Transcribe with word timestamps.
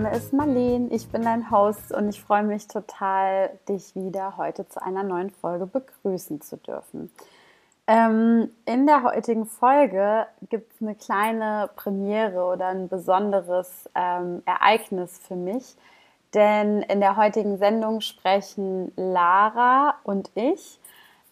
Name 0.00 0.16
ist 0.16 0.32
Marleen, 0.32 0.90
ich 0.90 1.08
bin 1.08 1.20
dein 1.20 1.50
Host 1.50 1.92
und 1.92 2.08
ich 2.08 2.22
freue 2.22 2.42
mich 2.42 2.66
total, 2.68 3.50
dich 3.68 3.94
wieder 3.94 4.38
heute 4.38 4.66
zu 4.66 4.82
einer 4.82 5.02
neuen 5.02 5.28
Folge 5.28 5.66
begrüßen 5.66 6.40
zu 6.40 6.56
dürfen. 6.56 7.10
Ähm, 7.86 8.48
in 8.64 8.86
der 8.86 9.02
heutigen 9.02 9.44
Folge 9.44 10.26
gibt 10.48 10.72
es 10.72 10.80
eine 10.80 10.94
kleine 10.94 11.68
Premiere 11.76 12.44
oder 12.44 12.68
ein 12.68 12.88
besonderes 12.88 13.90
ähm, 13.94 14.42
Ereignis 14.46 15.18
für 15.18 15.36
mich, 15.36 15.76
denn 16.32 16.80
in 16.80 17.00
der 17.00 17.18
heutigen 17.18 17.58
Sendung 17.58 18.00
sprechen 18.00 18.92
Lara 18.96 19.96
und 20.04 20.30
ich 20.34 20.80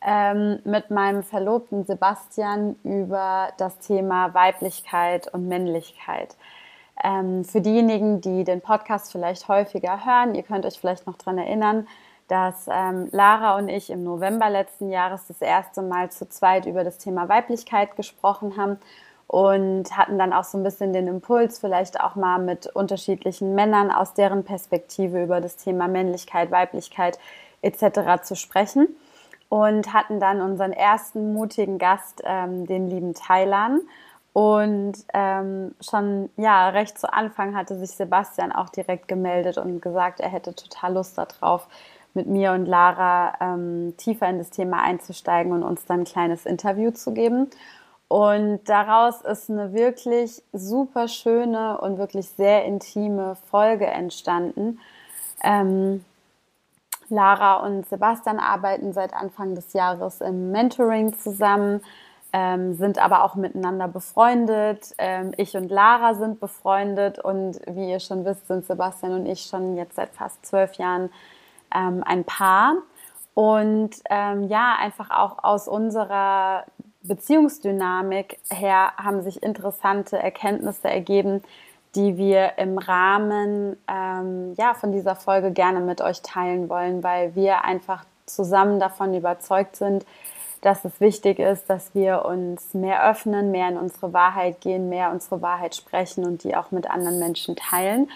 ähm, 0.02 0.58
mit 0.64 0.90
meinem 0.90 1.22
Verlobten 1.22 1.86
Sebastian 1.86 2.76
über 2.84 3.48
das 3.56 3.78
Thema 3.78 4.34
Weiblichkeit 4.34 5.32
und 5.32 5.48
Männlichkeit. 5.48 6.36
Ähm, 7.04 7.44
für 7.44 7.60
diejenigen, 7.60 8.20
die 8.20 8.44
den 8.44 8.60
Podcast 8.60 9.12
vielleicht 9.12 9.48
häufiger 9.48 10.04
hören, 10.04 10.34
ihr 10.34 10.42
könnt 10.42 10.66
euch 10.66 10.78
vielleicht 10.78 11.06
noch 11.06 11.16
daran 11.16 11.38
erinnern, 11.38 11.86
dass 12.28 12.66
ähm, 12.70 13.08
Lara 13.10 13.56
und 13.56 13.68
ich 13.68 13.90
im 13.90 14.04
November 14.04 14.50
letzten 14.50 14.90
Jahres 14.90 15.26
das 15.26 15.40
erste 15.40 15.82
Mal 15.82 16.10
zu 16.10 16.28
zweit 16.28 16.66
über 16.66 16.84
das 16.84 16.98
Thema 16.98 17.28
Weiblichkeit 17.28 17.96
gesprochen 17.96 18.56
haben 18.56 18.78
und 19.26 19.96
hatten 19.96 20.18
dann 20.18 20.32
auch 20.32 20.44
so 20.44 20.58
ein 20.58 20.64
bisschen 20.64 20.92
den 20.92 21.06
Impuls, 21.06 21.58
vielleicht 21.58 22.00
auch 22.00 22.16
mal 22.16 22.38
mit 22.38 22.66
unterschiedlichen 22.66 23.54
Männern 23.54 23.90
aus 23.90 24.14
deren 24.14 24.44
Perspektive 24.44 25.22
über 25.22 25.40
das 25.40 25.56
Thema 25.56 25.86
Männlichkeit, 25.86 26.50
Weiblichkeit 26.50 27.18
etc. 27.62 28.22
zu 28.22 28.36
sprechen 28.36 28.88
und 29.48 29.92
hatten 29.92 30.20
dann 30.20 30.40
unseren 30.40 30.72
ersten 30.72 31.32
mutigen 31.32 31.78
Gast, 31.78 32.22
ähm, 32.24 32.66
den 32.66 32.88
lieben 32.88 33.14
Thailand. 33.14 33.82
Und 34.38 34.92
ähm, 35.14 35.74
schon 35.80 36.30
ja 36.36 36.68
recht 36.68 36.96
zu 36.96 37.12
Anfang 37.12 37.56
hatte 37.56 37.76
sich 37.76 37.90
Sebastian 37.90 38.52
auch 38.52 38.68
direkt 38.68 39.08
gemeldet 39.08 39.58
und 39.58 39.82
gesagt, 39.82 40.20
er 40.20 40.28
hätte 40.28 40.54
total 40.54 40.94
Lust 40.94 41.18
darauf, 41.18 41.66
mit 42.14 42.28
mir 42.28 42.52
und 42.52 42.66
Lara 42.66 43.32
ähm, 43.40 43.94
tiefer 43.96 44.28
in 44.28 44.38
das 44.38 44.50
Thema 44.50 44.80
einzusteigen 44.80 45.52
und 45.52 45.64
uns 45.64 45.86
dann 45.86 46.02
ein 46.02 46.04
kleines 46.04 46.46
Interview 46.46 46.92
zu 46.92 47.12
geben. 47.12 47.50
Und 48.06 48.60
daraus 48.66 49.22
ist 49.22 49.50
eine 49.50 49.72
wirklich 49.72 50.40
super 50.52 51.08
schöne 51.08 51.80
und 51.80 51.98
wirklich 51.98 52.28
sehr 52.28 52.64
intime 52.64 53.36
Folge 53.50 53.86
entstanden. 53.86 54.78
Ähm, 55.42 56.04
Lara 57.08 57.56
und 57.56 57.88
Sebastian 57.88 58.38
arbeiten 58.38 58.92
seit 58.92 59.14
Anfang 59.14 59.56
des 59.56 59.72
Jahres 59.72 60.20
im 60.20 60.52
Mentoring 60.52 61.18
zusammen, 61.18 61.80
ähm, 62.32 62.74
sind 62.74 62.98
aber 62.98 63.24
auch 63.24 63.34
miteinander 63.34 63.88
befreundet. 63.88 64.94
Ähm, 64.98 65.32
ich 65.36 65.56
und 65.56 65.70
Lara 65.70 66.14
sind 66.14 66.40
befreundet 66.40 67.18
und 67.18 67.60
wie 67.66 67.90
ihr 67.90 68.00
schon 68.00 68.24
wisst, 68.24 68.46
sind 68.48 68.66
Sebastian 68.66 69.12
und 69.12 69.26
ich 69.26 69.42
schon 69.42 69.76
jetzt 69.76 69.96
seit 69.96 70.10
fast 70.10 70.44
zwölf 70.44 70.74
Jahren 70.74 71.10
ähm, 71.74 72.02
ein 72.04 72.24
Paar. 72.24 72.74
Und 73.34 73.90
ähm, 74.10 74.48
ja, 74.48 74.76
einfach 74.78 75.10
auch 75.10 75.44
aus 75.44 75.68
unserer 75.68 76.64
Beziehungsdynamik 77.02 78.38
her 78.50 78.92
haben 78.96 79.22
sich 79.22 79.42
interessante 79.42 80.18
Erkenntnisse 80.18 80.88
ergeben, 80.88 81.42
die 81.94 82.16
wir 82.16 82.58
im 82.58 82.78
Rahmen 82.78 83.76
ähm, 83.88 84.54
ja, 84.56 84.74
von 84.74 84.92
dieser 84.92 85.16
Folge 85.16 85.52
gerne 85.52 85.80
mit 85.80 86.00
euch 86.00 86.20
teilen 86.22 86.68
wollen, 86.68 87.02
weil 87.02 87.34
wir 87.34 87.64
einfach 87.64 88.04
zusammen 88.26 88.78
davon 88.78 89.14
überzeugt 89.14 89.76
sind, 89.76 90.04
dass 90.60 90.84
es 90.84 91.00
wichtig 91.00 91.38
ist, 91.38 91.70
dass 91.70 91.94
wir 91.94 92.24
uns 92.24 92.74
mehr 92.74 93.08
öffnen, 93.08 93.50
mehr 93.50 93.68
in 93.68 93.76
unsere 93.76 94.12
Wahrheit 94.12 94.60
gehen, 94.60 94.88
mehr 94.88 95.10
unsere 95.10 95.42
Wahrheit 95.42 95.74
sprechen 95.74 96.24
und 96.24 96.44
die 96.44 96.56
auch 96.56 96.70
mit 96.70 96.90
anderen 96.90 97.18
Menschen 97.18 97.56
teilen. 97.56 98.10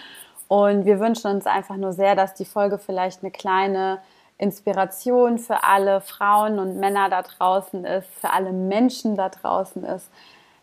Und 0.47 0.85
wir 0.85 0.99
wünschen 0.99 1.31
uns 1.31 1.45
einfach 1.45 1.77
nur 1.77 1.93
sehr, 1.93 2.15
dass 2.15 2.33
die 2.33 2.45
Folge 2.45 2.77
vielleicht 2.77 3.23
eine 3.23 3.31
kleine 3.31 3.99
Inspiration 4.37 5.37
für 5.37 5.63
alle 5.63 6.01
Frauen 6.01 6.59
und 6.59 6.79
Männer 6.79 7.09
da 7.09 7.21
draußen 7.21 7.85
ist, 7.85 8.07
für 8.19 8.31
alle 8.31 8.51
Menschen 8.51 9.15
da 9.15 9.29
draußen 9.29 9.83
ist, 9.83 10.09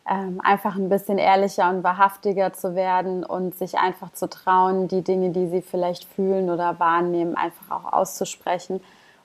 ähm, 0.08 0.40
einfach 0.42 0.76
ein 0.76 0.88
bisschen 0.88 1.18
ehrlicher 1.18 1.70
und 1.70 1.82
wahrhaftiger 1.82 2.52
zu 2.52 2.74
werden 2.74 3.24
und 3.24 3.54
sich 3.56 3.78
einfach 3.78 4.12
zu 4.12 4.28
trauen, 4.28 4.88
die 4.88 5.02
Dinge, 5.02 5.30
die 5.30 5.48
sie 5.48 5.62
vielleicht 5.62 6.04
fühlen 6.04 6.50
oder 6.50 6.78
wahrnehmen, 6.78 7.36
einfach 7.36 7.70
auch 7.70 7.92
auszusprechen 7.92 8.80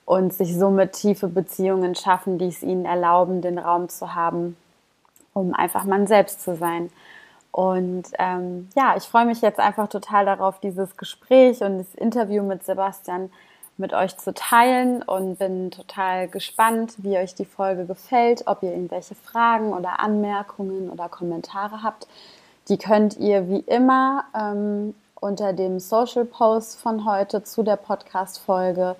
und 0.06 0.32
sich 0.32 0.56
somit 0.56 0.92
tiefe 0.92 1.28
Beziehungen 1.28 1.94
schaffen, 1.94 2.38
die 2.38 2.46
es 2.46 2.62
ihnen 2.62 2.86
erlauben, 2.86 3.42
den 3.42 3.58
Raum 3.58 3.90
zu 3.90 4.14
haben, 4.14 4.56
um 5.34 5.52
einfach 5.52 5.84
man 5.84 6.06
selbst 6.06 6.42
zu 6.42 6.56
sein. 6.56 6.90
Und 7.50 8.04
ähm, 8.18 8.68
ja, 8.76 8.96
ich 8.96 9.04
freue 9.04 9.26
mich 9.26 9.40
jetzt 9.40 9.58
einfach 9.58 9.88
total 9.88 10.24
darauf, 10.24 10.60
dieses 10.60 10.96
Gespräch 10.96 11.60
und 11.62 11.78
das 11.78 11.94
Interview 11.94 12.42
mit 12.42 12.64
Sebastian 12.64 13.30
mit 13.78 13.92
euch 13.92 14.16
zu 14.16 14.32
teilen 14.32 15.02
und 15.02 15.38
bin 15.38 15.70
total 15.70 16.28
gespannt, 16.28 16.94
wie 16.98 17.18
euch 17.18 17.34
die 17.34 17.44
Folge 17.44 17.84
gefällt, 17.84 18.44
ob 18.46 18.62
ihr 18.62 18.70
irgendwelche 18.70 19.14
Fragen 19.14 19.74
oder 19.74 20.00
Anmerkungen 20.00 20.88
oder 20.88 21.08
Kommentare 21.08 21.82
habt. 21.82 22.06
Die 22.68 22.78
könnt 22.78 23.18
ihr 23.18 23.48
wie 23.48 23.60
immer 23.60 24.24
ähm, 24.34 24.94
unter 25.20 25.52
dem 25.52 25.78
Social 25.78 26.24
Post 26.24 26.80
von 26.80 27.04
heute 27.04 27.42
zu 27.42 27.62
der 27.62 27.76
Podcast-Folge 27.76 28.96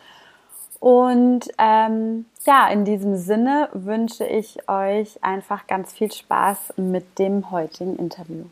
Und 0.80 1.48
ähm, 1.60 2.26
ja, 2.46 2.68
in 2.70 2.86
diesem 2.86 3.16
Sinne 3.16 3.70
wünsche 3.74 4.26
ich 4.26 4.68
euch 4.68 5.24
einfach 5.24 5.68
ganz 5.68 5.94
viel 5.94 6.12
Spaß 6.12 6.74
mit 6.78 7.20
dem 7.20 7.52
heutigen 7.52 7.98
Interview. 7.98 8.46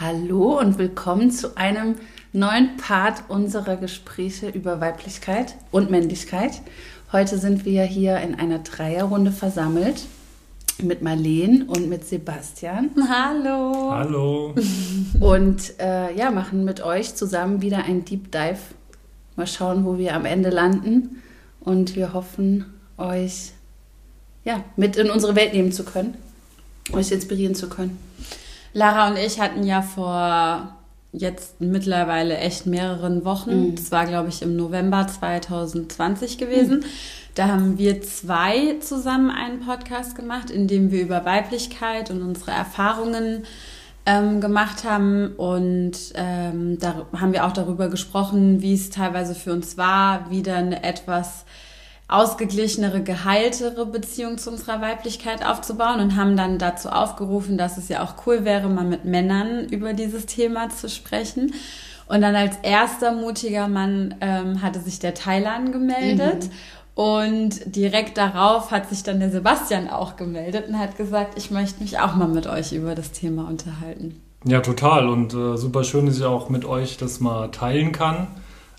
Hallo 0.00 0.58
und 0.58 0.78
willkommen 0.78 1.30
zu 1.30 1.56
einem 1.56 1.96
neuen 2.32 2.76
Part 2.76 3.24
unserer 3.28 3.76
Gespräche 3.76 4.48
über 4.48 4.80
Weiblichkeit 4.80 5.56
und 5.70 5.90
Männlichkeit. 5.90 6.60
Heute 7.12 7.38
sind 7.38 7.64
wir 7.64 7.84
hier 7.84 8.18
in 8.18 8.34
einer 8.34 8.58
Dreierrunde 8.58 9.32
versammelt 9.32 10.06
mit 10.82 11.02
Marleen 11.02 11.62
und 11.62 11.88
mit 11.88 12.06
Sebastian. 12.06 12.90
Hallo. 13.08 13.90
Hallo. 13.92 14.54
Und 15.20 15.78
äh, 15.80 16.14
ja, 16.14 16.30
machen 16.30 16.64
mit 16.64 16.82
euch 16.82 17.14
zusammen 17.14 17.62
wieder 17.62 17.84
ein 17.84 18.04
Deep 18.04 18.30
Dive. 18.30 18.58
Mal 19.36 19.46
schauen, 19.46 19.84
wo 19.84 19.96
wir 19.96 20.14
am 20.14 20.26
Ende 20.26 20.50
landen. 20.50 21.22
Und 21.60 21.96
wir 21.96 22.12
hoffen, 22.12 22.66
euch 22.98 23.52
ja, 24.44 24.64
mit 24.76 24.96
in 24.96 25.10
unsere 25.10 25.34
Welt 25.34 25.52
nehmen 25.52 25.72
zu 25.72 25.84
können, 25.84 26.14
euch 26.92 27.10
inspirieren 27.10 27.54
zu 27.54 27.68
können. 27.68 27.98
Lara 28.72 29.08
und 29.08 29.16
ich 29.18 29.40
hatten 29.40 29.64
ja 29.64 29.82
vor 29.82 30.72
jetzt 31.12 31.60
mittlerweile 31.60 32.36
echt 32.36 32.66
mehreren 32.66 33.24
Wochen, 33.24 33.70
mhm. 33.70 33.74
das 33.74 33.90
war 33.90 34.06
glaube 34.06 34.28
ich 34.28 34.42
im 34.42 34.54
November 34.54 35.06
2020 35.06 36.38
gewesen, 36.38 36.80
mhm. 36.80 36.84
Da 37.36 37.48
haben 37.48 37.76
wir 37.76 38.00
zwei 38.02 38.78
zusammen 38.80 39.30
einen 39.30 39.60
Podcast 39.60 40.16
gemacht, 40.16 40.50
in 40.50 40.66
dem 40.68 40.90
wir 40.90 41.02
über 41.02 41.26
Weiblichkeit 41.26 42.10
und 42.10 42.22
unsere 42.22 42.50
Erfahrungen 42.50 43.44
ähm, 44.06 44.40
gemacht 44.40 44.84
haben 44.84 45.34
und 45.36 45.92
ähm, 46.14 46.78
da 46.78 47.06
haben 47.12 47.32
wir 47.34 47.44
auch 47.44 47.52
darüber 47.52 47.88
gesprochen, 47.88 48.62
wie 48.62 48.72
es 48.72 48.88
teilweise 48.88 49.34
für 49.34 49.52
uns 49.52 49.76
war, 49.76 50.30
wieder 50.30 50.56
eine 50.56 50.82
etwas 50.82 51.44
ausgeglichenere, 52.08 53.02
geheiltere 53.02 53.84
Beziehung 53.84 54.38
zu 54.38 54.50
unserer 54.50 54.80
Weiblichkeit 54.80 55.44
aufzubauen 55.44 56.00
und 56.00 56.16
haben 56.16 56.36
dann 56.36 56.58
dazu 56.58 56.88
aufgerufen, 56.88 57.58
dass 57.58 57.76
es 57.76 57.88
ja 57.88 58.02
auch 58.02 58.26
cool 58.26 58.46
wäre, 58.46 58.68
mal 58.68 58.84
mit 58.84 59.04
Männern 59.04 59.66
über 59.68 59.92
dieses 59.92 60.24
Thema 60.24 60.70
zu 60.70 60.88
sprechen. 60.88 61.52
Und 62.08 62.20
dann 62.20 62.36
als 62.36 62.56
erster 62.62 63.12
mutiger 63.12 63.66
Mann 63.66 64.14
ähm, 64.20 64.62
hatte 64.62 64.78
sich 64.80 65.00
der 65.00 65.14
Thailand 65.14 65.72
gemeldet. 65.72 66.44
Mhm. 66.44 66.50
Und 66.96 67.76
direkt 67.76 68.16
darauf 68.16 68.70
hat 68.70 68.88
sich 68.88 69.02
dann 69.02 69.20
der 69.20 69.30
Sebastian 69.30 69.90
auch 69.90 70.16
gemeldet 70.16 70.66
und 70.66 70.78
hat 70.78 70.96
gesagt, 70.96 71.36
ich 71.36 71.50
möchte 71.50 71.82
mich 71.82 71.98
auch 71.98 72.14
mal 72.16 72.26
mit 72.26 72.46
euch 72.46 72.72
über 72.72 72.94
das 72.94 73.12
Thema 73.12 73.48
unterhalten. 73.48 74.22
Ja, 74.46 74.60
total. 74.60 75.06
Und 75.06 75.34
äh, 75.34 75.58
super 75.58 75.84
schön, 75.84 76.06
dass 76.06 76.16
ich 76.16 76.24
auch 76.24 76.48
mit 76.48 76.64
euch 76.64 76.96
das 76.96 77.20
mal 77.20 77.50
teilen 77.50 77.92
kann. 77.92 78.28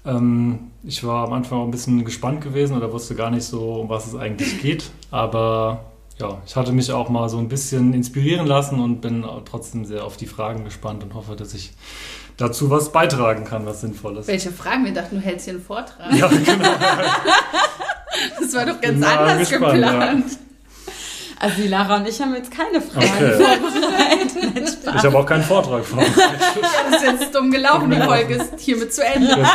Ähm, 0.03 0.71
ich 0.83 1.03
war 1.03 1.27
am 1.27 1.33
Anfang 1.33 1.59
auch 1.59 1.65
ein 1.65 1.69
bisschen 1.69 2.05
gespannt 2.05 2.41
gewesen 2.41 2.75
oder 2.75 2.91
wusste 2.91 3.13
gar 3.13 3.29
nicht 3.29 3.43
so, 3.43 3.73
um 3.75 3.89
was 3.89 4.07
es 4.07 4.15
eigentlich 4.15 4.61
geht. 4.63 4.89
Aber 5.11 5.81
ja, 6.17 6.39
ich 6.43 6.55
hatte 6.55 6.71
mich 6.71 6.91
auch 6.91 7.09
mal 7.09 7.29
so 7.29 7.37
ein 7.37 7.49
bisschen 7.49 7.93
inspirieren 7.93 8.47
lassen 8.47 8.79
und 8.79 8.99
bin 8.99 9.25
trotzdem 9.45 9.85
sehr 9.85 10.03
auf 10.03 10.17
die 10.17 10.25
Fragen 10.25 10.63
gespannt 10.63 11.03
und 11.03 11.13
hoffe, 11.13 11.35
dass 11.35 11.53
ich 11.53 11.73
dazu 12.35 12.71
was 12.71 12.91
beitragen 12.91 13.43
kann, 13.43 13.67
was 13.67 13.81
Sinnvolles. 13.81 14.25
Welche 14.25 14.51
Fragen? 14.51 14.85
Wir 14.85 14.93
dachten, 14.93 15.17
du 15.17 15.21
hältst 15.21 15.45
hier 15.45 15.53
einen 15.53 15.61
Vortrag. 15.61 16.11
Ja, 16.15 16.27
genau. 16.27 16.69
das 18.39 18.53
war 18.53 18.65
doch 18.65 18.81
ganz 18.81 19.05
anders 19.05 19.49
gespannt, 19.49 19.73
geplant. 19.73 20.31
Ja. 20.31 20.37
Also 21.39 21.61
die 21.61 21.67
Lara 21.67 21.97
und 21.97 22.07
ich 22.07 22.19
haben 22.19 22.33
jetzt 22.33 22.49
keine 22.49 22.81
Fragen 22.81 23.05
okay. 23.05 23.31
vorbereitet. 23.33 24.77
Ich 24.83 25.03
habe 25.03 25.19
auch 25.19 25.25
keinen 25.25 25.43
Vortrag 25.43 25.85
vorbereitet. 25.85 26.17
das 26.91 27.03
ist 27.03 27.21
jetzt 27.21 27.35
dumm 27.35 27.51
gelaufen, 27.51 27.91
die 27.91 28.01
Folge 28.01 28.35
ist 28.35 28.59
hiermit 28.59 28.91
zu 28.91 29.05
Ende. 29.05 29.45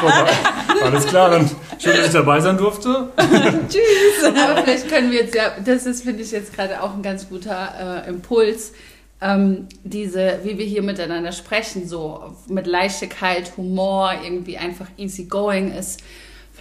Alles 0.80 1.06
klar, 1.06 1.30
dann 1.30 1.50
schön, 1.78 1.96
dass 1.96 2.06
ich 2.06 2.12
dabei 2.12 2.40
sein 2.40 2.56
durfte. 2.56 3.08
Tschüss. 3.68 4.24
Aber 4.24 4.62
vielleicht 4.62 4.88
können 4.88 5.10
wir 5.10 5.22
jetzt 5.22 5.34
ja, 5.34 5.56
das 5.64 5.86
ist, 5.86 6.04
finde 6.04 6.22
ich, 6.22 6.30
jetzt 6.30 6.54
gerade 6.54 6.80
auch 6.80 6.94
ein 6.94 7.02
ganz 7.02 7.28
guter 7.28 8.04
äh, 8.06 8.08
Impuls, 8.08 8.72
ähm, 9.20 9.66
diese, 9.82 10.38
wie 10.44 10.58
wir 10.58 10.66
hier 10.66 10.82
miteinander 10.82 11.32
sprechen, 11.32 11.88
so 11.88 12.36
mit 12.46 12.68
Leichtigkeit, 12.68 13.56
Humor, 13.56 14.12
irgendwie 14.22 14.56
einfach 14.56 14.86
easy 14.98 15.24
going 15.24 15.72
ist 15.72 16.00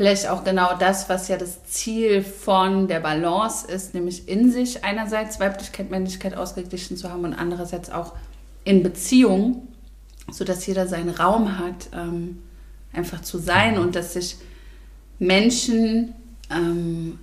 vielleicht 0.02 0.30
auch 0.30 0.44
genau 0.44 0.76
das, 0.80 1.10
was 1.10 1.28
ja 1.28 1.38
das 1.38 1.64
Ziel 1.66 2.24
von 2.24 2.88
der 2.88 3.02
Balance 3.02 3.68
ist, 3.68 3.94
nämlich 3.94 4.28
in 4.28 4.52
sich 4.52 4.84
einerseits 4.84 5.40
Weiblichkeit, 5.40 5.92
Männlichkeit 5.92 6.36
ausgeglichen 6.36 6.98
zu 6.98 7.12
haben 7.12 7.24
und 7.24 7.36
andererseits 7.36 7.92
auch 7.92 8.14
in 8.64 8.82
Beziehung, 8.82 9.68
sodass 10.32 10.66
jeder 10.66 10.88
seinen 10.88 11.12
Raum 11.12 11.60
hat, 11.60 11.90
ähm, 11.94 12.40
einfach 12.94 13.22
zu 13.22 13.38
sein 13.38 13.78
und 13.78 13.96
dass 13.96 14.14
sich 14.14 14.38
Menschen 15.20 16.16
ähm, 16.50 17.20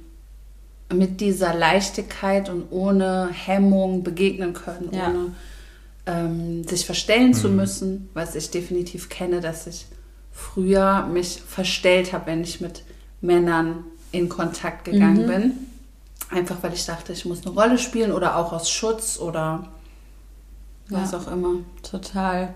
mit 0.95 1.21
dieser 1.21 1.55
Leichtigkeit 1.55 2.49
und 2.49 2.71
ohne 2.71 3.29
Hemmung 3.33 4.05
begegnen 4.05 4.53
können, 4.53 4.91
ja. 4.93 5.09
ohne 5.09 5.33
ähm, 6.07 6.63
sich 6.63 6.87
verstellen 6.87 7.31
mhm. 7.31 7.35
zu 7.35 7.49
müssen, 7.49 8.09
was 8.15 8.37
ich 8.37 8.53
definitiv 8.53 9.09
kenne, 9.09 9.41
dass 9.41 9.67
ich 9.67 9.87
früher 10.39 11.07
mich 11.07 11.43
verstellt 11.47 12.13
habe, 12.13 12.27
wenn 12.27 12.43
ich 12.43 12.61
mit 12.61 12.85
Männern 13.21 13.85
in 14.13 14.29
Kontakt 14.29 14.85
gegangen 14.85 15.25
mhm. 15.25 15.27
bin. 15.27 15.53
Einfach 16.31 16.57
weil 16.63 16.75
ich 16.75 16.87
dachte, 16.87 17.13
ich 17.13 17.25
muss 17.25 17.45
eine 17.45 17.55
Rolle 17.55 17.79
spielen 17.79 18.13
oder 18.13 18.37
auch 18.37 18.53
aus 18.53 18.71
Schutz 18.71 19.19
oder 19.19 19.69
was 20.89 21.13
ja, 21.13 21.19
auch 21.19 21.31
immer. 21.31 21.57
Total. 21.83 22.55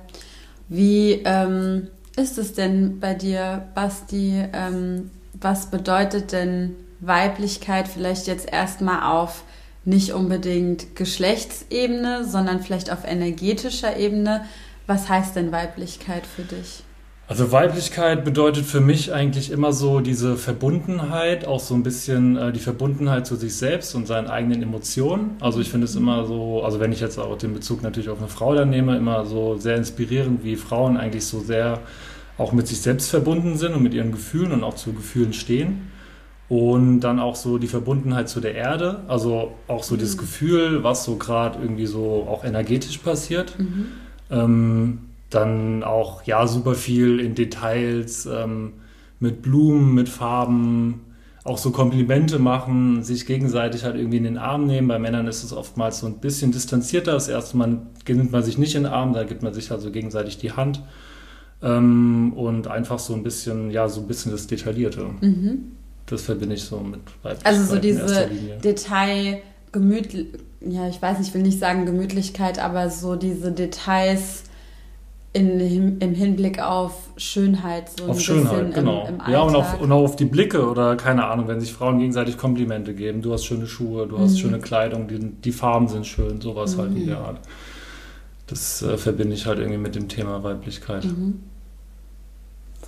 Wie 0.68 1.22
ähm, 1.24 1.88
ist 2.16 2.38
es 2.38 2.54
denn 2.54 3.00
bei 3.00 3.14
dir, 3.14 3.68
Basti? 3.74 4.44
Ähm, 4.52 5.10
was 5.34 5.66
bedeutet 5.66 6.32
denn 6.32 6.76
Weiblichkeit 7.00 7.88
vielleicht 7.88 8.26
jetzt 8.26 8.50
erstmal 8.50 9.10
auf 9.10 9.42
nicht 9.84 10.12
unbedingt 10.12 10.94
Geschlechtsebene, 10.94 12.24
sondern 12.24 12.62
vielleicht 12.62 12.92
auf 12.92 13.04
energetischer 13.04 13.96
Ebene? 13.96 14.44
Was 14.86 15.08
heißt 15.08 15.34
denn 15.34 15.50
Weiblichkeit 15.50 16.24
für 16.26 16.42
dich? 16.42 16.84
Also 17.28 17.50
Weiblichkeit 17.52 18.24
bedeutet 18.24 18.66
für 18.66 18.80
mich 18.80 19.12
eigentlich 19.12 19.50
immer 19.50 19.72
so 19.72 20.00
diese 20.00 20.36
Verbundenheit, 20.36 21.46
auch 21.46 21.60
so 21.60 21.74
ein 21.74 21.82
bisschen 21.82 22.36
äh, 22.36 22.52
die 22.52 22.60
Verbundenheit 22.60 23.26
zu 23.26 23.36
sich 23.36 23.56
selbst 23.56 23.94
und 23.94 24.06
seinen 24.06 24.26
eigenen 24.26 24.62
Emotionen. 24.62 25.36
Also 25.40 25.60
ich 25.60 25.70
finde 25.70 25.86
es 25.86 25.94
immer 25.94 26.26
so, 26.26 26.62
also 26.62 26.80
wenn 26.80 26.92
ich 26.92 27.00
jetzt 27.00 27.18
auch 27.18 27.38
den 27.38 27.54
Bezug 27.54 27.82
natürlich 27.82 28.10
auf 28.10 28.18
eine 28.18 28.28
Frau 28.28 28.54
dann 28.54 28.70
nehme, 28.70 28.96
immer 28.96 29.24
so 29.24 29.56
sehr 29.56 29.76
inspirierend, 29.76 30.44
wie 30.44 30.56
Frauen 30.56 30.96
eigentlich 30.96 31.24
so 31.24 31.40
sehr 31.40 31.78
auch 32.38 32.52
mit 32.52 32.66
sich 32.66 32.80
selbst 32.80 33.08
verbunden 33.08 33.56
sind 33.56 33.74
und 33.74 33.82
mit 33.82 33.94
ihren 33.94 34.10
Gefühlen 34.10 34.52
und 34.52 34.64
auch 34.64 34.74
zu 34.74 34.92
Gefühlen 34.92 35.32
stehen. 35.32 35.92
Und 36.48 37.00
dann 37.00 37.18
auch 37.18 37.36
so 37.36 37.56
die 37.56 37.68
Verbundenheit 37.68 38.28
zu 38.28 38.40
der 38.40 38.54
Erde, 38.54 39.04
also 39.08 39.52
auch 39.68 39.84
so 39.84 39.94
mhm. 39.94 40.00
das 40.00 40.18
Gefühl, 40.18 40.82
was 40.82 41.04
so 41.04 41.16
gerade 41.16 41.58
irgendwie 41.62 41.86
so 41.86 42.26
auch 42.28 42.44
energetisch 42.44 42.98
passiert. 42.98 43.58
Mhm. 43.58 43.86
Ähm, 44.30 44.98
dann 45.34 45.82
auch 45.82 46.22
ja 46.24 46.46
super 46.46 46.74
viel 46.74 47.20
in 47.20 47.34
Details 47.34 48.26
ähm, 48.26 48.74
mit 49.20 49.42
Blumen, 49.42 49.94
mit 49.94 50.08
Farben, 50.08 51.00
auch 51.44 51.58
so 51.58 51.70
Komplimente 51.70 52.38
machen, 52.38 53.02
sich 53.02 53.26
gegenseitig 53.26 53.84
halt 53.84 53.96
irgendwie 53.96 54.18
in 54.18 54.24
den 54.24 54.38
Arm 54.38 54.66
nehmen. 54.66 54.88
Bei 54.88 54.98
Männern 54.98 55.26
ist 55.26 55.42
es 55.42 55.52
oftmals 55.52 56.00
so 56.00 56.06
ein 56.06 56.18
bisschen 56.18 56.52
distanzierter. 56.52 57.12
Das 57.12 57.28
erste 57.28 57.56
Mal 57.56 57.78
nimmt 58.06 58.32
man 58.32 58.42
sich 58.42 58.58
nicht 58.58 58.74
in 58.74 58.84
den 58.84 58.92
Arm, 58.92 59.12
da 59.12 59.24
gibt 59.24 59.42
man 59.42 59.52
sich 59.52 59.70
halt 59.70 59.80
so 59.80 59.90
gegenseitig 59.90 60.38
die 60.38 60.52
Hand. 60.52 60.82
Ähm, 61.62 62.32
und 62.34 62.68
einfach 62.68 62.98
so 62.98 63.14
ein 63.14 63.22
bisschen, 63.22 63.70
ja, 63.70 63.88
so 63.88 64.00
ein 64.00 64.06
bisschen 64.06 64.32
das 64.32 64.46
Detaillierte. 64.46 65.04
Mhm. 65.20 65.72
Das 66.06 66.22
verbinde 66.22 66.56
ich 66.56 66.64
so 66.64 66.80
mit 66.80 67.00
Weiblichkeit 67.22 67.46
Also 67.46 67.74
so 67.74 67.80
diese 67.80 68.28
Detail, 68.62 69.42
gemütlich, 69.72 70.26
ja, 70.60 70.88
ich 70.88 71.00
weiß 71.00 71.18
nicht, 71.18 71.28
ich 71.28 71.34
will 71.34 71.42
nicht 71.42 71.58
sagen 71.58 71.86
Gemütlichkeit, 71.86 72.58
aber 72.58 72.90
so 72.90 73.16
diese 73.16 73.50
Details, 73.50 74.44
in, 75.32 75.98
im 75.98 76.14
Hinblick 76.14 76.60
auf 76.60 76.92
Schönheit. 77.16 77.90
So 77.98 78.06
auf 78.06 78.20
Schönheit, 78.20 78.74
genau. 78.74 79.06
Im, 79.06 79.20
im 79.26 79.32
ja, 79.32 79.40
und, 79.40 79.56
auf, 79.56 79.80
und 79.80 79.90
auch 79.90 80.04
auf 80.04 80.16
die 80.16 80.26
Blicke 80.26 80.68
oder 80.68 80.96
keine 80.96 81.26
Ahnung, 81.26 81.48
wenn 81.48 81.60
sich 81.60 81.72
Frauen 81.72 81.98
gegenseitig 81.98 82.36
Komplimente 82.36 82.94
geben. 82.94 83.22
Du 83.22 83.32
hast 83.32 83.46
schöne 83.46 83.66
Schuhe, 83.66 84.06
du 84.06 84.18
hast 84.18 84.32
mhm. 84.32 84.38
schöne 84.38 84.58
Kleidung, 84.58 85.08
die, 85.08 85.18
die 85.18 85.52
Farben 85.52 85.88
sind 85.88 86.06
schön, 86.06 86.40
sowas 86.40 86.76
mhm. 86.76 86.80
halt 86.80 86.96
in 86.96 87.06
der 87.06 87.18
Art. 87.18 87.40
Das 88.46 88.82
äh, 88.82 88.98
verbinde 88.98 89.34
ich 89.34 89.46
halt 89.46 89.58
irgendwie 89.58 89.78
mit 89.78 89.94
dem 89.94 90.08
Thema 90.08 90.42
Weiblichkeit. 90.44 91.04
Mhm. 91.04 91.40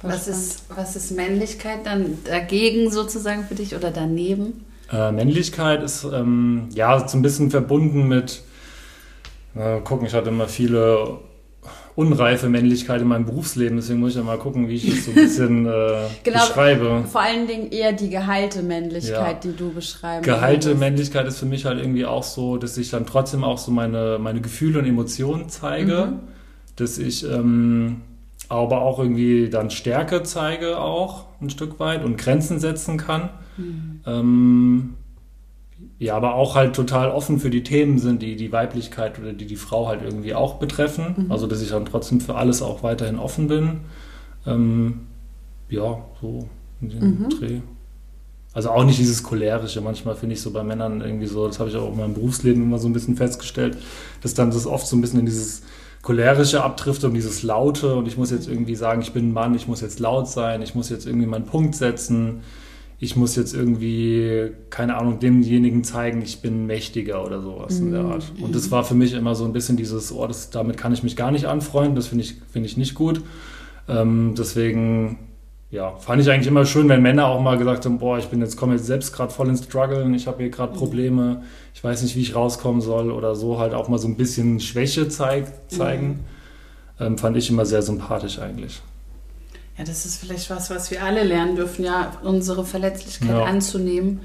Was 0.02 0.28
ist, 0.28 0.64
was 0.68 0.96
ist 0.96 1.12
Männlichkeit 1.12 1.86
dann 1.86 2.18
dagegen 2.24 2.90
sozusagen 2.90 3.44
für 3.44 3.54
dich 3.54 3.74
oder 3.74 3.90
daneben? 3.90 4.66
Äh, 4.92 5.12
Männlichkeit 5.12 5.82
ist 5.82 6.04
ähm, 6.04 6.68
ja 6.74 7.08
so 7.08 7.16
ein 7.16 7.22
bisschen 7.22 7.50
verbunden 7.50 8.06
mit, 8.06 8.42
äh, 9.54 9.80
gucken, 9.80 10.06
ich 10.06 10.12
hatte 10.12 10.28
immer 10.28 10.46
viele 10.46 11.20
unreife 11.96 12.48
Männlichkeit 12.48 13.00
in 13.00 13.08
meinem 13.08 13.24
Berufsleben. 13.24 13.76
Deswegen 13.76 14.00
muss 14.00 14.10
ich 14.10 14.16
ja 14.16 14.22
mal 14.22 14.38
gucken, 14.38 14.68
wie 14.68 14.74
ich 14.74 14.90
das 14.90 15.04
so 15.04 15.10
ein 15.12 15.14
bisschen 15.14 15.66
äh, 15.66 16.06
genau, 16.24 16.40
beschreibe. 16.40 17.04
Vor 17.10 17.20
allen 17.20 17.46
Dingen 17.46 17.70
eher 17.70 17.92
die 17.92 18.10
geheilte 18.10 18.62
Männlichkeit, 18.62 19.44
ja. 19.44 19.50
die 19.50 19.56
du 19.56 19.72
beschreibst. 19.72 20.24
Geheilte 20.24 20.68
würdest. 20.68 20.80
Männlichkeit 20.80 21.26
ist 21.26 21.38
für 21.38 21.46
mich 21.46 21.64
halt 21.64 21.78
irgendwie 21.78 22.04
auch 22.04 22.24
so, 22.24 22.56
dass 22.56 22.76
ich 22.76 22.90
dann 22.90 23.06
trotzdem 23.06 23.44
auch 23.44 23.58
so 23.58 23.70
meine, 23.70 24.18
meine 24.20 24.40
Gefühle 24.40 24.80
und 24.80 24.86
Emotionen 24.86 25.48
zeige. 25.48 26.06
Mhm. 26.12 26.20
Dass 26.76 26.98
ich 26.98 27.24
ähm, 27.24 28.00
aber 28.48 28.82
auch 28.82 28.98
irgendwie 28.98 29.48
dann 29.48 29.70
Stärke 29.70 30.24
zeige 30.24 30.78
auch 30.78 31.26
ein 31.40 31.50
Stück 31.50 31.78
weit 31.78 32.04
und 32.04 32.18
Grenzen 32.18 32.58
setzen 32.58 32.98
kann. 32.98 33.30
Mhm. 33.56 34.00
Ähm, 34.06 34.94
ja, 36.04 36.16
aber 36.16 36.34
auch 36.34 36.54
halt 36.54 36.76
total 36.76 37.10
offen 37.10 37.40
für 37.40 37.48
die 37.48 37.62
Themen 37.62 37.98
sind, 37.98 38.20
die 38.20 38.36
die 38.36 38.52
Weiblichkeit 38.52 39.18
oder 39.18 39.32
die 39.32 39.46
die 39.46 39.56
Frau 39.56 39.88
halt 39.88 40.02
irgendwie 40.02 40.34
auch 40.34 40.56
betreffen. 40.56 41.14
Mhm. 41.16 41.32
Also, 41.32 41.46
dass 41.46 41.62
ich 41.62 41.70
dann 41.70 41.86
trotzdem 41.86 42.20
für 42.20 42.34
alles 42.34 42.60
auch 42.60 42.82
weiterhin 42.82 43.18
offen 43.18 43.48
bin. 43.48 43.80
Ähm, 44.46 45.00
ja, 45.70 46.04
so 46.20 46.46
in 46.82 46.90
dem 46.90 47.00
mhm. 47.00 47.30
Dreh. 47.30 47.60
Also 48.52 48.68
auch 48.68 48.84
nicht 48.84 48.98
dieses 48.98 49.22
cholerische. 49.22 49.80
Manchmal 49.80 50.14
finde 50.14 50.34
ich 50.34 50.42
so 50.42 50.50
bei 50.50 50.62
Männern 50.62 51.00
irgendwie 51.00 51.26
so, 51.26 51.46
das 51.46 51.58
habe 51.58 51.70
ich 51.70 51.76
auch 51.76 51.90
in 51.90 51.96
meinem 51.96 52.12
Berufsleben 52.12 52.62
immer 52.62 52.78
so 52.78 52.86
ein 52.86 52.92
bisschen 52.92 53.16
festgestellt, 53.16 53.78
dass 54.20 54.34
dann 54.34 54.50
das 54.50 54.66
oft 54.66 54.86
so 54.86 54.96
ein 54.96 55.00
bisschen 55.00 55.20
in 55.20 55.26
dieses 55.26 55.62
cholerische 56.02 56.62
abtrifft 56.62 57.02
und 57.04 57.14
dieses 57.14 57.42
Laute 57.42 57.94
und 57.94 58.06
ich 58.06 58.18
muss 58.18 58.30
jetzt 58.30 58.46
irgendwie 58.46 58.76
sagen, 58.76 59.00
ich 59.00 59.14
bin 59.14 59.30
ein 59.30 59.32
Mann, 59.32 59.54
ich 59.54 59.68
muss 59.68 59.80
jetzt 59.80 60.00
laut 60.00 60.28
sein, 60.28 60.60
ich 60.60 60.74
muss 60.74 60.90
jetzt 60.90 61.06
irgendwie 61.06 61.26
meinen 61.26 61.46
Punkt 61.46 61.74
setzen 61.74 62.42
ich 63.04 63.16
muss 63.16 63.36
jetzt 63.36 63.54
irgendwie, 63.54 64.50
keine 64.70 64.96
Ahnung, 64.96 65.18
demjenigen 65.18 65.84
zeigen, 65.84 66.22
ich 66.22 66.40
bin 66.40 66.66
mächtiger 66.66 67.24
oder 67.24 67.42
sowas 67.42 67.78
mhm. 67.78 67.86
in 67.86 67.92
der 67.92 68.02
mhm. 68.02 68.12
Art. 68.12 68.32
Und 68.40 68.54
das 68.54 68.70
war 68.70 68.82
für 68.82 68.94
mich 68.94 69.12
immer 69.12 69.34
so 69.34 69.44
ein 69.44 69.52
bisschen 69.52 69.76
dieses, 69.76 70.10
oh, 70.10 70.26
das, 70.26 70.48
damit 70.48 70.78
kann 70.78 70.92
ich 70.92 71.02
mich 71.02 71.14
gar 71.14 71.30
nicht 71.30 71.44
anfreunden, 71.44 71.94
das 71.96 72.06
finde 72.06 72.24
ich, 72.24 72.36
find 72.50 72.64
ich 72.64 72.78
nicht 72.78 72.94
gut. 72.94 73.22
Ähm, 73.88 74.34
deswegen, 74.38 75.18
ja, 75.70 75.96
fand 75.96 76.22
ich 76.22 76.30
eigentlich 76.30 76.46
immer 76.46 76.64
schön, 76.64 76.88
wenn 76.88 77.02
Männer 77.02 77.26
auch 77.26 77.42
mal 77.42 77.58
gesagt 77.58 77.84
haben, 77.84 77.98
boah, 77.98 78.16
ich 78.16 78.28
bin 78.28 78.40
jetzt, 78.40 78.56
komme 78.56 78.74
jetzt 78.74 78.86
selbst 78.86 79.12
gerade 79.12 79.32
voll 79.32 79.48
ins 79.48 79.64
Struggeln, 79.64 80.14
ich 80.14 80.26
habe 80.26 80.38
hier 80.38 80.50
gerade 80.50 80.72
mhm. 80.72 80.78
Probleme, 80.78 81.42
ich 81.74 81.84
weiß 81.84 82.02
nicht, 82.02 82.16
wie 82.16 82.22
ich 82.22 82.34
rauskommen 82.34 82.80
soll 82.80 83.10
oder 83.10 83.34
so, 83.34 83.58
halt 83.58 83.74
auch 83.74 83.88
mal 83.88 83.98
so 83.98 84.08
ein 84.08 84.16
bisschen 84.16 84.60
Schwäche 84.60 85.08
zeig, 85.08 85.52
zeigen. 85.68 86.08
Mhm. 86.98 87.06
Ähm, 87.06 87.18
fand 87.18 87.36
ich 87.36 87.50
immer 87.50 87.66
sehr 87.66 87.82
sympathisch 87.82 88.38
eigentlich. 88.38 88.80
Ja, 89.76 89.84
das 89.84 90.06
ist 90.06 90.16
vielleicht 90.16 90.50
was, 90.50 90.70
was 90.70 90.90
wir 90.90 91.02
alle 91.02 91.24
lernen 91.24 91.56
dürfen, 91.56 91.84
ja, 91.84 92.12
unsere 92.22 92.64
Verletzlichkeit 92.64 93.30
ja. 93.30 93.44
anzunehmen. 93.44 94.20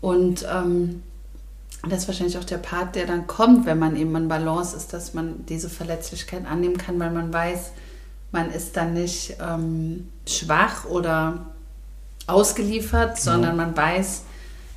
Und 0.00 0.46
ähm, 0.50 1.02
das 1.88 2.00
ist 2.00 2.08
wahrscheinlich 2.08 2.38
auch 2.38 2.44
der 2.44 2.58
Part, 2.58 2.96
der 2.96 3.06
dann 3.06 3.26
kommt, 3.26 3.66
wenn 3.66 3.78
man 3.78 3.94
eben 3.96 4.14
in 4.16 4.28
Balance 4.28 4.76
ist, 4.76 4.92
dass 4.92 5.14
man 5.14 5.46
diese 5.46 5.68
Verletzlichkeit 5.68 6.46
annehmen 6.46 6.76
kann, 6.76 6.98
weil 6.98 7.12
man 7.12 7.32
weiß, 7.32 7.72
man 8.32 8.50
ist 8.50 8.76
dann 8.76 8.94
nicht 8.94 9.36
ähm, 9.40 10.08
schwach 10.26 10.84
oder 10.86 11.46
ausgeliefert, 12.26 13.16
ja. 13.16 13.16
sondern 13.16 13.56
man 13.56 13.76
weiß, 13.76 14.22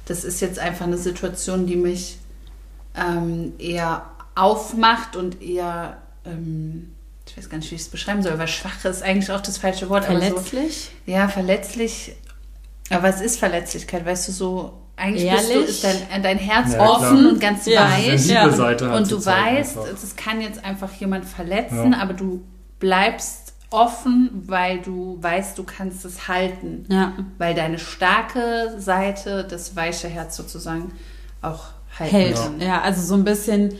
das 0.05 0.23
ist 0.23 0.39
jetzt 0.39 0.59
einfach 0.59 0.85
eine 0.85 0.97
Situation, 0.97 1.65
die 1.65 1.75
mich 1.75 2.19
ähm, 2.95 3.53
eher 3.57 4.05
aufmacht 4.35 5.15
und 5.15 5.41
eher 5.41 5.97
ähm, 6.25 6.93
ich 7.31 7.37
weiß 7.37 7.49
gar 7.49 7.57
nicht, 7.57 7.71
wie 7.71 7.75
ich 7.75 7.81
es 7.81 7.87
beschreiben 7.89 8.21
soll, 8.21 8.37
weil 8.37 8.47
schwach 8.47 8.83
ist 8.83 9.01
eigentlich 9.03 9.31
auch 9.31 9.39
das 9.41 9.57
falsche 9.57 9.89
Wort. 9.89 10.03
Verletzlich? 10.05 10.91
So, 11.05 11.11
ja, 11.11 11.27
verletzlich. 11.29 12.13
Aber 12.89 13.03
was 13.03 13.21
ist 13.21 13.39
Verletzlichkeit? 13.39 14.05
Weißt 14.05 14.27
du, 14.27 14.31
so 14.33 14.73
eigentlich 14.97 15.23
Ehrlich? 15.23 15.65
bist 15.65 15.83
du, 15.83 15.87
ist 15.87 15.97
dein, 16.11 16.23
dein 16.23 16.37
Herz 16.37 16.73
Ja, 16.73 16.81
offen 16.89 17.17
klar. 17.19 17.31
und 17.31 17.39
ganz 17.39 17.65
Ja. 17.65 17.89
weich. 17.89 18.25
Ja. 18.27 18.45
Und 18.45 19.09
du 19.09 19.25
weißt, 19.25 19.77
es 20.03 20.15
kann 20.17 20.41
jetzt 20.41 20.63
einfach 20.65 20.91
jemand 20.95 21.23
verletzen, 21.25 21.93
Ja. 21.93 21.99
aber 21.99 22.13
du 22.13 22.43
bleibst 22.79 23.53
offen, 23.69 24.29
weil 24.47 24.79
du 24.81 25.17
weißt, 25.21 25.57
du 25.57 25.63
kannst 25.63 26.03
es 26.03 26.27
halten. 26.27 26.85
Ja. 26.89 27.13
Weil 27.37 27.55
deine 27.55 27.79
starke 27.79 28.75
Seite, 28.77 29.45
das 29.49 29.75
weiche 29.77 30.09
Herz 30.09 30.35
sozusagen, 30.35 30.91
auch 31.41 31.67
halten 31.97 32.11
hält. 32.15 32.39
Ja. 32.59 32.81
also 32.81 33.01
so 33.01 33.13
ein 33.15 33.23
bisschen 33.23 33.73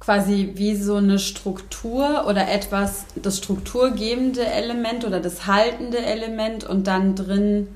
quasi 0.00 0.52
wie 0.54 0.76
so 0.76 0.96
eine 0.96 1.18
Struktur 1.18 2.26
oder 2.28 2.48
etwas, 2.50 3.04
das 3.16 3.38
strukturgebende 3.38 4.46
Element 4.46 5.04
oder 5.04 5.20
das 5.20 5.46
haltende 5.46 5.98
Element 5.98 6.64
und 6.64 6.86
dann 6.86 7.14
drin, 7.14 7.68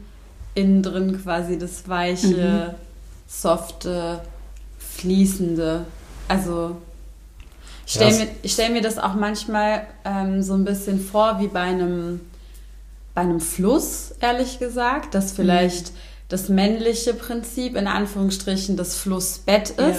innen 0.54 0.82
drin 0.82 1.20
quasi 1.22 1.58
das 1.58 1.88
weiche, 1.88 2.74
softe, 3.26 4.20
fließende. 4.78 5.84
Also 6.28 6.76
ich 7.86 7.94
stelle 7.94 8.14
mir, 8.18 8.28
ich 8.42 8.52
stell 8.52 8.70
mir 8.70 8.80
das 8.82 8.98
auch 8.98 9.14
manchmal 9.14 9.86
ähm, 10.04 10.42
so 10.42 10.54
ein 10.54 10.64
bisschen 10.64 11.00
vor 11.00 11.40
wie 11.40 11.48
bei 11.48 11.60
einem, 11.62 12.20
bei 13.14 13.22
einem 13.22 13.40
Fluss, 13.40 14.14
ehrlich 14.20 14.58
gesagt, 14.58 15.14
dass 15.14 15.32
vielleicht 15.32 15.92
das 16.28 16.48
männliche 16.48 17.12
Prinzip 17.12 17.76
in 17.76 17.86
Anführungsstrichen 17.86 18.76
das 18.76 18.94
Flussbett 18.94 19.70
ist, 19.70 19.78
Ja. 19.78 19.96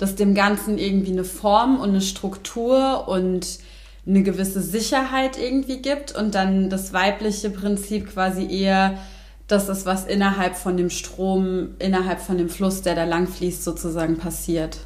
Das 0.00 0.14
dem 0.14 0.34
Ganzen 0.34 0.78
irgendwie 0.78 1.12
eine 1.12 1.24
Form 1.24 1.78
und 1.78 1.90
eine 1.90 2.00
Struktur 2.00 3.06
und 3.06 3.58
eine 4.06 4.22
gewisse 4.22 4.62
Sicherheit 4.62 5.38
irgendwie 5.38 5.82
gibt 5.82 6.16
und 6.16 6.34
dann 6.34 6.70
das 6.70 6.94
weibliche 6.94 7.50
Prinzip 7.50 8.10
quasi 8.10 8.46
eher 8.50 8.98
das 9.46 9.68
ist, 9.68 9.84
was 9.84 10.06
innerhalb 10.06 10.56
von 10.56 10.78
dem 10.78 10.88
Strom, 10.88 11.74
innerhalb 11.78 12.20
von 12.20 12.38
dem 12.38 12.48
Fluss, 12.48 12.80
der 12.80 12.94
da 12.94 13.04
lang 13.04 13.26
fließt, 13.26 13.62
sozusagen 13.62 14.16
passiert. 14.16 14.78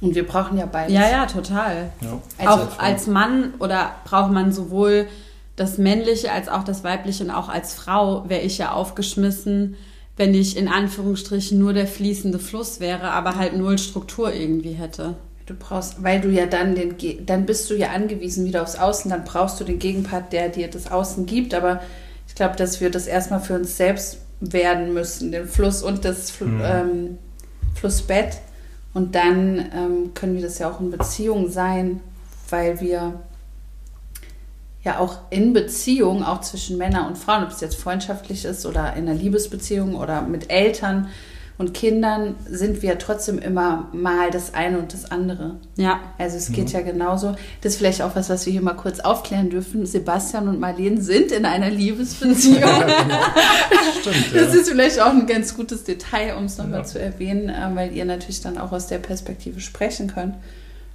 Und 0.00 0.14
wir 0.16 0.26
brauchen 0.26 0.58
ja 0.58 0.66
beides. 0.66 0.92
Ja, 0.92 1.08
ja, 1.08 1.26
total. 1.26 1.90
Ja. 2.00 2.20
Also, 2.38 2.64
auch 2.64 2.78
als 2.80 3.06
Mann 3.06 3.54
oder 3.60 3.92
braucht 4.04 4.32
man 4.32 4.50
sowohl 4.50 5.06
das 5.54 5.78
männliche 5.78 6.32
als 6.32 6.48
auch 6.48 6.64
das 6.64 6.82
weibliche 6.82 7.22
und 7.22 7.30
auch 7.30 7.48
als 7.48 7.74
Frau 7.74 8.28
wäre 8.28 8.42
ich 8.42 8.58
ja 8.58 8.72
aufgeschmissen, 8.72 9.76
wenn 10.16 10.34
ich 10.34 10.56
in 10.56 10.68
Anführungsstrichen 10.68 11.58
nur 11.58 11.72
der 11.72 11.86
fließende 11.86 12.38
Fluss 12.38 12.80
wäre, 12.80 13.10
aber 13.10 13.36
halt 13.36 13.56
null 13.56 13.78
Struktur 13.78 14.32
irgendwie 14.32 14.72
hätte. 14.72 15.14
Du 15.44 15.54
brauchst, 15.54 16.02
weil 16.02 16.20
du 16.20 16.28
ja 16.30 16.46
dann 16.46 16.74
den, 16.74 16.96
dann 17.24 17.46
bist 17.46 17.70
du 17.70 17.74
ja 17.74 17.90
angewiesen 17.90 18.46
wieder 18.46 18.62
aufs 18.62 18.76
Außen, 18.76 19.10
dann 19.10 19.24
brauchst 19.24 19.60
du 19.60 19.64
den 19.64 19.78
Gegenpart, 19.78 20.32
der 20.32 20.48
dir 20.48 20.68
das 20.68 20.90
Außen 20.90 21.26
gibt. 21.26 21.54
Aber 21.54 21.80
ich 22.26 22.34
glaube, 22.34 22.56
dass 22.56 22.80
wir 22.80 22.90
das 22.90 23.06
erstmal 23.06 23.40
für 23.40 23.54
uns 23.54 23.76
selbst 23.76 24.18
werden 24.40 24.92
müssen, 24.92 25.32
den 25.32 25.46
Fluss 25.46 25.82
und 25.82 26.04
das 26.04 26.30
Fl 26.30 26.46
Mhm. 26.46 26.62
ähm, 26.64 27.18
Flussbett. 27.74 28.38
Und 28.94 29.14
dann 29.14 29.58
ähm, 29.74 30.14
können 30.14 30.34
wir 30.34 30.42
das 30.42 30.58
ja 30.58 30.70
auch 30.70 30.80
in 30.80 30.90
Beziehung 30.90 31.50
sein, 31.50 32.00
weil 32.48 32.80
wir 32.80 33.20
ja 34.86 34.98
auch 34.98 35.18
in 35.30 35.52
Beziehung, 35.52 36.22
auch 36.24 36.40
zwischen 36.40 36.78
Männern 36.78 37.06
und 37.08 37.18
Frauen, 37.18 37.44
ob 37.44 37.50
es 37.50 37.60
jetzt 37.60 37.76
freundschaftlich 37.76 38.44
ist 38.46 38.64
oder 38.64 38.94
in 38.96 39.08
einer 39.08 39.14
Liebesbeziehung 39.14 39.94
oder 39.96 40.22
mit 40.22 40.50
Eltern 40.50 41.08
und 41.58 41.72
Kindern, 41.72 42.34
sind 42.50 42.82
wir 42.82 42.98
trotzdem 42.98 43.38
immer 43.38 43.88
mal 43.94 44.30
das 44.30 44.52
eine 44.52 44.78
und 44.78 44.92
das 44.92 45.10
andere. 45.10 45.56
Ja, 45.76 46.00
Also 46.18 46.36
es 46.36 46.52
geht 46.52 46.70
ja 46.72 46.82
genauso. 46.82 47.34
Das 47.62 47.72
ist 47.72 47.78
vielleicht 47.78 48.02
auch 48.02 48.14
was, 48.14 48.28
was 48.28 48.44
wir 48.44 48.52
hier 48.52 48.60
mal 48.60 48.74
kurz 48.74 49.00
aufklären 49.00 49.48
dürfen. 49.48 49.86
Sebastian 49.86 50.48
und 50.48 50.60
Marlene 50.60 51.00
sind 51.00 51.32
in 51.32 51.46
einer 51.46 51.70
Liebesbeziehung. 51.70 52.60
Stimmt, 54.00 54.34
Das 54.34 54.54
ja. 54.54 54.60
ist 54.60 54.68
vielleicht 54.68 55.00
auch 55.00 55.12
ein 55.12 55.26
ganz 55.26 55.56
gutes 55.56 55.84
Detail, 55.84 56.36
um 56.36 56.44
es 56.44 56.58
nochmal 56.58 56.80
Ja. 56.80 56.84
zu 56.84 57.00
erwähnen, 57.00 57.48
äh, 57.48 57.70
weil 57.74 57.92
ihr 57.96 58.04
natürlich 58.04 58.42
dann 58.42 58.58
auch 58.58 58.72
aus 58.72 58.86
der 58.88 58.98
Perspektive 58.98 59.60
sprechen 59.60 60.12
könnt. 60.12 60.34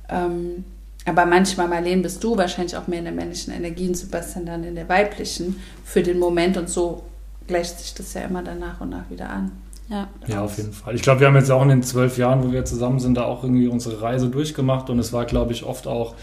Ähm, 0.09 0.63
aber 1.05 1.25
manchmal, 1.25 1.67
Marlene, 1.67 2.03
bist 2.03 2.23
du 2.23 2.37
wahrscheinlich 2.37 2.77
auch 2.77 2.87
mehr 2.87 2.99
in 2.99 3.05
der 3.05 3.13
männlichen 3.13 3.53
Energie 3.53 3.87
und 3.87 3.97
Sebastian 3.97 4.45
dann 4.45 4.63
in 4.63 4.75
der 4.75 4.87
weiblichen 4.87 5.59
für 5.83 6.03
den 6.03 6.19
Moment 6.19 6.57
und 6.57 6.69
so 6.69 7.03
gleicht 7.47 7.79
sich 7.79 7.93
das 7.93 8.13
ja 8.13 8.21
immer 8.21 8.43
dann 8.43 8.59
nach 8.59 8.79
und 8.81 8.89
nach 8.89 9.09
wieder 9.09 9.29
an. 9.29 9.51
ja. 9.89 10.07
Ja, 10.27 10.43
auf 10.43 10.57
jeden 10.57 10.73
Fall. 10.73 10.95
Ich 10.95 11.01
glaube, 11.01 11.21
wir 11.21 11.27
haben 11.27 11.35
jetzt 11.35 11.49
auch 11.49 11.63
in 11.63 11.69
den 11.69 11.83
zwölf 11.83 12.17
Jahren, 12.17 12.43
wo 12.43 12.51
wir 12.51 12.65
zusammen 12.65 12.99
sind, 12.99 13.15
da 13.15 13.23
auch 13.23 13.43
irgendwie 13.43 13.67
unsere 13.67 14.01
Reise 14.01 14.29
durchgemacht 14.29 14.89
und 14.89 14.99
es 14.99 15.11
war, 15.11 15.25
glaube 15.25 15.53
ich, 15.53 15.65
oft 15.65 15.87
auch, 15.87 16.13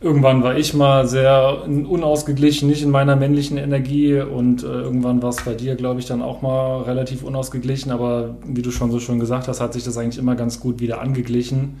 irgendwann 0.00 0.42
war 0.42 0.56
ich 0.56 0.74
mal 0.74 1.08
sehr 1.08 1.64
unausgeglichen, 1.66 2.68
nicht 2.68 2.82
in 2.82 2.90
meiner 2.90 3.16
männlichen 3.16 3.56
Energie 3.56 4.20
und 4.20 4.62
äh, 4.62 4.66
irgendwann 4.66 5.22
war 5.22 5.30
es 5.30 5.42
bei 5.42 5.54
dir, 5.54 5.74
glaube 5.74 6.00
ich, 6.00 6.06
dann 6.06 6.20
auch 6.20 6.42
mal 6.42 6.82
relativ 6.82 7.22
unausgeglichen, 7.22 7.90
aber 7.90 8.36
wie 8.46 8.62
du 8.62 8.70
schon 8.70 8.90
so 8.90 9.00
schön 9.00 9.18
gesagt 9.18 9.48
hast, 9.48 9.60
hat 9.60 9.72
sich 9.72 9.84
das 9.84 9.96
eigentlich 9.96 10.18
immer 10.18 10.36
ganz 10.36 10.60
gut 10.60 10.80
wieder 10.80 11.00
angeglichen. 11.00 11.78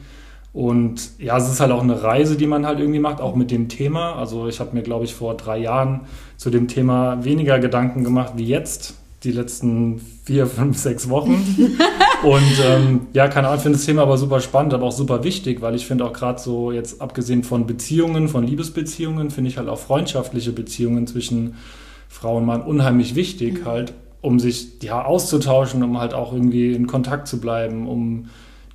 Und 0.58 1.20
ja, 1.20 1.36
es 1.36 1.48
ist 1.48 1.60
halt 1.60 1.70
auch 1.70 1.84
eine 1.84 2.02
Reise, 2.02 2.36
die 2.36 2.48
man 2.48 2.66
halt 2.66 2.80
irgendwie 2.80 2.98
macht, 2.98 3.20
auch 3.20 3.36
mit 3.36 3.52
dem 3.52 3.68
Thema. 3.68 4.16
Also 4.16 4.48
ich 4.48 4.58
habe 4.58 4.74
mir, 4.74 4.82
glaube 4.82 5.04
ich, 5.04 5.14
vor 5.14 5.36
drei 5.36 5.56
Jahren 5.58 6.00
zu 6.36 6.50
dem 6.50 6.66
Thema 6.66 7.24
weniger 7.24 7.60
Gedanken 7.60 8.02
gemacht 8.02 8.32
wie 8.34 8.46
jetzt, 8.46 8.94
die 9.22 9.30
letzten 9.30 10.00
vier, 10.24 10.48
fünf, 10.48 10.76
sechs 10.76 11.08
Wochen. 11.08 11.44
Und 12.24 12.60
ähm, 12.68 13.02
ja, 13.12 13.28
keine 13.28 13.46
Ahnung, 13.46 13.58
ich 13.58 13.62
finde 13.62 13.78
das 13.78 13.86
Thema 13.86 14.02
aber 14.02 14.18
super 14.18 14.40
spannend, 14.40 14.74
aber 14.74 14.86
auch 14.86 14.92
super 14.92 15.22
wichtig, 15.22 15.62
weil 15.62 15.76
ich 15.76 15.86
finde 15.86 16.04
auch 16.04 16.12
gerade 16.12 16.40
so 16.40 16.72
jetzt 16.72 17.00
abgesehen 17.00 17.44
von 17.44 17.68
Beziehungen, 17.68 18.26
von 18.26 18.42
Liebesbeziehungen, 18.42 19.30
finde 19.30 19.50
ich 19.50 19.58
halt 19.58 19.68
auch 19.68 19.78
freundschaftliche 19.78 20.50
Beziehungen 20.50 21.06
zwischen 21.06 21.54
Frau 22.08 22.38
und 22.38 22.46
Mann 22.46 22.62
unheimlich 22.62 23.14
wichtig, 23.14 23.64
halt, 23.64 23.92
um 24.22 24.40
sich 24.40 24.82
ja 24.82 25.04
auszutauschen, 25.04 25.84
um 25.84 26.00
halt 26.00 26.14
auch 26.14 26.32
irgendwie 26.32 26.72
in 26.72 26.88
Kontakt 26.88 27.28
zu 27.28 27.40
bleiben, 27.40 27.86
um 27.86 28.26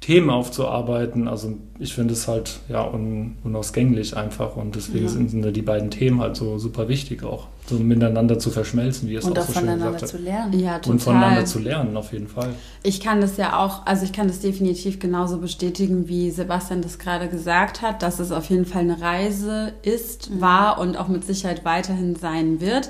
Themen 0.03 0.29
aufzuarbeiten. 0.29 1.29
Also 1.29 1.53
ich 1.79 1.93
finde 1.93 2.13
es 2.13 2.27
halt 2.27 2.60
ja 2.67 2.83
un, 2.83 3.38
unausgänglich 3.45 4.17
einfach 4.17 4.57
und 4.57 4.75
deswegen 4.75 5.05
Ja. 5.05 5.10
sind 5.12 5.55
die 5.55 5.62
beiden 5.62 5.91
Themen 5.91 6.19
halt 6.19 6.36
so 6.36 6.57
super 6.60 6.89
wichtig 6.89 7.24
auch, 7.24 7.48
so 7.67 7.75
miteinander 7.75 8.38
zu 8.38 8.51
verschmelzen, 8.51 9.07
wie 9.07 9.15
es 9.15 9.24
Und 9.24 9.39
auch 9.39 9.43
auch 9.43 9.48
so 9.48 9.53
schön 9.53 9.62
voneinander 9.62 9.93
gesagt 9.93 10.10
zu 10.10 10.17
lernen. 10.17 10.60
Ja, 10.60 10.74
total. 10.79 10.91
Und 10.91 11.00
voneinander 11.00 11.45
zu 11.45 11.60
lernen, 11.60 11.95
auf 11.95 12.12
jeden 12.12 12.27
Fall. 12.27 12.50
Ich 12.83 13.00
kann 13.00 13.22
das 13.22 13.38
ja 13.38 13.57
auch, 13.63 13.86
also 13.86 14.03
ich 14.03 14.12
kann 14.12 14.27
das 14.27 14.41
definitiv 14.41 15.00
genauso 15.00 15.38
bestätigen, 15.38 16.10
wie 16.10 16.31
Sebastian 16.31 16.81
das 16.81 17.00
gerade 17.00 17.29
gesagt 17.29 17.81
hat, 17.81 18.03
dass 18.03 18.19
es 18.19 18.33
auf 18.33 18.50
jeden 18.50 18.65
Fall 18.65 18.81
eine 18.81 19.00
Reise 19.00 19.72
ist, 19.83 20.41
war 20.41 20.79
und 20.79 20.98
auch 20.98 21.07
mit 21.07 21.24
Sicherheit 21.24 21.63
weiterhin 21.63 22.17
sein 22.17 22.60
wird. 22.60 22.89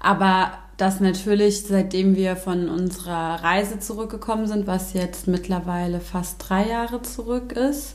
Aber 0.00 0.52
dass 0.76 1.00
natürlich, 1.00 1.62
seitdem 1.62 2.16
wir 2.16 2.36
von 2.36 2.68
unserer 2.68 3.42
Reise 3.42 3.78
zurückgekommen 3.78 4.46
sind, 4.46 4.66
was 4.66 4.92
jetzt 4.92 5.28
mittlerweile 5.28 6.00
fast 6.00 6.36
drei 6.48 6.68
Jahre 6.68 7.02
zurück 7.02 7.52
ist, 7.52 7.94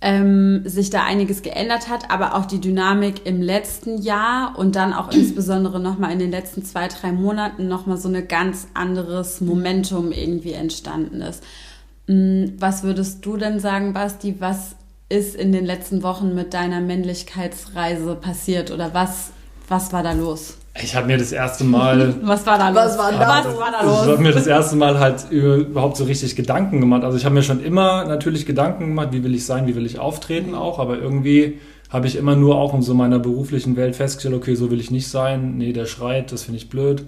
ähm, 0.00 0.62
sich 0.64 0.90
da 0.90 1.04
einiges 1.04 1.42
geändert 1.42 1.88
hat, 1.88 2.10
aber 2.10 2.34
auch 2.34 2.44
die 2.44 2.60
Dynamik 2.60 3.26
im 3.26 3.42
letzten 3.42 4.00
Jahr 4.00 4.56
und 4.56 4.76
dann 4.76 4.92
auch 4.92 5.10
insbesondere 5.10 5.80
nochmal 5.80 6.12
in 6.12 6.20
den 6.20 6.30
letzten 6.30 6.64
zwei, 6.64 6.88
drei 6.88 7.10
Monaten 7.10 7.66
nochmal 7.66 7.96
so 7.96 8.08
ein 8.08 8.28
ganz 8.28 8.68
anderes 8.74 9.40
Momentum 9.40 10.12
irgendwie 10.12 10.52
entstanden 10.52 11.20
ist. 11.20 11.42
Mm, 12.06 12.46
Was 12.58 12.84
würdest 12.84 13.26
du 13.26 13.36
denn 13.36 13.58
sagen, 13.58 13.92
Basti, 13.92 14.36
was 14.38 14.76
ist 15.08 15.34
in 15.34 15.52
den 15.52 15.64
letzten 15.64 16.02
Wochen 16.02 16.34
mit 16.34 16.54
deiner 16.54 16.80
Männlichkeitsreise 16.80 18.14
passiert 18.14 18.70
oder 18.70 18.92
was, 18.94 19.30
was 19.68 19.92
war 19.92 20.02
da 20.02 20.12
los? 20.12 20.56
Ich 20.80 20.94
habe 20.94 21.06
mir 21.08 21.18
das 21.18 21.32
erste 21.32 21.64
Mal 21.64 22.14
Was 22.22 22.46
war 22.46 22.56
da 22.58 22.68
los? 22.68 22.76
Was 22.78 22.98
war 22.98 23.12
da 23.12 23.18
was 23.28 23.44
los? 23.46 23.58
war 23.58 23.70
da 23.72 23.78
Also 23.78 23.92
ich 23.92 23.98
los? 24.06 24.08
habe 24.12 24.22
mir 24.22 24.32
das 24.32 24.46
erste 24.46 24.76
Mal 24.76 24.98
halt 24.98 25.26
über- 25.30 25.56
überhaupt 25.56 25.96
so 25.96 26.04
richtig 26.04 26.36
Gedanken 26.36 26.80
gemacht. 26.80 27.02
Also 27.04 27.16
ich 27.18 27.24
habe 27.24 27.34
mir 27.34 27.42
schon 27.42 27.62
immer 27.62 28.04
natürlich 28.04 28.46
Gedanken 28.46 28.86
gemacht, 28.88 29.08
wie 29.12 29.24
will 29.24 29.34
ich 29.34 29.44
sein, 29.44 29.66
wie 29.66 29.74
will 29.74 29.86
ich 29.86 29.98
auftreten 29.98 30.54
auch, 30.54 30.78
aber 30.78 30.98
irgendwie 30.98 31.58
habe 31.90 32.06
ich 32.06 32.16
immer 32.16 32.36
nur 32.36 32.56
auch 32.56 32.74
in 32.74 32.82
so 32.82 32.94
meiner 32.94 33.18
beruflichen 33.18 33.74
Welt 33.76 33.96
festgestellt, 33.96 34.34
okay, 34.34 34.54
so 34.54 34.70
will 34.70 34.78
ich 34.80 34.90
nicht 34.90 35.08
sein. 35.08 35.56
Nee, 35.56 35.72
der 35.72 35.86
schreit, 35.86 36.30
das 36.32 36.42
finde 36.44 36.58
ich 36.58 36.68
blöd. 36.68 37.04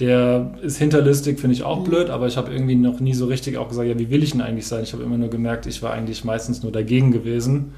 Der 0.00 0.54
ist 0.62 0.78
hinterlistig, 0.78 1.38
finde 1.38 1.54
ich 1.54 1.64
auch 1.64 1.84
blöd, 1.84 2.08
aber 2.08 2.26
ich 2.26 2.36
habe 2.36 2.50
irgendwie 2.50 2.74
noch 2.74 2.98
nie 3.00 3.12
so 3.12 3.26
richtig 3.26 3.58
auch 3.58 3.68
gesagt, 3.68 3.88
ja, 3.88 3.98
wie 3.98 4.10
will 4.10 4.22
ich 4.22 4.32
denn 4.32 4.40
eigentlich 4.40 4.66
sein? 4.66 4.82
Ich 4.82 4.92
habe 4.94 5.02
immer 5.02 5.18
nur 5.18 5.28
gemerkt, 5.28 5.66
ich 5.66 5.82
war 5.82 5.92
eigentlich 5.92 6.24
meistens 6.24 6.62
nur 6.62 6.72
dagegen 6.72 7.12
gewesen 7.12 7.72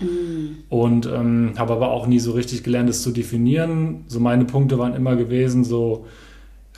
und 0.69 1.07
ähm, 1.07 1.55
habe 1.59 1.73
aber 1.73 1.91
auch 1.91 2.07
nie 2.07 2.21
so 2.21 2.33
richtig 2.33 2.63
gelernt, 2.63 2.89
es 2.89 3.03
zu 3.03 3.11
definieren. 3.11 4.05
So 4.07 4.21
meine 4.21 4.45
Punkte 4.45 4.79
waren 4.79 4.95
immer 4.95 5.17
gewesen, 5.17 5.65
so 5.65 6.07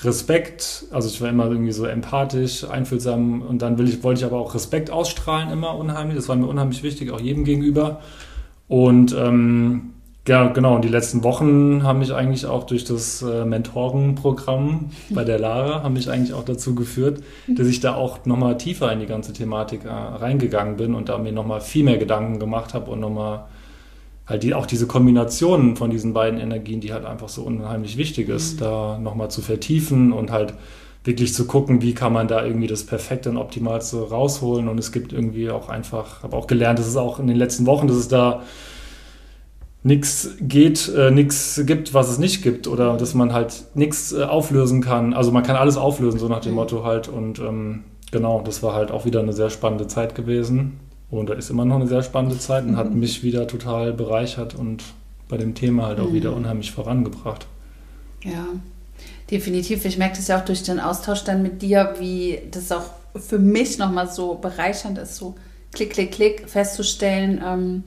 Respekt, 0.03 0.85
also 0.91 1.09
ich 1.09 1.21
war 1.21 1.29
immer 1.29 1.51
irgendwie 1.51 1.73
so 1.73 1.87
empathisch, 1.87 2.69
einfühlsam 2.69 3.43
und 3.43 3.63
dann 3.63 3.79
will 3.79 3.89
ich, 3.89 4.03
wollte 4.03 4.21
ich 4.21 4.27
aber 4.27 4.39
auch 4.39 4.55
Respekt 4.55 4.91
ausstrahlen 4.91 5.51
immer 5.51 5.77
unheimlich. 5.77 6.17
Das 6.17 6.29
war 6.29 6.37
mir 6.37 6.47
unheimlich 6.47 6.83
wichtig, 6.83 7.11
auch 7.11 7.21
jedem 7.21 7.45
gegenüber. 7.45 8.01
Und 8.69 9.15
ähm, 9.19 9.93
ja, 10.27 10.49
genau, 10.49 10.75
und 10.77 10.85
die 10.85 10.89
letzten 10.89 11.23
Wochen 11.23 11.83
haben 11.83 12.01
mich 12.01 12.13
eigentlich 12.13 12.47
auch 12.47 12.65
durch 12.65 12.85
das 12.85 13.23
äh, 13.23 13.45
Mentorenprogramm 13.45 14.91
bei 15.11 15.25
der 15.25 15.39
Lara, 15.39 15.83
haben 15.83 15.95
mich 15.95 16.11
eigentlich 16.11 16.35
auch 16.35 16.45
dazu 16.45 16.75
geführt, 16.75 17.23
dass 17.47 17.67
ich 17.69 17.81
da 17.81 17.95
auch 17.95 18.25
nochmal 18.27 18.59
tiefer 18.59 18.93
in 18.93 19.01
die 19.01 19.07
ganze 19.07 19.33
Thematik 19.33 19.85
äh, 19.85 19.89
reingegangen 19.89 20.77
bin 20.77 20.95
und 20.95 21.09
da 21.09 21.19
mir 21.19 21.33
nochmal 21.33 21.61
viel 21.61 21.85
mehr 21.85 21.99
Gedanken 21.99 22.41
gemacht 22.41 22.75
habe 22.75 22.91
und 22.91 23.01
nochmal 23.01 23.45
halt 24.27 24.43
die, 24.43 24.55
auch 24.55 24.67
diese 24.67 24.87
Kombinationen 24.87 25.77
von 25.77 25.91
diesen 25.91 26.13
beiden 26.13 26.41
Energien, 26.41 26.81
die 26.81 26.93
halt 26.93 27.05
einfach 27.05 27.29
so 27.29 27.43
unheimlich 27.43 27.97
wichtig 27.97 28.29
ist, 28.29 28.61
da 28.61 28.99
nochmal 28.99 29.31
zu 29.31 29.41
vertiefen 29.41 30.13
und 30.13 30.33
halt 30.33 30.55
wirklich 31.05 31.33
zu 31.33 31.47
gucken, 31.47 31.83
wie 31.83 31.95
kann 31.95 32.13
man 32.13 32.27
da 32.27 32.45
irgendwie 32.45 32.67
das 32.67 32.85
Perfekte 32.85 33.31
und 33.31 33.37
Optimalste 33.37 34.09
rausholen. 34.09 34.69
Und 34.69 34.79
es 34.79 34.91
gibt 34.91 35.13
irgendwie 35.13 35.51
auch 35.51 35.69
einfach, 35.69 36.25
habe 36.25 36.37
auch 36.37 36.49
gelernt, 36.49 36.81
dass 36.81 36.89
es 36.89 36.97
auch 36.97 37.21
in 37.21 37.29
den 37.29 37.37
letzten 37.37 37.65
Wochen, 37.67 37.87
dass 37.87 37.97
es 37.97 38.09
da 38.09 38.43
nichts 39.87 40.31
geht, 40.41 40.93
äh, 40.97 41.13
nichts 41.13 41.63
gibt, 41.65 41.95
was 41.95 42.09
es 42.09 42.19
nicht 42.19 42.43
gibt 42.43 42.67
oder 42.67 42.97
dass 42.97 43.15
man 43.15 43.33
halt 43.33 43.67
nichts 43.75 44.13
äh, 44.13 44.25
auflösen 44.25 44.81
kann. 44.81 45.15
Also 45.15 45.31
man 45.31 45.45
kann 45.45 45.55
alles 45.55 45.77
auflösen, 45.77 46.19
so 46.19 46.27
nach 46.27 46.41
dem 46.41 46.53
mhm. 46.53 46.57
Motto 46.57 46.85
halt. 46.85 47.07
Und 47.07 47.39
ähm, 47.39 47.85
genau, 48.11 48.43
das 48.45 48.65
war 48.65 48.75
halt 48.75 48.91
auch 48.91 49.05
wieder 49.05 49.21
eine 49.21 49.33
sehr 49.33 49.49
spannende 49.49 49.87
Zeit 49.87 50.17
gewesen. 50.17 50.81
Und 51.09 51.31
da 51.31 51.35
ist 51.35 51.51
immer 51.51 51.65
noch 51.65 51.77
eine 51.77 51.87
sehr 51.87 52.03
spannende 52.03 52.37
Zeit 52.37 52.65
und 52.65 52.73
mhm. 52.73 52.77
hat 52.79 52.93
mich 52.93 53.23
wieder 53.23 53.47
total 53.47 53.93
bereichert 53.93 54.57
und 54.57 54.83
bei 55.29 55.37
dem 55.37 55.55
Thema 55.55 55.87
halt 55.87 56.01
auch 56.01 56.11
mhm. 56.11 56.15
wieder 56.15 56.35
unheimlich 56.35 56.73
vorangebracht. 56.73 57.47
Ja, 58.25 58.45
definitiv. 59.31 59.85
Ich 59.85 59.99
merke 59.99 60.17
das 60.17 60.27
ja 60.27 60.41
auch 60.41 60.45
durch 60.45 60.65
den 60.65 60.81
Austausch 60.81 61.23
dann 61.23 61.45
mit 61.45 61.63
dir, 61.63 61.95
wie 62.01 62.41
das 62.51 62.73
auch 62.73 62.91
für 63.15 63.39
mich 63.39 63.79
nochmal 63.79 64.11
so 64.11 64.35
bereichernd 64.35 64.99
ist, 64.99 65.15
so 65.15 65.37
klick, 65.71 65.91
klick, 65.91 66.11
klick 66.11 66.49
festzustellen, 66.49 67.41
ähm, 67.45 67.85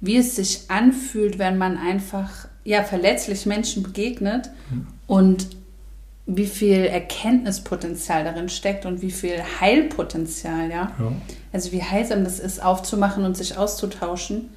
wie 0.00 0.16
es 0.16 0.36
sich 0.36 0.62
anfühlt, 0.68 1.38
wenn 1.38 1.58
man 1.58 1.76
einfach 1.76 2.48
ja, 2.64 2.82
verletzlich 2.82 3.46
Menschen 3.46 3.82
begegnet 3.82 4.50
mhm. 4.70 4.86
und 5.06 5.46
wie 6.26 6.46
viel 6.46 6.84
Erkenntnispotenzial 6.84 8.24
darin 8.24 8.48
steckt 8.48 8.86
und 8.86 9.02
wie 9.02 9.10
viel 9.10 9.42
Heilpotenzial, 9.60 10.70
ja? 10.70 10.92
ja. 10.98 11.12
Also 11.52 11.72
wie 11.72 11.82
heilsam 11.82 12.24
das 12.24 12.38
ist, 12.38 12.62
aufzumachen 12.62 13.24
und 13.24 13.36
sich 13.36 13.58
auszutauschen, 13.58 14.50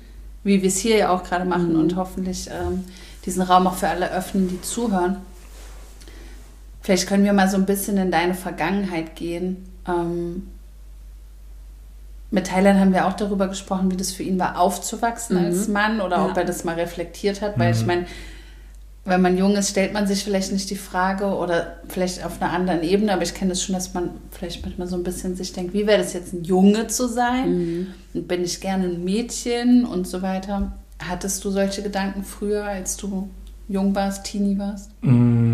wie 0.43 0.61
wir 0.61 0.67
es 0.67 0.77
hier 0.77 0.97
ja 0.97 1.09
auch 1.09 1.23
gerade 1.23 1.45
machen 1.45 1.73
mhm. 1.73 1.79
und 1.79 1.95
hoffentlich 1.95 2.49
ähm, 2.49 2.83
diesen 3.25 3.41
Raum 3.41 3.65
auch 3.67 3.75
für 3.75 3.87
alle 3.87 4.11
öffnen, 4.11 4.49
die 4.49 4.61
zuhören. 4.61 5.17
Vielleicht 6.81 7.07
können 7.07 7.23
wir 7.23 7.33
mal 7.33 7.49
so 7.49 7.57
ein 7.57 7.65
bisschen 7.65 7.97
in 7.97 8.11
deine 8.11 8.35
Vergangenheit 8.35 9.15
gehen. 9.15 9.65
Ähm, 9.87 10.47
mit 12.33 12.47
Thailand 12.47 12.79
haben 12.79 12.93
wir 12.93 13.05
auch 13.05 13.13
darüber 13.13 13.47
gesprochen, 13.47 13.91
wie 13.91 13.95
das 13.95 14.11
für 14.11 14.23
ihn 14.23 14.39
war, 14.39 14.59
aufzuwachsen 14.59 15.37
mhm. 15.37 15.45
als 15.45 15.67
Mann 15.67 16.01
oder 16.01 16.17
ja. 16.17 16.25
ob 16.25 16.35
er 16.35 16.43
das 16.43 16.63
mal 16.63 16.73
reflektiert 16.73 17.41
hat, 17.41 17.59
weil 17.59 17.71
mhm. 17.71 17.79
ich 17.79 17.85
meine, 17.85 18.05
wenn 19.05 19.21
man 19.21 19.37
jung 19.37 19.55
ist, 19.55 19.69
stellt 19.69 19.93
man 19.93 20.07
sich 20.07 20.23
vielleicht 20.23 20.51
nicht 20.51 20.67
die 20.71 20.75
Frage 20.75 21.25
oder 21.25 21.77
vielleicht 21.89 22.25
auf 22.25 22.41
einer 22.41 22.51
anderen 22.51 22.81
Ebene, 22.81 23.13
aber 23.13 23.21
ich 23.21 23.35
kenne 23.35 23.51
es 23.51 23.59
das 23.59 23.65
schon, 23.65 23.75
dass 23.75 23.93
man 23.93 24.09
vielleicht 24.31 24.65
manchmal 24.65 24.87
so 24.87 24.95
ein 24.95 25.03
bisschen 25.03 25.35
sich 25.35 25.53
denkt, 25.53 25.75
wie 25.75 25.85
wäre 25.85 25.99
das 25.99 26.13
jetzt 26.13 26.33
ein 26.33 26.43
Junge 26.43 26.87
zu 26.87 27.07
sein? 27.07 27.51
Mhm. 27.51 27.87
Und 28.15 28.27
bin 28.27 28.43
ich 28.43 28.61
gerne 28.61 28.85
ein 28.85 29.03
Mädchen 29.03 29.85
und 29.85 30.07
so 30.07 30.23
weiter. 30.23 30.71
Hattest 31.07 31.45
du 31.45 31.51
solche 31.51 31.83
Gedanken 31.83 32.23
früher, 32.23 32.63
als 32.63 32.97
du 32.97 33.29
jung 33.67 33.93
warst, 33.93 34.23
Teenie 34.23 34.57
warst? 34.57 34.89
Mm, 35.01 35.52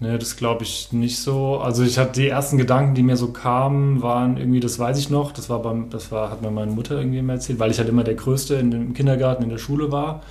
ne, 0.00 0.18
das 0.18 0.36
glaube 0.36 0.64
ich 0.64 0.92
nicht 0.92 1.18
so. 1.18 1.58
Also 1.58 1.82
ich 1.82 1.98
hatte 1.98 2.20
die 2.20 2.28
ersten 2.28 2.58
Gedanken, 2.58 2.94
die 2.94 3.02
mir 3.02 3.16
so 3.16 3.32
kamen, 3.32 4.02
waren 4.02 4.36
irgendwie, 4.36 4.60
das 4.60 4.78
weiß 4.78 4.98
ich 4.98 5.10
noch, 5.10 5.32
das 5.32 5.50
war 5.50 5.60
beim, 5.62 5.90
das 5.90 6.12
war, 6.12 6.30
hat 6.30 6.42
mir 6.42 6.50
meine 6.50 6.72
Mutter 6.72 6.98
irgendwie 6.98 7.18
immer 7.18 7.34
erzählt, 7.34 7.58
weil 7.58 7.70
ich 7.70 7.78
halt 7.78 7.88
immer 7.88 8.04
der 8.04 8.14
Größte 8.14 8.54
in 8.56 8.70
dem 8.70 8.94
Kindergarten, 8.94 9.42
in 9.42 9.50
der 9.50 9.58
Schule 9.58 9.90
war 9.92 10.22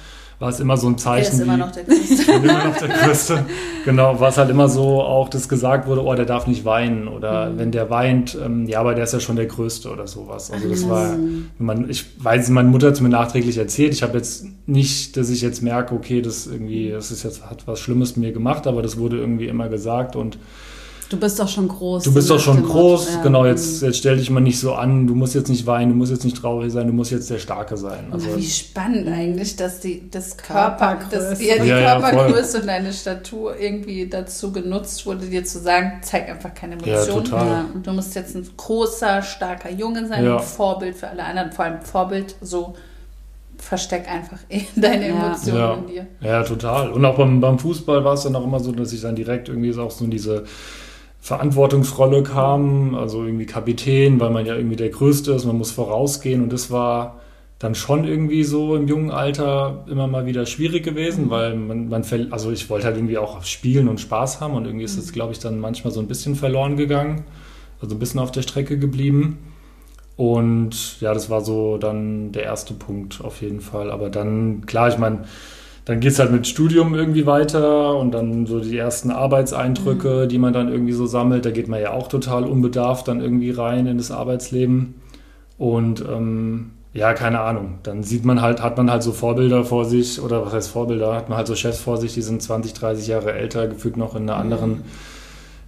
war 0.44 0.50
es 0.50 0.60
immer 0.60 0.76
so 0.76 0.90
ein 0.90 0.98
Zeichen. 0.98 1.28
Er 1.28 1.34
ist 1.36 1.40
immer 1.40 1.56
noch 1.56 1.72
der 1.72 1.84
Größte. 1.86 2.32
immer 2.34 2.66
noch 2.66 2.76
der 2.76 2.90
Größte. 2.90 3.46
Genau, 3.86 4.20
war 4.20 4.28
es 4.28 4.38
halt 4.38 4.50
immer 4.50 4.68
so 4.68 5.02
auch, 5.02 5.30
dass 5.30 5.48
gesagt 5.48 5.88
wurde, 5.88 6.04
oh, 6.04 6.14
der 6.16 6.26
darf 6.26 6.48
nicht 6.48 6.66
weinen. 6.66 7.08
Oder 7.08 7.50
mhm. 7.50 7.60
wenn 7.60 7.72
der 7.72 7.90
weint, 7.90 8.38
ähm, 8.44 8.68
ja, 8.68 8.82
aber 8.82 8.94
der 8.94 9.06
ist 9.06 9.14
ja 9.14 9.22
schon 9.22 9.38
der 9.38 9.46
Größte 9.46 9.90
oder 9.90 10.06
sowas. 10.06 10.52
Also 10.52 10.68
das 10.68 10.90
war, 10.90 11.16
man, 11.60 11.90
ich 11.90 12.22
weiß, 12.22 12.50
meine 12.50 12.68
Mutter 12.68 12.88
hat 12.88 12.96
es 12.96 13.00
mir 13.00 13.08
nachträglich 13.08 13.58
erzählt. 13.58 13.94
Ich 13.94 14.04
habe 14.04 14.18
jetzt 14.18 14.46
nicht, 14.66 15.16
dass 15.16 15.30
ich 15.30 15.42
jetzt 15.42 15.64
merke, 15.64 15.96
okay, 15.96 16.22
das 16.22 16.46
irgendwie, 16.46 16.90
das 16.90 17.10
ist 17.12 17.24
jetzt, 17.24 17.50
hat 17.50 17.66
was 17.66 17.80
Schlimmes 17.80 18.18
mit 18.18 18.26
mir 18.26 18.34
gemacht, 18.34 18.68
aber 18.68 18.82
das 18.82 18.98
wurde 18.98 19.18
irgendwie 19.18 19.48
immer 19.48 19.70
gesagt 19.70 20.18
und 20.18 20.38
Du 21.14 21.20
bist 21.20 21.40
doch 21.40 21.48
schon 21.48 21.68
groß. 21.68 22.06
Du 22.06 22.12
bist 22.12 22.28
doch 22.28 22.40
schon 22.40 22.64
groß, 22.64 23.14
ja. 23.14 23.22
genau. 23.22 23.46
Jetzt, 23.46 23.84
jetzt 23.84 24.00
stell 24.00 24.18
dich 24.18 24.32
mal 24.32 24.40
nicht 24.40 24.60
so 24.60 24.74
an, 24.74 25.06
du 25.06 25.14
musst 25.14 25.36
jetzt 25.36 25.48
nicht 25.48 25.68
weinen, 25.68 25.92
du 25.92 25.96
musst 25.96 26.12
jetzt 26.12 26.24
nicht 26.24 26.38
traurig 26.38 26.74
sein, 26.74 26.88
du 26.88 26.94
musst 26.94 27.12
jetzt 27.12 27.30
der 27.30 27.38
Starke 27.38 27.78
sein. 27.78 28.08
Also, 28.10 28.36
Wie 28.36 28.44
spannend 28.44 29.08
eigentlich, 29.08 29.56
dass 29.56 29.80
die, 29.80 30.10
das 30.10 30.38
Körper, 30.38 30.98
das, 31.12 31.40
ja, 31.40 31.62
die 31.62 31.70
ja, 31.70 32.00
Körpergröße 32.00 32.62
und 32.62 32.68
deine 32.68 32.92
Statur 32.92 33.60
irgendwie 33.60 34.10
dazu 34.10 34.52
genutzt 34.52 35.06
wurde, 35.06 35.28
dir 35.28 35.46
zu 35.46 35.60
sagen, 35.60 36.00
zeig 36.02 36.30
einfach 36.30 36.56
keine 36.56 36.80
Emotionen. 36.82 37.28
Ja, 37.32 37.66
Du 37.84 37.92
musst 37.92 38.16
jetzt 38.16 38.36
ein 38.36 38.50
großer, 38.58 39.22
starker 39.22 39.70
Junge 39.70 40.08
sein, 40.08 40.28
ein 40.28 40.40
Vorbild 40.40 40.96
für 40.96 41.10
alle 41.10 41.26
anderen, 41.26 41.52
vor 41.52 41.66
allem 41.66 41.82
Vorbild 41.82 42.36
so 42.42 42.74
versteck 43.60 44.10
einfach 44.10 44.40
deine 44.76 45.10
Emotionen 45.10 45.58
ja. 45.60 45.74
in 45.76 45.88
dir. 45.88 46.08
Ja, 46.22 46.44
total. 46.44 46.90
Und 46.90 47.06
auch 47.06 47.18
beim, 47.18 47.40
beim 47.40 47.60
Fußball 47.60 48.04
war 48.04 48.16
es 48.16 48.24
dann 48.24 48.36
auch 48.36 48.44
immer 48.44 48.60
so, 48.60 48.72
dass 48.72 48.92
ich 48.94 49.02
dann 49.02 49.16
direkt 49.16 49.48
irgendwie 49.48 49.78
auch 49.78 49.92
so 49.92 50.08
diese 50.08 50.46
Verantwortungsrolle 51.24 52.22
kam, 52.22 52.96
also 52.96 53.24
irgendwie 53.24 53.46
Kapitän, 53.46 54.20
weil 54.20 54.30
man 54.30 54.46
ja 54.46 54.56
irgendwie 54.56 54.76
der 54.76 54.90
Größte 54.90 55.32
ist, 55.32 55.46
man 55.46 55.58
muss 55.58 55.72
vorausgehen 55.72 56.44
und 56.44 56.52
das 56.52 56.70
war 56.70 57.22
dann 57.60 57.76
schon 57.76 58.04
irgendwie 58.04 58.44
so 58.44 58.76
im 58.76 58.90
jungen 58.90 59.10
Alter 59.10 59.86
immer 59.90 60.08
mal 60.08 60.26
wieder 60.26 60.46
schwierig 60.46 60.84
gewesen, 60.84 61.30
weil 61.30 61.56
man, 61.56 61.88
man 61.88 62.04
also 62.32 62.52
ich 62.52 62.70
wollte 62.70 62.88
halt 62.88 62.98
irgendwie 62.98 63.18
auch 63.18 63.42
spielen 63.46 63.88
und 63.88 64.02
Spaß 64.02 64.42
haben 64.42 64.54
und 64.54 64.66
irgendwie 64.66 64.84
ist 64.84 64.98
es, 64.98 65.14
glaube 65.14 65.32
ich, 65.32 65.40
dann 65.40 65.62
manchmal 65.62 65.94
so 65.94 66.02
ein 66.02 66.08
bisschen 66.08 66.36
verloren 66.36 66.76
gegangen, 66.76 67.24
also 67.82 67.96
ein 67.96 68.00
bisschen 68.00 68.20
auf 68.20 68.32
der 68.32 68.42
Strecke 68.42 68.78
geblieben. 68.78 69.38
Und 70.18 71.00
ja, 71.00 71.14
das 71.14 71.30
war 71.30 71.40
so 71.40 71.78
dann 71.78 72.34
der 72.34 72.44
erste 72.44 72.74
Punkt 72.74 73.22
auf 73.24 73.42
jeden 73.42 73.62
Fall. 73.62 73.92
Aber 73.92 74.10
dann, 74.10 74.66
klar, 74.66 74.90
ich 74.90 74.98
meine, 74.98 75.24
dann 75.86 76.00
geht 76.00 76.14
es 76.14 76.20
halt 76.20 76.32
mit 76.32 76.48
Studium 76.48 76.96
irgendwie 76.96 77.26
weiter 77.26 77.98
und 77.98 78.12
dann 78.12 78.46
so 78.46 78.60
die 78.60 78.78
ersten 78.78 79.12
Arbeitseindrücke, 79.12 80.24
mhm. 80.24 80.30
die 80.30 80.38
man 80.38 80.54
dann 80.54 80.72
irgendwie 80.72 80.94
so 80.94 81.06
sammelt. 81.06 81.46
Da 81.46 81.52
geht 81.52 81.68
man 81.68 81.82
ja 81.82 81.92
auch 81.92 82.08
total 82.08 82.46
unbedarft 82.46 83.08
dann 83.08 83.20
irgendwie 83.20 83.52
rein 83.52 83.86
in 83.88 83.98
das 83.98 84.12
Arbeitsleben. 84.12 84.96
Und 85.58 86.02
ähm, 86.02 86.72
ja, 86.94 87.14
keine 87.14 87.42
Ahnung. 87.42 87.80
Dann 87.84 88.04
sieht 88.04 88.24
man 88.24 88.42
halt, 88.42 88.62
hat 88.62 88.78
man 88.78 88.90
halt 88.90 89.04
so 89.04 89.12
Vorbilder 89.12 89.66
vor 89.66 89.84
sich, 89.86 90.22
oder 90.22 90.46
was 90.46 90.54
heißt 90.54 90.70
Vorbilder? 90.70 91.16
Hat 91.16 91.28
man 91.28 91.38
halt 91.38 91.48
so 91.48 91.56
Chefs 91.56 91.80
vor 91.80 91.98
sich, 91.98 92.14
die 92.14 92.22
sind 92.22 92.42
20, 92.42 92.74
30 92.74 93.08
Jahre 93.08 93.34
älter, 93.34 93.68
gefühlt 93.68 93.98
noch 93.98 94.16
in 94.16 94.24
einer 94.24 94.36
mhm. 94.36 94.42
anderen 94.42 94.84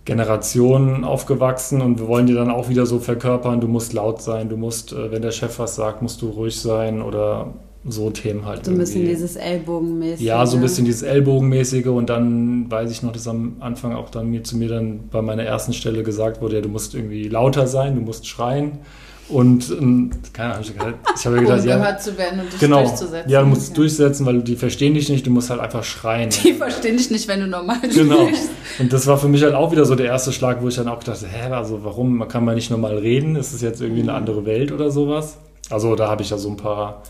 Generation 0.05 1.03
aufgewachsen 1.03 1.81
und 1.81 1.99
wir 1.99 2.07
wollen 2.07 2.27
die 2.27 2.35
dann 2.35 2.51
auch 2.51 2.69
wieder 2.69 2.85
so 2.85 2.99
verkörpern, 2.99 3.59
du 3.59 3.67
musst 3.67 3.91
laut 3.91 4.21
sein, 4.21 4.49
du 4.49 4.55
musst, 4.55 4.93
äh, 4.93 5.11
wenn 5.11 5.23
der 5.23 5.31
Chef 5.31 5.57
was 5.57 5.75
sagt, 5.75 6.03
musst 6.03 6.21
du 6.21 6.29
ruhig 6.29 6.61
sein 6.61 7.01
oder 7.01 7.53
so 7.87 8.09
Themen 8.09 8.45
halt. 8.45 8.65
So 8.65 8.71
ein 8.71 8.77
bisschen 8.77 9.05
dieses 9.05 9.35
Ellbogenmäßige. 9.35 10.25
Ja, 10.25 10.45
so 10.45 10.57
ein 10.57 10.61
bisschen 10.61 10.85
dieses 10.85 11.03
Ellbogenmäßige 11.03 11.87
und 11.87 12.09
dann 12.09 12.69
weiß 12.69 12.91
ich 12.91 13.03
noch, 13.03 13.11
dass 13.11 13.27
am 13.27 13.57
Anfang 13.59 13.93
auch 13.93 14.09
dann 14.09 14.29
mir 14.29 14.43
zu 14.43 14.57
mir 14.57 14.69
dann 14.69 15.07
bei 15.11 15.21
meiner 15.21 15.43
ersten 15.43 15.73
Stelle 15.73 16.03
gesagt 16.03 16.41
wurde, 16.41 16.55
ja, 16.55 16.61
du 16.61 16.69
musst 16.69 16.95
irgendwie 16.95 17.27
lauter 17.27 17.67
sein, 17.67 17.95
du 17.95 18.01
musst 18.01 18.27
schreien. 18.27 18.79
Und 19.27 19.71
ähm, 19.71 20.11
keine 20.33 20.53
Ahnung, 20.53 20.65
ich 20.65 20.79
habe 20.79 21.39
gedacht, 21.39 21.61
um 21.61 21.67
ja, 21.67 21.77
gehört 21.77 22.01
zu 22.03 22.15
werden 22.17 22.41
und 22.41 22.53
dich 22.53 22.59
genau, 22.59 22.83
durchzusetzen. 22.83 23.31
Ja, 23.31 23.41
du 23.41 23.47
musst 23.47 23.69
ja. 23.69 23.75
durchsetzen, 23.75 24.25
weil 24.25 24.41
die 24.43 24.55
verstehen 24.55 24.93
dich 24.93 25.09
nicht, 25.09 25.25
du 25.25 25.31
musst 25.31 25.49
halt 25.49 25.61
einfach 25.61 25.83
schreien. 25.83 26.29
Die 26.29 26.53
verstehen 26.53 26.97
dich 26.97 27.09
nicht, 27.09 27.27
wenn 27.27 27.39
du 27.39 27.47
normal 27.47 27.79
Genau. 27.93 28.29
Und 28.77 28.93
das 28.93 29.07
war 29.07 29.17
für 29.17 29.27
mich 29.27 29.41
halt 29.41 29.55
auch 29.55 29.71
wieder 29.71 29.85
so 29.85 29.95
der 29.95 30.07
erste 30.07 30.31
Schlag, 30.31 30.61
wo 30.61 30.67
ich 30.67 30.75
dann 30.75 30.87
auch 30.87 31.03
dachte, 31.03 31.25
hä, 31.27 31.51
also 31.51 31.83
warum 31.83 32.17
man 32.17 32.27
kann 32.27 32.45
man 32.45 32.53
nicht 32.53 32.69
normal 32.69 32.97
reden? 32.97 33.35
Ist 33.35 33.51
es 33.53 33.61
jetzt 33.61 33.81
irgendwie 33.81 34.03
eine 34.03 34.13
andere 34.13 34.45
Welt 34.45 34.71
oder 34.71 34.91
sowas? 34.91 35.37
Also 35.71 35.95
da 35.95 36.07
habe 36.07 36.21
ich 36.21 36.29
ja 36.29 36.37
so 36.37 36.49
ein 36.49 36.57
paar 36.57 37.01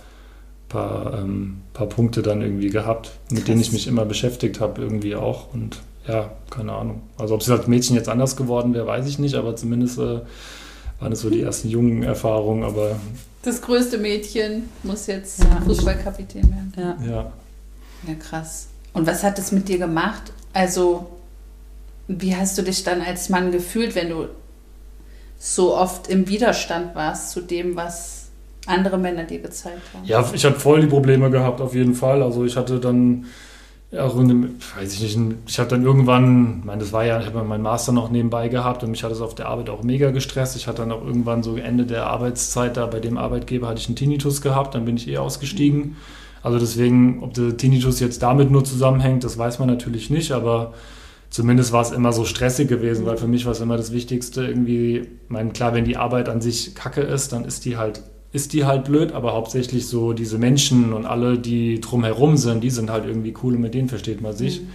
paar, 0.70 1.20
ähm, 1.20 1.62
paar 1.74 1.88
Punkte 1.88 2.22
dann 2.22 2.42
irgendwie 2.42 2.70
gehabt, 2.70 3.12
mit 3.30 3.40
Krass. 3.40 3.46
denen 3.46 3.62
ich 3.62 3.72
mich 3.72 3.88
immer 3.88 4.06
beschäftigt 4.06 4.60
habe, 4.60 4.82
irgendwie 4.82 5.16
auch. 5.16 5.54
Und 5.54 5.80
ja, 6.08 6.32
keine 6.50 6.74
Ahnung. 6.74 7.02
Also 7.18 7.36
ob 7.36 7.42
es 7.42 7.50
als 7.50 7.68
Mädchen 7.68 7.96
jetzt 7.96 8.10
anders 8.10 8.36
geworden 8.36 8.74
wäre, 8.74 8.88
weiß 8.88 9.08
ich 9.08 9.20
nicht, 9.20 9.36
aber 9.36 9.56
zumindest 9.56 9.98
äh, 9.98 10.22
waren 11.00 11.12
es 11.12 11.22
so 11.22 11.30
die 11.30 11.42
ersten 11.42 11.70
jungen 11.70 12.04
Erfahrungen. 12.04 12.64
Aber 12.64 13.00
das 13.42 13.62
größte 13.62 13.98
Mädchen 13.98 14.70
muss 14.84 15.08
jetzt 15.08 15.44
ja. 15.44 15.62
Fußballkapitän 15.62 16.44
werden. 16.44 16.74
Ja. 16.78 16.98
ja. 17.08 17.32
Ja, 18.08 18.14
krass. 18.16 18.68
Und 18.94 19.08
was 19.08 19.24
hat 19.24 19.40
es 19.40 19.52
mit 19.52 19.68
dir 19.68 19.78
gemacht? 19.78 20.32
Also, 20.54 21.08
wie 22.08 22.36
hast 22.36 22.58
du 22.58 22.62
dich 22.62 22.84
dann 22.84 23.02
als 23.02 23.30
Mann 23.30 23.52
gefühlt, 23.52 23.96
wenn 23.96 24.10
du 24.10 24.28
so 25.38 25.76
oft 25.76 26.08
im 26.08 26.28
Widerstand 26.28 26.96
warst 26.96 27.32
zu 27.32 27.42
dem, 27.42 27.76
was 27.76 28.25
andere 28.68 28.98
Männer 28.98 29.24
dir 29.24 29.40
gezeigt 29.40 29.82
haben? 29.94 30.06
Ja, 30.06 30.26
ich 30.34 30.46
hatte 30.46 30.60
voll 30.60 30.82
die 30.82 30.88
Probleme 30.88 31.30
gehabt, 31.30 31.62
auf 31.62 31.74
jeden 31.76 31.94
Fall. 31.94 32.22
Also 32.24 32.46
ich 32.46 32.58
hatte 32.58 32.80
dann 32.80 33.26
auch 33.98 34.20
in 34.20 34.28
dem, 34.28 34.56
weiß 34.78 34.94
ich 34.94 35.18
nicht, 35.18 35.36
ich 35.48 35.60
habe 35.60 35.70
dann 35.70 35.84
irgendwann, 35.84 36.58
ich 36.60 36.66
meine, 36.66 36.82
das 36.82 36.92
war 36.92 37.06
ja, 37.06 37.20
ich 37.20 37.28
habe 37.28 37.44
meinen 37.44 37.62
Master 37.62 37.92
noch 37.92 38.10
nebenbei 38.10 38.50
gehabt 38.50 38.84
und 38.84 38.92
mich 38.92 39.04
hat 39.04 39.12
es 39.12 39.22
auf 39.22 39.36
der 39.36 39.48
Arbeit 39.48 39.70
auch 39.70 39.84
mega 39.84 40.12
gestresst. 40.12 40.56
Ich 40.56 40.68
hatte 40.68 40.82
dann 40.82 40.92
auch 40.92 41.06
irgendwann 41.06 41.44
so 41.44 41.56
Ende 41.56 41.86
der 41.86 42.08
Arbeitszeit 42.08 42.78
da 42.78 42.88
bei 42.88 43.00
dem 43.00 43.18
Arbeitgeber 43.18 43.68
hatte 43.68 43.80
ich 43.80 43.88
einen 43.88 43.96
Tinnitus 43.96 44.42
gehabt, 44.42 44.76
dann 44.76 44.86
bin 44.86 44.98
ich 44.98 45.08
eh 45.08 45.18
ausgestiegen. 45.18 45.96
Also 46.44 46.60
deswegen, 46.60 47.24
ob 47.24 47.34
der 47.34 47.58
Tinnitus 47.58 48.00
jetzt 48.00 48.22
damit 48.22 48.52
nur 48.52 48.64
zusammenhängt, 48.64 49.24
das 49.24 49.38
weiß 49.38 49.60
man 49.60 49.68
natürlich 49.68 50.10
nicht, 50.10 50.32
aber 50.32 50.74
zumindest 51.30 51.72
war 51.72 51.82
es 51.82 51.92
immer 51.92 52.14
so 52.14 52.26
stressig 52.26 52.68
gewesen, 52.68 53.06
weil 53.06 53.18
für 53.18 53.28
mich 53.28 53.46
war 53.46 53.54
es 53.54 53.62
immer 53.62 53.78
das 53.78 53.92
Wichtigste 53.92 54.46
irgendwie, 54.46 54.98
ich 54.98 55.30
meine, 55.30 55.52
klar, 55.52 55.74
wenn 55.74 55.86
die 55.86 55.98
Arbeit 55.98 56.30
an 56.30 56.42
sich 56.42 56.76
kacke 56.76 57.02
ist, 57.02 57.34
dann 57.34 57.46
ist 57.46 57.66
die 57.66 57.78
halt 57.78 58.04
ist 58.36 58.54
die 58.54 58.66
halt 58.66 58.84
blöd, 58.86 59.14
aber 59.14 59.34
hauptsächlich 59.34 59.88
so 59.88 60.14
diese 60.14 60.38
Menschen 60.38 60.94
und 60.94 61.06
alle, 61.06 61.40
die 61.40 61.80
drumherum 61.80 62.38
sind, 62.38 62.64
die 62.64 62.70
sind 62.70 62.90
halt 62.90 63.06
irgendwie 63.06 63.34
cool 63.42 63.56
und 63.56 63.62
mit 63.62 63.74
denen 63.74 63.90
versteht 63.90 64.22
man 64.22 64.34
sich. 64.34 64.62
Mhm. 64.62 64.68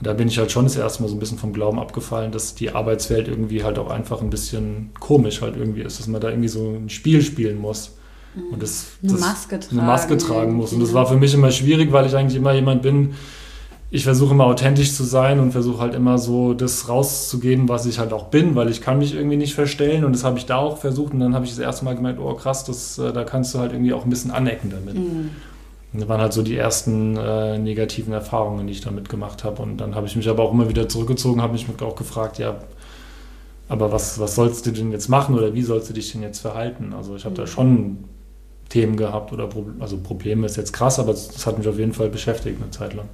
Und 0.00 0.06
da 0.06 0.12
bin 0.12 0.28
ich 0.28 0.38
halt 0.38 0.50
schon 0.50 0.64
das 0.64 0.76
erste 0.76 1.02
Mal 1.02 1.08
so 1.08 1.16
ein 1.16 1.18
bisschen 1.18 1.38
vom 1.38 1.52
Glauben 1.52 1.78
abgefallen, 1.78 2.32
dass 2.32 2.54
die 2.54 2.70
Arbeitswelt 2.70 3.28
irgendwie 3.28 3.64
halt 3.64 3.78
auch 3.78 3.90
einfach 3.90 4.22
ein 4.22 4.30
bisschen 4.30 4.90
komisch 5.00 5.42
halt 5.42 5.56
irgendwie 5.56 5.82
ist, 5.82 5.98
dass 5.98 6.06
man 6.06 6.20
da 6.20 6.30
irgendwie 6.30 6.48
so 6.48 6.74
ein 6.74 6.88
Spiel 6.88 7.22
spielen 7.22 7.58
muss. 7.58 7.92
Und 8.52 8.62
das, 8.62 8.86
Eine 9.02 9.12
das 9.12 9.20
Maske 9.20 9.60
tragen 9.60 9.78
eine 9.78 9.86
Maske 9.86 10.18
tragen 10.18 10.54
muss. 10.54 10.72
Und 10.72 10.80
das 10.80 10.92
war 10.92 11.06
für 11.06 11.16
mich 11.16 11.34
immer 11.34 11.52
schwierig, 11.52 11.92
weil 11.92 12.06
ich 12.06 12.16
eigentlich 12.16 12.36
immer 12.36 12.52
jemand 12.52 12.82
bin, 12.82 13.14
ich 13.94 14.02
versuche 14.02 14.34
immer 14.34 14.46
authentisch 14.46 14.92
zu 14.92 15.04
sein 15.04 15.38
und 15.38 15.52
versuche 15.52 15.78
halt 15.78 15.94
immer 15.94 16.18
so 16.18 16.52
das 16.52 16.88
rauszugeben, 16.88 17.68
was 17.68 17.86
ich 17.86 18.00
halt 18.00 18.12
auch 18.12 18.24
bin, 18.24 18.56
weil 18.56 18.68
ich 18.68 18.80
kann 18.80 18.98
mich 18.98 19.14
irgendwie 19.14 19.36
nicht 19.36 19.54
verstellen 19.54 20.04
und 20.04 20.12
das 20.12 20.24
habe 20.24 20.36
ich 20.36 20.46
da 20.46 20.56
auch 20.56 20.78
versucht 20.78 21.12
und 21.12 21.20
dann 21.20 21.32
habe 21.32 21.44
ich 21.44 21.52
das 21.52 21.60
erste 21.60 21.84
Mal 21.84 21.94
gemerkt, 21.94 22.18
oh 22.18 22.34
krass, 22.34 22.64
das, 22.64 22.98
äh, 22.98 23.12
da 23.12 23.22
kannst 23.22 23.54
du 23.54 23.60
halt 23.60 23.72
irgendwie 23.72 23.92
auch 23.92 24.02
ein 24.02 24.10
bisschen 24.10 24.32
anecken 24.32 24.70
damit. 24.70 24.96
Mhm. 24.96 25.30
Das 25.92 26.08
waren 26.08 26.20
halt 26.20 26.32
so 26.32 26.42
die 26.42 26.56
ersten 26.56 27.16
äh, 27.16 27.56
negativen 27.56 28.12
Erfahrungen, 28.12 28.66
die 28.66 28.72
ich 28.72 28.80
damit 28.80 29.08
gemacht 29.08 29.44
habe 29.44 29.62
und 29.62 29.76
dann 29.76 29.94
habe 29.94 30.08
ich 30.08 30.16
mich 30.16 30.28
aber 30.28 30.42
auch 30.42 30.52
immer 30.52 30.68
wieder 30.68 30.88
zurückgezogen, 30.88 31.40
habe 31.40 31.52
mich 31.52 31.64
auch 31.80 31.94
gefragt, 31.94 32.40
ja, 32.40 32.56
aber 33.68 33.92
was, 33.92 34.18
was 34.18 34.34
sollst 34.34 34.66
du 34.66 34.72
denn 34.72 34.90
jetzt 34.90 35.06
machen 35.08 35.36
oder 35.36 35.54
wie 35.54 35.62
sollst 35.62 35.88
du 35.88 35.92
dich 35.92 36.10
denn 36.10 36.22
jetzt 36.22 36.40
verhalten? 36.40 36.94
Also 36.96 37.14
ich 37.14 37.24
habe 37.24 37.36
da 37.36 37.46
schon 37.46 37.98
Themen 38.70 38.96
gehabt 38.96 39.32
oder 39.32 39.46
Pro 39.46 39.66
also 39.78 39.98
Probleme 39.98 40.46
ist 40.46 40.56
jetzt 40.56 40.72
krass, 40.72 40.98
aber 40.98 41.12
das 41.12 41.46
hat 41.46 41.58
mich 41.58 41.68
auf 41.68 41.78
jeden 41.78 41.92
Fall 41.92 42.08
beschäftigt 42.08 42.60
eine 42.60 42.72
Zeit 42.72 42.92
lang. 42.94 43.08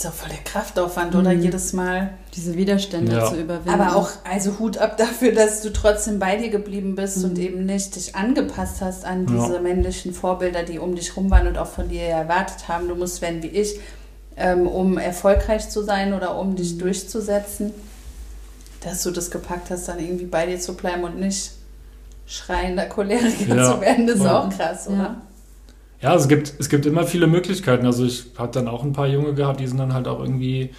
Ist 0.00 0.06
doch 0.06 0.14
voll 0.14 0.30
der 0.30 0.38
Kraftaufwand, 0.44 1.14
oder? 1.14 1.34
Mhm. 1.34 1.42
Jedes 1.42 1.74
Mal. 1.74 2.14
Diese 2.34 2.54
Widerstände 2.56 3.12
Ja. 3.18 3.26
zu 3.28 3.36
überwinden. 3.36 3.68
Aber 3.78 3.96
auch, 3.96 4.08
also 4.24 4.58
Hut 4.58 4.78
ab 4.78 4.96
dafür, 4.96 5.32
dass 5.32 5.60
du 5.60 5.70
trotzdem 5.74 6.18
bei 6.18 6.36
dir 6.36 6.48
geblieben 6.48 6.94
bist 6.94 7.22
und 7.22 7.38
eben 7.38 7.66
nicht 7.66 7.96
dich 7.96 8.16
angepasst 8.16 8.76
hast 8.80 9.04
an 9.04 9.26
Ja. 9.28 9.34
diese 9.44 9.60
männlichen 9.60 10.14
Vorbilder, 10.14 10.62
die 10.62 10.78
um 10.78 10.94
dich 10.94 11.14
rum 11.18 11.30
waren 11.30 11.46
und 11.48 11.58
auch 11.58 11.66
von 11.66 11.90
dir 11.90 12.00
erwartet 12.04 12.66
haben, 12.66 12.88
du 12.88 12.94
musst 12.94 13.20
werden 13.20 13.42
wie 13.42 13.48
ich, 13.48 13.78
ähm, 14.38 14.66
um 14.66 14.96
erfolgreich 14.96 15.68
zu 15.68 15.82
sein 15.82 16.14
oder 16.14 16.38
um 16.38 16.56
dich 16.56 16.78
durchzusetzen, 16.78 17.74
dass 18.82 19.02
du 19.02 19.10
das 19.10 19.30
gepackt 19.30 19.68
hast, 19.70 19.86
dann 19.88 19.98
irgendwie 20.00 20.24
bei 20.24 20.46
dir 20.46 20.58
zu 20.58 20.72
bleiben 20.76 21.04
und 21.04 21.20
nicht 21.20 21.50
schreiender 22.24 22.86
Choleriker 22.86 23.54
Ja. 23.54 23.74
zu 23.74 23.80
werden, 23.82 24.06
das 24.06 24.16
ist 24.16 24.24
Ja. 24.24 24.40
auch 24.40 24.48
krass, 24.48 24.88
oder? 24.88 25.20
Ja. 26.02 26.10
Ja, 26.10 26.16
es 26.16 26.28
gibt, 26.28 26.54
es 26.58 26.68
gibt 26.68 26.86
immer 26.86 27.04
viele 27.04 27.26
Möglichkeiten. 27.26 27.86
Also 27.86 28.04
ich 28.04 28.24
habe 28.38 28.52
dann 28.52 28.68
auch 28.68 28.84
ein 28.84 28.92
paar 28.92 29.06
Junge 29.06 29.34
gehabt, 29.34 29.60
die 29.60 29.66
sind 29.66 29.78
dann 29.78 29.92
halt 29.92 30.08
auch 30.08 30.20
irgendwie 30.20 30.70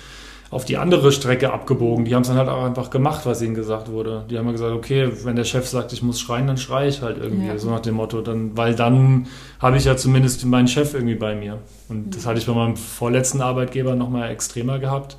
auf 0.51 0.65
die 0.65 0.77
andere 0.77 1.13
Strecke 1.13 1.53
abgebogen. 1.53 2.03
Die 2.03 2.13
haben 2.13 2.23
es 2.23 2.27
dann 2.27 2.38
halt 2.38 2.49
auch 2.49 2.63
einfach 2.63 2.89
gemacht, 2.89 3.25
was 3.25 3.41
ihnen 3.41 3.55
gesagt 3.55 3.89
wurde. 3.89 4.25
Die 4.29 4.38
haben 4.38 4.45
ja 4.47 4.51
gesagt, 4.51 4.73
okay, 4.73 5.10
wenn 5.23 5.38
der 5.38 5.45
Chef 5.45 5.65
sagt, 5.65 5.93
ich 5.93 6.03
muss 6.03 6.19
schreien, 6.19 6.45
dann 6.45 6.57
schreie 6.57 6.89
ich 6.89 7.01
halt 7.01 7.17
irgendwie. 7.17 7.47
Ja. 7.47 7.57
So 7.57 7.69
nach 7.69 7.79
dem 7.79 7.95
Motto. 7.95 8.21
Dann, 8.21 8.57
weil 8.57 8.75
dann 8.75 9.27
habe 9.60 9.77
ich 9.77 9.86
ja 9.86 9.95
zumindest 9.95 10.45
meinen 10.45 10.67
Chef 10.67 10.93
irgendwie 10.93 11.15
bei 11.15 11.36
mir. 11.36 11.60
Und 11.88 12.15
das 12.15 12.25
hatte 12.25 12.39
ich 12.39 12.45
bei 12.45 12.53
meinem 12.53 12.75
vorletzten 12.75 13.41
Arbeitgeber 13.41 13.95
nochmal 13.95 14.29
extremer 14.29 14.77
gehabt, 14.77 15.15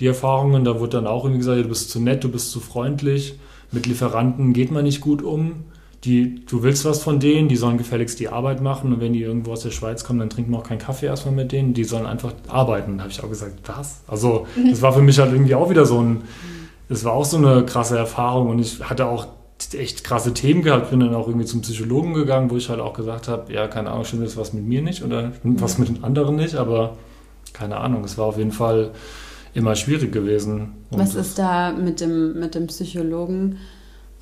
die 0.00 0.06
Erfahrungen. 0.08 0.64
Da 0.64 0.80
wurde 0.80 0.96
dann 0.96 1.06
auch 1.06 1.24
irgendwie 1.24 1.38
gesagt, 1.38 1.64
du 1.64 1.68
bist 1.68 1.90
zu 1.90 2.00
nett, 2.00 2.24
du 2.24 2.28
bist 2.28 2.50
zu 2.50 2.58
freundlich. 2.58 3.38
Mit 3.70 3.86
Lieferanten 3.86 4.52
geht 4.52 4.72
man 4.72 4.82
nicht 4.82 5.00
gut 5.00 5.22
um. 5.22 5.64
Die, 6.04 6.44
du 6.44 6.62
willst 6.62 6.84
was 6.84 7.02
von 7.02 7.18
denen, 7.20 7.48
die 7.48 7.56
sollen 7.56 7.78
gefälligst 7.78 8.20
die 8.20 8.28
Arbeit 8.28 8.60
machen 8.60 8.92
und 8.92 9.00
wenn 9.00 9.12
die 9.14 9.22
irgendwo 9.22 9.52
aus 9.52 9.62
der 9.62 9.70
Schweiz 9.70 10.04
kommen, 10.04 10.18
dann 10.18 10.28
trinken 10.30 10.50
wir 10.52 10.58
auch 10.58 10.64
keinen 10.64 10.78
Kaffee 10.78 11.06
erstmal 11.06 11.34
mit 11.34 11.50
denen, 11.52 11.72
die 11.72 11.84
sollen 11.84 12.04
einfach 12.04 12.32
arbeiten. 12.48 12.98
Da 12.98 13.04
habe 13.04 13.12
ich 13.12 13.22
auch 13.24 13.28
gesagt, 13.28 13.54
was? 13.66 14.00
Also 14.06 14.46
das 14.70 14.82
war 14.82 14.92
für 14.92 15.00
mich 15.02 15.18
halt 15.18 15.32
irgendwie 15.32 15.54
auch 15.54 15.70
wieder 15.70 15.86
so 15.86 16.00
ein, 16.00 16.22
das 16.88 17.04
war 17.04 17.12
auch 17.14 17.24
so 17.24 17.38
eine 17.38 17.64
krasse 17.64 17.96
Erfahrung 17.96 18.48
und 18.50 18.58
ich 18.58 18.80
hatte 18.88 19.06
auch 19.06 19.28
echt 19.72 20.04
krasse 20.04 20.34
Themen 20.34 20.62
gehabt, 20.62 20.90
bin 20.90 21.00
dann 21.00 21.14
auch 21.14 21.26
irgendwie 21.26 21.46
zum 21.46 21.62
Psychologen 21.62 22.12
gegangen, 22.12 22.50
wo 22.50 22.56
ich 22.56 22.68
halt 22.68 22.80
auch 22.80 22.92
gesagt 22.92 23.28
habe, 23.28 23.50
ja, 23.52 23.66
keine 23.68 23.90
Ahnung, 23.90 24.04
stimmt 24.04 24.24
jetzt 24.24 24.36
was 24.36 24.52
mit 24.52 24.64
mir 24.66 24.82
nicht 24.82 25.02
oder 25.02 25.32
stimmt 25.38 25.62
was 25.62 25.78
mit 25.78 25.88
den 25.88 26.04
anderen 26.04 26.36
nicht, 26.36 26.56
aber 26.56 26.96
keine 27.54 27.78
Ahnung, 27.78 28.04
es 28.04 28.18
war 28.18 28.26
auf 28.26 28.36
jeden 28.36 28.52
Fall 28.52 28.90
immer 29.54 29.74
schwierig 29.76 30.12
gewesen. 30.12 30.72
Und 30.90 30.98
Was 30.98 31.14
das- 31.14 31.28
ist 31.28 31.38
da 31.38 31.72
mit 31.72 32.00
dem, 32.00 32.38
mit 32.38 32.54
dem 32.54 32.66
Psychologen? 32.66 33.56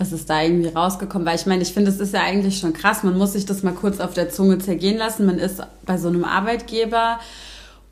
Was 0.03 0.11
ist 0.11 0.29
da 0.29 0.43
irgendwie 0.43 0.67
rausgekommen? 0.67 1.25
Weil 1.25 1.37
ich 1.37 1.47
meine, 1.47 1.63
ich 1.63 1.73
finde, 1.73 1.89
es 1.89 2.01
ist 2.01 2.13
ja 2.13 2.23
eigentlich 2.23 2.59
schon 2.59 2.73
krass. 2.73 3.05
Man 3.05 3.17
muss 3.17 3.35
sich 3.35 3.47
das 3.47 3.63
mal 3.63 3.73
kurz 3.73 4.01
auf 4.01 4.15
der 4.15 4.31
Zunge 4.31 4.59
zergehen 4.59 4.99
lassen. 4.99 5.27
Man 5.27 5.39
ist 5.39 5.63
bei 5.87 5.97
so 5.97 6.09
einem 6.09 6.25
Arbeitgeber 6.25 7.21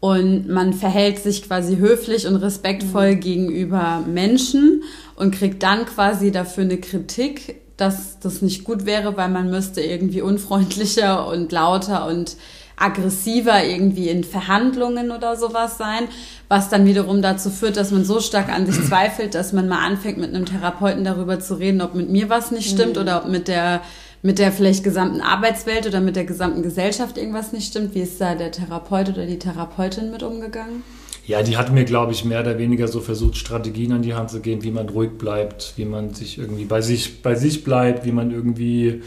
und 0.00 0.48
man 0.48 0.72
verhält 0.72 1.20
sich 1.20 1.44
quasi 1.44 1.76
höflich 1.76 2.26
und 2.26 2.34
respektvoll 2.34 3.14
gegenüber 3.14 4.02
Menschen 4.12 4.82
und 5.14 5.32
kriegt 5.36 5.62
dann 5.62 5.86
quasi 5.86 6.32
dafür 6.32 6.64
eine 6.64 6.78
Kritik, 6.78 7.60
dass 7.76 8.18
das 8.18 8.42
nicht 8.42 8.64
gut 8.64 8.86
wäre, 8.86 9.16
weil 9.16 9.28
man 9.28 9.48
müsste 9.48 9.80
irgendwie 9.80 10.20
unfreundlicher 10.20 11.28
und 11.28 11.52
lauter 11.52 12.08
und 12.08 12.36
aggressiver 12.80 13.64
irgendwie 13.64 14.08
in 14.08 14.24
Verhandlungen 14.24 15.10
oder 15.10 15.36
sowas 15.36 15.78
sein, 15.78 16.08
was 16.48 16.68
dann 16.68 16.86
wiederum 16.86 17.22
dazu 17.22 17.50
führt, 17.50 17.76
dass 17.76 17.90
man 17.90 18.04
so 18.04 18.20
stark 18.20 18.48
an 18.48 18.66
sich 18.66 18.84
zweifelt, 18.86 19.34
dass 19.34 19.52
man 19.52 19.68
mal 19.68 19.84
anfängt 19.86 20.18
mit 20.18 20.34
einem 20.34 20.46
Therapeuten 20.46 21.04
darüber 21.04 21.38
zu 21.38 21.54
reden, 21.58 21.80
ob 21.80 21.94
mit 21.94 22.10
mir 22.10 22.28
was 22.28 22.50
nicht 22.50 22.70
stimmt 22.70 22.98
oder 22.98 23.22
ob 23.22 23.30
mit 23.30 23.48
der 23.48 23.82
mit 24.22 24.38
der 24.38 24.52
vielleicht 24.52 24.84
gesamten 24.84 25.22
Arbeitswelt 25.22 25.86
oder 25.86 26.00
mit 26.00 26.14
der 26.14 26.24
gesamten 26.24 26.62
Gesellschaft 26.62 27.16
irgendwas 27.16 27.52
nicht 27.52 27.68
stimmt. 27.68 27.94
Wie 27.94 28.00
ist 28.00 28.20
da 28.20 28.34
der 28.34 28.50
Therapeut 28.52 29.08
oder 29.08 29.24
die 29.24 29.38
Therapeutin 29.38 30.10
mit 30.10 30.22
umgegangen? 30.22 30.82
Ja, 31.26 31.42
die 31.42 31.56
hat 31.56 31.72
mir, 31.72 31.84
glaube 31.84 32.12
ich, 32.12 32.24
mehr 32.24 32.40
oder 32.40 32.58
weniger 32.58 32.88
so 32.88 33.00
versucht, 33.00 33.36
Strategien 33.36 33.92
an 33.92 34.02
die 34.02 34.14
Hand 34.14 34.30
zu 34.30 34.40
geben, 34.40 34.62
wie 34.62 34.70
man 34.72 34.88
ruhig 34.88 35.12
bleibt, 35.16 35.74
wie 35.76 35.84
man 35.84 36.12
sich 36.12 36.38
irgendwie 36.38 36.64
bei 36.64 36.80
sich, 36.80 37.22
bei 37.22 37.34
sich 37.34 37.64
bleibt, 37.64 38.04
wie 38.04 38.12
man 38.12 38.30
irgendwie. 38.30 39.02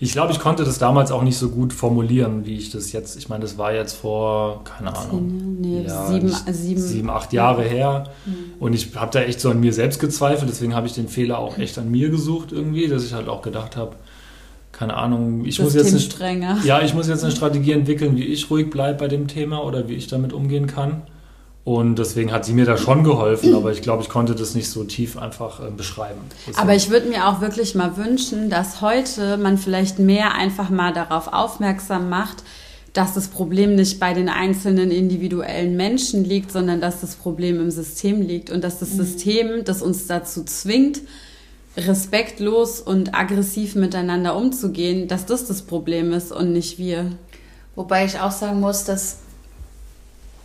Ich 0.00 0.12
glaube, 0.12 0.32
ich 0.32 0.38
konnte 0.38 0.62
das 0.64 0.78
damals 0.78 1.10
auch 1.10 1.22
nicht 1.22 1.36
so 1.36 1.48
gut 1.50 1.72
formulieren, 1.72 2.46
wie 2.46 2.56
ich 2.56 2.70
das 2.70 2.92
jetzt. 2.92 3.16
Ich 3.16 3.28
meine, 3.28 3.42
das 3.42 3.58
war 3.58 3.74
jetzt 3.74 3.94
vor, 3.94 4.62
keine 4.64 4.94
Ahnung. 4.96 5.56
Nee, 5.60 5.84
Ja, 5.86 6.06
sieben, 6.06 6.26
nicht- 6.26 6.54
sieben, 6.54 6.80
sieben, 6.80 7.10
acht 7.10 7.32
Jahre 7.32 7.64
her. 7.64 8.04
Und 8.60 8.74
ich 8.74 8.94
habe 8.94 9.10
da 9.12 9.20
echt 9.22 9.40
so 9.40 9.50
an 9.50 9.58
mir 9.60 9.72
selbst 9.72 9.98
gezweifelt, 9.98 10.48
deswegen 10.50 10.74
habe 10.74 10.86
ich 10.86 10.92
den 10.94 11.08
Fehler 11.08 11.38
auch 11.38 11.58
echt 11.58 11.78
an 11.78 11.90
mir 11.90 12.10
gesucht 12.10 12.52
irgendwie, 12.52 12.86
dass 12.86 13.04
ich 13.04 13.12
halt 13.12 13.28
auch 13.28 13.42
gedacht 13.42 13.76
habe, 13.76 13.96
keine 14.70 14.94
Ahnung, 14.96 15.44
ich 15.44 15.58
muss 15.60 15.74
jetzt 15.74 16.00
strenger. 16.00 16.58
ja, 16.64 16.80
ich 16.82 16.94
muss 16.94 17.08
jetzt 17.08 17.24
eine 17.24 17.32
Strategie 17.32 17.72
entwickeln, 17.72 18.16
wie 18.16 18.24
ich 18.24 18.48
ruhig 18.50 18.70
bleibe 18.70 18.98
bei 19.00 19.08
dem 19.08 19.26
Thema 19.26 19.64
oder 19.64 19.88
wie 19.88 19.94
ich 19.94 20.06
damit 20.06 20.32
umgehen 20.32 20.68
kann. 20.68 21.02
Und 21.68 21.98
deswegen 21.98 22.32
hat 22.32 22.46
sie 22.46 22.54
mir 22.54 22.64
da 22.64 22.78
schon 22.78 23.04
geholfen, 23.04 23.54
aber 23.54 23.72
ich 23.72 23.82
glaube, 23.82 24.02
ich 24.02 24.08
konnte 24.08 24.34
das 24.34 24.54
nicht 24.54 24.70
so 24.70 24.84
tief 24.84 25.18
einfach 25.18 25.60
äh, 25.60 25.70
beschreiben. 25.70 26.20
Deswegen- 26.46 26.56
Aber 26.58 26.74
ich 26.74 26.88
würde 26.88 27.10
mir 27.10 27.28
auch 27.28 27.42
wirklich 27.42 27.74
mal 27.74 27.98
wünschen, 27.98 28.48
dass 28.48 28.80
heute 28.80 29.36
man 29.36 29.58
vielleicht 29.58 29.98
mehr 29.98 30.34
einfach 30.34 30.70
mal 30.70 30.94
darauf 30.94 31.30
aufmerksam 31.30 32.08
macht, 32.08 32.42
dass 32.94 33.12
das 33.12 33.28
Problem 33.28 33.74
nicht 33.74 34.00
bei 34.00 34.14
den 34.14 34.30
einzelnen 34.30 34.90
individuellen 34.90 35.76
Menschen 35.76 36.24
liegt, 36.24 36.52
sondern 36.52 36.80
dass 36.80 37.02
das 37.02 37.16
Problem 37.16 37.60
im 37.60 37.70
System 37.70 38.22
liegt 38.22 38.48
und 38.50 38.64
dass 38.64 38.78
das 38.78 38.92
System, 38.92 39.62
das 39.66 39.82
uns 39.82 40.06
dazu 40.06 40.44
zwingt, 40.44 41.02
respektlos 41.76 42.80
und 42.80 43.14
aggressiv 43.14 43.74
miteinander 43.74 44.36
umzugehen, 44.36 45.06
dass 45.06 45.26
das 45.26 45.44
das 45.46 45.60
Problem 45.62 46.14
ist 46.14 46.32
und 46.32 46.52
nicht 46.54 46.78
wir. 46.78 47.12
Wobei 47.76 48.06
ich 48.06 48.18
auch 48.20 48.32
sagen 48.32 48.58
muss, 48.60 48.84
dass 48.84 49.18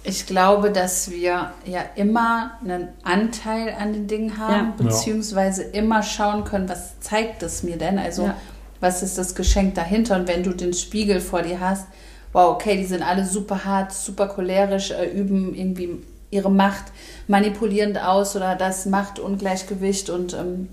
ich 0.04 0.26
glaube, 0.26 0.72
dass 0.72 1.12
wir 1.12 1.52
ja 1.66 1.82
immer 1.96 2.52
einen 2.64 2.90
Anteil 3.04 3.74
an 3.80 3.94
den 3.94 4.08
Dingen 4.08 4.38
haben, 4.38 4.74
Ja. 4.80 4.84
beziehungsweise 4.90 5.64
immer 5.64 6.04
schauen 6.04 6.44
können, 6.44 6.68
was 6.68 7.00
zeigt 7.00 7.42
es 7.44 7.64
mir 7.64 7.78
denn? 7.78 7.98
Also, 7.98 8.26
Ja. 8.26 8.36
was 8.82 9.02
ist 9.02 9.18
das 9.18 9.34
Geschenk 9.36 9.76
dahinter? 9.76 10.16
Und 10.18 10.28
wenn 10.28 10.44
du 10.44 10.52
den 10.52 10.74
Spiegel 10.74 11.22
vor 11.22 11.42
dir 11.42 11.60
hast, 11.60 11.88
wow, 12.34 12.54
okay, 12.56 12.76
die 12.78 12.86
sind 12.86 13.02
alle 13.02 13.26
super 13.26 13.64
hart, 13.64 13.94
super 13.94 14.28
cholerisch, 14.28 14.92
äh, 14.92 15.06
üben 15.06 15.56
irgendwie 15.56 16.02
ihre 16.32 16.52
Macht 16.52 16.86
manipulierend 17.28 18.04
aus 18.04 18.36
oder 18.36 18.56
das 18.56 18.86
Machtungleichgewicht 18.88 20.10
und 20.10 20.34
ähm, 20.34 20.68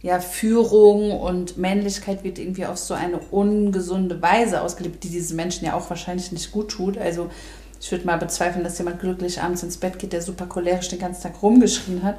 ja, 0.00 0.20
Führung 0.20 1.10
und 1.18 1.58
Männlichkeit 1.58 2.22
wird 2.22 2.38
irgendwie 2.38 2.66
auf 2.66 2.78
so 2.78 2.94
eine 2.94 3.18
ungesunde 3.18 4.22
Weise 4.22 4.62
ausgelebt, 4.62 5.02
die 5.02 5.08
diesen 5.08 5.34
Menschen 5.34 5.64
ja 5.64 5.74
auch 5.74 5.90
wahrscheinlich 5.90 6.30
nicht 6.30 6.52
gut 6.52 6.68
tut. 6.70 6.96
Also 6.98 7.30
ich 7.80 7.90
würde 7.92 8.06
mal 8.06 8.18
bezweifeln, 8.18 8.64
dass 8.64 8.78
jemand 8.78 9.00
glücklich 9.00 9.40
abends 9.40 9.62
ins 9.62 9.76
Bett 9.76 9.98
geht, 9.98 10.12
der 10.12 10.22
super 10.22 10.46
cholerisch 10.46 10.88
den 10.88 10.98
ganzen 10.98 11.22
Tag 11.22 11.42
rumgeschrien 11.42 12.02
hat. 12.02 12.16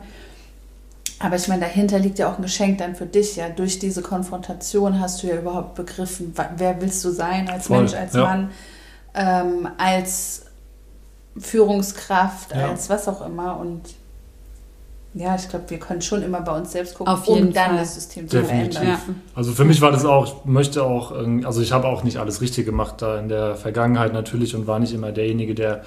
Aber 1.19 1.35
ich 1.35 1.49
meine, 1.49 1.61
dahinter 1.61 1.99
liegt 1.99 2.17
ja 2.17 2.31
auch 2.31 2.37
ein 2.37 2.41
Geschenk 2.43 2.77
dann 2.77 2.95
für 2.95 3.05
dich. 3.05 3.35
Ja, 3.35 3.49
durch 3.49 3.77
diese 3.77 4.01
Konfrontation 4.01 5.01
hast 5.01 5.21
du 5.21 5.27
ja 5.27 5.35
überhaupt 5.35 5.75
begriffen, 5.75 6.33
wer 6.55 6.81
willst 6.81 7.03
du 7.03 7.11
sein 7.11 7.49
als 7.49 7.67
Voll, 7.67 7.79
Mensch, 7.79 7.93
als 7.93 8.13
ja. 8.13 8.23
Mann, 8.23 8.51
ähm, 9.13 9.67
als 9.77 10.43
Führungskraft, 11.37 12.55
Ja. 12.55 12.69
als 12.69 12.89
was 12.89 13.07
auch 13.09 13.25
immer. 13.25 13.57
Und 13.59 13.81
ja, 15.13 15.35
ich 15.35 15.49
glaube, 15.49 15.69
wir 15.69 15.79
können 15.79 16.01
schon 16.01 16.21
immer 16.21 16.41
bei 16.41 16.55
uns 16.55 16.71
selbst 16.71 16.95
gucken, 16.95 17.11
Auf 17.11 17.25
jeden 17.25 17.47
um 17.47 17.53
dann 17.53 17.69
Fall. 17.69 17.77
das 17.77 17.95
System 17.95 18.29
zu 18.29 18.37
Definitiv. 18.37 18.79
verändern. 18.79 19.05
Ja. 19.07 19.15
Also 19.35 19.53
für 19.53 19.65
mich 19.65 19.81
war 19.81 19.91
das 19.91 20.05
auch, 20.05 20.27
ich 20.27 20.45
möchte 20.45 20.83
auch, 20.83 21.11
also 21.45 21.61
ich 21.61 21.71
habe 21.71 21.87
auch 21.87 22.03
nicht 22.03 22.17
alles 22.17 22.41
richtig 22.41 22.65
gemacht 22.65 22.95
da 23.01 23.19
in 23.19 23.27
der 23.27 23.55
Vergangenheit 23.55 24.13
natürlich 24.13 24.55
und 24.55 24.67
war 24.67 24.79
nicht 24.79 24.93
immer 24.93 25.11
derjenige, 25.11 25.55
der 25.55 25.83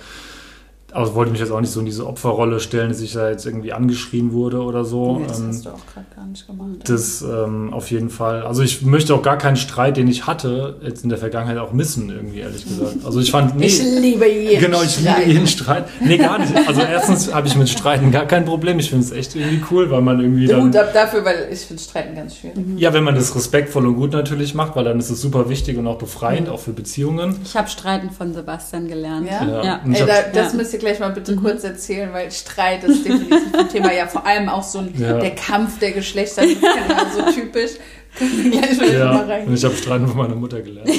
aber 0.92 1.14
wollte 1.14 1.31
mich 1.33 1.40
jetzt 1.40 1.50
auch 1.52 1.61
nicht 1.61 1.70
so 1.72 1.81
in 1.81 1.87
diese 1.87 2.07
Opferrolle 2.07 2.61
stellen, 2.61 2.90
dass 2.90 3.00
ich 3.00 3.12
da 3.14 3.31
jetzt 3.31 3.46
irgendwie 3.46 3.72
angeschrien 3.72 4.33
wurde 4.33 4.62
oder 4.62 4.85
so. 4.85 5.18
Nee, 5.18 5.24
das 5.26 5.40
Ähm, 5.40 5.48
hast 5.48 5.64
du 5.66 5.70
auch 5.70 5.87
gerade 5.92 6.07
gar 6.14 6.26
nicht 6.26 6.46
gemacht. 6.46 6.68
das 6.88 7.22
ähm, 7.22 7.72
auf 7.72 7.90
jeden 7.90 8.11
Fall. 8.11 8.42
Also 8.42 8.62
ich 8.62 8.83
möchte 8.83 9.14
auch 9.14 9.22
gar 9.22 9.38
keinen 9.38 9.57
Streit, 9.57 9.96
den 9.96 10.09
ich 10.09 10.26
hatte, 10.26 10.76
jetzt 10.83 11.02
in 11.02 11.09
der 11.09 11.18
Vergangenheit 11.18 11.59
auch 11.59 11.72
missen, 11.72 12.11
irgendwie, 12.11 12.40
ehrlich 12.40 12.64
gesagt. 12.64 12.96
Also 13.05 13.20
ich 13.20 13.31
fand, 13.31 13.57
nee. 13.57 13.66
ich 13.66 13.83
liebe 13.83 14.26
jeden 14.28 14.61
Genau, 14.61 14.83
ich 14.83 14.98
liebe 14.98 15.11
Streit. 15.12 15.26
jeden 15.26 15.46
Streit. 15.46 15.85
Nee, 16.00 16.18
gar 16.18 16.38
nicht. 16.38 16.52
Also 16.68 16.81
erstens 16.83 17.33
habe 17.35 17.46
ich 17.48 17.57
mit 17.57 17.68
Streiten 17.68 18.11
gar 18.11 18.26
kein 18.26 18.44
Problem. 18.44 18.78
Ich 18.78 18.90
finde 18.90 19.05
es 19.05 19.12
echt 19.12 19.35
irgendwie 19.35 19.62
cool, 19.70 19.90
weil 19.90 20.02
man 20.02 20.20
irgendwie 20.20 20.46
dann... 20.46 20.62
Hut 20.64 20.76
ab 20.76 20.92
dafür, 20.92 21.24
weil 21.24 21.48
ich 21.50 21.61
finde 21.61 21.83
Streiten 21.83 22.14
ganz 22.14 22.37
schwierig. 22.37 22.57
Ja, 22.76 22.92
wenn 22.92 23.05
man 23.05 23.14
das 23.14 23.35
respektvoll 23.35 23.87
und 23.87 23.96
gut 23.96 24.12
natürlich 24.12 24.55
macht, 24.55 24.76
weil 24.76 24.85
dann 24.85 24.98
ist 24.98 25.11
es 25.11 25.20
super 25.20 25.48
wichtig 25.48 25.78
und 25.78 25.87
auch 25.87 25.98
befreiend, 25.98 26.48
auch 26.48 26.61
für 26.61 26.72
Beziehungen. 26.72 27.37
Ich 27.44 27.57
habe 27.57 27.68
Streiten 27.68 28.11
von 28.11 28.35
Sebastian 28.35 28.88
gelernt. 28.88 29.26
Ja? 29.31 29.62
Ja. 29.64 29.81
Ey, 29.90 30.00
da, 30.07 30.07
das 30.35 30.52
Ja. 30.52 30.59
müsst 30.59 30.72
ihr 30.74 30.81
gleich 30.82 31.00
mal 31.00 31.10
bitte 31.10 31.34
kurz 31.36 31.64
erzählen, 31.64 32.12
weil 32.12 32.30
Streit 32.30 32.84
ist 32.84 33.04
definitiv 33.04 33.54
ein 33.58 33.68
Thema. 33.68 33.92
Ja, 33.92 34.06
vor 34.06 34.26
allem 34.26 34.48
auch 34.48 34.62
so 34.62 34.80
ein, 34.80 34.94
Ja. 34.98 35.18
der 35.18 35.34
Kampf 35.34 35.78
der 35.78 35.92
Geschlechter, 35.92 36.42
das 36.42 36.50
ist 36.52 36.62
ja 36.62 37.06
so 37.26 37.32
typisch. 37.32 37.72
Können 38.18 38.44
wir 38.44 38.60
gleich 38.60 38.76
mal 38.78 38.92
Ja, 38.92 39.12
mal 39.12 39.42
und 39.46 39.54
ich 39.54 39.64
habe 39.64 39.74
Streiten 39.74 40.06
von 40.06 40.16
meiner 40.18 40.34
Mutter 40.34 40.60
gelernt. 40.60 40.90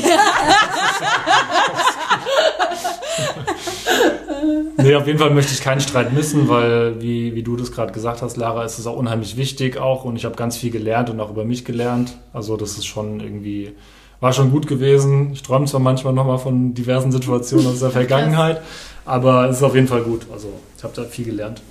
nee, 4.77 4.95
auf 4.95 5.07
jeden 5.07 5.19
Fall 5.19 5.29
möchte 5.31 5.53
ich 5.53 5.61
keinen 5.61 5.81
Streit 5.81 6.13
missen, 6.13 6.47
weil, 6.49 7.01
wie, 7.01 7.35
wie 7.35 7.43
du 7.43 7.55
das 7.55 7.71
gerade 7.71 7.91
gesagt 7.93 8.21
hast, 8.21 8.37
Lara, 8.37 8.63
ist 8.65 8.79
es 8.79 8.87
auch 8.87 8.95
unheimlich 8.97 9.37
wichtig 9.37 9.77
auch 9.77 10.05
und 10.05 10.15
ich 10.15 10.25
habe 10.25 10.35
ganz 10.35 10.57
viel 10.57 10.71
gelernt 10.71 11.09
und 11.09 11.19
auch 11.19 11.29
über 11.29 11.45
mich 11.45 11.65
gelernt. 11.65 12.17
Also 12.33 12.57
das 12.57 12.71
ist 12.77 12.85
schon 12.85 13.19
irgendwie, 13.19 13.73
war 14.19 14.33
schon 14.33 14.51
gut 14.51 14.67
gewesen. 14.67 15.31
Ich 15.33 15.43
träume 15.43 15.65
zwar 15.65 15.79
manchmal 15.79 16.13
nochmal 16.13 16.37
von 16.39 16.73
diversen 16.73 17.11
Situationen 17.11 17.67
aus 17.67 17.79
der 17.79 17.91
Vergangenheit, 17.91 18.61
aber 19.05 19.49
es 19.49 19.57
ist 19.57 19.63
auf 19.63 19.75
jeden 19.75 19.87
Fall 19.87 20.03
gut. 20.03 20.27
Also 20.31 20.49
ich 20.77 20.83
habe 20.83 20.93
da 20.95 21.03
viel 21.03 21.25
gelernt. 21.25 21.61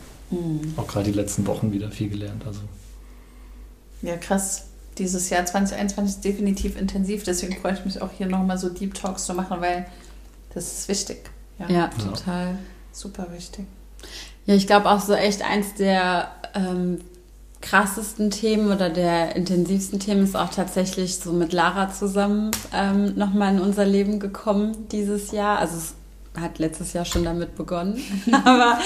Auch 0.79 0.87
gerade 0.87 1.11
die 1.11 1.18
letzten 1.18 1.47
Wochen 1.47 1.73
wieder 1.73 1.90
viel 1.90 2.09
gelernt. 2.09 2.42
Also 2.47 2.61
Ja, 4.01 4.16
krass. 4.16 4.64
Dieses 4.99 5.29
Jahr 5.31 5.45
2021 5.45 6.16
ist 6.16 6.25
definitiv 6.25 6.79
intensiv, 6.79 7.23
deswegen 7.25 7.57
freue 7.57 7.75
ich 7.75 7.85
mich 7.85 8.01
auch 8.03 8.11
hier 8.16 8.27
nochmal 8.27 8.59
so 8.59 8.68
Deep 8.68 8.95
Talks 8.95 9.25
zu 9.25 9.33
machen, 9.35 9.61
weil 9.61 9.87
das 10.55 10.73
ist 10.81 10.88
wichtig. 10.88 11.31
Ja, 11.59 11.68
Ja, 11.68 11.88
total. 11.88 12.59
super 12.92 13.27
wichtig. 13.35 13.64
Ja, 14.45 14.55
ich 14.55 14.66
glaube 14.66 14.90
auch 14.90 15.01
so 15.01 15.14
echt 15.14 15.42
eins 15.42 15.75
der 15.75 16.29
ähm, 16.55 16.99
krassesten 17.62 18.31
Themen 18.31 18.71
oder 18.71 18.90
der 18.90 19.35
intensivsten 19.37 19.99
Themen 20.01 20.25
ist 20.25 20.37
auch 20.37 20.51
tatsächlich 20.51 21.16
so 21.16 21.33
mit 21.33 21.53
Lara 21.53 21.90
zusammen 21.90 22.51
ähm, 22.75 23.16
nochmal 23.16 23.55
in 23.55 23.61
unser 23.61 23.87
Leben 23.87 24.18
gekommen 24.21 24.88
dieses 24.90 25.31
Jahr. 25.31 25.59
Also 25.59 25.77
es 25.79 25.95
hat 26.40 26.59
letztes 26.59 26.92
Jahr 26.92 27.05
schon 27.05 27.25
damit 27.25 27.57
begonnen. 27.57 28.01
Aber 28.45 28.79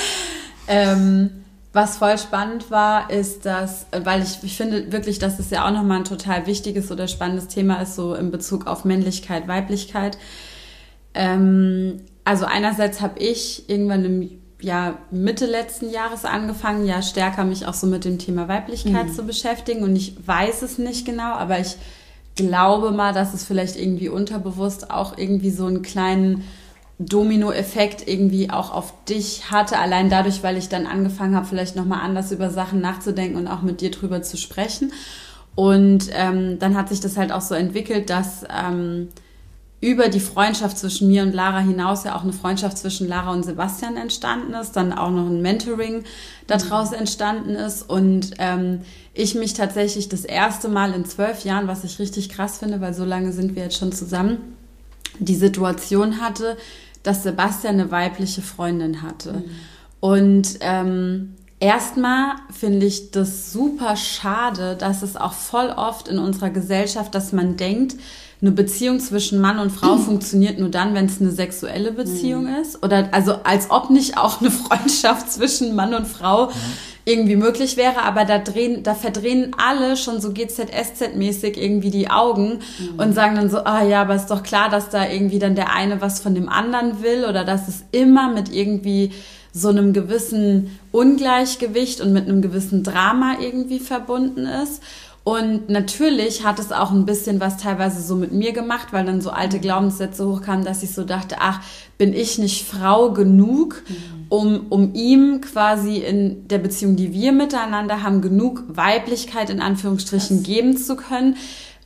ähm, 0.68 1.44
was 1.72 1.98
voll 1.98 2.18
spannend 2.18 2.70
war, 2.70 3.10
ist, 3.10 3.44
dass, 3.44 3.86
weil 3.92 4.22
ich, 4.22 4.38
ich 4.42 4.56
finde 4.56 4.92
wirklich, 4.92 5.18
dass 5.18 5.38
es 5.38 5.50
ja 5.50 5.66
auch 5.66 5.72
nochmal 5.72 5.98
ein 5.98 6.04
total 6.04 6.46
wichtiges 6.46 6.90
oder 6.90 7.06
spannendes 7.06 7.48
Thema 7.48 7.82
ist, 7.82 7.96
so 7.96 8.14
in 8.14 8.30
Bezug 8.30 8.66
auf 8.66 8.84
Männlichkeit, 8.84 9.46
Weiblichkeit. 9.46 10.16
Ähm, 11.14 12.00
also 12.24 12.46
einerseits 12.46 13.00
habe 13.00 13.18
ich 13.18 13.68
irgendwann 13.68 14.04
im 14.04 14.30
ja, 14.60 14.98
Mitte 15.10 15.44
letzten 15.44 15.90
Jahres 15.90 16.24
angefangen, 16.24 16.86
ja 16.86 17.02
stärker 17.02 17.44
mich 17.44 17.66
auch 17.66 17.74
so 17.74 17.86
mit 17.86 18.04
dem 18.04 18.18
Thema 18.18 18.48
Weiblichkeit 18.48 19.12
zu 19.14 19.22
beschäftigen 19.24 19.82
und 19.82 19.94
ich 19.94 20.16
weiß 20.26 20.62
es 20.62 20.78
nicht 20.78 21.04
genau, 21.04 21.34
aber 21.34 21.60
ich 21.60 21.76
glaube 22.36 22.90
mal, 22.90 23.12
dass 23.12 23.34
es 23.34 23.44
vielleicht 23.44 23.76
irgendwie 23.76 24.08
unterbewusst 24.08 24.90
auch 24.90 25.18
irgendwie 25.18 25.50
so 25.50 25.66
einen 25.66 25.82
kleinen 25.82 26.44
Dominoeffekt 26.98 28.08
irgendwie 28.08 28.50
auch 28.50 28.72
auf 28.72 28.92
dich 29.04 29.50
hatte, 29.50 29.78
allein 29.78 30.08
dadurch, 30.08 30.42
weil 30.42 30.56
ich 30.56 30.68
dann 30.68 30.86
angefangen 30.86 31.36
habe, 31.36 31.46
vielleicht 31.46 31.76
nochmal 31.76 32.00
anders 32.00 32.32
über 32.32 32.50
Sachen 32.50 32.80
nachzudenken 32.80 33.36
und 33.36 33.48
auch 33.48 33.62
mit 33.62 33.80
dir 33.80 33.90
drüber 33.90 34.22
zu 34.22 34.36
sprechen. 34.36 34.92
Und 35.54 36.08
ähm, 36.12 36.58
dann 36.58 36.76
hat 36.76 36.88
sich 36.88 37.00
das 37.00 37.16
halt 37.16 37.32
auch 37.32 37.40
so 37.40 37.54
entwickelt, 37.54 38.08
dass 38.08 38.44
ähm, 38.50 39.08
über 39.80 40.08
die 40.08 40.20
Freundschaft 40.20 40.78
zwischen 40.78 41.08
mir 41.08 41.22
und 41.22 41.34
Lara 41.34 41.58
hinaus 41.58 42.04
ja 42.04 42.16
auch 42.16 42.22
eine 42.22 42.32
Freundschaft 42.32 42.78
zwischen 42.78 43.08
Lara 43.08 43.32
und 43.32 43.44
Sebastian 43.44 43.96
entstanden 43.96 44.54
ist, 44.54 44.72
dann 44.72 44.92
auch 44.92 45.10
noch 45.10 45.26
ein 45.26 45.42
Mentoring 45.42 46.04
daraus 46.46 46.92
entstanden 46.92 47.50
ist 47.50 47.88
und 47.88 48.32
ähm, 48.38 48.80
ich 49.12 49.34
mich 49.34 49.52
tatsächlich 49.54 50.08
das 50.08 50.24
erste 50.24 50.68
Mal 50.68 50.94
in 50.94 51.04
zwölf 51.04 51.44
Jahren, 51.44 51.68
was 51.68 51.84
ich 51.84 51.98
richtig 51.98 52.30
krass 52.30 52.58
finde, 52.58 52.80
weil 52.80 52.94
so 52.94 53.04
lange 53.04 53.32
sind 53.32 53.54
wir 53.54 53.64
jetzt 53.64 53.78
schon 53.78 53.92
zusammen, 53.92 54.38
die 55.18 55.34
Situation 55.34 56.20
hatte, 56.20 56.56
dass 57.06 57.22
Sebastian 57.22 57.74
eine 57.74 57.90
weibliche 57.90 58.42
Freundin 58.42 59.02
hatte. 59.02 59.44
Und 60.00 60.58
ähm, 60.60 61.34
erstmal 61.60 62.36
finde 62.50 62.86
ich 62.86 63.10
das 63.10 63.52
super 63.52 63.96
schade, 63.96 64.76
dass 64.76 65.02
es 65.02 65.16
auch 65.16 65.32
voll 65.32 65.72
oft 65.76 66.08
in 66.08 66.18
unserer 66.18 66.50
Gesellschaft, 66.50 67.14
dass 67.14 67.32
man 67.32 67.56
denkt, 67.56 67.96
eine 68.42 68.50
Beziehung 68.50 69.00
zwischen 69.00 69.40
Mann 69.40 69.58
und 69.58 69.70
Frau 69.70 69.96
funktioniert 69.96 70.58
nur 70.58 70.68
dann, 70.68 70.94
wenn 70.94 71.06
es 71.06 71.20
eine 71.20 71.30
sexuelle 71.30 71.92
Beziehung 71.92 72.48
ist. 72.60 72.82
Oder 72.82 73.08
also 73.12 73.32
als 73.44 73.70
ob 73.70 73.90
nicht 73.90 74.18
auch 74.18 74.40
eine 74.40 74.50
Freundschaft 74.52 75.32
zwischen 75.32 75.74
Mann 75.74 75.94
und 75.94 76.06
Frau 76.06 76.50
irgendwie 77.08 77.36
möglich 77.36 77.76
wäre, 77.76 78.02
aber 78.02 78.24
da 78.24 78.38
drehen, 78.38 78.82
da 78.82 78.94
verdrehen 78.94 79.52
alle 79.56 79.96
schon 79.96 80.20
so 80.20 80.30
GZSZ-mäßig 80.30 81.56
irgendwie 81.56 81.90
die 81.90 82.10
Augen 82.10 82.58
und 82.96 83.14
sagen 83.14 83.36
dann 83.36 83.48
so, 83.48 83.58
ah 83.58 83.84
ja, 83.84 84.02
aber 84.02 84.16
ist 84.16 84.26
doch 84.26 84.42
klar, 84.42 84.68
dass 84.68 84.90
da 84.90 85.08
irgendwie 85.08 85.38
dann 85.38 85.54
der 85.54 85.72
eine 85.72 86.00
was 86.00 86.20
von 86.20 86.34
dem 86.34 86.48
anderen 86.48 87.02
will 87.04 87.24
oder 87.24 87.44
dass 87.44 87.68
es 87.68 87.84
immer 87.92 88.32
mit 88.32 88.52
irgendwie 88.52 89.12
so 89.52 89.68
einem 89.68 89.92
gewissen 89.92 90.78
Ungleichgewicht 90.90 92.00
und 92.00 92.12
mit 92.12 92.28
einem 92.28 92.42
gewissen 92.42 92.82
Drama 92.82 93.36
irgendwie 93.40 93.78
verbunden 93.78 94.44
ist. 94.44 94.82
Und 95.22 95.68
natürlich 95.68 96.44
hat 96.44 96.60
es 96.60 96.70
auch 96.70 96.92
ein 96.92 97.04
bisschen 97.04 97.40
was 97.40 97.56
teilweise 97.56 98.00
so 98.00 98.14
mit 98.14 98.30
mir 98.32 98.52
gemacht, 98.52 98.88
weil 98.92 99.04
dann 99.04 99.20
so 99.20 99.30
alte 99.30 99.58
Glaubenssätze 99.58 100.24
hochkamen, 100.24 100.64
dass 100.64 100.84
ich 100.84 100.92
so 100.92 101.02
dachte, 101.02 101.36
ach, 101.40 101.62
bin 101.98 102.12
ich 102.12 102.38
nicht 102.38 102.64
Frau 102.64 103.12
genug, 103.12 103.82
um, 104.28 104.66
um 104.70 104.94
ihm 104.94 105.40
quasi 105.40 105.98
in 105.98 106.48
der 106.48 106.58
Beziehung, 106.58 106.96
die 106.96 107.12
wir 107.12 107.32
miteinander 107.32 108.02
haben, 108.02 108.20
genug 108.20 108.64
Weiblichkeit 108.68 109.50
in 109.50 109.60
Anführungsstrichen 109.60 110.42
geben 110.42 110.76
zu 110.76 110.96
können. 110.96 111.36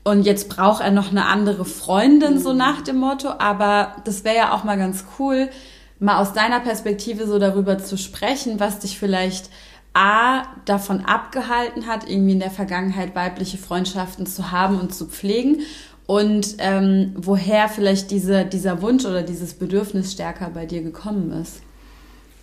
Und 0.02 0.24
jetzt 0.24 0.48
braucht 0.48 0.82
er 0.82 0.90
noch 0.90 1.10
eine 1.10 1.26
andere 1.26 1.64
Freundin, 1.64 2.38
so 2.38 2.52
nach 2.52 2.80
dem 2.80 2.96
Motto. 2.96 3.28
Aber 3.38 3.96
das 4.04 4.24
wäre 4.24 4.36
ja 4.36 4.52
auch 4.52 4.64
mal 4.64 4.78
ganz 4.78 5.04
cool, 5.18 5.50
mal 5.98 6.18
aus 6.18 6.32
deiner 6.32 6.60
Perspektive 6.60 7.26
so 7.26 7.38
darüber 7.38 7.78
zu 7.78 7.98
sprechen, 7.98 8.58
was 8.58 8.78
dich 8.78 8.98
vielleicht 8.98 9.50
A, 9.92 10.44
davon 10.64 11.04
abgehalten 11.04 11.86
hat, 11.86 12.08
irgendwie 12.08 12.32
in 12.32 12.40
der 12.40 12.52
Vergangenheit 12.52 13.14
weibliche 13.14 13.58
Freundschaften 13.58 14.24
zu 14.24 14.52
haben 14.52 14.78
und 14.78 14.94
zu 14.94 15.06
pflegen 15.06 15.62
und 16.06 16.56
ähm, 16.58 17.12
woher 17.16 17.68
vielleicht 17.68 18.10
diese, 18.10 18.44
dieser 18.44 18.82
Wunsch 18.82 19.04
oder 19.04 19.22
dieses 19.22 19.54
Bedürfnis 19.54 20.12
stärker 20.12 20.50
bei 20.50 20.64
dir 20.64 20.82
gekommen 20.82 21.32
ist. 21.32 21.62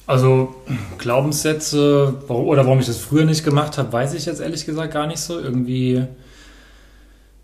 Also 0.07 0.55
Glaubenssätze 0.97 2.15
oder 2.29 2.65
warum 2.65 2.79
ich 2.79 2.87
das 2.87 2.97
früher 2.97 3.25
nicht 3.25 3.43
gemacht 3.43 3.77
habe, 3.77 3.91
weiß 3.91 4.13
ich 4.13 4.25
jetzt 4.25 4.39
ehrlich 4.39 4.65
gesagt 4.65 4.93
gar 4.93 5.05
nicht 5.05 5.19
so. 5.19 5.37
Irgendwie 5.37 6.07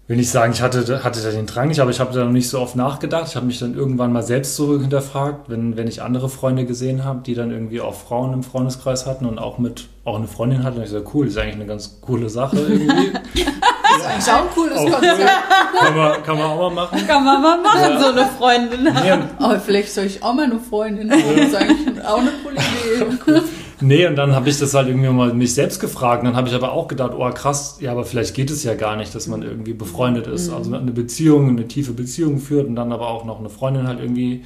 will 0.08 0.17
nicht 0.17 0.30
sagen, 0.30 0.54
ich 0.54 0.62
hatte, 0.62 1.04
hatte 1.04 1.21
da 1.21 1.32
den 1.32 1.45
Drang 1.45 1.67
nicht, 1.67 1.82
aber 1.82 1.91
ich 1.91 1.99
habe 1.99 2.13
da 2.13 2.23
noch 2.23 2.32
nicht 2.32 2.49
so 2.49 2.60
oft 2.60 2.78
nachgedacht. 2.78 3.28
Ich 3.28 3.36
habe 3.36 3.45
mich 3.45 3.60
dann 3.60 3.73
irgendwann 3.73 4.13
mal 4.13 4.23
selbst 4.23 4.56
so 4.56 4.80
hinterfragt, 4.80 5.49
wenn, 5.49 5.76
wenn 5.76 5.88
ich 5.88 6.02
andere 6.02 6.30
Freunde 6.30 6.65
gesehen 6.65 7.04
habe, 7.04 7.21
die 7.26 7.36
dann 7.36 7.52
irgendwie 7.52 7.82
auch 7.82 7.95
Frauen 7.95 8.34
im 8.34 8.43
Freundeskreis 8.43 9.06
hatten 9.06 9.26
und 9.26 9.39
auch 9.39 9.58
mit 9.58 9.88
auch 10.06 10.17
eine 10.17 10.28
Freundin 10.28 10.63
hatten. 10.63 10.78
Und 10.78 10.84
ich 10.84 10.89
so, 10.89 11.04
cool, 11.13 11.26
das 11.26 11.36
ist 11.36 11.41
eigentlich 11.41 11.56
eine 11.56 11.65
ganz 11.65 11.99
coole 12.02 12.30
Sache 12.30 12.60
irgendwie. 12.60 13.12
Das 13.93 14.01
ist 14.01 14.06
eigentlich 14.08 14.34
auch 14.34 14.41
ein 14.41 14.49
cooles 14.53 14.77
auch 14.77 14.86
cool. 14.86 14.91
Konzept. 14.91 15.29
kann, 15.79 15.95
man, 15.97 16.23
kann 16.23 16.38
man 16.38 16.45
auch 16.47 16.58
mal 16.58 16.69
machen. 16.71 17.08
Kann 17.08 17.23
man 17.23 17.41
mal 17.41 17.62
machen, 17.62 17.79
Ja. 17.82 17.99
so 17.99 18.08
eine 18.08 18.25
Freundin. 18.38 18.84
Nee, 18.84 19.12
und 19.12 19.23
Aber 19.39 19.60
vielleicht 19.60 19.93
soll 19.93 20.06
ich 20.06 20.23
auch 20.23 20.34
mal 20.34 20.45
eine 20.45 20.60
Freundin 20.60 21.12
haben. 21.12 21.23
Das 21.36 21.47
ist 21.47 21.56
eigentlich 21.56 22.06
auch 22.06 22.17
eine 22.19 22.32
coole 22.43 22.56
Idee. 22.56 23.41
Nee, 23.82 24.08
und 24.08 24.15
dann 24.15 24.34
habe 24.34 24.47
ich 24.49 24.58
das 24.60 24.73
halt 24.73 24.88
irgendwie 24.88 25.10
mal 25.10 25.34
mich 25.34 25.53
selbst 25.53 25.79
gefragt. 25.79 26.21
Und 26.21 26.27
dann 26.29 26.36
habe 26.38 26.47
ich 26.47 26.56
aber 26.56 26.71
auch 26.71 26.88
gedacht, 26.88 27.12
oh 27.17 27.29
krass, 27.32 27.77
ja, 27.82 27.91
aber 27.91 28.06
vielleicht 28.06 28.34
geht 28.34 28.49
es 28.49 28.63
ja 28.63 28.75
gar 28.75 28.95
nicht, 28.95 29.13
dass 29.13 29.27
man 29.27 29.41
irgendwie 29.41 29.73
befreundet 29.73 30.27
ist. 30.27 30.49
Also 30.49 30.73
eine 30.73 30.91
Beziehung, 30.91 31.49
eine 31.49 31.67
tiefe 31.67 31.91
Beziehung 31.91 32.38
führt 32.39 32.67
und 32.67 32.75
dann 32.75 32.91
aber 32.93 33.08
auch 33.08 33.25
noch 33.25 33.39
eine 33.39 33.49
Freundin 33.49 33.88
halt 33.88 33.99
irgendwie, 33.99 34.45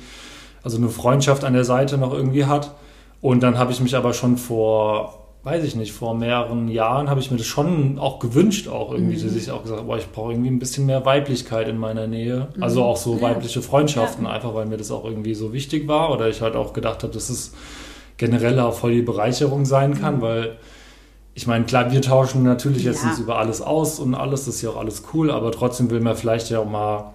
also 0.64 0.78
eine 0.78 0.90
Freundschaft 0.90 1.44
an 1.44 1.54
der 1.54 1.66
Seite 1.66 1.98
noch 1.98 2.14
irgendwie 2.14 2.46
hat. 2.46 2.72
Und 3.22 3.44
dann 3.44 3.58
habe 3.60 3.72
ich 3.72 3.80
mich 3.80 3.96
aber 3.96 4.14
schon 4.14 4.38
vor, 4.38 5.27
weiß 5.48 5.64
ich 5.64 5.76
nicht, 5.78 5.94
vor 5.94 6.14
mehreren 6.14 6.68
Jahren 6.68 7.10
habe 7.10 7.22
ich 7.22 7.32
mir 7.32 7.38
das 7.38 7.46
schon 7.48 8.00
auch 8.00 8.20
gewünscht, 8.20 8.68
auch 8.68 8.92
irgendwie, 8.92 9.16
dass 9.16 9.34
ich 9.34 9.50
auch 9.50 9.64
gesagt 9.64 9.82
habe, 9.82 9.98
ich 9.98 10.12
brauche 10.12 10.34
irgendwie 10.34 10.50
ein 10.50 10.60
bisschen 10.60 10.86
mehr 10.86 11.06
Weiblichkeit 11.06 11.70
in 11.70 11.78
meiner 11.78 12.06
Nähe. 12.06 12.50
Also 12.60 12.84
auch 12.84 12.98
so 12.98 13.16
Ja. 13.16 13.22
weibliche 13.22 13.62
Freundschaften, 13.62 14.28
einfach 14.28 14.54
weil 14.54 14.66
mir 14.66 14.76
das 14.76 14.92
auch 14.92 15.06
irgendwie 15.06 15.34
so 15.36 15.54
wichtig 15.54 15.88
war. 15.88 16.12
Oder 16.12 16.28
ich 16.28 16.42
halt 16.42 16.58
auch 16.58 16.74
gedacht 16.74 17.04
habe, 17.04 17.14
das 17.14 17.30
ist 17.30 17.56
generell 18.18 18.60
auch 18.60 18.74
voll 18.74 18.92
die 18.92 19.02
Bereicherung 19.02 19.64
sein 19.64 19.98
kann, 20.00 20.22
weil 20.22 20.58
ich 21.34 21.48
meine, 21.48 21.64
klar, 21.64 21.92
wir 21.94 22.02
tauschen 22.02 22.44
natürlich 22.44 22.84
jetzt 22.84 23.04
Ja. 23.04 23.10
nicht 23.12 23.20
über 23.20 23.38
alles 23.38 23.62
aus 23.62 24.00
und 24.02 24.16
alles, 24.16 24.44
das 24.46 24.56
ist 24.56 24.64
ja 24.64 24.72
auch 24.72 24.78
alles 24.78 25.04
cool, 25.14 25.32
aber 25.32 25.54
trotzdem 25.54 25.90
will 25.90 26.02
man 26.02 26.18
vielleicht 26.18 26.50
ja 26.50 26.60
auch 26.60 26.70
mal 26.70 27.14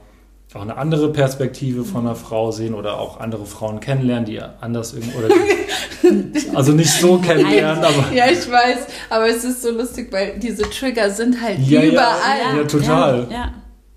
auch 0.57 0.62
eine 0.62 0.77
andere 0.77 1.11
Perspektive 1.12 1.85
von 1.85 2.07
einer 2.07 2.15
Frau 2.15 2.51
sehen 2.51 2.75
oder 2.75 2.99
auch 2.99 3.21
andere 3.21 3.47
Frauen 3.47 3.81
kennenlernen, 3.81 4.25
die 4.27 4.41
anders 4.61 4.93
irgendwie, 4.93 5.17
oder 5.17 5.29
die, 5.29 6.51
also 6.55 6.73
nicht 6.73 6.91
so 6.91 7.19
kennenlernen, 7.19 7.83
aber. 7.83 8.12
Ja, 8.15 8.27
ich 8.31 8.51
weiß, 8.51 8.87
aber 9.09 9.29
es 9.29 9.45
ist 9.45 9.62
so 9.62 9.71
lustig, 9.71 10.12
weil 10.12 10.38
diese 10.38 10.69
Trigger 10.69 11.11
sind 11.11 11.41
halt 11.41 11.59
Ja, 11.61 11.81
ja, 11.81 11.93
überall. 11.93 12.57
Ja, 12.57 12.65
total. 12.65 13.27
Ja. 13.31 13.53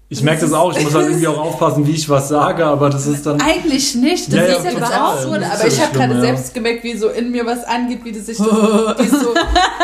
Ich 0.07 0.21
merke 0.21 0.41
das 0.41 0.53
auch, 0.53 0.71
ich 0.77 0.83
muss 0.83 0.93
halt 0.93 1.07
irgendwie 1.07 1.27
auch 1.27 1.39
aufpassen, 1.39 1.87
wie 1.87 1.91
ich 1.93 2.07
was 2.07 2.27
sage, 2.29 2.63
aber 2.63 2.91
das 2.91 3.07
ist 3.07 3.25
dann. 3.25 3.41
Eigentlich 3.41 3.95
nicht, 3.95 4.27
das 4.27 4.35
Ja, 4.35 4.45
ja, 4.45 4.53
ist 4.53 4.65
ja 4.65 4.71
total. 4.71 4.87
überhaupt 4.87 5.21
so. 5.23 5.27
Aber 5.29 5.39
ja 5.41 5.67
ich 5.67 5.81
habe 5.81 5.93
gerade 5.97 6.13
ja. 6.13 6.21
selbst 6.21 6.53
gemerkt, 6.53 6.83
wie 6.83 6.95
so 6.95 7.09
in 7.09 7.31
mir 7.31 7.43
was 7.47 7.63
angeht, 7.63 8.01
wie 8.05 8.11
das 8.11 8.27
sich 8.27 8.37
das, 8.37 8.45
wie 8.51 9.07
so, 9.07 9.33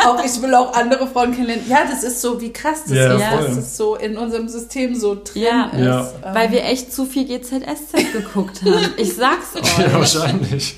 auch 0.05 0.23
ich 0.23 0.39
will 0.43 0.53
auch 0.53 0.73
andere 0.75 1.07
Frauen 1.07 1.31
kennenlernen. 1.31 1.65
Ja, 1.67 1.79
das 1.89 2.03
ist 2.03 2.21
so, 2.21 2.39
wie 2.39 2.53
krass 2.53 2.83
das 2.87 2.93
Ja, 2.95 3.13
ist, 3.15 3.23
voll. 3.23 3.43
dass 3.47 3.55
das 3.55 3.77
so 3.77 3.95
in 3.95 4.15
unserem 4.15 4.47
System 4.47 4.93
so 4.93 5.15
drin 5.15 5.41
Ja. 5.41 5.65
ist. 5.73 5.79
Ja. 5.83 6.01
Ähm, 6.23 6.35
Weil 6.35 6.51
wir 6.51 6.65
echt 6.65 6.93
zu 6.93 7.05
viel 7.05 7.25
GZSZ 7.25 8.13
geguckt 8.13 8.61
haben. 8.61 8.75
Ich 8.97 9.15
sag's 9.15 9.55
euch. 9.55 9.77
Ja, 9.79 9.91
wahrscheinlich. 9.99 10.75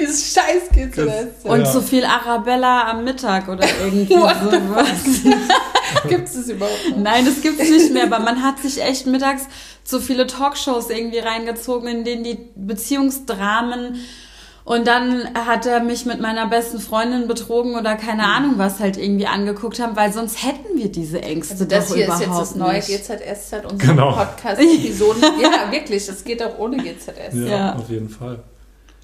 dieses 0.00 0.32
Scheiß. 0.32 0.94
Das- 0.94 1.04
Und 1.42 1.60
Ja. 1.62 1.72
zu 1.72 1.82
viel 1.82 2.04
Arabella 2.04 2.92
am 2.92 3.02
Mittag 3.02 3.48
oder 3.48 3.66
irgendwie 3.84 4.14
sowas. 4.14 4.36
Gibt 6.08 6.28
es 6.28 6.34
das 6.34 6.48
überhaupt 6.48 6.90
noch? 6.90 6.98
Nein, 6.98 7.24
das 7.24 7.40
gibt's 7.42 7.68
nicht 7.68 7.92
mehr, 7.92 8.04
aber 8.04 8.18
man 8.20 8.42
hat 8.42 8.60
sich 8.60 8.67
echt 8.76 9.06
mittags 9.06 9.44
zu 9.84 10.00
viele 10.00 10.26
Talkshows 10.26 10.90
irgendwie 10.90 11.20
reingezogen, 11.20 11.88
in 11.88 12.04
denen 12.04 12.24
die 12.24 12.38
Beziehungsdramen 12.56 13.96
und 14.64 14.86
dann 14.86 15.32
hat 15.34 15.64
er 15.64 15.80
mich 15.80 16.04
mit 16.04 16.20
meiner 16.20 16.46
besten 16.46 16.78
Freundin 16.78 17.26
betrogen 17.26 17.74
oder 17.74 17.94
keine 17.96 18.24
Ahnung 18.24 18.54
was 18.58 18.80
halt 18.80 18.98
irgendwie 18.98 19.26
angeguckt 19.26 19.80
haben, 19.80 19.96
weil 19.96 20.12
sonst 20.12 20.44
hätten 20.44 20.76
wir 20.76 20.92
diese 20.92 21.22
Ängste 21.22 21.54
Also 21.54 21.64
das 21.64 21.88
doch 21.88 21.94
hier 21.94 22.04
ist 22.06 22.20
überhaupt 22.20 22.38
jetzt 22.38 22.50
das 22.50 22.54
neue. 22.54 22.80
GZSZ, 22.80 23.64
unsere 23.72 23.92
Genau. 23.92 24.12
Podcast-Episoden. 24.12 25.22
ja, 25.42 25.72
wirklich, 25.72 26.06
es 26.06 26.22
geht 26.22 26.42
auch 26.42 26.58
ohne 26.58 26.76
GZS. 26.76 27.34
Ja, 27.34 27.46
Ja. 27.46 27.74
auf 27.76 27.88
jeden 27.88 28.10
Fall. 28.10 28.40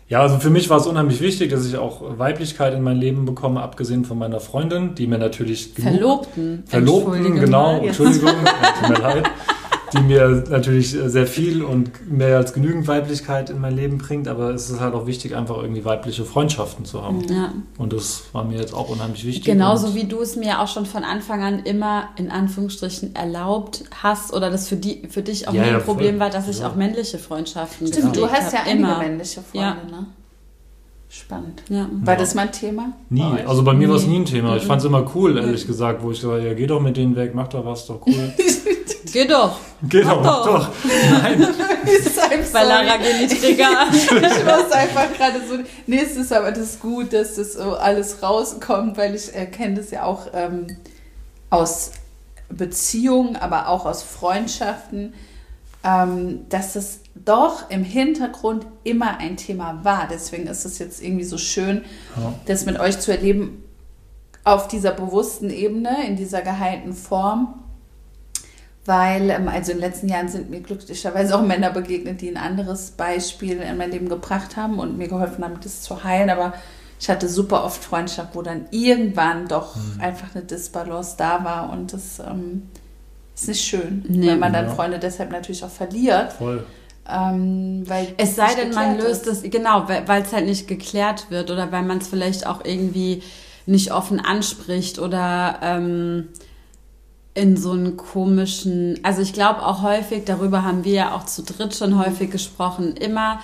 Ja, 0.06 0.20
also 0.20 0.38
für 0.38 0.50
mich 0.50 0.68
war 0.68 0.76
es 0.76 0.86
unheimlich 0.86 1.22
wichtig, 1.22 1.50
dass 1.50 1.64
ich 1.64 1.78
auch 1.78 2.02
Weiblichkeit 2.18 2.74
in 2.74 2.82
mein 2.82 2.98
Leben 2.98 3.24
bekomme, 3.24 3.62
abgesehen 3.62 4.04
von 4.04 4.18
meiner 4.18 4.38
Freundin, 4.40 4.94
die 4.94 5.06
mir 5.06 5.16
natürlich 5.16 5.72
Verlobten. 5.80 6.62
Verlobten, 6.66 7.40
genau, 7.40 7.78
mal. 7.78 7.86
Entschuldigung, 7.86 8.30
tut 8.80 8.88
mir 8.90 8.98
leid, 9.02 9.24
die 9.94 10.02
mir 10.02 10.44
natürlich 10.50 10.90
sehr 10.90 11.26
viel 11.26 11.62
und 11.62 12.10
mehr 12.10 12.36
als 12.36 12.52
genügend 12.52 12.86
Weiblichkeit 12.88 13.50
in 13.50 13.60
mein 13.60 13.74
Leben 13.74 13.98
bringt, 13.98 14.28
aber 14.28 14.50
es 14.50 14.68
ist 14.68 14.80
halt 14.80 14.94
auch 14.94 15.06
wichtig, 15.06 15.34
einfach 15.34 15.56
irgendwie 15.58 15.84
weibliche 15.84 16.24
Freundschaften 16.24 16.84
zu 16.84 17.02
haben. 17.02 17.22
Ja. 17.28 17.52
Und 17.78 17.92
das 17.92 18.24
war 18.32 18.44
mir 18.44 18.58
jetzt 18.58 18.74
auch 18.74 18.88
unheimlich 18.90 19.24
wichtig. 19.24 19.44
Genauso 19.44 19.94
wie 19.94 20.04
du 20.04 20.20
es 20.20 20.36
mir 20.36 20.60
auch 20.60 20.68
schon 20.68 20.84
von 20.86 21.04
Anfang 21.04 21.42
an 21.42 21.60
immer 21.60 22.08
in 22.16 22.30
Anführungsstrichen 22.30 23.14
erlaubt 23.14 23.84
hast 24.02 24.32
oder 24.34 24.50
das 24.50 24.68
für, 24.68 24.76
die, 24.76 25.02
für 25.08 25.22
dich 25.22 25.48
auch 25.48 25.54
Ja, 25.54 25.62
nie 25.62 25.68
ein 25.68 25.72
ja, 25.74 25.80
voll. 25.80 25.94
Problem 25.94 26.18
war, 26.18 26.30
dass 26.30 26.48
ich 26.48 26.58
Ja. 26.60 26.68
auch 26.68 26.74
männliche 26.74 27.18
Freundschaften 27.18 27.86
Stimmt, 27.86 28.16
du 28.16 28.28
hast 28.28 28.52
ja 28.52 28.60
immer. 28.70 28.98
männliche 28.98 29.40
Freunde, 29.42 29.86
ne? 29.90 30.06
Spannend. 31.16 31.62
Ja. 31.68 31.86
War 32.02 32.14
Ja. 32.14 32.20
das 32.20 32.34
mal 32.34 32.42
ein 32.42 32.52
Thema? 32.52 32.92
Nie. 33.08 33.22
Also 33.46 33.62
bei 33.62 33.72
mir 33.72 33.88
war 33.88 33.94
es 33.96 34.02
Nee. 34.02 34.14
nie 34.14 34.20
ein 34.20 34.24
Thema. 34.24 34.56
Ich 34.56 34.64
fand 34.64 34.80
es 34.80 34.84
immer 34.86 35.08
cool, 35.14 35.36
ehrlich 35.38 35.64
gesagt, 35.66 36.02
wo 36.02 36.10
ich 36.10 36.18
gesagt 36.20 36.40
habe, 36.40 36.48
ja, 36.48 36.54
geh 36.54 36.66
doch 36.66 36.80
mit 36.80 36.96
denen 36.96 37.14
weg, 37.14 37.34
mach 37.34 37.46
doch 37.48 37.64
was, 37.64 37.86
doch 37.86 38.00
cool. 38.06 38.32
Geh 39.12 39.28
doch, 39.28 39.60
Geh 39.88 40.02
doch, 40.02 40.20
mach 40.20 40.44
doch. 40.44 40.58
doch. 40.58 40.68
Nein. 41.22 41.40
Sorry. 42.52 42.66
Lara 42.66 42.96
Genitrigger. 42.96 43.86
Ich 43.92 44.10
muss 44.44 44.72
einfach 44.72 45.12
gerade 45.16 45.38
so. 45.48 45.58
Nee, 45.86 46.00
es 46.02 46.16
ist 46.16 46.32
aber 46.32 46.50
das 46.50 46.58
ist 46.70 46.80
gut, 46.80 47.12
dass 47.12 47.36
das 47.36 47.52
so 47.52 47.74
alles 47.76 48.24
rauskommt, 48.24 48.96
weil 48.96 49.14
ich 49.14 49.32
äh, 49.32 49.46
kenne 49.46 49.74
das 49.76 49.92
ja 49.92 50.02
auch 50.02 50.26
ähm, 50.34 50.66
aus 51.48 51.92
Beziehungen, 52.48 53.36
aber 53.36 53.68
auch 53.68 53.86
aus 53.86 54.02
Freundschaften, 54.02 55.14
dass 56.48 56.76
es 56.76 57.00
doch 57.14 57.68
im 57.70 57.84
Hintergrund 57.84 58.66
immer 58.84 59.18
ein 59.18 59.36
Thema 59.36 59.80
war. 59.84 60.08
Deswegen 60.10 60.46
ist 60.46 60.64
es 60.64 60.78
jetzt 60.78 61.02
irgendwie 61.02 61.24
so 61.24 61.36
schön, 61.36 61.84
Ja. 62.16 62.32
das 62.46 62.64
mit 62.64 62.80
euch 62.80 62.98
zu 63.00 63.10
erleben 63.12 63.62
auf 64.44 64.66
dieser 64.66 64.92
bewussten 64.92 65.50
Ebene, 65.50 66.06
in 66.06 66.16
dieser 66.16 66.40
geheilten 66.40 66.94
Form. 66.94 67.60
Weil, 68.86 69.30
ähm, 69.30 69.48
also 69.48 69.72
in 69.72 69.78
den 69.78 69.88
letzten 69.90 70.08
Jahren 70.08 70.28
sind 70.28 70.50
mir 70.50 70.60
glücklicherweise 70.60 71.36
auch 71.38 71.42
Männer 71.42 71.70
begegnet, 71.70 72.20
die 72.20 72.28
ein 72.30 72.36
anderes 72.36 72.90
Beispiel 72.92 73.58
in 73.60 73.76
mein 73.78 73.90
Leben 73.90 74.08
gebracht 74.08 74.56
haben 74.56 74.78
und 74.78 74.96
mir 74.98 75.08
geholfen 75.08 75.44
haben, 75.44 75.58
das 75.62 75.82
zu 75.82 76.02
heilen. 76.04 76.28
Aber 76.30 76.52
ich 77.00 77.08
hatte 77.10 77.28
super 77.28 77.64
oft 77.64 77.82
Freundschaft, 77.84 78.34
wo 78.34 78.42
dann 78.42 78.66
irgendwann 78.70 79.48
doch 79.48 79.76
einfach 79.98 80.34
eine 80.34 80.44
Disbalance 80.44 81.16
da 81.18 81.44
war 81.44 81.70
und 81.70 81.92
das 81.92 82.18
ähm, 82.20 82.68
ist 83.34 83.48
nicht 83.48 83.64
schön, 83.64 84.04
Nee. 84.08 84.28
wenn 84.28 84.38
man 84.38 84.52
dann 84.52 84.66
Ja. 84.66 84.74
Freunde 84.74 84.98
deshalb 84.98 85.30
natürlich 85.32 85.64
auch 85.64 85.70
verliert. 85.70 86.32
Voll. 86.34 86.64
Ähm, 87.08 87.82
weil 87.86 88.14
Es 88.16 88.34
sei 88.36 88.54
denn, 88.54 88.72
man 88.74 88.96
löst 88.98 89.26
es, 89.26 89.42
genau, 89.42 89.86
weil 89.88 90.22
es 90.22 90.32
halt 90.32 90.46
nicht 90.46 90.66
geklärt 90.68 91.30
wird 91.30 91.50
oder 91.50 91.70
weil 91.70 91.82
man 91.82 91.98
es 91.98 92.08
vielleicht 92.08 92.46
auch 92.46 92.64
irgendwie 92.64 93.22
nicht 93.66 93.92
offen 93.92 94.20
anspricht 94.20 94.98
oder 94.98 95.58
ähm, 95.62 96.28
in 97.34 97.56
so 97.56 97.72
einen 97.72 97.96
komischen, 97.96 99.00
also 99.02 99.20
ich 99.20 99.32
glaube 99.32 99.66
auch 99.66 99.82
häufig, 99.82 100.24
darüber 100.24 100.62
haben 100.62 100.84
wir 100.84 100.92
ja 100.92 101.14
auch 101.14 101.24
zu 101.26 101.42
dritt 101.42 101.74
schon 101.74 101.98
häufig 101.98 102.30
gesprochen, 102.30 102.96
immer 102.96 103.40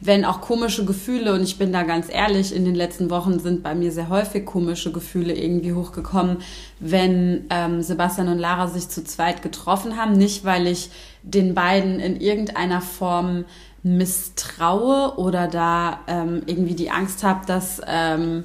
wenn 0.00 0.24
auch 0.24 0.40
komische 0.40 0.84
Gefühle, 0.84 1.32
und 1.32 1.42
ich 1.42 1.56
bin 1.56 1.72
da 1.72 1.82
ganz 1.82 2.08
ehrlich, 2.10 2.54
in 2.54 2.64
den 2.64 2.74
letzten 2.74 3.10
Wochen 3.10 3.38
sind 3.40 3.62
bei 3.62 3.74
mir 3.74 3.90
sehr 3.90 4.08
häufig 4.08 4.44
komische 4.44 4.92
Gefühle 4.92 5.34
irgendwie 5.34 5.72
hochgekommen, 5.72 6.38
wenn 6.78 7.46
ähm, 7.50 7.80
Sebastian 7.82 8.28
und 8.28 8.38
Lara 8.38 8.68
sich 8.68 8.88
zu 8.88 9.02
zweit 9.04 9.42
getroffen 9.42 9.96
haben. 9.96 10.12
Nicht, 10.12 10.44
weil 10.44 10.66
ich 10.66 10.90
den 11.22 11.54
beiden 11.54 12.00
in 12.00 12.20
irgendeiner 12.20 12.82
Form 12.82 13.44
misstraue 13.82 15.16
oder 15.16 15.46
da 15.46 16.00
ähm, 16.06 16.42
irgendwie 16.46 16.74
die 16.74 16.90
Angst 16.90 17.22
habe, 17.22 17.46
dass 17.46 17.80
ähm, 17.86 18.44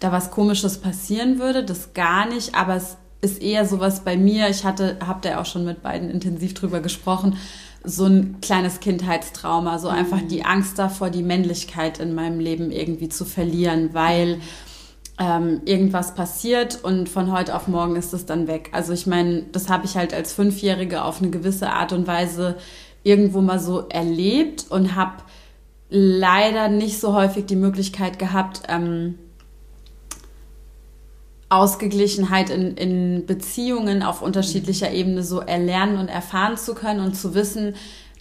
da 0.00 0.12
was 0.12 0.30
Komisches 0.30 0.78
passieren 0.78 1.38
würde. 1.38 1.64
Das 1.64 1.94
gar 1.94 2.28
nicht, 2.28 2.54
aber 2.54 2.76
es 2.76 2.96
ist 3.20 3.42
eher 3.42 3.66
sowas 3.66 4.00
bei 4.00 4.16
mir. 4.16 4.48
Ich 4.48 4.64
hatte, 4.64 4.96
habt 5.06 5.24
ihr 5.24 5.40
auch 5.40 5.46
schon 5.46 5.64
mit 5.64 5.82
beiden 5.82 6.10
intensiv 6.10 6.54
drüber 6.54 6.80
gesprochen, 6.80 7.36
so 7.82 8.04
ein 8.04 8.40
kleines 8.40 8.80
Kindheitstrauma, 8.80 9.78
so 9.78 9.88
einfach 9.88 10.20
die 10.20 10.44
Angst 10.44 10.78
davor, 10.78 11.10
die 11.10 11.22
Männlichkeit 11.22 11.98
in 11.98 12.14
meinem 12.14 12.40
Leben 12.40 12.70
irgendwie 12.70 13.08
zu 13.08 13.24
verlieren, 13.24 13.94
weil 13.94 14.40
ähm, 15.18 15.62
irgendwas 15.64 16.14
passiert 16.14 16.82
und 16.82 17.08
von 17.08 17.32
heute 17.32 17.54
auf 17.54 17.68
morgen 17.68 17.96
ist 17.96 18.12
es 18.12 18.26
dann 18.26 18.46
weg. 18.46 18.70
Also 18.72 18.92
ich 18.92 19.06
meine, 19.06 19.42
das 19.52 19.68
habe 19.68 19.84
ich 19.84 19.96
halt 19.96 20.14
als 20.14 20.32
Fünfjährige 20.32 21.04
auf 21.04 21.20
eine 21.20 21.30
gewisse 21.30 21.70
Art 21.70 21.92
und 21.92 22.06
Weise 22.06 22.56
irgendwo 23.02 23.40
mal 23.40 23.58
so 23.58 23.86
erlebt 23.88 24.66
und 24.70 24.94
habe 24.94 25.22
leider 25.88 26.68
nicht 26.68 27.00
so 27.00 27.14
häufig 27.14 27.46
die 27.46 27.56
Möglichkeit 27.56 28.18
gehabt, 28.18 28.62
ähm, 28.68 29.18
Ausgeglichenheit 31.50 32.48
in, 32.48 32.76
in 32.76 33.26
Beziehungen 33.26 34.02
auf 34.02 34.22
unterschiedlicher 34.22 34.90
Ebene 34.92 35.22
so 35.22 35.40
erlernen 35.40 35.98
und 35.98 36.08
erfahren 36.08 36.56
zu 36.56 36.74
können 36.74 37.00
und 37.00 37.14
zu 37.14 37.34
wissen, 37.34 37.74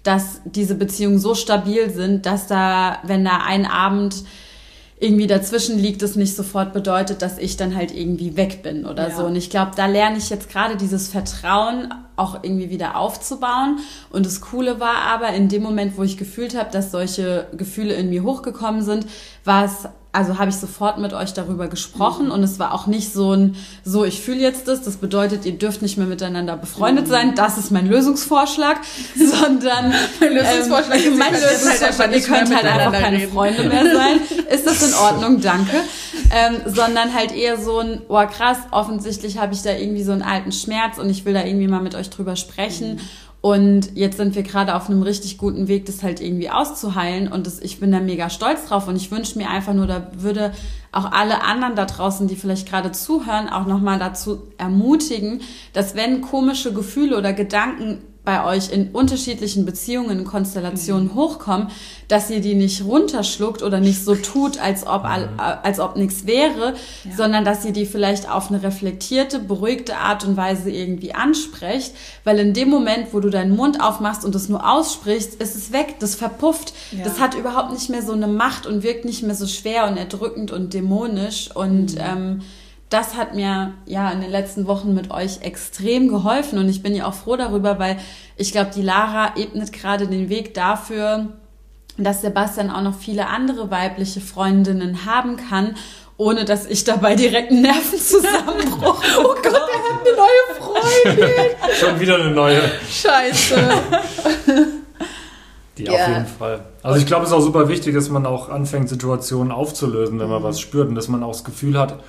dass 0.04 0.42
diese 0.46 0.76
Beziehungen 0.76 1.20
so 1.20 1.36
stabil 1.36 1.90
sind, 1.92 2.26
dass 2.26 2.48
da, 2.48 2.98
wenn 3.04 3.24
da 3.24 3.42
ein 3.46 3.66
Abend 3.66 4.24
irgendwie 5.00 5.28
dazwischen 5.28 5.78
liegt, 5.80 6.02
es 6.02 6.16
nicht 6.16 6.36
sofort 6.36 6.74
bedeutet, 6.74 7.22
dass 7.22 7.38
ich 7.38 7.56
dann 7.56 7.76
halt 7.76 7.96
irgendwie 7.96 8.36
weg 8.36 8.64
bin 8.64 8.86
oder 8.86 9.10
Ja. 9.10 9.16
so. 9.16 9.26
Und 9.26 9.36
ich 9.36 9.50
glaube, 9.50 9.72
da 9.76 9.86
lerne 9.86 10.18
ich 10.18 10.30
jetzt 10.30 10.50
gerade 10.50 10.76
dieses 10.76 11.08
Vertrauen 11.08 11.94
auch 12.20 12.44
irgendwie 12.44 12.70
wieder 12.70 12.98
aufzubauen. 12.98 13.80
Und 14.10 14.26
das 14.26 14.42
Coole 14.42 14.80
war 14.80 14.98
aber, 15.08 15.30
in 15.30 15.50
dem 15.50 15.64
Moment, 15.64 15.98
wo 15.98 16.04
ich 16.04 16.18
gefühlt 16.18 16.58
habe, 16.58 16.72
dass 16.72 16.92
solche 16.92 17.48
Gefühle 17.56 17.94
in 17.94 18.10
mir 18.10 18.24
hochgekommen 18.24 18.82
sind, 18.82 19.06
war 19.44 19.66
es 19.66 19.88
also 20.12 20.40
habe 20.40 20.50
ich 20.50 20.56
sofort 20.56 20.98
mit 20.98 21.14
euch 21.14 21.34
darüber 21.34 21.68
gesprochen 21.68 22.32
und 22.32 22.42
es 22.42 22.58
war 22.58 22.74
auch 22.74 22.88
nicht 22.88 23.14
so 23.14 23.34
ein, 23.34 23.56
so 23.86 24.06
ich 24.06 24.20
fühle 24.20 24.40
jetzt 24.40 24.68
das, 24.68 24.82
das 24.82 24.98
bedeutet, 24.98 25.46
ihr 25.46 25.54
dürft 25.54 25.84
nicht 25.84 25.98
mehr 25.98 26.08
miteinander 26.08 26.58
befreundet 26.58 27.08
sein, 27.08 27.36
das 27.36 27.60
ist 27.60 27.70
mein 27.70 27.88
Lösungsvorschlag, 27.88 28.80
sondern 29.16 29.94
Mein 30.20 30.34
Lösungsvorschlag 30.34 30.98
ist, 30.98 31.06
ähm, 31.06 31.14
ihr 31.14 31.18
mein 31.20 31.34
halt 31.34 31.44
Lösungsvorschlag, 31.44 32.08
einfach 32.08 32.18
ihr 32.18 32.22
könnt 32.22 32.56
halt 32.56 32.66
einfach 32.66 33.00
keine 33.00 33.18
reden. 33.18 33.32
Freunde 33.32 33.64
mehr 33.70 33.84
sein. 33.96 34.20
Ist 34.50 34.66
das 34.66 34.88
in 34.88 34.96
Ordnung? 34.96 35.42
Danke. 35.42 35.78
Ähm, 36.32 36.58
sondern 36.66 37.14
halt 37.14 37.32
eher 37.32 37.58
so 37.58 37.80
ein, 37.80 38.02
oh 38.08 38.26
krass, 38.26 38.58
offensichtlich 38.72 39.38
habe 39.38 39.54
ich 39.54 39.62
da 39.62 39.72
irgendwie 39.72 40.04
so 40.04 40.12
einen 40.12 40.22
alten 40.22 40.52
Schmerz 40.52 40.98
und 40.98 41.10
ich 41.10 41.26
will 41.26 41.34
da 41.34 41.44
irgendwie 41.44 41.68
mal 41.68 41.82
mit 41.82 41.94
euch 41.96 42.09
drüber 42.10 42.36
sprechen. 42.36 43.00
Und 43.42 43.96
jetzt 43.96 44.18
sind 44.18 44.36
wir 44.36 44.44
gerade 44.44 44.76
auf 44.76 44.90
einem 44.90 45.02
richtig 45.02 45.38
guten 45.38 45.70
Weg, 45.70 45.86
das 45.86 46.04
halt 46.04 46.20
irgendwie 46.20 46.50
auszuheilen. 46.50 47.32
Und 47.32 47.48
das, 47.48 47.60
ich 47.60 47.80
bin 47.80 47.92
da 47.92 48.02
mega 48.02 48.30
stolz 48.30 48.66
drauf. 48.66 48.88
Und 48.90 48.98
ich 48.98 49.12
wünsche 49.12 49.38
mir 49.38 49.50
einfach 49.50 49.74
nur, 49.74 49.88
da 49.88 50.12
würde 50.14 50.52
auch 50.92 51.10
alle 51.12 51.42
anderen 51.44 51.76
da 51.76 51.86
draußen, 51.86 52.28
die 52.28 52.36
vielleicht 52.36 52.68
gerade 52.68 52.92
zuhören, 52.92 53.48
auch 53.48 53.66
nochmal 53.66 53.98
dazu 53.98 54.48
ermutigen, 54.58 55.42
dass 55.72 55.96
wenn 55.96 56.20
komische 56.20 56.74
Gefühle 56.74 57.18
oder 57.18 57.32
Gedanken 57.32 58.00
bei 58.30 58.46
euch 58.46 58.72
in 58.72 58.90
unterschiedlichen 58.90 59.66
Beziehungen, 59.66 60.24
Konstellationen 60.24 61.08
mhm. 61.08 61.16
hochkommen, 61.16 61.70
dass 62.08 62.30
ihr 62.30 62.42
die 62.42 62.54
nicht 62.54 62.86
runterschluckt 62.86 63.64
oder 63.64 63.80
nicht 63.80 64.06
so 64.06 64.14
tut, 64.14 64.60
als 64.60 64.86
ob, 64.86 65.02
mhm. 65.02 65.40
als 65.40 65.80
ob 65.80 65.96
nichts 65.96 66.28
wäre, 66.28 66.76
ja. 67.06 67.16
sondern 67.18 67.44
dass 67.44 67.66
ihr 67.66 67.72
die 67.72 67.88
vielleicht 67.88 68.30
auf 68.30 68.52
eine 68.52 68.62
reflektierte, 68.62 69.40
beruhigte 69.40 69.98
Art 69.98 70.26
und 70.26 70.38
Weise 70.38 70.70
irgendwie 70.70 71.16
ansprecht, 71.16 71.96
weil 72.24 72.38
in 72.38 72.54
dem 72.54 72.70
Moment, 72.70 73.08
wo 73.14 73.20
du 73.20 73.32
deinen 73.32 73.56
Mund 73.56 73.82
aufmachst 73.82 74.24
und 74.24 74.36
es 74.36 74.48
nur 74.48 74.72
aussprichst, 74.72 75.42
ist 75.42 75.56
es 75.56 75.72
weg, 75.74 75.96
das 75.98 76.14
verpufft, 76.14 76.74
ja. 76.92 77.04
das 77.04 77.20
hat 77.20 77.34
überhaupt 77.34 77.74
nicht 77.74 77.90
mehr 77.90 78.04
so 78.04 78.14
eine 78.14 78.28
Macht 78.28 78.68
und 78.68 78.84
wirkt 78.84 79.06
nicht 79.06 79.24
mehr 79.24 79.34
so 79.34 79.48
schwer 79.48 79.88
und 79.88 79.98
erdrückend 79.98 80.52
und 80.52 80.76
dämonisch 80.76 81.50
und 81.56 81.96
mhm. 81.96 82.00
ähm, 82.00 82.42
das 82.90 83.16
hat 83.16 83.36
mir 83.36 83.74
ja 83.86 84.10
in 84.10 84.22
den 84.22 84.32
letzten 84.32 84.66
Wochen 84.66 84.94
mit 84.94 85.12
euch 85.12 85.42
extrem 85.42 86.08
geholfen 86.08 86.58
und 86.58 86.68
ich 86.70 86.82
bin 86.82 86.96
ja 86.96 87.06
auch 87.06 87.14
froh 87.14 87.36
darüber, 87.36 87.78
weil 87.78 87.98
ich 88.36 88.52
glaube, 88.52 88.72
die 88.74 88.82
Lara 88.82 89.34
ebnet 89.38 89.72
gerade 89.72 90.08
den 90.08 90.30
Weg 90.30 90.56
dafür, 90.56 91.28
dass 91.98 92.22
Sebastian 92.22 92.72
auch 92.72 92.82
noch 92.82 92.98
viele 92.98 93.28
andere 93.28 93.70
weibliche 93.70 94.22
Freundinnen 94.22 95.06
haben 95.06 95.38
kann, 95.38 95.76
ohne 96.18 96.46
dass 96.46 96.66
ich 96.66 96.84
dabei 96.84 97.16
direkt 97.16 97.52
einen 97.52 97.62
Nervenzusammenbruch. 97.62 99.04
oh 99.20 99.36
Gott, 99.36 99.46
der 99.46 99.54
hat 99.54 100.02
eine 100.02 100.16
neue 100.18 100.56
Freundin. 100.58 101.30
Schon 101.80 102.00
wieder 102.00 102.16
eine 102.16 102.32
neue. 102.32 102.62
Scheiße. 102.90 103.56
Die 105.78 105.86
ja. 105.86 105.94
auf 105.94 106.08
jeden 106.10 106.26
Fall. 106.26 106.66
Also 106.84 107.00
ich 107.00 107.06
glaube, 107.06 107.24
es 107.24 107.30
ist 107.30 107.38
auch 107.38 107.42
super 107.42 107.70
wichtig, 107.70 107.94
dass 107.94 108.10
man 108.10 108.26
auch 108.26 108.50
anfängt, 108.50 108.90
Situationen 108.90 109.54
aufzulösen, 109.54 110.20
wenn 110.20 110.30
man 110.30 110.42
mhm. 110.42 110.46
was 110.46 110.60
spürt 110.60 110.90
und 110.90 110.96
dass 110.96 111.08
man 111.08 111.24
auch 111.24 111.32
das 111.32 111.46
Gefühl 111.46 111.80
hat, 111.80 112.00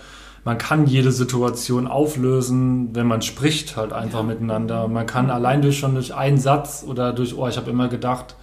man 0.45 0.59
kann 0.59 0.87
jede 0.87 1.13
Situation 1.13 1.87
auflösen, 1.87 2.95
wenn 2.95 3.07
man 3.07 3.23
spricht 3.23 3.77
halt 3.77 3.93
einfach 3.93 4.21
ja. 4.21 4.27
miteinander. 4.27 4.89
Man 4.89 5.07
kann 5.07 5.31
allein 5.31 5.61
durch 5.61 5.79
schon 5.79 5.95
durch 5.95 6.15
einen 6.15 6.39
Satz 6.39 6.85
oder 6.87 7.13
durch, 7.13 7.37
oh, 7.37 7.47
ich 7.47 7.57
habe 7.57 7.71
immer 7.71 7.89
gedacht, 7.89 8.37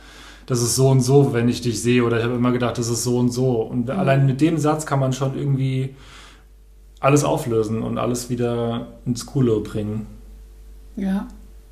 das 0.45 0.61
ist 0.61 0.75
so 0.75 0.89
und 0.89 1.01
so, 1.01 1.33
wenn 1.33 1.49
ich 1.49 1.61
dich 1.61 1.81
sehe, 1.81 2.03
oder 2.03 2.17
ich 2.17 2.23
habe 2.23 2.35
immer 2.35 2.51
gedacht, 2.51 2.77
das 2.77 2.87
ist 2.87 3.03
so 3.03 3.17
und 3.17 3.31
so. 3.31 3.61
Und 3.61 3.85
mhm. 3.85 3.91
allein 3.91 4.25
mit 4.25 4.41
dem 4.41 4.57
Satz 4.57 4.85
kann 4.85 4.99
man 4.99 5.11
schon 5.11 5.37
irgendwie 5.37 5.95
alles 6.99 7.23
auflösen 7.23 7.83
und 7.83 7.97
alles 7.97 8.29
wieder 8.29 8.87
ins 9.05 9.25
Coole 9.25 9.59
bringen. 9.59 10.07
Ja. 10.95 11.27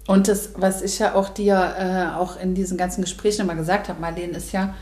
Und 0.07 0.27
das, 0.27 0.51
was 0.57 0.81
ich 0.81 0.99
ja 0.99 1.15
auch 1.15 1.29
dir 1.29 1.55
äh, 1.79 2.15
auch 2.15 2.39
in 2.39 2.53
diesen 2.53 2.77
ganzen 2.77 3.01
Gesprächen 3.01 3.41
immer 3.41 3.55
gesagt 3.55 3.89
habe, 3.89 3.99
Marlene, 3.99 4.37
ist 4.37 4.51
ja, 4.51 4.75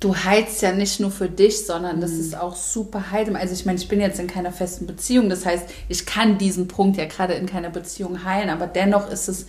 du 0.00 0.14
heilst 0.14 0.62
ja 0.62 0.72
nicht 0.72 1.00
nur 1.00 1.10
für 1.10 1.28
dich, 1.28 1.66
sondern 1.66 2.00
das 2.00 2.12
mhm. 2.12 2.20
ist 2.20 2.38
auch 2.38 2.56
super 2.56 3.10
heilsam. 3.10 3.36
Also 3.36 3.54
ich 3.54 3.64
meine, 3.64 3.78
ich 3.78 3.88
bin 3.88 4.00
jetzt 4.00 4.20
in 4.20 4.26
keiner 4.26 4.52
festen 4.52 4.86
Beziehung, 4.86 5.28
das 5.28 5.46
heißt, 5.46 5.64
ich 5.88 6.06
kann 6.06 6.38
diesen 6.38 6.68
Punkt 6.68 6.96
ja 6.96 7.06
gerade 7.06 7.34
in 7.34 7.46
keiner 7.46 7.70
Beziehung 7.70 8.24
heilen, 8.24 8.50
aber 8.50 8.66
dennoch 8.66 9.08
ist 9.08 9.28
es 9.28 9.46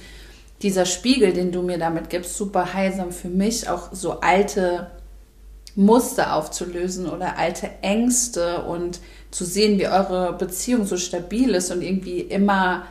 dieser 0.62 0.86
Spiegel, 0.86 1.34
den 1.34 1.52
du 1.52 1.62
mir 1.62 1.78
damit 1.78 2.10
gibst, 2.10 2.38
super 2.38 2.74
heilsam 2.74 3.12
für 3.12 3.28
mich, 3.28 3.68
auch 3.70 3.90
so 3.92 4.22
alte 4.22 4.92
Muster 5.76 6.34
aufzulösen 6.36 7.10
oder 7.10 7.38
alte 7.38 7.70
Ängste 7.82 8.64
und 8.64 9.00
zu 9.32 9.44
sehen, 9.44 9.78
wie 9.78 9.88
eure 9.88 10.34
Beziehung 10.34 10.86
so 10.86 10.96
stabil 10.96 11.54
ist 11.54 11.72
und 11.72 11.82
irgendwie 11.82 12.22
immer 12.22 12.84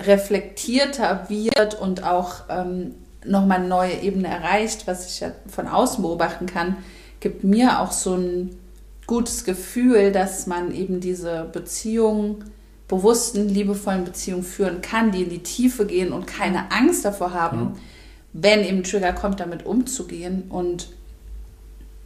reflektierter 0.00 1.26
wird 1.28 1.74
und 1.74 2.04
auch 2.04 2.44
ähm, 2.48 2.94
nochmal 3.26 3.58
eine 3.58 3.68
neue 3.68 4.00
Ebene 4.00 4.28
erreicht, 4.28 4.86
was 4.86 5.06
ich 5.06 5.20
ja 5.20 5.32
von 5.48 5.66
außen 5.68 6.02
beobachten 6.02 6.46
kann, 6.46 6.76
gibt 7.20 7.44
mir 7.44 7.80
auch 7.80 7.92
so 7.92 8.14
ein 8.14 8.56
gutes 9.06 9.44
Gefühl, 9.44 10.12
dass 10.12 10.46
man 10.46 10.72
eben 10.74 11.00
diese 11.00 11.48
Beziehung, 11.52 12.44
bewussten, 12.88 13.48
liebevollen 13.48 14.04
Beziehung 14.04 14.42
führen 14.42 14.80
kann, 14.80 15.10
die 15.10 15.22
in 15.22 15.30
die 15.30 15.42
Tiefe 15.42 15.86
gehen 15.86 16.12
und 16.12 16.26
keine 16.26 16.70
Angst 16.70 17.04
davor 17.04 17.32
haben, 17.32 17.58
mhm. 17.60 17.72
wenn 18.32 18.64
eben 18.64 18.78
ein 18.78 18.84
Trigger 18.84 19.12
kommt, 19.12 19.40
damit 19.40 19.66
umzugehen. 19.66 20.44
Und 20.48 20.90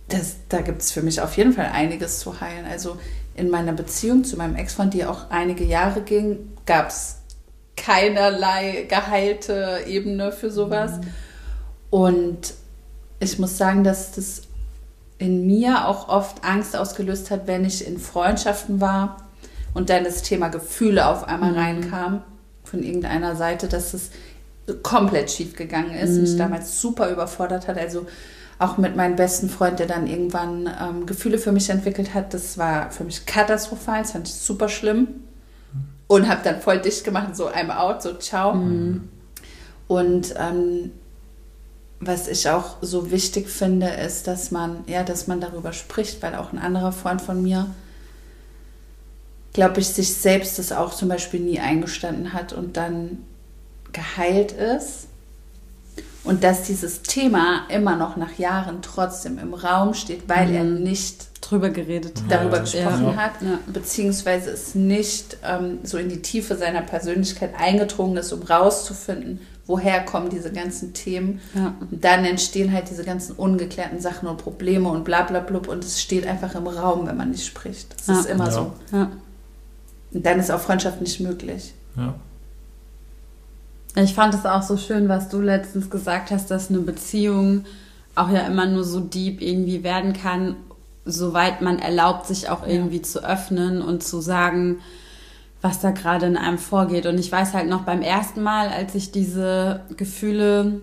das, 0.09 0.37
da 0.49 0.61
gibt 0.61 0.83
es 0.83 0.93
für 0.93 1.03
mich 1.03 1.21
auf 1.21 1.37
jeden 1.37 1.53
Fall 1.53 1.71
einiges 1.73 2.21
zu 2.21 2.41
heilen. 2.41 2.65
Also 2.67 2.99
in 3.35 3.51
meiner 3.51 3.73
Beziehung 3.73 4.25
zu 4.25 4.37
meinem 4.37 4.57
Ex-Freund, 4.57 4.95
die 4.95 5.05
auch 5.05 5.31
einige 5.31 5.65
Jahre 5.65 6.03
ging, 6.03 6.53
gab 6.67 6.89
es 6.89 7.20
keinerlei 7.81 8.87
geheilte 8.89 9.81
Ebene 9.87 10.33
für 10.33 10.51
sowas. 10.51 10.99
Mhm. 10.99 11.07
Und 11.91 12.55
ich 13.19 13.39
muss 13.39 13.57
sagen, 13.57 13.85
dass 13.85 14.13
das 14.13 14.43
in 15.19 15.47
mir 15.47 15.89
auch 15.89 16.09
oft 16.09 16.45
Angst 16.45 16.77
ausgelöst 16.77 17.31
hat, 17.31 17.47
wenn 17.47 17.65
ich 17.65 17.87
in 17.87 17.99
Freundschaften 17.99 18.81
war 18.81 19.29
und 19.75 19.91
dann 19.91 20.05
das 20.05 20.23
Thema 20.23 20.49
Gefühle 20.49 21.07
auf 21.07 21.27
einmal 21.27 21.53
mhm. 21.53 21.59
reinkam 21.59 22.23
von 22.65 22.83
irgendeiner 22.83 23.35
Seite, 23.35 23.67
dass 23.67 23.95
es 23.95 24.11
komplett 24.83 25.31
schief 25.31 25.57
gegangen 25.57 25.95
ist, 25.95 26.13
mhm. 26.13 26.21
mich 26.23 26.37
damals 26.37 26.81
super 26.81 27.11
überfordert 27.11 27.67
hat. 27.67 27.79
Also 27.79 28.07
auch 28.59 28.77
mit 28.77 28.95
meinem 28.95 29.17
besten 29.17 29.49
Freund, 29.49 29.79
der 29.79 29.87
dann 29.87 30.07
irgendwann 30.07 30.71
ähm, 30.81 31.07
Gefühle 31.07 31.39
für 31.39 31.51
mich 31.51 31.71
entwickelt 31.71 32.13
hat, 32.13 32.35
das 32.35 32.59
war 32.59 32.91
für 32.91 33.05
mich 33.05 33.25
katastrophal, 33.25 34.03
das 34.03 34.13
fand 34.13 34.29
ich 34.29 34.35
super 34.35 34.69
schlimm 34.69 35.09
und 36.11 36.29
habe 36.29 36.41
dann 36.43 36.61
voll 36.61 36.81
dicht 36.81 37.05
gemacht, 37.05 37.37
so 37.37 37.49
I'm 37.49 37.71
out, 37.71 38.03
so 38.03 38.15
ciao. 38.15 38.53
Mhm. 38.53 39.09
Und 39.87 40.35
ähm, 40.37 40.91
was 42.01 42.27
ich 42.27 42.49
auch 42.49 42.79
so 42.81 43.13
wichtig 43.13 43.49
finde, 43.49 43.87
ist, 43.87 44.27
dass 44.27 44.51
man, 44.51 44.83
ja, 44.89 45.05
dass 45.05 45.29
man 45.29 45.41
darüber 45.41 45.73
spricht, 45.73 46.21
weil 46.21 46.35
auch 46.35 46.53
ein 46.53 46.59
anderer 46.59 46.91
Freund 46.91 47.23
von 47.23 47.41
mir, 47.41 47.73
glaube 49.53 49.79
ich, 49.79 49.87
sich 49.87 50.13
selbst 50.13 50.59
das 50.59 50.73
auch 50.73 50.93
zum 50.95 51.09
Beispiel 51.09 51.39
nie 51.39 51.61
eingestanden 51.61 52.33
hat 52.33 52.53
und 52.55 52.77
dann 52.77 53.19
geheilt 53.93 54.51
ist. 54.51 55.07
Und 56.23 56.45
dass 56.45 56.65
dieses 56.65 57.03
Thema 57.03 57.63
immer 57.69 57.97
noch 57.97 58.17
nach 58.17 58.39
Jahren 58.39 58.83
trotzdem 58.83 59.39
im 59.39 59.55
Raum 59.55 59.95
steht, 59.95 60.29
weil 60.29 60.49
mhm. 60.49 60.55
er 60.55 60.65
nicht 60.65 61.31
drüber 61.41 61.71
geredet 61.71 62.23
darüber 62.29 62.57
ja, 62.57 62.63
gesprochen 62.63 63.05
ja. 63.07 63.17
hat, 63.17 63.33
ja. 63.41 63.59
beziehungsweise 63.73 64.51
es 64.51 64.75
nicht 64.75 65.39
ähm, 65.43 65.79
so 65.83 65.97
in 65.97 66.09
die 66.09 66.21
Tiefe 66.21 66.57
seiner 66.57 66.83
Persönlichkeit 66.83 67.55
eingedrungen 67.59 68.19
ist, 68.19 68.33
um 68.33 68.43
rauszufinden, 68.43 69.41
woher 69.67 70.05
kommen 70.05 70.29
diese 70.29 70.53
ganzen 70.53 70.93
Themen. 70.93 71.41
Dann 71.91 72.25
entstehen 72.25 72.73
halt 72.73 72.91
diese 72.91 73.05
ganzen 73.05 73.35
ungeklärten 73.37 74.01
Sachen 74.01 74.29
und 74.29 74.37
Probleme 74.37 74.89
und 74.91 75.05
bla 75.05 75.23
bla 75.23 75.41
blub 75.41 75.69
und 75.69 75.85
es 75.85 76.03
steht 76.03 76.27
einfach 76.27 76.55
im 76.55 76.67
Raum, 76.67 77.07
wenn 77.07 77.17
man 77.17 77.31
nicht 77.31 77.47
spricht. 77.47 77.95
Das 78.07 78.21
ist 78.21 78.27
immer 78.27 78.51
so. 78.51 78.73
Und 80.13 80.27
dann 80.27 80.39
ist 80.41 80.51
auch 80.51 80.61
Freundschaft 80.61 81.01
nicht 81.01 81.21
möglich. 81.21 81.73
Ja. 81.97 82.15
Ich 83.97 84.15
fand 84.15 84.35
es 84.35 84.47
auch 84.47 84.63
so 84.63 84.77
schön, 84.77 85.09
was 85.09 85.29
du 85.29 85.41
letztens 85.41 85.91
gesagt 85.91 86.31
hast, 86.31 86.51
dass 86.51 86.71
eine 86.71 86.79
Beziehung 86.79 87.65
auch 88.15 88.31
ja 88.31 88.41
immer 88.41 88.67
nur 88.67 88.85
so 88.85 89.01
deep 89.01 89.41
irgendwie 89.41 89.83
werden 89.83 90.13
kann, 90.13 90.57
soweit 91.05 91.61
man 91.61 91.79
erlaubt, 91.79 92.27
sich 92.27 92.49
auch 92.49 92.67
irgendwie 92.67 92.99
ja. 92.99 93.03
zu 93.03 93.25
öffnen 93.25 93.83
und 93.83 94.03
zu 94.03 94.21
sagen, 94.21 94.81
was 95.63 95.81
da 95.81 95.91
gerade 95.91 96.27
in 96.27 96.37
einem 96.37 96.59
vorgeht. 96.59 97.07
Und 97.07 97.19
ich 97.19 97.31
weiß 97.31 97.53
halt 97.53 97.69
noch 97.69 97.83
beim 97.83 98.03
ersten 98.03 98.43
Mal, 98.43 98.69
als 98.69 98.95
ich 98.95 99.11
diese 99.11 99.81
Gefühle 99.97 100.81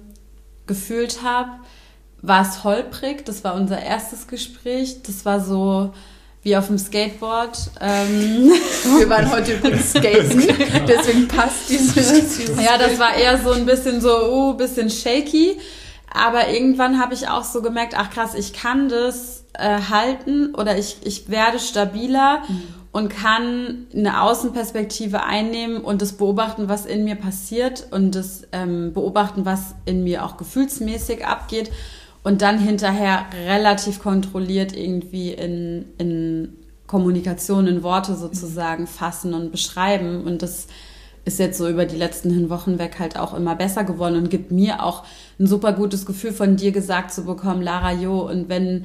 gefühlt 0.66 1.24
habe, 1.24 1.52
war 2.22 2.42
es 2.42 2.64
holprig. 2.64 3.26
Das 3.26 3.44
war 3.44 3.56
unser 3.56 3.82
erstes 3.82 4.28
Gespräch. 4.28 5.02
Das 5.04 5.26
war 5.26 5.40
so 5.40 5.94
wie 6.48 6.56
auf 6.56 6.68
dem 6.68 6.78
Skateboard. 6.78 7.58
Ähm 7.82 8.50
Wir 8.98 9.10
waren 9.10 9.30
heute 9.30 9.56
übrigens 9.56 9.90
skaten, 9.92 10.48
deswegen 10.88 11.28
passt 11.28 11.70
dieses. 11.70 12.38
ja, 12.64 12.78
das 12.78 12.98
war 12.98 13.14
eher 13.16 13.38
so 13.38 13.52
ein 13.52 13.66
bisschen 13.66 14.00
so, 14.00 14.32
uh, 14.32 14.54
bisschen 14.54 14.90
shaky. 14.90 15.60
Aber 16.10 16.48
irgendwann 16.50 17.02
habe 17.02 17.14
ich 17.14 17.28
auch 17.28 17.44
so 17.44 17.62
gemerkt, 17.62 17.96
ach 17.98 18.12
krass, 18.12 18.34
ich 18.34 18.54
kann 18.54 18.88
das 18.88 19.44
äh, 19.56 19.78
halten 19.90 20.56
oder 20.56 20.78
ich, 20.78 21.00
ich 21.04 21.30
werde 21.30 21.60
stabiler 21.60 22.44
mhm. 22.48 22.64
und 22.94 23.10
kann 23.10 23.88
eine 23.94 24.22
Außenperspektive 24.22 25.24
einnehmen 25.24 25.82
und 25.82 26.02
das 26.02 26.14
beobachten, 26.14 26.70
was 26.70 26.86
in 26.86 27.04
mir 27.04 27.16
passiert 27.16 27.88
und 27.92 28.16
das 28.16 28.44
ähm, 28.54 28.94
beobachten, 28.94 29.44
was 29.44 29.76
in 29.84 30.06
mir 30.06 30.24
auch 30.24 30.38
gefühlsmäßig 30.38 31.26
abgeht 31.26 31.72
und 32.28 32.42
dann 32.42 32.60
hinterher 32.60 33.26
relativ 33.46 34.00
kontrolliert 34.00 34.76
irgendwie 34.76 35.32
in, 35.32 35.86
in 35.98 36.58
Kommunikation, 36.86 37.68
in 37.68 37.84
Worte 37.84 38.16
sozusagen 38.16 38.86
fassen 38.86 39.34
und 39.34 39.50
beschreiben 39.50 40.26
und 40.26 40.42
das 40.42 40.68
ist 41.24 41.40
jetzt 41.40 41.58
so 41.58 41.70
über 41.70 41.86
die 41.86 41.96
letzten 41.96 42.50
Wochen 42.50 42.80
weg 42.80 43.00
halt 43.00 43.18
auch 43.18 43.34
immer 43.34 43.56
besser 43.56 43.86
geworden 43.86 44.18
und 44.18 44.30
gibt 44.30 44.52
mir 44.52 44.84
auch 44.84 45.06
ein 45.40 45.48
super 45.48 45.72
gutes 45.72 46.06
Gefühl 46.06 46.34
von 46.34 46.58
dir 46.58 46.74
gesagt 46.74 47.14
zu 47.14 47.24
bekommen, 47.24 47.62
Lara, 47.62 47.94
jo, 47.94 48.30
und 48.30 48.50
wenn 48.50 48.84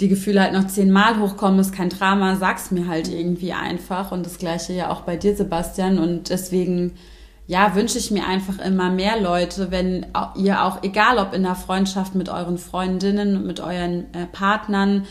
die 0.00 0.08
Gefühle 0.08 0.40
halt 0.42 0.52
noch 0.52 0.66
zehnmal 0.66 1.20
hochkommen, 1.20 1.60
ist 1.60 1.72
kein 1.72 1.90
Drama, 1.90 2.34
sag's 2.34 2.72
mir 2.72 2.88
halt 2.88 3.08
irgendwie 3.08 3.52
einfach. 3.52 4.10
Und 4.10 4.26
das 4.26 4.38
gleiche 4.38 4.72
ja 4.72 4.90
auch 4.90 5.02
bei 5.02 5.16
dir, 5.16 5.36
Sebastian. 5.36 5.98
Und 5.98 6.30
deswegen, 6.30 6.92
ja, 7.50 7.74
wünsche 7.74 7.98
ich 7.98 8.12
mir 8.12 8.28
einfach 8.28 8.64
immer 8.64 8.90
mehr 8.90 9.20
Leute, 9.20 9.72
wenn 9.72 10.06
ihr 10.36 10.64
auch, 10.64 10.84
egal 10.84 11.18
ob 11.18 11.34
in 11.34 11.42
der 11.42 11.56
Freundschaft 11.56 12.14
mit 12.14 12.28
euren 12.28 12.58
Freundinnen, 12.58 13.44
mit 13.44 13.58
euren 13.58 14.06
äh, 14.14 14.26
Partnern, 14.30 15.04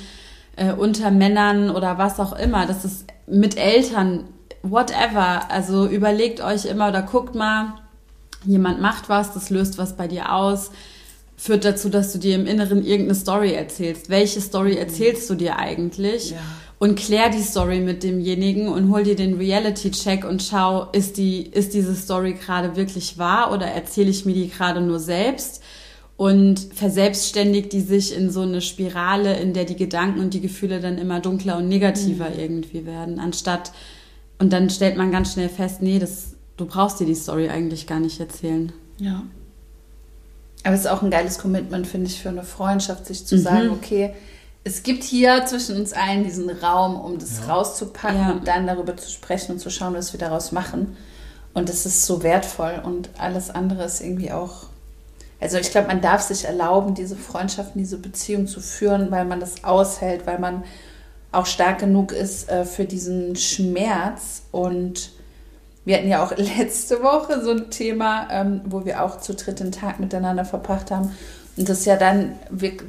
äh, 0.56 0.72
unter 0.72 1.12
Männern 1.12 1.70
oder 1.70 1.98
was 1.98 2.18
auch 2.18 2.32
immer, 2.32 2.66
das 2.66 2.86
ist 2.86 3.08
mit 3.28 3.58
Eltern 3.58 4.24
whatever. 4.64 5.52
Also 5.52 5.86
überlegt 5.86 6.40
euch 6.40 6.64
immer 6.64 6.88
oder 6.88 7.02
guckt 7.02 7.36
mal, 7.36 7.74
jemand 8.46 8.80
macht 8.80 9.10
was, 9.10 9.34
das 9.34 9.50
löst 9.50 9.78
was 9.78 9.98
bei 9.98 10.08
dir 10.08 10.34
aus, 10.34 10.72
führt 11.36 11.66
dazu, 11.66 11.90
dass 11.90 12.14
du 12.14 12.20
dir 12.20 12.36
im 12.36 12.48
Inneren 12.48 12.86
irgendeine 12.86 13.16
Story 13.16 13.52
erzählst. 13.52 14.10
Welche 14.10 14.40
Story 14.40 14.78
erzählst 14.78 15.30
du 15.30 15.36
dir 15.36 15.58
eigentlich? 15.58 16.32
Ja. 16.32 16.38
Und 16.80 16.98
klär 16.98 17.30
die 17.30 17.42
Story 17.42 17.82
mit 17.82 18.04
demjenigen 18.04 18.70
und 18.70 18.90
hol 18.90 19.04
dir 19.04 19.18
den 19.18 19.36
Reality-Check 19.36 20.24
und 20.24 20.42
schau, 20.42 20.88
ist, 20.94 21.18
die, 21.18 21.42
ist 21.42 21.74
diese 21.74 21.94
Story 21.94 22.34
gerade 22.34 22.78
wirklich 22.78 23.18
wahr 23.18 23.52
oder 23.52 23.66
erzähle 23.68 24.10
ich 24.10 24.26
mir 24.26 24.34
die 24.34 24.50
gerade 24.50 24.80
nur 24.80 25.00
selbst? 25.00 25.62
Und 26.16 26.70
verselbstständigt 26.74 27.74
die 27.74 27.82
sich 27.82 28.16
in 28.16 28.30
so 28.30 28.42
eine 28.42 28.62
Spirale, 28.62 29.38
in 29.40 29.54
der 29.54 29.66
die 29.66 29.76
Gedanken 29.76 30.22
und 30.22 30.34
die 30.34 30.42
Gefühle 30.42 30.80
dann 30.80 30.98
immer 30.98 31.20
dunkler 31.20 31.58
und 31.58 31.68
negativer 31.68 32.30
mhm. 32.30 32.40
irgendwie 32.40 32.86
werden, 32.86 33.20
anstatt, 33.20 33.72
und 34.38 34.54
dann 34.54 34.70
stellt 34.70 34.96
man 34.96 35.12
ganz 35.12 35.34
schnell 35.34 35.50
fest, 35.50 35.82
nee, 35.82 36.00
das, 36.00 36.36
du 36.56 36.66
brauchst 36.66 37.00
dir 37.02 37.06
die 37.06 37.16
Story 37.16 37.50
eigentlich 37.50 37.88
gar 37.88 38.00
nicht 38.00 38.20
erzählen. 38.22 38.72
Ja. 38.98 39.24
Aber 40.64 40.76
es 40.76 40.82
ist 40.82 40.88
auch 40.88 41.02
ein 41.02 41.12
geiles 41.12 41.40
Commitment, 41.40 41.88
finde 41.88 42.08
ich, 42.08 42.22
für 42.22 42.30
eine 42.30 42.44
Freundschaft, 42.44 43.06
sich 43.06 43.26
zu 43.26 43.36
mhm. 43.36 43.42
sagen, 43.42 43.70
okay, 43.70 44.14
es 44.70 44.84
gibt 44.84 45.04
hier 45.04 45.46
zwischen 45.48 45.78
uns 45.78 45.94
allen 45.94 46.24
diesen 46.24 46.48
Raum, 46.50 47.02
um 47.02 47.18
das 47.18 47.40
ja. 47.40 47.54
rauszupacken 47.54 48.22
ja. 48.22 48.32
und 48.32 48.48
dann 48.48 48.68
darüber 48.68 48.96
zu 48.96 49.10
sprechen 49.10 49.54
und 49.54 49.60
zu 49.60 49.72
schauen, 49.72 49.96
was 49.96 50.14
wir 50.14 50.20
daraus 50.20 50.52
machen. 50.52 50.96
Und 51.56 51.70
es 51.70 51.88
ist 51.88 52.06
so 52.06 52.22
wertvoll 52.22 52.80
und 52.84 53.10
alles 53.18 53.50
andere 53.50 53.84
ist 53.84 54.00
irgendwie 54.00 54.32
auch. 54.32 54.68
Also 55.42 55.58
ich 55.58 55.72
glaube, 55.72 55.88
man 55.88 56.02
darf 56.02 56.22
sich 56.22 56.46
erlauben, 56.46 56.94
diese 56.94 57.16
Freundschaften, 57.16 57.82
diese 57.82 57.98
Beziehung 57.98 58.46
zu 58.46 58.62
führen, 58.62 59.10
weil 59.10 59.26
man 59.26 59.40
das 59.40 59.64
aushält, 59.64 60.28
weil 60.28 60.38
man 60.38 60.64
auch 61.32 61.48
stark 61.48 61.80
genug 61.80 62.12
ist 62.12 62.48
äh, 62.50 62.64
für 62.64 62.86
diesen 62.86 63.36
Schmerz. 63.36 64.44
Und 64.52 65.12
wir 65.84 65.98
hatten 65.98 66.10
ja 66.10 66.24
auch 66.24 66.32
letzte 66.38 67.02
Woche 67.02 67.42
so 67.44 67.52
ein 67.52 67.72
Thema, 67.72 68.28
ähm, 68.30 68.62
wo 68.66 68.86
wir 68.86 69.04
auch 69.04 69.20
zu 69.20 69.34
dritten 69.34 69.72
Tag 69.72 70.00
miteinander 70.00 70.46
verbracht 70.46 70.92
haben. 70.92 71.16
Und 71.60 71.68
das 71.68 71.84
ja 71.84 71.98
dann 71.98 72.40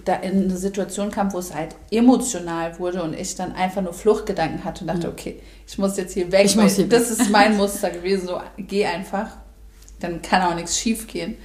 da 0.04 0.14
in 0.14 0.44
eine 0.44 0.56
Situation 0.56 1.10
kam, 1.10 1.32
wo 1.32 1.38
es 1.38 1.52
halt 1.52 1.74
emotional 1.90 2.78
wurde 2.78 3.02
und 3.02 3.18
ich 3.18 3.34
dann 3.34 3.52
einfach 3.52 3.82
nur 3.82 3.92
Fluchtgedanken 3.92 4.64
hatte 4.64 4.82
und 4.82 4.86
dachte, 4.86 5.08
mhm. 5.08 5.12
okay, 5.12 5.42
ich 5.66 5.76
muss 5.76 5.96
jetzt 5.96 6.14
hier 6.14 6.30
weg. 6.30 6.44
Ich 6.44 6.54
muss 6.54 6.76
hier 6.76 6.88
das 6.88 7.10
ist 7.10 7.30
mein 7.30 7.56
Muster 7.56 7.90
gewesen, 7.90 8.28
so 8.28 8.40
geh 8.56 8.86
einfach. 8.86 9.30
Dann 9.98 10.22
kann 10.22 10.42
auch 10.42 10.54
nichts 10.54 10.78
schief 10.78 11.08
gehen. 11.08 11.36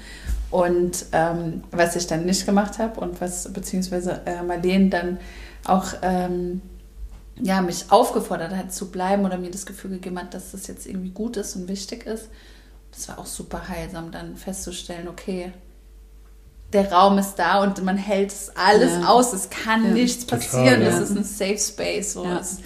Und 0.51 1.07
ähm, 1.13 1.63
was 1.71 1.95
ich 1.95 2.05
dann 2.05 2.27
nicht 2.27 2.45
gemacht 2.45 2.77
habe 2.77 2.99
und 2.99 3.19
was 3.19 3.51
beziehungsweise 3.51 4.21
äh, 4.27 4.43
Marlene 4.43 4.89
dann 4.91 5.17
auch 5.63 5.95
ähm, 6.03 6.61
ja, 7.41 7.63
mich 7.63 7.85
aufgefordert 7.89 8.55
hat 8.55 8.71
zu 8.71 8.91
bleiben 8.91 9.25
oder 9.25 9.39
mir 9.39 9.49
das 9.49 9.65
Gefühl 9.65 9.89
gegeben 9.89 10.19
hat, 10.19 10.35
dass 10.35 10.51
das 10.51 10.67
jetzt 10.67 10.85
irgendwie 10.85 11.09
gut 11.09 11.37
ist 11.37 11.55
und 11.55 11.69
wichtig 11.69 12.05
ist. 12.05 12.29
Das 12.91 13.09
war 13.09 13.17
auch 13.17 13.25
super 13.25 13.67
heilsam, 13.67 14.11
dann 14.11 14.37
festzustellen, 14.37 15.07
okay, 15.07 15.51
der 16.75 16.91
Raum 16.91 17.17
ist 17.17 17.35
da 17.35 17.63
und 17.63 17.83
man 17.83 17.97
hält 17.97 18.31
es 18.31 18.51
alles 18.55 18.91
ja. 19.01 19.07
aus. 19.07 19.33
Es 19.33 19.49
kann 19.49 19.85
ja. 19.85 19.91
nichts 19.91 20.25
passieren. 20.25 20.65
Total, 20.65 20.83
ja. 20.83 20.89
Das 20.89 21.09
ist 21.09 21.17
ein 21.17 21.23
Safe 21.23 21.57
Space. 21.57 22.13
So. 22.13 22.25
Es 22.25 22.59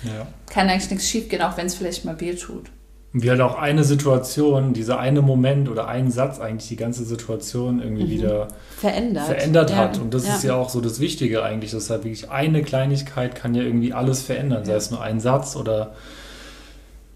kann 0.50 0.68
eigentlich 0.68 0.90
nichts 0.90 1.08
schief 1.08 1.30
gehen, 1.30 1.42
auch 1.42 1.56
wenn 1.56 1.68
es 1.68 1.76
vielleicht 1.76 2.04
mal 2.06 2.20
weh 2.20 2.34
tut. 2.34 2.66
Und 3.14 3.24
wie 3.24 3.30
halt 3.32 3.42
auch 3.42 3.58
eine 3.58 3.84
Situation, 3.84 4.74
dieser 4.74 5.00
eine 5.00 5.22
Moment 5.22 5.68
oder 5.68 5.88
ein 5.88 6.12
Satz 6.12 6.40
eigentlich 6.40 6.70
die 6.70 6.76
ganze 6.76 7.04
Situation 7.06 7.82
irgendwie 7.82 8.04
mhm. 8.04 8.10
wieder 8.10 8.48
verändert, 8.78 9.26
verändert 9.26 9.76
hat. 9.76 9.98
Und 9.98 10.14
das 10.14 10.28
ist 10.28 10.44
ja 10.44 10.56
auch 10.56 10.70
so 10.70 10.80
das 10.80 11.00
Wichtige 11.00 11.44
eigentlich. 11.44 11.72
dass 11.72 11.90
halt 11.90 12.04
wirklich 12.04 12.30
eine 12.30 12.62
Kleinigkeit 12.62 13.34
kann 13.36 13.56
ja 13.56 13.64
irgendwie 13.64 13.94
alles 13.94 14.22
verändern. 14.22 14.66
Sei 14.66 14.74
es 14.74 14.92
nur 14.92 15.02
ein 15.02 15.20
Satz 15.20 15.56
oder 15.56 15.94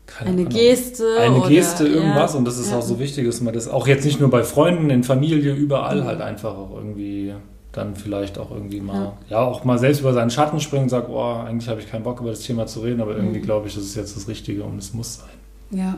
keine 0.06 0.32
eine 0.32 0.41
Ahnung, 0.41 0.54
Geste. 0.54 1.18
Eine 1.20 1.36
oder, 1.38 1.49
Geste, 1.49 1.88
irgendwas. 1.88 2.34
Ja, 2.34 2.38
und 2.39 2.45
das 2.45 2.58
ist 2.58 2.72
ja. 2.72 2.78
auch 2.78 2.82
so 2.82 2.99
wichtig, 2.99 3.26
dass 3.26 3.41
man 3.41 3.54
das 3.54 3.68
auch 3.68 3.88
jetzt 3.88 4.06
nicht 4.06 4.20
nur 4.20 4.30
bei 4.30 4.43
Freunden, 4.43 4.89
in 4.89 5.04
Familie, 5.04 5.54
überall 5.54 6.01
mhm. 6.01 6.06
halt 6.06 6.22
einfach 6.22 6.56
auch 6.56 6.72
irgendwie 6.76 7.34
dann 7.72 7.95
vielleicht 7.95 8.38
auch 8.38 8.51
irgendwie 8.51 8.82
mal, 8.82 9.14
ja. 9.30 9.38
ja. 9.38 9.41
auch 9.41 9.64
mal 9.64 9.80
selbst 9.80 10.01
über 10.01 10.14
seinen 10.14 10.30
Schatten 10.30 10.60
springen 10.60 10.84
und 10.84 10.89
sagt, 10.89 11.10
oh, 11.10 11.20
eigentlich 11.20 11.68
habe 11.68 11.82
ich 11.82 11.89
keinen 11.89 12.04
Bock 12.04 12.22
über 12.22 12.30
das 12.30 12.41
Thema 12.41 12.68
zu 12.68 12.82
reden, 12.82 13.01
aber 13.01 13.16
irgendwie 13.16 13.39
mhm. 13.39 13.43
glaube 13.43 13.68
ich, 13.68 13.76
das 13.76 13.84
ist 13.84 13.95
jetzt 13.95 14.16
das 14.16 14.28
Richtige 14.28 14.64
und 14.64 14.78
es 14.78 14.93
muss 14.93 15.16
sein. 15.16 15.80
Ja. 15.80 15.97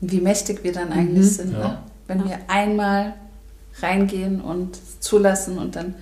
Wie 0.00 0.20
mächtig 0.20 0.62
wir 0.62 0.72
dann 0.72 0.92
eigentlich 0.92 1.24
mhm. 1.24 1.30
sind, 1.30 1.52
ne? 1.52 1.78
wenn 2.06 2.24
wir 2.24 2.38
einmal 2.46 3.14
reingehen 3.80 4.40
und 4.40 4.78
zulassen 5.00 5.58
und 5.58 5.74
dann 5.74 5.94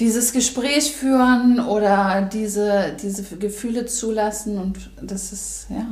dieses 0.00 0.32
Gespräch 0.32 0.92
führen 0.92 1.60
oder 1.60 2.28
diese, 2.32 2.96
diese 3.00 3.22
Gefühle 3.36 3.86
zulassen 3.86 4.58
und 4.58 4.90
das 5.00 5.32
ist 5.32 5.66
ja 5.70 5.86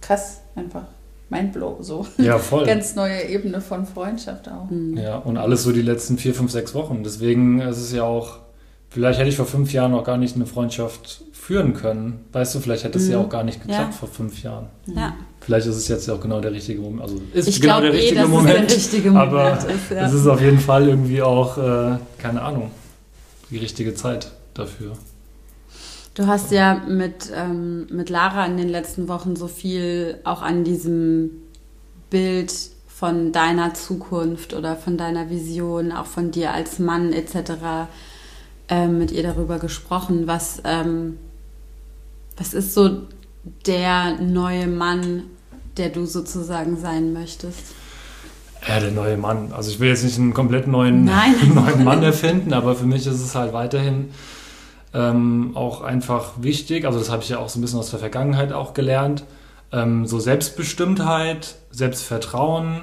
krass 0.00 0.40
einfach. 0.54 0.84
Mindblow, 1.30 1.78
so. 1.80 2.06
Ja, 2.18 2.38
voll. 2.38 2.66
Ganz 2.66 2.94
neue 2.94 3.22
Ebene 3.22 3.60
von 3.60 3.86
Freundschaft 3.86 4.48
auch. 4.48 4.70
Mhm. 4.70 4.98
Ja, 4.98 5.16
und 5.16 5.38
alles 5.38 5.62
so 5.62 5.72
die 5.72 5.82
letzten 5.82 6.18
vier, 6.18 6.34
fünf, 6.34 6.52
sechs 6.52 6.74
Wochen. 6.74 7.02
Deswegen 7.02 7.60
ist 7.60 7.78
es 7.78 7.92
ja 7.92 8.04
auch, 8.04 8.38
vielleicht 8.90 9.18
hätte 9.18 9.30
ich 9.30 9.36
vor 9.36 9.46
fünf 9.46 9.72
Jahren 9.72 9.92
noch 9.92 10.04
gar 10.04 10.18
nicht 10.18 10.36
eine 10.36 10.46
Freundschaft 10.46 11.22
führen 11.32 11.72
können. 11.72 12.26
Weißt 12.32 12.54
du, 12.54 12.60
vielleicht 12.60 12.84
hätte 12.84 12.98
es 12.98 13.06
mhm. 13.06 13.12
ja 13.12 13.18
auch 13.18 13.28
gar 13.30 13.42
nicht 13.42 13.62
geklappt 13.62 13.92
ja. 13.92 13.98
vor 13.98 14.08
fünf 14.08 14.42
Jahren. 14.42 14.66
Ja. 14.86 15.14
Vielleicht 15.40 15.66
ist 15.66 15.76
es 15.76 15.88
jetzt 15.88 16.06
ja 16.06 16.14
auch 16.14 16.20
genau 16.20 16.40
der 16.40 16.52
richtige 16.52 16.80
Moment. 16.80 17.02
Also 17.02 17.20
ist 17.32 17.48
ich 17.48 17.60
genau 17.60 17.80
der, 17.80 17.92
eh, 17.92 17.96
richtige 17.96 18.26
Moment, 18.26 18.70
der 18.70 18.76
richtige 18.76 19.10
Moment. 19.10 19.32
Aber 19.32 19.58
es 19.58 19.90
ja. 19.90 20.06
ist 20.06 20.26
auf 20.26 20.40
jeden 20.40 20.60
Fall 20.60 20.88
irgendwie 20.88 21.22
auch, 21.22 21.58
äh, 21.58 21.96
keine 22.18 22.42
Ahnung, 22.42 22.70
die 23.54 23.58
richtige 23.58 23.94
Zeit 23.94 24.32
dafür. 24.52 24.92
Du 26.14 26.26
hast 26.26 26.50
ja 26.50 26.74
mit, 26.88 27.30
ähm, 27.34 27.86
mit 27.90 28.10
Lara 28.10 28.44
in 28.46 28.56
den 28.56 28.68
letzten 28.68 29.06
Wochen 29.08 29.36
so 29.36 29.46
viel 29.46 30.18
auch 30.24 30.42
an 30.42 30.64
diesem 30.64 31.30
Bild 32.10 32.52
von 32.88 33.32
deiner 33.32 33.74
Zukunft 33.74 34.54
oder 34.54 34.76
von 34.76 34.98
deiner 34.98 35.30
Vision, 35.30 35.92
auch 35.92 36.06
von 36.06 36.32
dir 36.32 36.52
als 36.52 36.78
Mann 36.78 37.12
etc. 37.12 37.88
Äh, 38.68 38.88
mit 38.88 39.12
ihr 39.12 39.22
darüber 39.22 39.58
gesprochen. 39.58 40.26
Was, 40.26 40.60
ähm, 40.64 41.18
was 42.36 42.54
ist 42.54 42.74
so 42.74 43.02
der 43.66 44.20
neue 44.20 44.66
Mann, 44.66 45.24
der 45.76 45.90
du 45.90 46.06
sozusagen 46.06 46.76
sein 46.76 47.12
möchtest? 47.12 47.74
Ja, 48.66 48.80
der 48.80 48.92
neue 48.92 49.16
Mann. 49.16 49.52
Also 49.52 49.70
ich 49.70 49.80
will 49.80 49.88
jetzt 49.88 50.04
nicht 50.04 50.18
einen 50.18 50.32
komplett 50.32 50.66
neuen, 50.66 51.04
neuen 51.54 51.84
Mann 51.84 52.02
erfinden, 52.02 52.52
aber 52.52 52.74
für 52.74 52.86
mich 52.86 53.06
ist 53.06 53.20
es 53.20 53.34
halt 53.34 53.52
weiterhin 53.52 54.10
ähm, 54.94 55.52
auch 55.54 55.82
einfach 55.82 56.32
wichtig. 56.40 56.86
Also 56.86 56.98
das 56.98 57.10
habe 57.10 57.22
ich 57.22 57.28
ja 57.28 57.38
auch 57.38 57.48
so 57.48 57.58
ein 57.58 57.62
bisschen 57.62 57.78
aus 57.78 57.90
der 57.90 57.98
Vergangenheit 57.98 58.52
auch 58.52 58.72
gelernt. 58.72 59.24
Ähm, 59.72 60.06
so 60.06 60.18
Selbstbestimmtheit, 60.18 61.56
Selbstvertrauen, 61.70 62.82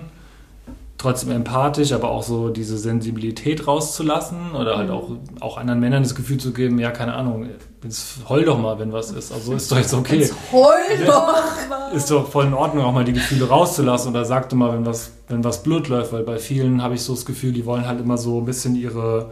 trotzdem 1.02 1.32
empathisch, 1.32 1.94
aber 1.94 2.10
auch 2.12 2.24
so 2.24 2.50
diese 2.50 2.78
Sensibilität 2.78 3.68
rauszulassen 3.68 4.54
oder 4.54 4.78
halt 4.78 4.90
mhm. 4.90 4.94
auch, 4.94 5.10
auch 5.40 5.58
anderen 5.58 5.80
Männern 5.80 6.04
das 6.04 6.16
Gefühl 6.16 6.38
zu 6.38 6.54
geben, 6.54 6.80
ja, 6.80 6.92
keine 6.92 7.14
Ahnung, 7.14 7.50
jetzt 7.84 8.18
heul 8.30 8.46
doch 8.46 8.60
mal, 8.60 8.80
wenn 8.80 8.94
was 8.94 9.12
ist. 9.12 9.32
Also 9.32 9.54
ist 9.54 9.72
doch 9.72 9.78
jetzt 9.78 9.94
okay. 9.94 10.20
Jetzt 10.20 10.36
heul 10.52 11.06
doch 11.06 11.28
mal. 11.70 11.92
Ist 11.92 12.12
doch 12.12 12.30
voll 12.30 12.46
in 12.46 12.54
Ordnung, 12.54 12.86
auch 12.86 12.94
mal 12.94 13.04
die 13.04 13.14
Gefühle 13.14 13.48
rauszulassen 13.48 14.12
oder 14.12 14.26
sag 14.26 14.50
doch 14.50 14.58
mal, 14.58 14.74
wenn 14.74 14.86
was, 14.86 15.12
wenn 15.28 15.44
was 15.44 15.64
Blut 15.64 15.88
läuft, 15.88 16.14
weil 16.14 16.24
bei 16.24 16.38
vielen 16.38 16.82
habe 16.82 16.96
ich 16.96 17.02
so 17.02 17.14
das 17.14 17.26
Gefühl, 17.26 17.52
die 17.52 17.66
wollen 17.66 17.88
halt 17.88 18.00
immer 18.00 18.18
so 18.18 18.40
ein 18.40 18.46
bisschen 18.46 18.76
ihre 18.76 19.32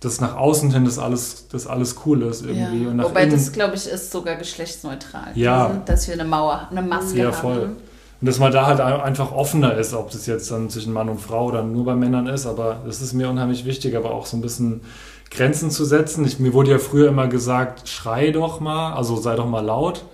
das 0.00 0.20
nach 0.20 0.36
außen 0.36 0.70
hin 0.70 0.84
das 0.84 0.98
alles, 0.98 1.48
das 1.48 1.66
alles 1.66 1.96
cool 2.04 2.22
ist 2.22 2.44
irgendwie. 2.44 2.84
Ja. 2.84 3.04
Wobei 3.04 3.22
innen, 3.22 3.32
das, 3.32 3.52
glaube 3.52 3.74
ich, 3.74 3.86
ist 3.86 4.10
sogar 4.10 4.36
geschlechtsneutral. 4.36 5.32
Ja. 5.34 5.82
dass 5.86 6.06
wir 6.06 6.14
eine 6.14 6.24
Mauer, 6.24 6.68
eine 6.70 6.82
Maske 6.82 7.18
ja, 7.18 7.42
haben. 7.42 7.76
Und 8.20 8.28
dass 8.28 8.38
man 8.38 8.52
da 8.52 8.66
halt 8.66 8.80
einfach 8.80 9.32
offener 9.32 9.76
ist, 9.76 9.92
ob 9.92 10.10
das 10.10 10.26
jetzt 10.26 10.50
dann 10.50 10.70
zwischen 10.70 10.92
Mann 10.92 11.08
und 11.08 11.20
Frau 11.20 11.46
oder 11.46 11.62
nur 11.62 11.84
bei 11.84 11.94
Männern 11.94 12.26
ist. 12.26 12.46
Aber 12.46 12.82
das 12.86 13.02
ist 13.02 13.12
mir 13.12 13.28
unheimlich 13.28 13.64
wichtig, 13.64 13.96
aber 13.96 14.12
auch 14.12 14.26
so 14.26 14.36
ein 14.36 14.40
bisschen 14.40 14.80
Grenzen 15.30 15.70
zu 15.70 15.84
setzen. 15.84 16.24
Ich, 16.24 16.38
mir 16.38 16.52
wurde 16.52 16.70
ja 16.70 16.78
früher 16.78 17.08
immer 17.08 17.28
gesagt, 17.28 17.88
schrei 17.88 18.30
doch 18.30 18.60
mal, 18.60 18.94
also 18.94 19.16
sei 19.16 19.36
doch 19.36 19.48
mal 19.48 19.64
laut. 19.64 20.04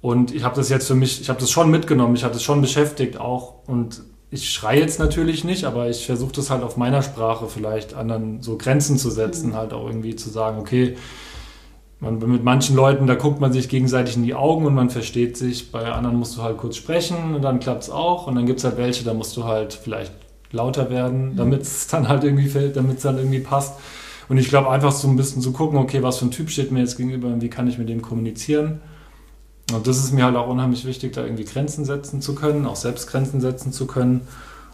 Und 0.00 0.34
ich 0.34 0.44
habe 0.44 0.56
das 0.56 0.68
jetzt 0.68 0.86
für 0.86 0.94
mich, 0.94 1.20
ich 1.20 1.28
habe 1.28 1.40
das 1.40 1.50
schon 1.50 1.70
mitgenommen, 1.70 2.14
ich 2.14 2.24
habe 2.24 2.34
das 2.34 2.42
schon 2.42 2.60
beschäftigt 2.60 3.18
auch. 3.18 3.66
Und 3.66 4.02
ich 4.30 4.50
schreie 4.50 4.80
jetzt 4.80 4.98
natürlich 4.98 5.44
nicht, 5.44 5.64
aber 5.64 5.88
ich 5.88 6.06
versuche 6.06 6.32
das 6.32 6.50
halt 6.50 6.62
auf 6.62 6.76
meiner 6.76 7.02
Sprache 7.02 7.48
vielleicht 7.48 7.94
anderen 7.94 8.42
so 8.42 8.56
Grenzen 8.56 8.96
zu 8.96 9.10
setzen, 9.10 9.50
mhm. 9.50 9.56
halt 9.56 9.72
auch 9.72 9.86
irgendwie 9.86 10.14
zu 10.14 10.30
sagen, 10.30 10.58
okay, 10.58 10.96
man, 12.00 12.18
mit 12.18 12.42
manchen 12.42 12.76
Leuten, 12.76 13.06
da 13.06 13.14
guckt 13.14 13.40
man 13.40 13.52
sich 13.52 13.68
gegenseitig 13.68 14.16
in 14.16 14.24
die 14.24 14.34
Augen 14.34 14.64
und 14.64 14.74
man 14.74 14.90
versteht 14.90 15.36
sich. 15.36 15.70
Bei 15.70 15.92
anderen 15.92 16.16
musst 16.16 16.36
du 16.36 16.42
halt 16.42 16.56
kurz 16.56 16.76
sprechen 16.76 17.34
und 17.34 17.42
dann 17.42 17.60
klappt 17.60 17.82
es 17.82 17.90
auch. 17.90 18.26
Und 18.26 18.34
dann 18.36 18.46
gibt 18.46 18.58
es 18.58 18.64
halt 18.64 18.78
welche, 18.78 19.04
da 19.04 19.14
musst 19.14 19.36
du 19.36 19.44
halt 19.44 19.74
vielleicht 19.74 20.12
lauter 20.50 20.90
werden, 20.90 21.32
mhm. 21.32 21.36
damit 21.36 21.62
es 21.62 21.86
dann 21.86 22.08
halt 22.08 22.24
irgendwie 22.24 22.48
fällt, 22.48 22.76
damit 22.76 22.96
es 22.96 23.02
dann 23.02 23.18
irgendwie 23.18 23.40
passt. 23.40 23.78
Und 24.28 24.38
ich 24.38 24.48
glaube 24.48 24.70
einfach 24.70 24.92
so 24.92 25.08
ein 25.08 25.16
bisschen 25.16 25.42
zu 25.42 25.52
gucken, 25.52 25.78
okay, 25.78 26.02
was 26.02 26.18
für 26.18 26.26
ein 26.26 26.30
Typ 26.30 26.50
steht 26.50 26.70
mir 26.70 26.80
jetzt 26.80 26.96
gegenüber 26.96 27.28
und 27.28 27.42
wie 27.42 27.50
kann 27.50 27.66
ich 27.68 27.78
mit 27.78 27.88
dem 27.88 28.00
kommunizieren. 28.00 28.80
Und 29.72 29.86
das 29.86 29.98
ist 29.98 30.12
mir 30.12 30.24
halt 30.24 30.36
auch 30.36 30.48
unheimlich 30.48 30.84
wichtig, 30.84 31.12
da 31.12 31.24
irgendwie 31.24 31.44
Grenzen 31.44 31.84
setzen 31.84 32.22
zu 32.22 32.34
können, 32.34 32.66
auch 32.66 32.76
selbst 32.76 33.08
Grenzen 33.08 33.40
setzen 33.40 33.72
zu 33.72 33.86
können. 33.86 34.22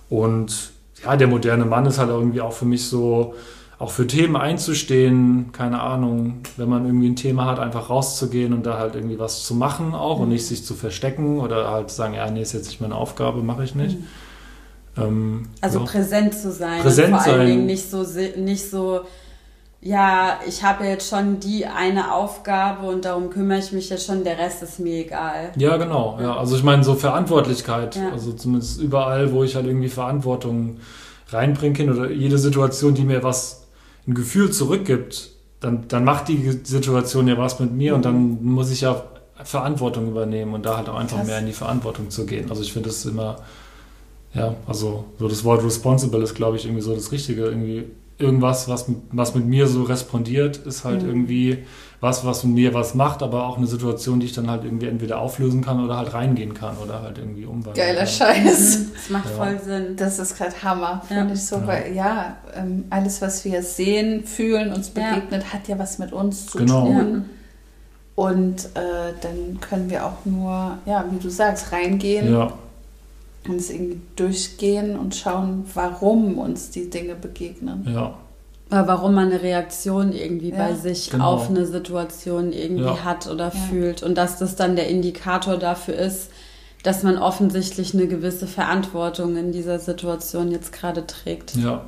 Und 0.09 0.71
ja, 1.03 1.17
der 1.17 1.27
moderne 1.27 1.65
Mann 1.65 1.87
ist 1.87 1.99
halt 1.99 2.11
irgendwie 2.11 2.41
auch 2.41 2.53
für 2.53 2.65
mich 2.67 2.85
so, 2.87 3.35
auch 3.79 3.91
für 3.91 4.07
Themen 4.07 4.37
einzustehen, 4.37 5.53
keine 5.53 5.81
Ahnung, 5.83 6.41
wenn 6.57 6.69
man 6.69 6.87
irgendwie 6.87 7.09
ein 7.11 7.17
Thema 7.17 7.45
hat, 7.45 7.59
einfach 7.59 7.91
rauszugehen 7.91 8.55
und 8.55 8.65
da 8.65 8.79
halt 8.79 8.95
irgendwie 8.95 9.19
was 9.19 9.45
zu 9.45 9.55
machen 9.55 9.95
auch 9.95 10.17
mhm. 10.17 10.23
und 10.23 10.29
nicht 10.31 10.47
sich 10.47 10.65
zu 10.65 10.75
verstecken 10.75 11.41
oder 11.41 11.71
halt 11.71 11.91
sagen, 11.91 12.15
ja, 12.15 12.31
nee, 12.31 12.41
ist 12.41 12.55
jetzt 12.55 12.69
nicht 12.69 12.81
meine 12.81 12.95
Aufgabe, 12.95 13.43
mache 13.43 13.65
ich 13.65 13.75
nicht. 13.75 13.99
Mhm. 13.99 14.07
Ähm, 14.97 15.49
also 15.61 15.81
ja. 15.81 15.85
präsent 15.85 16.35
zu 16.35 16.51
sein. 16.53 16.81
Präsent 16.81 17.13
und 17.13 17.21
vor 17.21 17.33
allen 17.33 17.41
sein. 17.41 17.47
Dingen 17.49 17.67
nicht 17.67 17.91
so, 17.91 18.07
nicht 18.37 18.71
so, 18.71 19.03
ja, 19.83 20.41
ich 20.49 20.65
habe 20.65 20.85
jetzt 20.85 21.09
schon 21.09 21.39
die 21.39 21.67
eine 21.67 22.15
Aufgabe 22.15 22.87
und 22.87 23.05
darum 23.05 23.29
kümmere 23.29 23.59
ich 23.59 23.73
mich 23.73 23.91
jetzt 23.91 24.07
schon, 24.07 24.25
der 24.25 24.39
Rest 24.39 24.63
ist 24.63 24.81
mir 24.81 25.05
egal. 25.05 25.53
Ja, 25.57 25.77
genau. 25.77 26.19
Ja, 26.21 26.37
also 26.37 26.57
ich 26.57 26.63
meine 26.63 26.83
so 26.83 26.95
Verantwortlichkeit. 26.95 27.95
Ja. 27.97 28.11
Also 28.11 28.33
zumindest 28.33 28.81
überall, 28.81 29.33
wo 29.33 29.45
ich 29.45 29.55
halt 29.55 29.67
irgendwie 29.67 29.89
Verantwortung 29.89 30.79
reinbringen 31.29 31.77
kann 31.77 31.91
oder 31.91 32.11
jede 32.11 32.39
Situation, 32.39 32.95
die 32.95 33.05
mir 33.05 33.23
was, 33.23 33.66
ein 34.07 34.15
Gefühl 34.15 34.51
zurückgibt, 34.51 35.31
dann, 35.61 35.89
dann 35.89 36.05
macht 36.05 36.29
die 36.29 36.51
Situation 36.65 37.29
ja 37.29 37.39
was 37.39 37.59
mit 37.59 37.73
mir 37.73 37.95
und 37.95 38.05
dann 38.05 38.45
muss 38.45 38.71
ich 38.71 38.83
ja 38.83 39.03
Verantwortung 39.43 40.09
übernehmen 40.09 40.55
und 40.55 40.65
da 40.65 40.77
halt 40.77 40.89
auch 40.89 40.97
einfach 40.97 41.19
Krass. 41.19 41.27
mehr 41.27 41.39
in 41.39 41.47
die 41.47 41.53
Verantwortung 41.53 42.11
zu 42.11 42.27
gehen. 42.27 42.51
Also 42.51 42.63
ich 42.63 42.73
finde 42.73 42.89
das 42.89 43.05
immer, 43.05 43.37
ja, 44.33 44.55
also 44.67 45.05
so 45.19 45.29
das 45.29 45.45
Wort 45.45 45.65
responsible 45.65 46.23
ist, 46.23 46.35
glaube 46.35 46.57
ich, 46.57 46.65
irgendwie 46.65 46.83
so 46.83 46.95
das 46.95 47.13
Richtige. 47.13 47.47
Irgendwie 47.47 47.85
irgendwas, 48.19 48.69
was, 48.69 48.87
was 49.13 49.35
mit 49.35 49.45
mir 49.47 49.67
so 49.67 49.83
respondiert, 49.83 50.57
ist 50.59 50.85
halt 50.85 51.03
Mhm. 51.03 51.09
irgendwie 51.09 51.59
was, 52.01 52.25
was 52.25 52.45
mit 52.45 52.55
mir 52.55 52.75
was 52.75 52.95
macht, 52.95 53.23
aber 53.23 53.47
auch 53.47 53.57
eine 53.57 53.67
Situation, 53.67 54.21
die 54.21 54.27
ich 54.27 54.33
dann 54.35 54.51
halt 54.51 54.65
irgendwie 54.65 54.87
entweder 54.87 55.19
auflösen 55.19 55.63
kann 55.63 55.83
oder 55.85 55.97
halt 55.97 56.13
reingehen 56.15 56.53
kann 56.55 56.77
oder 56.79 57.03
halt 57.03 57.19
irgendwie 57.19 57.45
umwandeln 57.47 57.75
Geiler 57.75 58.01
kann. 58.01 58.07
Scheiß. 58.09 58.79
Mhm, 58.79 58.87
Das 58.95 59.11
macht 59.11 59.31
Ja. 59.31 59.37
voll 59.37 59.61
Sinn. 59.65 59.97
Das 59.97 60.19
ist 60.19 60.37
gerade 60.37 60.53
Hammer, 60.63 61.03
Ja. 61.09 61.17
finde 61.17 61.35
ich 61.35 61.45
so, 61.45 61.57
Ja. 61.57 61.67
weil 61.67 61.95
ja, 61.95 62.37
ähm, 62.55 62.85
alles, 62.91 63.21
was 63.23 63.45
wir 63.45 63.63
sehen, 63.63 64.25
fühlen, 64.25 64.73
uns 64.73 64.93
Ja. 64.95 65.11
begegnet, 65.15 65.53
hat 65.53 65.69
ja 65.69 65.79
was 65.79 65.99
mit 65.99 66.13
uns 66.13 66.47
zu 66.47 66.59
Genau. 66.59 66.85
tun. 66.87 67.25
Und 68.15 68.65
äh, 68.75 69.13
dann 69.21 69.61
können 69.61 69.91
wir 69.91 70.07
auch 70.07 70.25
nur, 70.25 70.79
ja, 70.87 71.05
wie 71.11 71.19
du 71.19 71.29
sagst, 71.29 71.71
reingehen 71.73 72.33
Ja, 72.33 72.53
es 73.55 73.71
irgendwie 73.71 74.01
durchgehen 74.17 74.99
und 74.99 75.15
schauen, 75.15 75.65
warum 75.75 76.37
uns 76.39 76.71
die 76.71 76.91
Dinge 76.91 77.15
begegnen. 77.15 77.87
ja, 77.89 78.15
warum 78.69 79.15
man 79.15 79.31
eine 79.31 79.43
Reaktion 79.43 80.13
irgendwie 80.13 80.51
Ja. 80.51 80.57
bei 80.57 80.75
sich 80.75 81.11
Genau. 81.11 81.35
auf 81.35 81.49
eine 81.49 81.65
Situation 81.67 82.53
irgendwie 82.53 82.83
Ja. 82.85 83.05
hat 83.05 83.29
oder 83.29 83.45
Ja. 83.45 83.51
fühlt 83.51 84.03
und 84.03 84.17
dass 84.19 84.39
das 84.39 84.57
dann 84.57 84.75
der 84.75 84.89
Indikator 84.89 85.57
dafür 85.57 85.95
ist, 85.95 86.31
dass 86.83 87.03
man 87.05 87.17
offensichtlich 87.19 87.95
eine 87.95 88.07
gewisse 88.09 88.47
Verantwortung 88.49 89.37
in 89.37 89.53
dieser 89.53 89.79
Situation 89.79 90.51
jetzt 90.51 90.73
gerade 90.73 91.07
trägt. 91.07 91.55
ja. 91.57 91.85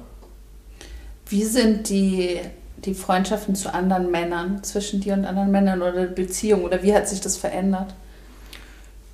Wie 1.30 1.44
sind 1.44 1.88
die, 1.90 2.38
die 2.84 2.94
Freundschaften 2.94 3.54
zu 3.54 3.74
anderen 3.74 4.10
Männern, 4.10 4.62
zwischen 4.64 5.00
dir 5.00 5.12
und 5.14 5.24
anderen 5.26 5.50
Männern 5.50 5.82
oder 5.82 6.06
Beziehungen 6.06 6.64
oder 6.64 6.82
wie 6.82 6.94
hat 6.94 7.06
sich 7.08 7.20
das 7.20 7.36
verändert? 7.36 7.94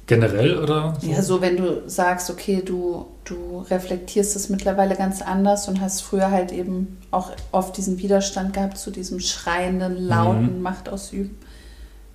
Generell 0.06 0.58
oder? 0.58 0.94
Ja, 1.00 1.22
so 1.22 1.40
wenn 1.40 1.56
du 1.56 1.82
sagst, 1.88 2.28
okay, 2.28 2.62
du, 2.62 3.06
du 3.24 3.64
reflektierst 3.70 4.36
es 4.36 4.50
mittlerweile 4.50 4.96
ganz 4.96 5.22
anders 5.22 5.66
und 5.66 5.80
hast 5.80 6.02
früher 6.02 6.30
halt 6.30 6.52
eben 6.52 6.98
auch 7.10 7.30
oft 7.52 7.76
diesen 7.78 7.98
Widerstand 7.98 8.52
gehabt 8.52 8.76
zu 8.76 8.90
diesem 8.90 9.20
schreienden, 9.20 9.96
lauten 9.96 10.56
Mhm. 10.56 10.62
Machtausüben. 10.62 11.36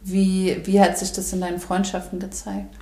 Wie, 0.03 0.61
wie 0.65 0.79
hat 0.79 0.97
sich 0.97 1.11
das 1.13 1.33
in 1.33 1.41
deinen 1.41 1.59
Freundschaften 1.59 2.19
gezeigt? 2.19 2.75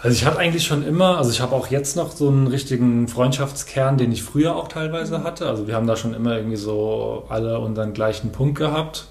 Also 0.00 0.14
ich 0.14 0.24
hatte 0.24 0.38
eigentlich 0.38 0.64
schon 0.64 0.86
immer, 0.86 1.18
also 1.18 1.30
ich 1.32 1.40
habe 1.40 1.56
auch 1.56 1.66
jetzt 1.66 1.96
noch 1.96 2.12
so 2.12 2.28
einen 2.28 2.46
richtigen 2.46 3.08
Freundschaftskern, 3.08 3.98
den 3.98 4.12
ich 4.12 4.22
früher 4.22 4.54
auch 4.54 4.68
teilweise 4.68 5.24
hatte. 5.24 5.48
Also 5.48 5.66
wir 5.66 5.74
haben 5.74 5.88
da 5.88 5.96
schon 5.96 6.14
immer 6.14 6.36
irgendwie 6.36 6.56
so 6.56 7.24
alle 7.28 7.58
unseren 7.58 7.94
gleichen 7.94 8.30
Punkt 8.30 8.58
gehabt. 8.58 9.08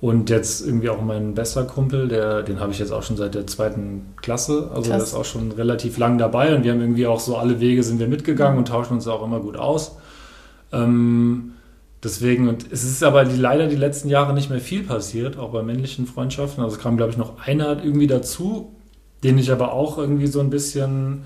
Und 0.00 0.30
jetzt 0.30 0.64
irgendwie 0.64 0.90
auch 0.90 1.02
mein 1.02 1.34
bester 1.34 1.64
Kumpel, 1.64 2.06
der, 2.06 2.44
den 2.44 2.60
habe 2.60 2.70
ich 2.70 2.78
jetzt 2.78 2.92
auch 2.92 3.02
schon 3.02 3.16
seit 3.16 3.34
der 3.34 3.48
zweiten 3.48 4.14
Klasse. 4.22 4.70
Also 4.72 4.90
der 4.90 4.98
Krass. 4.98 5.08
ist 5.08 5.14
auch 5.14 5.24
schon 5.24 5.50
relativ 5.50 5.98
lang 5.98 6.18
dabei 6.18 6.54
und 6.54 6.62
wir 6.62 6.70
haben 6.70 6.80
irgendwie 6.80 7.08
auch 7.08 7.18
so 7.18 7.36
alle 7.36 7.58
Wege 7.58 7.82
sind 7.82 7.98
wir 7.98 8.06
mitgegangen 8.06 8.58
und 8.58 8.68
tauschen 8.68 8.94
uns 8.94 9.08
auch 9.08 9.24
immer 9.24 9.40
gut 9.40 9.56
aus. 9.56 9.96
Ähm, 10.72 11.54
deswegen, 12.04 12.48
und 12.48 12.70
es 12.70 12.84
ist 12.84 13.02
aber 13.02 13.24
die, 13.24 13.36
leider 13.36 13.66
die 13.66 13.76
letzten 13.76 14.08
Jahre 14.08 14.34
nicht 14.34 14.50
mehr 14.50 14.60
viel 14.60 14.84
passiert, 14.84 15.36
auch 15.36 15.50
bei 15.50 15.64
männlichen 15.64 16.06
Freundschaften. 16.06 16.62
Also 16.62 16.76
es 16.76 16.82
kam, 16.82 16.96
glaube 16.96 17.10
ich, 17.10 17.18
noch 17.18 17.44
einer 17.44 17.82
irgendwie 17.82 18.06
dazu, 18.06 18.76
den 19.24 19.36
ich 19.36 19.50
aber 19.50 19.72
auch 19.72 19.98
irgendwie 19.98 20.28
so 20.28 20.38
ein 20.38 20.50
bisschen, 20.50 21.24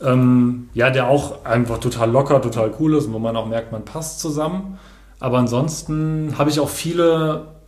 ähm, 0.00 0.70
ja, 0.72 0.88
der 0.88 1.08
auch 1.08 1.44
einfach 1.44 1.76
total 1.76 2.10
locker, 2.10 2.40
total 2.40 2.72
cool 2.80 2.94
ist 2.94 3.06
und 3.06 3.12
wo 3.12 3.18
man 3.18 3.36
auch 3.36 3.46
merkt, 3.46 3.72
man 3.72 3.84
passt 3.84 4.20
zusammen. 4.20 4.78
Aber 5.18 5.36
ansonsten 5.36 6.38
habe 6.38 6.48
ich 6.48 6.60
auch 6.60 6.70
viele, 6.70 7.59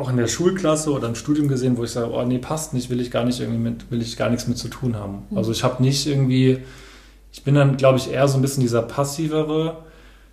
auch 0.00 0.10
in 0.10 0.16
der 0.16 0.26
Schulklasse 0.26 0.90
oder 0.90 1.08
im 1.08 1.14
Studium 1.14 1.48
gesehen, 1.48 1.76
wo 1.76 1.84
ich 1.84 1.90
sage, 1.90 2.12
oh 2.12 2.24
nee, 2.24 2.38
passt 2.38 2.74
nicht, 2.74 2.90
will 2.90 3.00
ich 3.00 3.10
gar 3.10 3.24
nicht 3.24 3.40
irgendwie 3.40 3.60
mit, 3.60 3.90
will 3.90 4.02
ich 4.02 4.16
gar 4.16 4.30
nichts 4.30 4.48
mit 4.48 4.58
zu 4.58 4.68
tun 4.68 4.96
haben. 4.96 5.22
Also 5.34 5.52
ich 5.52 5.62
habe 5.62 5.82
nicht 5.82 6.06
irgendwie, 6.06 6.58
ich 7.32 7.44
bin 7.44 7.54
dann, 7.54 7.76
glaube 7.76 7.98
ich, 7.98 8.10
eher 8.10 8.26
so 8.26 8.38
ein 8.38 8.42
bisschen 8.42 8.62
dieser 8.62 8.82
passivere, 8.82 9.84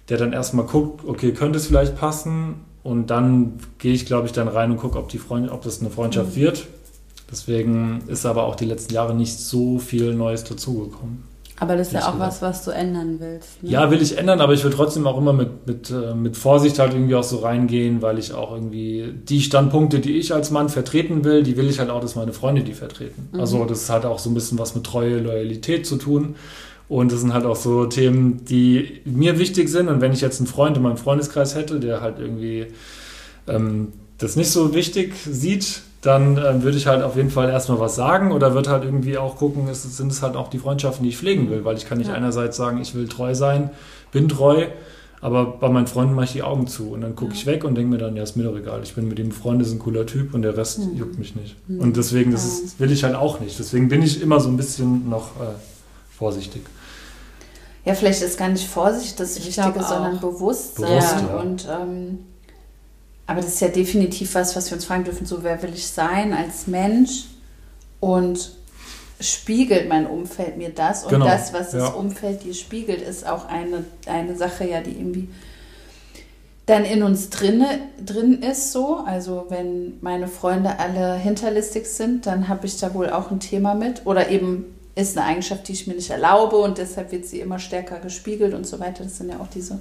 der 0.10 0.18
dann 0.18 0.34
erstmal 0.34 0.66
guckt, 0.66 1.06
okay, 1.06 1.34
könnte 1.34 1.58
es 1.58 1.68
vielleicht 1.68 1.98
passen 1.98 2.56
und 2.84 3.08
dann 3.08 3.60
gehe 3.78 3.94
ich, 3.94 4.06
glaube 4.06 4.28
ich, 4.28 4.32
dann 4.32 4.48
rein 4.48 4.72
und 4.72 4.78
gucke, 4.78 4.98
ob 4.98 5.10
die 5.10 5.18
Freund, 5.18 5.52
ob 5.52 5.62
das 5.62 5.82
eine 5.82 5.90
Freundschaft 5.90 6.36
wird. 6.36 6.68
Deswegen 7.30 8.04
ist 8.08 8.26
aber 8.26 8.44
auch 8.44 8.56
die 8.56 8.66
letzten 8.66 8.94
Jahre 8.94 9.14
nicht 9.14 9.38
so 9.38 9.80
viel 9.80 10.16
Neues 10.16 10.46
dazugekommen. 10.46 11.24
Aber 11.60 11.76
das 11.76 11.88
ist 11.88 11.94
ja 11.94 12.02
auch 12.02 12.14
gesagt. 12.14 12.42
was, 12.42 12.42
was 12.42 12.66
du 12.66 12.72
ändern 12.72 13.20
willst. 13.20 13.64
Ne? 13.64 13.72
Ja, 13.72 13.90
will 13.90 14.02
ich 14.02 14.18
ändern, 14.18 14.42
aber 14.42 14.54
ich 14.54 14.64
will 14.64 14.72
trotzdem 14.72 15.08
auch 15.08 15.18
immer 15.18 15.34
mit, 15.34 15.66
mit, 15.66 15.90
äh, 15.90 16.14
mit 16.14 16.38
Vorsicht 16.38 16.78
halt 16.78 16.94
irgendwie 16.94 17.16
auch 17.16 17.24
so 17.24 17.38
reingehen, 17.38 18.02
weil 18.04 18.20
ich 18.20 18.34
auch 18.34 18.52
irgendwie 18.52 19.12
die 19.12 19.42
Standpunkte, 19.42 20.00
die 20.00 20.18
ich 20.18 20.34
als 20.34 20.52
Mann 20.52 20.70
vertreten 20.70 21.24
will, 21.24 21.42
die 21.42 21.58
will 21.58 21.68
ich 21.68 21.80
halt 21.80 21.90
auch, 21.90 22.00
dass 22.00 22.16
meine 22.16 22.34
Freunde 22.34 22.64
die 22.64 22.74
vertreten. 22.74 23.30
Mhm. 23.32 23.40
Also 23.40 23.66
das 23.66 23.90
hat 23.90 24.06
auch 24.06 24.20
so 24.20 24.30
ein 24.30 24.36
bisschen 24.36 24.60
was 24.60 24.76
mit 24.76 24.84
Treue, 24.84 25.18
Loyalität 25.18 25.88
zu 25.88 25.98
tun. 25.98 26.36
Und 26.90 27.12
das 27.12 27.22
sind 27.22 27.34
halt 27.34 27.46
auch 27.46 27.56
so 27.56 27.86
Themen, 27.86 28.46
die 28.46 29.02
mir 29.04 29.40
wichtig 29.40 29.68
sind. 29.70 29.90
Und 29.90 30.00
wenn 30.00 30.14
ich 30.14 30.22
jetzt 30.22 30.40
einen 30.40 30.48
Freund 30.48 30.78
in 30.78 30.84
meinem 30.84 30.98
Freundeskreis 30.98 31.56
hätte, 31.56 31.80
der 31.80 32.02
halt 32.02 32.20
irgendwie 32.20 32.68
ähm, 33.48 33.94
das 34.20 34.36
nicht 34.36 34.52
so 34.52 34.74
wichtig 34.74 35.16
sieht, 35.16 35.82
dann 36.08 36.38
ähm, 36.38 36.64
würde 36.64 36.78
ich 36.78 36.88
halt 36.88 37.04
auf 37.04 37.16
jeden 37.18 37.30
Fall 37.30 37.50
erstmal 37.50 37.80
was 37.80 37.96
sagen 37.96 38.32
oder 38.32 38.54
würde 38.54 38.70
halt 38.70 38.84
irgendwie 38.86 39.18
auch 39.18 39.36
gucken, 39.36 39.68
ist, 39.68 39.86
es- 39.86 39.98
sind 39.98 40.12
es 40.12 40.22
halt 40.22 40.36
auch 40.36 40.48
die 40.50 40.58
Freundschaften, 40.60 41.04
die 41.04 41.10
ich 41.10 41.18
pflegen 41.18 41.50
will, 41.50 41.66
weil 41.66 41.76
ich 41.78 41.86
kann 41.86 41.98
nicht 41.98 42.08
Ja. 42.08 42.14
einerseits 42.16 42.56
sagen, 42.58 42.80
ich 42.82 42.96
will 42.96 43.08
treu 43.08 43.36
sein, 43.36 43.70
bin 44.12 44.30
treu, 44.30 44.68
aber 45.20 45.46
bei 45.48 45.68
meinen 45.70 45.88
Freunden 45.88 46.14
mache 46.16 46.26
ich 46.26 46.32
die 46.34 46.44
Augen 46.44 46.68
zu 46.68 46.92
und 46.92 47.02
dann 47.02 47.16
gucke 47.16 47.34
ich 47.34 47.46
weg 47.46 47.64
und 47.64 47.76
denke 47.76 47.90
mir 47.92 47.98
dann, 47.98 48.16
ja, 48.16 48.24
ist 48.24 48.38
mir 48.38 48.44
doch 48.44 48.56
egal, 48.56 48.80
ich 48.84 48.96
bin 48.96 49.08
mit 49.08 49.20
ihm 49.20 49.32
Freunde, 49.32 49.66
ist 49.66 49.72
ein 49.72 49.80
cooler 49.80 50.06
Typ 50.06 50.34
und 50.34 50.44
der 50.44 50.56
Rest 50.56 50.80
Mhm. 50.80 50.96
juckt 50.98 51.20
mich 51.20 51.36
nicht. 51.36 51.56
Mhm. 51.68 51.80
Und 51.82 51.98
deswegen, 51.98 52.32
das 52.32 52.46
Ja. 52.46 52.66
ist, 52.66 52.80
will 52.80 52.92
ich 52.92 53.04
halt 53.04 53.16
auch 53.16 53.40
nicht. 53.40 53.58
Deswegen 53.60 53.90
bin 53.90 54.02
ich 54.02 54.22
immer 54.22 54.40
so 54.40 54.48
ein 54.50 54.58
bisschen 54.58 55.10
noch 55.10 55.32
äh, 55.42 55.56
vorsichtig. 56.18 56.62
Ja, 57.84 57.94
vielleicht 57.96 58.22
ist 58.22 58.38
gar 58.38 58.50
nicht 58.50 58.68
Vorsicht 58.68 59.20
das 59.20 59.38
Ich 59.38 59.48
Wichtige, 59.48 59.82
sondern 59.84 60.20
Bewusstsein. 60.20 60.88
Bewusst, 60.88 61.16
ja. 61.30 61.38
Und, 61.40 61.68
ähm, 61.70 62.20
aber 63.28 63.42
das 63.42 63.56
ist 63.56 63.60
ja 63.60 63.68
definitiv 63.68 64.36
was, 64.36 64.56
was 64.56 64.72
wir 64.72 64.76
uns 64.76 64.86
fragen 64.86 65.04
dürfen, 65.04 65.26
so 65.26 65.44
wer 65.44 65.62
will 65.62 65.74
ich 65.74 65.88
sein 65.88 66.34
als 66.34 66.66
Mensch 66.66 67.26
und 68.00 68.52
spiegelt 69.20 69.90
mein 69.90 70.08
Umfeld 70.08 70.58
mir 70.58 70.70
das 70.70 71.04
und 71.04 71.10
Genau, 71.10 71.26
das, 71.26 71.54
was 71.54 71.72
das 71.72 71.84
ja. 71.84 71.88
Umfeld 71.90 72.44
dir 72.44 72.54
spiegelt, 72.54 73.02
ist 73.02 73.28
auch 73.28 73.48
eine, 73.48 73.84
eine 74.06 74.36
Sache, 74.36 74.68
ja, 74.68 74.82
die 74.82 74.92
irgendwie 74.92 75.28
dann 76.68 76.84
in 76.84 77.02
uns 77.02 77.30
drinne, 77.30 77.80
drin 78.06 78.42
ist 78.44 78.74
so. 78.74 78.98
Also 79.06 79.46
wenn 79.50 79.98
meine 80.02 80.28
Freunde 80.28 80.80
alle 80.80 81.16
hinterlistig 81.16 81.88
sind, 81.88 82.26
dann 82.26 82.50
habe 82.50 82.68
ich 82.68 82.78
da 82.78 82.94
wohl 82.94 83.10
auch 83.10 83.32
ein 83.32 83.40
Thema 83.40 83.74
mit. 83.74 84.06
Oder 84.06 84.30
eben 84.30 84.66
ist 84.94 85.18
eine 85.18 85.26
Eigenschaft, 85.26 85.68
die 85.70 85.72
ich 85.72 85.88
mir 85.88 85.94
nicht 85.94 86.10
erlaube 86.10 86.58
und 86.58 86.78
deshalb 86.78 87.12
wird 87.12 87.26
sie 87.26 87.40
immer 87.40 87.60
stärker 87.60 88.00
gespiegelt 88.00 88.54
und 88.54 88.68
so 88.68 88.80
weiter. 88.80 89.04
Das 89.04 89.18
sind 89.18 89.30
ja 89.30 89.40
auch 89.40 89.48
diese 89.48 89.80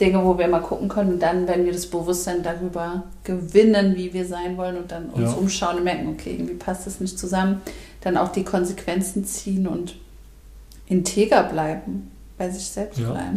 Dinge, 0.00 0.24
wo 0.24 0.36
wir 0.38 0.48
mal 0.48 0.60
gucken 0.60 0.88
können. 0.88 1.14
Und 1.14 1.20
dann, 1.22 1.46
wenn 1.46 1.64
wir 1.64 1.72
das 1.72 1.86
Bewusstsein 1.86 2.42
darüber 2.42 3.04
gewinnen, 3.22 3.94
wie 3.96 4.12
wir 4.12 4.26
sein 4.26 4.56
wollen 4.56 4.76
und 4.76 4.90
dann 4.90 5.10
uns 5.10 5.30
Ja. 5.32 5.36
umschauen 5.36 5.76
und 5.78 5.84
merken, 5.84 6.08
okay, 6.08 6.32
irgendwie 6.32 6.54
passt 6.54 6.86
das 6.86 7.00
nicht 7.00 7.18
zusammen, 7.18 7.60
dann 8.00 8.16
auch 8.16 8.28
die 8.32 8.44
Konsequenzen 8.44 9.24
ziehen 9.24 9.66
und 9.68 9.94
integer 10.86 11.44
bleiben, 11.44 12.10
bei 12.36 12.50
sich 12.50 12.66
selbst 12.66 12.98
Ja. 12.98 13.12
bleiben. 13.12 13.36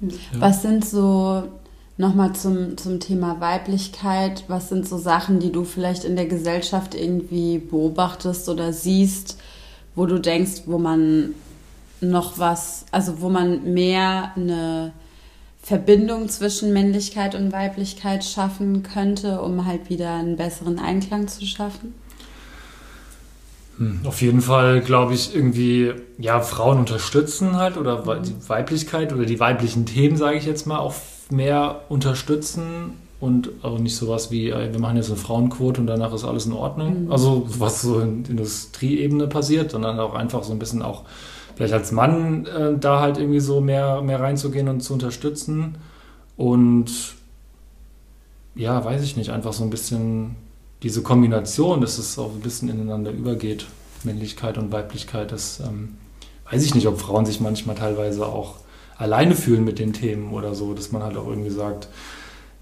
Ja. 0.00 0.08
Ja. 0.08 0.40
Was 0.40 0.62
sind 0.62 0.84
so, 0.84 1.44
nochmal 1.96 2.32
zum, 2.34 2.76
zum 2.76 3.00
Thema 3.00 3.40
Weiblichkeit, 3.40 4.44
was 4.48 4.68
sind 4.68 4.86
so 4.88 4.98
Sachen, 4.98 5.38
die 5.40 5.52
du 5.52 5.64
vielleicht 5.64 6.04
in 6.04 6.16
der 6.16 6.26
Gesellschaft 6.26 6.94
irgendwie 6.94 7.58
beobachtest 7.58 8.48
oder 8.48 8.72
siehst, 8.72 9.38
wo 9.94 10.06
du 10.06 10.18
denkst, 10.20 10.62
wo 10.66 10.78
man 10.78 11.34
noch 12.10 12.38
was, 12.38 12.86
also 12.90 13.20
wo 13.20 13.28
man 13.28 13.72
mehr 13.74 14.32
eine 14.36 14.92
Verbindung 15.62 16.28
zwischen 16.28 16.72
Männlichkeit 16.72 17.34
und 17.34 17.52
Weiblichkeit 17.52 18.24
schaffen 18.24 18.82
könnte, 18.82 19.40
um 19.40 19.64
halt 19.64 19.88
wieder 19.88 20.14
einen 20.14 20.36
besseren 20.36 20.78
Einklang 20.78 21.26
zu 21.26 21.46
schaffen? 21.46 21.94
Hm, 23.78 24.00
Auf 24.04 24.20
jeden 24.20 24.40
Fall, 24.40 24.80
glaube 24.82 25.14
ich, 25.14 25.34
irgendwie, 25.34 25.92
ja, 26.18 26.40
Frauen 26.40 26.78
unterstützen 26.78 27.56
halt 27.56 27.76
oder 27.76 28.02
die 28.20 28.48
Weiblichkeit 28.48 29.12
oder 29.12 29.24
die 29.24 29.40
weiblichen 29.40 29.86
Themen, 29.86 30.16
sage 30.16 30.36
ich 30.36 30.44
jetzt 30.44 30.66
mal, 30.66 30.78
auch 30.78 30.94
mehr 31.30 31.80
unterstützen 31.88 32.92
und 33.20 33.48
auch 33.62 33.78
nicht 33.78 33.96
sowas 33.96 34.30
wie, 34.30 34.50
äh, 34.50 34.70
wir 34.70 34.80
machen 34.80 34.96
jetzt 34.96 35.08
eine 35.08 35.16
Frauenquote 35.16 35.80
und 35.80 35.86
danach 35.86 36.12
ist 36.12 36.24
alles 36.24 36.44
in 36.46 36.52
Ordnung. 36.52 37.04
Mhm. 37.04 37.12
Also 37.12 37.46
was 37.58 37.80
so 37.80 38.00
in 38.00 38.24
Industrieebene 38.26 39.28
passiert, 39.28 39.70
sondern 39.70 39.98
auch 39.98 40.14
einfach 40.14 40.44
so 40.44 40.52
ein 40.52 40.58
bisschen 40.58 40.82
auch 40.82 41.04
vielleicht 41.56 41.74
als 41.74 41.92
Mann 41.92 42.46
äh, 42.46 42.76
da 42.78 43.00
halt 43.00 43.18
irgendwie 43.18 43.40
so 43.40 43.60
mehr, 43.60 44.02
mehr 44.02 44.20
reinzugehen 44.20 44.68
und 44.68 44.80
zu 44.80 44.92
unterstützen. 44.92 45.76
Und 46.36 47.14
ja, 48.54 48.84
weiß 48.84 49.02
ich 49.02 49.16
nicht, 49.16 49.30
einfach 49.30 49.52
so 49.52 49.64
ein 49.64 49.70
bisschen 49.70 50.36
diese 50.82 51.02
Kombination, 51.02 51.80
dass 51.80 51.98
es 51.98 52.18
auch 52.18 52.32
ein 52.32 52.40
bisschen 52.40 52.68
ineinander 52.68 53.10
übergeht, 53.10 53.66
Männlichkeit 54.04 54.58
und 54.58 54.70
Weiblichkeit, 54.70 55.32
das 55.32 55.60
ähm, 55.60 55.96
weiß 56.50 56.64
ich 56.64 56.74
nicht, 56.74 56.86
ob 56.86 57.00
Frauen 57.00 57.24
sich 57.24 57.40
manchmal 57.40 57.74
teilweise 57.74 58.26
auch 58.26 58.56
alleine 58.96 59.34
fühlen 59.34 59.64
mit 59.64 59.78
den 59.78 59.92
Themen 59.92 60.32
oder 60.32 60.54
so, 60.54 60.74
dass 60.74 60.92
man 60.92 61.02
halt 61.02 61.16
auch 61.16 61.26
irgendwie 61.26 61.50
sagt, 61.50 61.88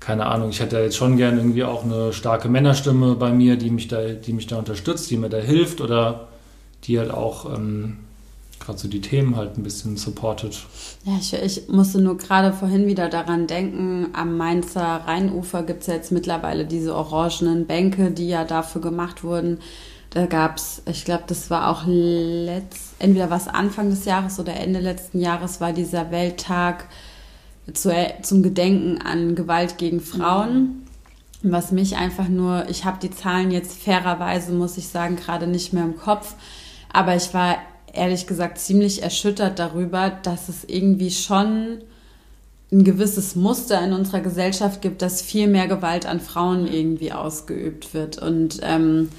keine 0.00 0.26
Ahnung, 0.26 0.50
ich 0.50 0.60
hätte 0.60 0.78
jetzt 0.78 0.96
schon 0.96 1.16
gern 1.16 1.36
irgendwie 1.36 1.64
auch 1.64 1.84
eine 1.84 2.12
starke 2.12 2.48
Männerstimme 2.48 3.14
bei 3.14 3.32
mir, 3.32 3.56
die 3.56 3.70
mich 3.70 3.88
da, 3.88 4.08
die 4.08 4.32
mich 4.32 4.46
da 4.46 4.56
unterstützt, 4.56 5.10
die 5.10 5.16
mir 5.16 5.28
da 5.28 5.38
hilft 5.38 5.80
oder 5.80 6.28
die 6.84 6.98
halt 6.98 7.12
auch 7.12 7.52
ähm, 7.54 7.98
gerade 8.64 8.78
so 8.78 8.88
die 8.88 9.00
Themen 9.00 9.36
halt 9.36 9.58
ein 9.58 9.62
bisschen 9.62 9.96
supportet. 9.96 10.66
Ja, 11.04 11.16
ich, 11.18 11.32
ich 11.34 11.68
musste 11.68 12.00
nur 12.00 12.16
gerade 12.16 12.52
vorhin 12.52 12.86
wieder 12.86 13.08
daran 13.08 13.46
denken, 13.46 14.08
am 14.12 14.36
Mainzer 14.36 15.02
Rheinufer 15.06 15.62
gibt 15.62 15.82
es 15.82 15.88
jetzt 15.88 16.12
mittlerweile 16.12 16.64
diese 16.64 16.94
orangenen 16.94 17.66
Bänke, 17.66 18.10
die 18.10 18.28
ja 18.28 18.44
dafür 18.44 18.80
gemacht 18.80 19.24
wurden. 19.24 19.58
Da 20.10 20.26
gab 20.26 20.58
es, 20.58 20.82
ich 20.86 21.04
glaube, 21.04 21.24
das 21.26 21.48
war 21.50 21.70
auch 21.70 21.84
letzt, 21.86 22.94
entweder 22.98 23.30
was 23.30 23.48
Anfang 23.48 23.88
des 23.88 24.04
Jahres 24.04 24.38
oder 24.38 24.54
Ende 24.54 24.78
letzten 24.78 25.20
Jahres 25.20 25.60
war 25.60 25.72
dieser 25.72 26.10
Welttag 26.10 26.86
zu, 27.72 27.90
zum 28.22 28.42
Gedenken 28.42 29.00
an 29.00 29.34
Gewalt 29.34 29.78
gegen 29.78 30.00
Frauen. 30.00 30.84
Mhm. 31.42 31.50
Was 31.50 31.72
mich 31.72 31.96
einfach 31.96 32.28
nur, 32.28 32.68
ich 32.68 32.84
habe 32.84 32.98
die 33.02 33.10
Zahlen 33.10 33.50
jetzt 33.50 33.82
fairerweise, 33.82 34.52
muss 34.52 34.76
ich 34.76 34.88
sagen, 34.88 35.16
gerade 35.16 35.46
nicht 35.46 35.72
mehr 35.72 35.84
im 35.84 35.96
Kopf, 35.96 36.34
aber 36.92 37.16
ich 37.16 37.34
war 37.34 37.56
ehrlich 37.92 38.26
gesagt 38.26 38.58
ziemlich 38.58 39.02
erschüttert 39.02 39.58
darüber, 39.58 40.10
dass 40.10 40.48
es 40.48 40.64
irgendwie 40.64 41.10
schon 41.10 41.78
ein 42.72 42.84
gewisses 42.84 43.36
Muster 43.36 43.82
in 43.84 43.92
unserer 43.92 44.20
Gesellschaft 44.20 44.80
gibt, 44.80 45.02
dass 45.02 45.20
viel 45.20 45.46
mehr 45.46 45.68
Gewalt 45.68 46.06
an 46.06 46.20
Frauen 46.20 46.66
irgendwie 46.66 47.12
ausgeübt 47.12 47.92
wird. 47.92 48.16
Und 48.18 48.60
ähm, 48.62 49.10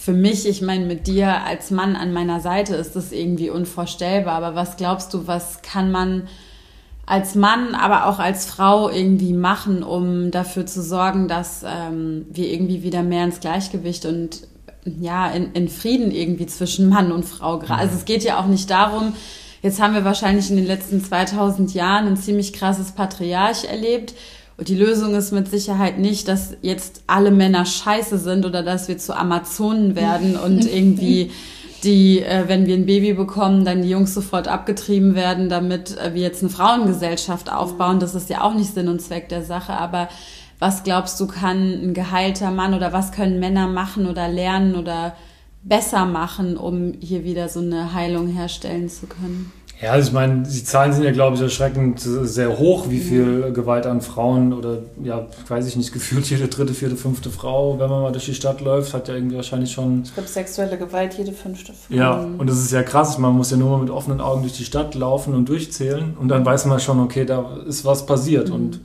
für 0.00 0.14
mich, 0.14 0.48
ich 0.48 0.62
meine, 0.62 0.86
mit 0.86 1.06
dir 1.06 1.42
als 1.44 1.70
Mann 1.70 1.96
an 1.96 2.14
meiner 2.14 2.40
Seite 2.40 2.76
ist 2.76 2.96
das 2.96 3.12
irgendwie 3.12 3.50
unvorstellbar. 3.50 4.34
Aber 4.34 4.54
was 4.54 4.76
glaubst 4.78 5.12
du, 5.12 5.26
was 5.26 5.60
kann 5.60 5.90
man 5.90 6.28
als 7.04 7.34
Mann, 7.34 7.74
aber 7.74 8.06
auch 8.06 8.18
als 8.18 8.46
Frau 8.46 8.90
irgendwie 8.90 9.32
machen, 9.32 9.82
um 9.82 10.30
dafür 10.30 10.66
zu 10.66 10.82
sorgen, 10.82 11.28
dass 11.28 11.64
ähm, 11.64 12.26
wir 12.30 12.50
irgendwie 12.50 12.82
wieder 12.82 13.02
mehr 13.02 13.24
ins 13.24 13.40
Gleichgewicht 13.40 14.06
und 14.06 14.48
ja, 15.00 15.30
in, 15.30 15.52
in 15.52 15.68
Frieden 15.68 16.10
irgendwie 16.10 16.46
zwischen 16.46 16.88
Mann 16.88 17.12
und 17.12 17.24
Frau. 17.24 17.58
Also 17.68 17.94
es 17.94 18.04
geht 18.04 18.24
ja 18.24 18.40
auch 18.40 18.46
nicht 18.46 18.70
darum, 18.70 19.12
jetzt 19.62 19.80
haben 19.80 19.94
wir 19.94 20.04
wahrscheinlich 20.04 20.50
in 20.50 20.56
den 20.56 20.66
letzten 20.66 21.02
2000 21.02 21.74
Jahren 21.74 22.06
ein 22.06 22.16
ziemlich 22.16 22.52
krasses 22.52 22.92
Patriarch 22.92 23.64
erlebt. 23.64 24.14
Und 24.58 24.68
die 24.68 24.76
Lösung 24.76 25.14
ist 25.14 25.32
mit 25.32 25.48
Sicherheit 25.48 25.98
nicht, 25.98 26.28
dass 26.28 26.56
jetzt 26.62 27.02
alle 27.06 27.30
Männer 27.30 27.66
scheiße 27.66 28.18
sind 28.18 28.46
oder 28.46 28.62
dass 28.62 28.88
wir 28.88 28.96
zu 28.96 29.14
Amazonen 29.14 29.96
werden 29.96 30.36
und 30.44 30.64
irgendwie 30.64 31.30
die, 31.84 32.22
äh, 32.22 32.44
wenn 32.46 32.66
wir 32.66 32.74
ein 32.74 32.86
Baby 32.86 33.12
bekommen, 33.12 33.64
dann 33.64 33.82
die 33.82 33.90
Jungs 33.90 34.14
sofort 34.14 34.48
abgetrieben 34.48 35.14
werden, 35.14 35.48
damit 35.48 35.96
äh, 35.98 36.14
wir 36.14 36.22
jetzt 36.22 36.42
eine 36.42 36.50
Frauengesellschaft 36.50 37.52
aufbauen. 37.52 38.00
Das 38.00 38.14
ist 38.14 38.30
ja 38.30 38.42
auch 38.42 38.54
nicht 38.54 38.72
Sinn 38.74 38.88
und 38.88 39.00
Zweck 39.00 39.28
der 39.28 39.42
Sache. 39.42 39.74
Aber 39.74 40.08
was 40.58 40.82
glaubst 40.82 41.20
du, 41.20 41.26
kann 41.26 41.72
ein 41.72 41.94
geheilter 41.94 42.50
Mann 42.50 42.74
oder 42.74 42.92
was 42.92 43.12
können 43.12 43.40
Männer 43.40 43.68
machen 43.68 44.06
oder 44.06 44.28
lernen 44.28 44.74
oder 44.74 45.14
besser 45.62 46.06
machen, 46.06 46.56
um 46.56 46.94
hier 47.00 47.24
wieder 47.24 47.48
so 47.48 47.60
eine 47.60 47.92
Heilung 47.92 48.28
herstellen 48.28 48.88
zu 48.88 49.06
können? 49.06 49.52
Ja, 49.80 49.92
also 49.92 50.08
ich 50.08 50.14
meine, 50.14 50.42
die 50.42 50.64
Zahlen 50.64 50.94
sind 50.94 51.04
ja, 51.04 51.10
glaube 51.10 51.36
ich, 51.36 51.42
erschreckend 51.42 52.00
sehr 52.00 52.58
hoch, 52.58 52.88
wie 52.88 52.98
viel. 52.98 53.52
Gewalt 53.52 53.84
an 53.86 54.00
Frauen 54.00 54.54
oder, 54.54 54.78
ja, 55.02 55.26
weiß 55.48 55.66
ich 55.66 55.76
nicht, 55.76 55.92
gefühlt 55.92 56.28
jede 56.30 56.48
dritte, 56.48 56.72
vierte, 56.72 56.96
fünfte 56.96 57.28
Frau, 57.28 57.78
wenn 57.78 57.90
man 57.90 58.02
mal 58.02 58.12
durch 58.12 58.24
die 58.24 58.34
Stadt 58.34 58.62
läuft, 58.62 58.94
hat 58.94 59.08
ja 59.08 59.14
irgendwie 59.14 59.36
wahrscheinlich 59.36 59.72
schon... 59.72 60.02
Ich 60.04 60.14
glaube, 60.14 60.28
sexuelle 60.28 60.78
Gewalt 60.78 61.14
jede 61.18 61.32
fünfte 61.32 61.72
Frau. 61.74 61.94
Ja, 61.94 62.14
und 62.38 62.48
das 62.48 62.58
ist 62.58 62.72
ja 62.72 62.82
krass, 62.82 63.18
man 63.18 63.34
muss 63.34 63.50
ja 63.50 63.58
nur 63.58 63.70
mal 63.70 63.80
mit 63.80 63.90
offenen 63.90 64.22
Augen 64.22 64.40
durch 64.42 64.54
die 64.54 64.64
Stadt 64.64 64.94
laufen 64.94 65.34
und 65.34 65.48
durchzählen 65.48 66.16
und 66.18 66.28
dann 66.28 66.44
weiß 66.46 66.64
man 66.64 66.80
schon, 66.80 66.98
okay, 67.00 67.26
da 67.26 67.58
ist 67.68 67.84
was 67.84 68.06
passiert 68.06 68.48
mhm. 68.48 68.54
und 68.54 68.80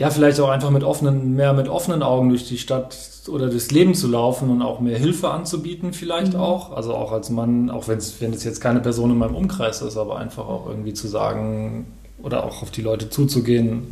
ja, 0.00 0.08
vielleicht 0.08 0.40
auch 0.40 0.48
einfach 0.48 0.70
mit 0.70 0.82
offenen, 0.82 1.36
mehr 1.36 1.52
mit 1.52 1.68
offenen 1.68 2.02
Augen 2.02 2.30
durch 2.30 2.48
die 2.48 2.56
Stadt 2.56 2.96
oder 3.28 3.50
durchs 3.50 3.70
Leben 3.70 3.94
zu 3.94 4.08
laufen 4.08 4.48
und 4.48 4.62
auch 4.62 4.80
mehr 4.80 4.98
Hilfe 4.98 5.28
anzubieten, 5.28 5.92
vielleicht 5.92 6.32
mhm. 6.32 6.40
auch. 6.40 6.74
Also 6.74 6.94
auch 6.94 7.12
als 7.12 7.28
Mann, 7.28 7.68
auch 7.68 7.86
wenn 7.86 7.98
es 7.98 8.18
jetzt 8.18 8.62
keine 8.62 8.80
Person 8.80 9.10
in 9.10 9.18
meinem 9.18 9.34
Umkreis 9.34 9.82
ist, 9.82 9.98
aber 9.98 10.18
einfach 10.18 10.48
auch 10.48 10.66
irgendwie 10.66 10.94
zu 10.94 11.06
sagen 11.06 11.84
oder 12.22 12.44
auch 12.44 12.62
auf 12.62 12.70
die 12.70 12.80
Leute 12.80 13.10
zuzugehen, 13.10 13.88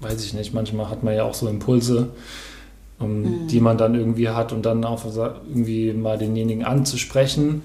weiß 0.00 0.22
ich 0.22 0.34
nicht. 0.34 0.52
Manchmal 0.52 0.90
hat 0.90 1.02
man 1.02 1.14
ja 1.14 1.24
auch 1.24 1.32
so 1.32 1.48
Impulse, 1.48 2.10
um, 2.98 3.22
mhm. 3.22 3.46
die 3.46 3.60
man 3.60 3.78
dann 3.78 3.94
irgendwie 3.94 4.28
hat 4.28 4.52
und 4.52 4.66
dann 4.66 4.84
auch 4.84 5.02
irgendwie 5.48 5.94
mal 5.94 6.18
denjenigen 6.18 6.62
anzusprechen 6.62 7.62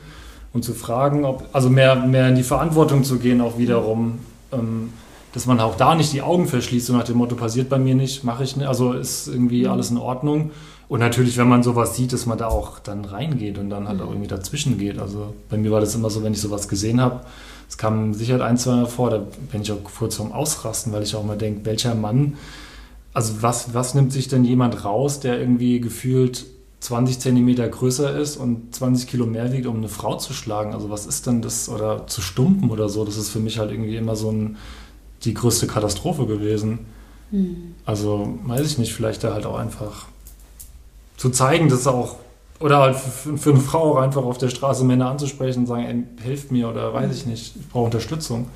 und 0.53 0.63
zu 0.63 0.73
fragen, 0.73 1.25
ob, 1.25 1.43
also 1.51 1.69
mehr, 1.69 1.97
mehr 1.97 2.29
in 2.29 2.35
die 2.35 2.43
Verantwortung 2.43 3.03
zu 3.03 3.19
gehen, 3.19 3.41
auch 3.41 3.57
wiederum. 3.57 4.19
Ähm, 4.53 4.93
dass 5.33 5.45
man 5.45 5.59
auch 5.59 5.75
da 5.75 5.95
nicht 5.95 6.13
die 6.13 6.21
Augen 6.21 6.47
verschließt, 6.47 6.87
so 6.87 6.93
nach 6.93 7.03
dem 7.03 7.17
Motto, 7.17 7.35
passiert 7.35 7.69
bei 7.69 7.77
mir 7.77 7.95
nicht, 7.95 8.23
mache 8.23 8.43
ich 8.43 8.55
nicht, 8.55 8.67
also 8.67 8.93
ist 8.93 9.27
irgendwie 9.27 9.65
mhm. 9.65 9.71
alles 9.71 9.91
in 9.91 9.97
Ordnung. 9.97 10.51
Und 10.89 11.01
natürlich, 11.01 11.37
wenn 11.37 11.49
man 11.49 11.63
sowas 11.63 11.95
sieht, 11.97 12.13
dass 12.13 12.25
man 12.25 12.37
da 12.37 12.47
auch 12.47 12.79
dann 12.79 13.03
reingeht 13.03 13.57
und 13.57 13.69
dann 13.69 13.87
halt 13.87 14.01
auch 14.01 14.05
mhm. 14.05 14.11
irgendwie 14.13 14.29
dazwischen 14.29 14.77
geht. 14.77 14.99
Also 14.99 15.33
bei 15.49 15.57
mir 15.57 15.71
war 15.71 15.81
das 15.81 15.95
immer 15.95 16.09
so, 16.09 16.23
wenn 16.23 16.33
ich 16.33 16.41
sowas 16.41 16.67
gesehen 16.67 17.01
habe, 17.01 17.21
es 17.69 17.77
kam 17.77 18.13
sicher 18.13 18.43
ein, 18.43 18.57
zwei 18.57 18.75
Mal 18.75 18.85
vor, 18.85 19.09
da 19.09 19.21
bin 19.51 19.61
ich 19.61 19.71
auch 19.71 19.83
kurz 19.83 20.15
vorm 20.15 20.31
Ausrasten, 20.31 20.93
weil 20.93 21.03
ich 21.03 21.15
auch 21.15 21.23
mal 21.23 21.37
denke, 21.37 21.65
welcher 21.65 21.95
Mann, 21.95 22.37
also 23.13 23.41
was, 23.41 23.73
was 23.73 23.93
nimmt 23.93 24.13
sich 24.13 24.29
denn 24.29 24.45
jemand 24.45 24.85
raus, 24.85 25.19
der 25.19 25.39
irgendwie 25.39 25.81
gefühlt 25.81 26.45
20 26.79 27.19
Zentimeter 27.19 27.67
größer 27.67 28.17
ist 28.17 28.37
und 28.37 28.73
20 28.75 29.07
Kilo 29.09 29.25
mehr 29.25 29.51
wiegt, 29.51 29.65
um 29.65 29.77
eine 29.77 29.89
Frau 29.89 30.15
zu 30.15 30.33
schlagen? 30.33 30.73
Also 30.73 30.89
was 30.89 31.05
ist 31.05 31.27
denn 31.27 31.41
das, 31.41 31.67
oder 31.67 32.07
zu 32.07 32.21
stumpen 32.21 32.69
oder 32.69 32.87
so? 32.87 33.03
Das 33.03 33.17
ist 33.17 33.29
für 33.29 33.39
mich 33.39 33.59
halt 33.59 33.71
irgendwie 33.71 33.97
immer 33.97 34.15
so 34.15 34.31
ein 34.31 34.57
die 35.27 35.33
größte 35.33 35.67
Katastrophe 35.67 36.25
gewesen. 36.25 36.79
Mhm. 37.31 37.75
Also 37.85 38.39
weiß 38.45 38.65
ich 38.65 38.77
nicht, 38.77 38.93
vielleicht 38.93 39.23
da 39.23 39.33
halt 39.33 39.45
auch 39.45 39.57
einfach 39.57 40.07
zu 41.17 41.29
zeigen, 41.29 41.69
dass 41.69 41.85
auch, 41.85 42.15
oder 42.59 42.79
halt 42.79 42.95
für, 42.95 43.51
eine 43.51 43.59
Frau 43.59 43.93
auch 43.93 44.01
einfach 44.01 44.23
auf 44.23 44.37
der 44.37 44.49
Straße 44.49 44.83
Männer 44.83 45.09
anzusprechen 45.09 45.59
und 45.59 45.65
sagen, 45.67 45.85
ey, 45.85 46.23
hilft 46.23 46.51
mir 46.51 46.69
oder 46.69 46.93
weiß 46.93 47.15
ich 47.15 47.25
nicht, 47.25 47.55
ich 47.55 47.69
brauche 47.69 47.85
Unterstützung. 47.85 48.47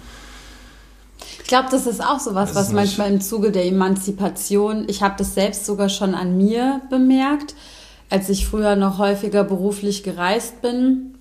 Ich 1.42 1.48
glaube, 1.48 1.68
das 1.70 1.86
ist 1.86 2.02
auch 2.02 2.20
so 2.20 2.34
was, 2.34 2.56
was 2.56 2.72
manchmal 2.72 3.12
im 3.12 3.20
Zuge 3.20 3.52
der 3.52 3.66
Emanzipation, 3.66 4.86
ich 4.88 5.04
habe 5.04 5.16
das 5.18 5.34
selbst 5.34 5.66
sogar 5.66 5.90
schon 5.90 6.16
an 6.16 6.38
mir 6.38 6.82
bemerkt, 6.90 7.56
als 8.10 8.30
ich 8.30 8.48
früher 8.48 8.76
noch 8.76 8.98
häufiger 8.98 9.44
beruflich 9.44 10.04
gereist 10.04 10.62
bin 10.62 11.16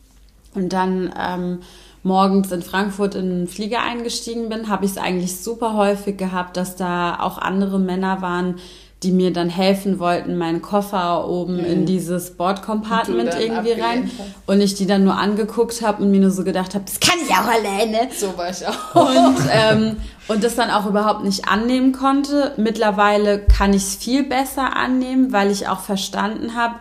und 0.54 0.72
dann 0.72 1.12
ähm, 1.18 1.58
morgens 2.02 2.50
in 2.52 2.62
Frankfurt 2.62 3.14
in 3.14 3.30
einen 3.30 3.46
Flieger 3.46 3.82
eingestiegen 3.82 4.48
bin, 4.48 4.68
habe 4.68 4.84
ich 4.84 4.92
es 4.92 4.98
eigentlich 4.98 5.36
super 5.40 5.74
häufig 5.74 6.16
gehabt, 6.16 6.56
dass 6.56 6.76
da 6.76 7.20
auch 7.20 7.38
andere 7.38 7.78
Männer 7.78 8.22
waren, 8.22 8.56
die 9.02 9.12
mir 9.12 9.32
dann 9.32 9.48
helfen 9.48 9.98
wollten, 9.98 10.36
meinen 10.36 10.60
Koffer 10.60 11.26
oben 11.26 11.56
mhm. 11.56 11.64
in 11.64 11.86
dieses 11.86 12.32
Bordcompartment 12.32 13.34
irgendwie 13.38 13.72
rein. 13.72 14.10
Und 14.46 14.60
ich 14.60 14.74
die 14.74 14.86
dann 14.86 15.04
nur 15.04 15.16
angeguckt 15.16 15.80
habe 15.80 16.02
und 16.02 16.10
mir 16.10 16.20
nur 16.20 16.30
so 16.30 16.44
gedacht 16.44 16.74
habe, 16.74 16.84
das 16.84 17.00
kann 17.00 17.18
ich 17.24 17.30
auch 17.30 17.48
alleine. 17.48 18.10
So 18.14 18.36
war 18.36 18.50
ich 18.50 18.66
auch. 18.66 18.94
Und, 18.94 19.38
ähm, 19.50 19.96
und 20.28 20.44
das 20.44 20.54
dann 20.54 20.70
auch 20.70 20.84
überhaupt 20.84 21.24
nicht 21.24 21.48
annehmen 21.48 21.92
konnte. 21.92 22.52
Mittlerweile 22.58 23.40
kann 23.40 23.72
ich 23.72 23.84
es 23.84 23.96
viel 23.96 24.22
besser 24.22 24.76
annehmen, 24.76 25.32
weil 25.32 25.50
ich 25.50 25.66
auch 25.66 25.80
verstanden 25.80 26.54
habe, 26.54 26.74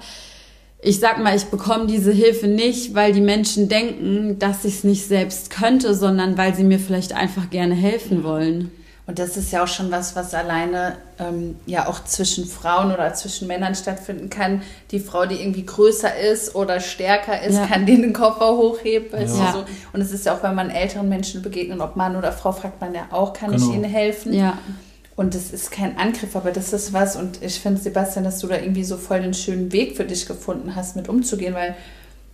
ich 0.82 1.00
sag 1.00 1.22
mal, 1.22 1.36
ich 1.36 1.46
bekomme 1.46 1.88
diese 1.88 2.12
Hilfe 2.12 2.48
nicht, 2.48 2.96
weil 2.96 3.12
die 3.12 3.22
Menschen 3.22 3.68
denken, 3.68 4.40
dass 4.40 4.64
ich 4.64 4.76
es 4.76 4.84
nicht 4.84 5.08
selbst 5.08 5.50
könnte, 5.50 5.94
sondern 5.94 6.38
weil 6.38 6.56
sie 6.56 6.64
mir 6.64 6.80
vielleicht 6.80 7.14
einfach 7.14 7.50
gerne 7.50 7.76
helfen 7.76 8.24
wollen. 8.24 8.72
Und 9.06 9.18
das 9.18 9.38
ist 9.38 9.52
ja 9.52 9.64
auch 9.64 9.68
schon 9.68 9.90
was, 9.90 10.16
was 10.16 10.36
alleine 10.36 10.98
ähm, 11.18 11.56
ja 11.66 11.88
auch 11.88 12.04
zwischen 12.04 12.46
Frauen 12.46 12.94
oder 12.94 13.12
zwischen 13.16 13.48
Männern 13.48 13.74
stattfinden 13.74 14.30
kann. 14.30 14.62
Die 14.92 15.00
Frau, 15.00 15.26
die 15.26 15.42
irgendwie 15.42 15.66
größer 15.66 16.16
ist 16.16 16.54
oder 16.54 16.80
stärker 16.80 17.42
ist, 17.42 17.56
ja. 17.56 17.66
kann 17.66 17.88
den 17.88 18.14
Koffer 18.14 18.56
hochheben. 18.56 19.20
Ja. 19.20 19.52
So. 19.52 19.66
Und 19.94 20.02
es 20.02 20.12
ist 20.12 20.28
ja 20.28 20.36
auch, 20.36 20.44
wenn 20.44 20.54
man 20.54 20.70
älteren 20.70 21.10
Menschen 21.10 21.42
begegnet, 21.42 21.80
ob 21.80 21.96
Mann 21.96 22.16
oder 22.16 22.32
Frau, 22.32 22.52
fragt 22.52 22.80
man 22.80 22.94
ja 22.94 23.08
auch, 23.10 23.34
kann 23.34 23.52
genau. 23.52 23.68
ich 23.68 23.74
ihnen 23.74 23.84
helfen? 23.84 24.32
Ja. 24.32 24.60
Und 25.20 25.36
das 25.36 25.52
ist 25.52 25.70
kein 25.70 25.98
Angriff, 25.98 26.38
aber 26.38 26.52
das 26.52 26.72
ist 26.72 26.94
was. 26.94 27.18
Und 27.18 27.44
ich 27.44 27.60
finde, 27.60 27.82
Sebastian, 27.82 28.24
dass 28.24 28.40
du 28.40 28.48
da 28.48 28.56
irgendwie 28.56 28.86
so 28.86 28.96
voll 28.96 29.20
den 29.20 29.34
schönen 29.34 29.74
Weg 29.74 29.98
für 29.98 30.06
dich 30.06 30.26
gefunden 30.26 30.78
hast, 30.78 30.96
mit 30.96 31.10
umzugehen, 31.10 31.54
weil 31.54 31.76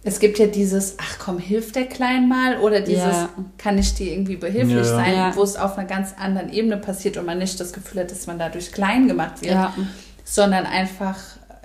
es 0.03 0.19
gibt 0.19 0.37
ja 0.37 0.45
dieses, 0.45 0.93
ach 0.99 1.17
komm, 1.17 1.39
hilft 1.39 1.75
der 1.77 1.87
Klein 1.87 2.29
mal 2.29 2.59
oder 2.59 2.81
dieses, 2.81 2.99
ja. 3.03 3.29
kann 3.57 3.79
ich 3.79 3.95
dir 3.95 4.11
irgendwie 4.11 4.35
behilflich 4.35 4.75
ja. 4.75 4.83
sein, 4.83 5.15
ja. 5.15 5.35
wo 5.35 5.41
es 5.41 5.55
auf 5.55 5.79
einer 5.79 5.87
ganz 5.87 6.13
anderen 6.19 6.53
Ebene 6.53 6.77
passiert 6.77 7.17
und 7.17 7.25
man 7.25 7.39
nicht 7.39 7.59
das 7.59 7.73
Gefühl 7.73 8.01
hat, 8.01 8.11
dass 8.11 8.27
man 8.27 8.37
dadurch 8.37 8.71
klein 8.71 9.07
gemacht 9.07 9.41
wird, 9.41 9.57
sondern 10.23 10.67
einfach, 10.67 11.17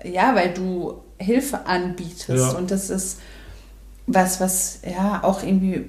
ja, 0.03 0.35
weil 0.35 0.55
du 0.55 1.03
Hilfe 1.19 1.67
anbietest 1.67 2.57
und 2.57 2.71
das 2.71 2.89
ist 2.89 3.21
was, 4.07 4.41
was 4.41 4.81
ja 4.91 5.21
auch 5.23 5.43
irgendwie 5.43 5.85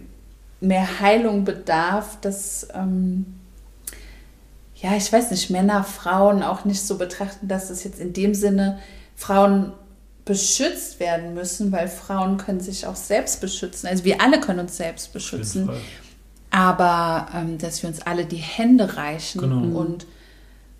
mehr 0.59 0.99
Heilung 0.99 1.45
bedarf, 1.45 2.17
dass 2.19 2.67
ähm, 2.75 3.37
ja, 4.81 4.95
ich 4.95 5.11
weiß 5.13 5.31
nicht, 5.31 5.49
Männer, 5.49 5.83
Frauen 5.83 6.41
auch 6.41 6.65
nicht 6.65 6.81
so 6.81 6.97
betrachten, 6.97 7.47
dass 7.47 7.69
es 7.69 7.83
jetzt 7.83 7.99
in 7.99 8.13
dem 8.13 8.33
Sinne 8.33 8.79
Frauen 9.15 9.73
beschützt 10.25 10.99
werden 10.99 11.33
müssen, 11.33 11.71
weil 11.71 11.87
Frauen 11.87 12.37
können 12.37 12.59
sich 12.59 12.87
auch 12.87 12.95
selbst 12.95 13.41
beschützen. 13.41 13.87
Also 13.87 14.05
wir 14.05 14.21
alle 14.21 14.39
können 14.39 14.59
uns 14.59 14.77
selbst 14.77 15.13
beschützen. 15.13 15.69
Aber 16.49 17.27
ähm, 17.33 17.57
dass 17.57 17.81
wir 17.81 17.89
uns 17.89 18.01
alle 18.01 18.25
die 18.25 18.37
Hände 18.37 18.97
reichen 18.97 19.41
genau. 19.41 19.79
und 19.79 20.05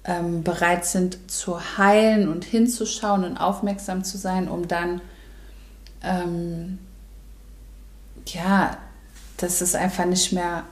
ähm, 0.04 0.44
bereit 0.44 0.86
sind 0.86 1.32
zu 1.32 1.78
heilen 1.78 2.28
und 2.28 2.44
hinzuschauen 2.44 3.24
und 3.24 3.38
aufmerksam 3.38 4.04
zu 4.04 4.18
sein, 4.18 4.50
um 4.50 4.68
dann 4.68 5.00
ähm, 6.04 6.80
ja, 8.28 8.78
dass 9.38 9.62
es 9.62 9.76
einfach 9.76 10.06
nicht 10.06 10.34
mehr 10.34 10.64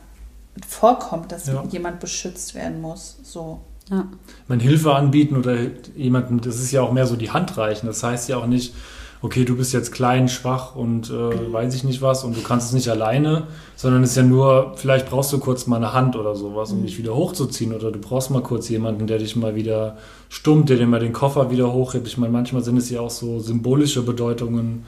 vorkommt, 0.67 1.31
dass 1.31 1.47
ja. 1.47 1.63
jemand 1.69 1.99
beschützt 1.99 2.55
werden 2.55 2.81
muss. 2.81 3.17
So. 3.23 3.59
Ja. 3.89 4.07
Man 4.47 4.59
Hilfe 4.59 4.93
anbieten 4.93 5.35
oder 5.37 5.57
jemandem, 5.95 6.41
das 6.41 6.57
ist 6.57 6.71
ja 6.71 6.81
auch 6.81 6.91
mehr 6.91 7.07
so 7.07 7.15
die 7.15 7.31
Hand 7.31 7.57
reichen. 7.57 7.87
Das 7.87 8.03
heißt 8.03 8.29
ja 8.29 8.37
auch 8.37 8.45
nicht, 8.45 8.73
okay, 9.21 9.43
du 9.43 9.57
bist 9.57 9.73
jetzt 9.73 9.91
klein, 9.91 10.29
schwach 10.29 10.75
und 10.75 11.09
äh, 11.09 11.53
weiß 11.53 11.73
ich 11.75 11.83
nicht 11.83 12.01
was 12.01 12.23
und 12.23 12.37
du 12.37 12.41
kannst 12.41 12.67
es 12.67 12.73
nicht 12.73 12.89
alleine, 12.89 13.47
sondern 13.75 14.03
es 14.03 14.11
ist 14.11 14.15
ja 14.15 14.23
nur, 14.23 14.73
vielleicht 14.75 15.09
brauchst 15.09 15.33
du 15.33 15.39
kurz 15.39 15.67
mal 15.67 15.77
eine 15.77 15.93
Hand 15.93 16.15
oder 16.15 16.35
sowas, 16.35 16.71
um 16.71 16.79
mhm. 16.79 16.83
dich 16.83 16.97
wieder 16.97 17.15
hochzuziehen 17.15 17.73
oder 17.73 17.91
du 17.91 17.99
brauchst 17.99 18.31
mal 18.31 18.41
kurz 18.41 18.69
jemanden, 18.69 19.07
der 19.07 19.17
dich 19.17 19.35
mal 19.35 19.55
wieder 19.55 19.97
stummt, 20.29 20.69
der 20.69 20.77
dir 20.77 20.87
mal 20.87 20.99
den 20.99 21.13
Koffer 21.13 21.51
wieder 21.51 21.73
hochhebt. 21.73 22.07
Ich 22.07 22.17
meine, 22.17 22.31
manchmal 22.31 22.63
sind 22.63 22.77
es 22.77 22.89
ja 22.89 23.01
auch 23.01 23.09
so 23.09 23.39
symbolische 23.39 24.03
Bedeutungen. 24.03 24.85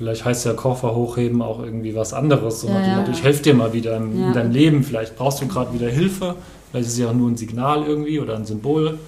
Vielleicht 0.00 0.24
heißt 0.24 0.46
ja 0.46 0.54
Koffer 0.54 0.94
hochheben 0.94 1.42
auch 1.42 1.62
irgendwie 1.62 1.94
was 1.94 2.14
anderes. 2.14 2.62
So 2.62 2.68
ja, 2.68 2.80
ja. 2.80 3.08
Ich 3.12 3.22
helfe 3.22 3.42
dir 3.42 3.52
mal 3.52 3.74
wieder 3.74 3.98
in, 3.98 4.18
ja. 4.18 4.28
in 4.28 4.32
deinem 4.32 4.50
Leben. 4.50 4.82
Vielleicht 4.82 5.14
brauchst 5.14 5.42
du 5.42 5.46
gerade 5.46 5.74
wieder 5.74 5.90
Hilfe. 5.90 6.36
Vielleicht 6.70 6.86
ist 6.86 6.94
es 6.94 6.98
ja 7.00 7.10
auch 7.10 7.12
nur 7.12 7.28
ein 7.28 7.36
Signal 7.36 7.84
irgendwie 7.84 8.18
oder 8.18 8.34
ein 8.34 8.46
Symbol. 8.46 8.98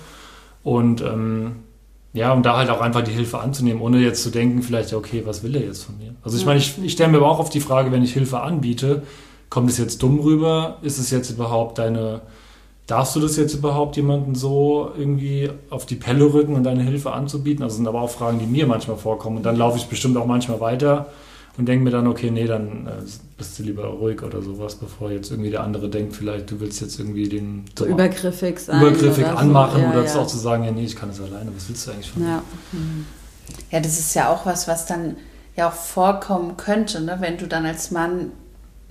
Und 0.63 1.01
ähm, 1.01 1.53
ja, 2.13 2.31
um 2.35 2.43
da 2.43 2.59
halt 2.59 2.69
auch 2.69 2.83
einfach 2.83 3.01
die 3.01 3.11
Hilfe 3.11 3.39
anzunehmen, 3.39 3.81
ohne 3.81 4.01
jetzt 4.01 4.23
zu 4.23 4.29
denken, 4.29 4.63
vielleicht, 4.63 4.91
ja, 4.91 4.99
okay, 4.99 5.23
was 5.25 5.43
will 5.43 5.57
er 5.57 5.63
jetzt 5.63 5.85
von 5.85 5.97
mir? 5.97 6.15
Also 6.23 6.37
ich 6.37 6.45
meine, 6.45 6.59
ich, 6.59 6.77
ich 6.85 6.93
stelle 6.93 7.11
mir 7.11 7.17
aber 7.17 7.31
auch 7.31 7.39
auf 7.39 7.49
die 7.49 7.61
Frage, 7.61 7.91
wenn 7.91 8.03
ich 8.03 8.13
Hilfe 8.13 8.41
anbiete, 8.41 9.03
kommt 9.49 9.71
es 9.71 9.79
jetzt 9.79 10.03
dumm 10.03 10.21
rüber? 10.21 10.77
Ist 10.83 10.99
es 10.99 11.11
jetzt 11.11 11.31
überhaupt 11.31 11.79
deine, 11.79 12.21
darfst 12.87 13.17
du 13.17 13.21
das 13.21 13.37
jetzt 13.37 13.55
überhaupt 13.55 13.97
jemanden 13.97 14.35
so 14.35 14.91
irgendwie 14.97 15.51
auf 15.71 15.87
die 15.87 15.97
Pelle 15.97 16.33
rücken 16.33 16.55
und 16.55 16.65
deine 16.65 16.83
Hilfe 16.83 17.13
anzubieten? 17.13 17.63
Also 17.63 17.77
sind 17.77 17.89
aber 17.89 18.01
auch 18.01 18.11
Fragen, 18.11 18.39
die 18.39 18.47
mir 18.47 18.67
manchmal 18.67 18.97
vorkommen. 18.97 19.39
Und 19.39 19.43
dann 19.45 19.57
laufe 19.57 19.79
ich 19.79 19.87
bestimmt 19.87 20.17
auch 20.17 20.27
manchmal 20.27 20.61
weiter 20.61 21.07
und 21.59 21.67
denke 21.67 21.85
mir 21.85 21.91
dann, 21.91 22.07
okay, 22.07 22.31
nee, 22.31 22.47
dann 22.47 22.87
äh, 22.87 22.91
bist 23.37 23.59
du 23.59 23.63
lieber 23.63 23.85
ruhig 23.85 24.23
oder 24.23 24.41
sowas, 24.41 24.75
bevor 24.75 25.11
jetzt 25.11 25.31
irgendwie 25.31 25.51
der 25.51 25.63
andere 25.63 25.89
denkt, 25.89 26.17
vielleicht 26.17 26.51
du 26.51 26.61
willst 26.61 26.81
jetzt 26.81 26.99
irgendwie 26.99 27.29
den 27.29 27.65
so 27.79 27.85
übergriffig 27.85 28.59
sein. 28.59 28.81
Übergriffig 28.81 29.25
oder 29.25 29.39
anmachen 29.39 29.77
so. 29.77 29.83
ja, 29.83 29.91
oder 29.91 30.05
ja. 30.05 30.15
auch 30.17 30.27
zu 30.27 30.39
sagen, 30.39 30.65
ja, 30.65 30.71
nee, 30.71 30.85
ich 30.85 30.97
kann 30.97 31.11
das 31.11 31.21
alleine, 31.21 31.51
was 31.55 31.69
willst 31.69 31.87
du 31.87 31.91
eigentlich 31.91 32.11
von 32.11 32.23
ja. 32.23 32.43
mir? 32.73 33.05
Ja, 33.71 33.81
das 33.81 33.99
ist 33.99 34.15
ja 34.15 34.33
auch 34.33 34.47
was, 34.47 34.67
was 34.67 34.87
dann 34.87 35.17
ja 35.57 35.69
auch 35.69 35.75
vorkommen 35.75 36.57
könnte, 36.57 37.03
ne? 37.03 37.19
wenn 37.21 37.37
du 37.37 37.47
dann 37.47 37.67
als 37.67 37.91
Mann 37.91 38.33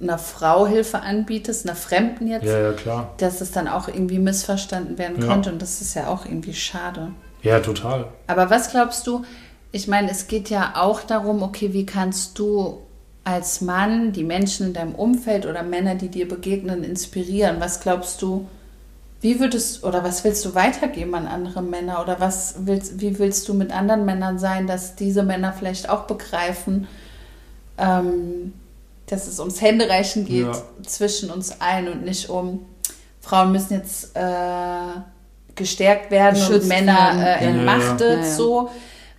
einer 0.01 0.17
Frau 0.17 0.67
Hilfe 0.67 1.01
anbietest, 1.01 1.65
einer 1.65 1.75
Fremden 1.75 2.27
jetzt, 2.27 2.45
ja, 2.45 2.59
ja, 2.59 2.73
klar. 2.73 3.13
dass 3.17 3.41
es 3.41 3.51
dann 3.51 3.67
auch 3.67 3.87
irgendwie 3.87 4.19
missverstanden 4.19 4.97
werden 4.97 5.19
könnte 5.19 5.51
und 5.51 5.61
das 5.61 5.81
ist 5.81 5.93
ja 5.93 6.07
auch 6.07 6.25
irgendwie 6.25 6.53
schade. 6.53 7.11
Ja, 7.43 7.59
total. 7.59 8.05
Aber 8.27 8.49
was 8.49 8.71
glaubst 8.71 9.07
du, 9.07 9.23
ich 9.71 9.87
meine, 9.87 10.11
es 10.11 10.27
geht 10.27 10.49
ja 10.49 10.73
auch 10.75 11.01
darum, 11.01 11.43
okay, 11.43 11.73
wie 11.73 11.85
kannst 11.85 12.37
du 12.39 12.81
als 13.23 13.61
Mann 13.61 14.11
die 14.11 14.23
Menschen 14.23 14.67
in 14.67 14.73
deinem 14.73 14.95
Umfeld 14.95 15.45
oder 15.45 15.63
Männer, 15.63 15.95
die 15.95 16.09
dir 16.09 16.27
begegnen, 16.27 16.83
inspirieren? 16.83 17.57
Was 17.59 17.79
glaubst 17.79 18.21
du, 18.21 18.47
wie 19.21 19.39
würdest 19.39 19.83
oder 19.83 20.03
was 20.03 20.23
willst 20.23 20.43
du 20.45 20.55
weitergeben 20.55 21.13
an 21.13 21.27
andere 21.27 21.61
Männer 21.61 22.01
oder 22.01 22.19
was 22.19 22.55
willst, 22.59 22.99
wie 22.99 23.19
willst 23.19 23.47
du 23.47 23.53
mit 23.53 23.71
anderen 23.71 24.03
Männern 24.03 24.39
sein, 24.39 24.65
dass 24.65 24.95
diese 24.95 25.23
Männer 25.23 25.53
vielleicht 25.53 25.89
auch 25.89 26.03
begreifen, 26.03 26.87
ähm, 27.77 28.53
dass 29.11 29.27
es 29.27 29.39
ums 29.39 29.61
Händereichen 29.61 30.25
geht 30.25 30.47
ja. 30.47 30.63
zwischen 30.85 31.29
uns 31.29 31.59
allen 31.59 31.89
und 31.89 32.03
nicht 32.03 32.29
um 32.29 32.65
Frauen 33.19 33.51
müssen 33.51 33.73
jetzt 33.75 34.15
äh, 34.15 34.99
gestärkt 35.55 36.09
werden 36.09 36.39
Geschützt 36.39 36.63
und 36.63 36.67
Männer 36.67 37.39
äh, 37.39 37.45
entmachtet 37.45 38.21
ja, 38.21 38.25
ja. 38.25 38.35
so 38.35 38.69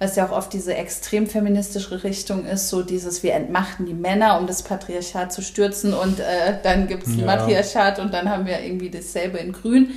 was 0.02 0.16
ja 0.16 0.26
auch 0.26 0.32
oft 0.32 0.52
diese 0.52 0.74
extrem 0.74 1.28
feministische 1.28 2.02
Richtung 2.02 2.44
ist, 2.44 2.70
so 2.70 2.82
dieses, 2.82 3.22
wir 3.22 3.34
entmachten 3.34 3.86
die 3.86 3.94
Männer, 3.94 4.36
um 4.40 4.48
das 4.48 4.64
Patriarchat 4.64 5.32
zu 5.32 5.42
stürzen 5.42 5.94
und 5.94 6.18
äh, 6.18 6.58
dann 6.60 6.88
gibt 6.88 7.04
es 7.04 7.10
ein 7.10 7.20
ja. 7.20 7.26
Matriarchat 7.26 8.00
und 8.00 8.12
dann 8.12 8.28
haben 8.28 8.44
wir 8.44 8.60
irgendwie 8.60 8.90
dasselbe 8.90 9.38
in 9.38 9.52
Grün, 9.52 9.92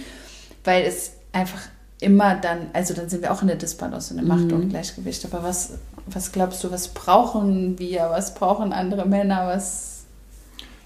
weil 0.63 0.83
es 0.83 1.13
einfach 1.31 1.61
immer 1.99 2.35
dann, 2.35 2.67
also 2.73 2.93
dann 2.93 3.09
sind 3.09 3.21
wir 3.21 3.31
auch 3.31 3.41
in 3.41 3.47
der 3.47 3.57
Disbalance, 3.57 4.13
in 4.13 4.17
der 4.17 4.27
Macht- 4.27 4.51
und 4.51 4.65
mhm. 4.65 4.69
Gleichgewicht. 4.69 5.25
Aber 5.25 5.43
was, 5.43 5.73
was 6.07 6.31
glaubst 6.31 6.63
du, 6.63 6.71
was 6.71 6.89
brauchen 6.89 7.79
wir, 7.79 8.07
was 8.11 8.33
brauchen 8.35 8.73
andere 8.73 9.05
Männer, 9.05 9.47
was... 9.47 10.05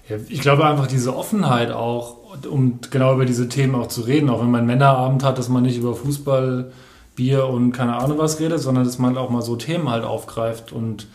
Ja, 0.08 0.16
ich 0.28 0.40
glaube 0.40 0.64
einfach 0.64 0.86
diese 0.86 1.16
Offenheit 1.16 1.70
auch, 1.70 2.16
um 2.48 2.80
genau 2.90 3.14
über 3.14 3.26
diese 3.26 3.48
Themen 3.48 3.74
auch 3.74 3.86
zu 3.86 4.02
reden, 4.02 4.28
auch 4.28 4.40
wenn 4.40 4.50
man 4.50 4.66
Männerabend 4.66 5.22
hat, 5.22 5.38
dass 5.38 5.48
man 5.48 5.62
nicht 5.62 5.78
über 5.78 5.94
Fußball 5.94 6.72
Bier 7.14 7.46
und 7.46 7.72
keine 7.72 7.96
Ahnung 7.96 8.18
was 8.18 8.40
redet, 8.40 8.60
sondern 8.60 8.84
dass 8.84 8.98
man 8.98 9.18
auch 9.18 9.30
mal 9.30 9.42
so 9.42 9.56
Themen 9.56 9.90
halt 9.90 10.04
aufgreift. 10.04 10.72
Und 10.72 11.06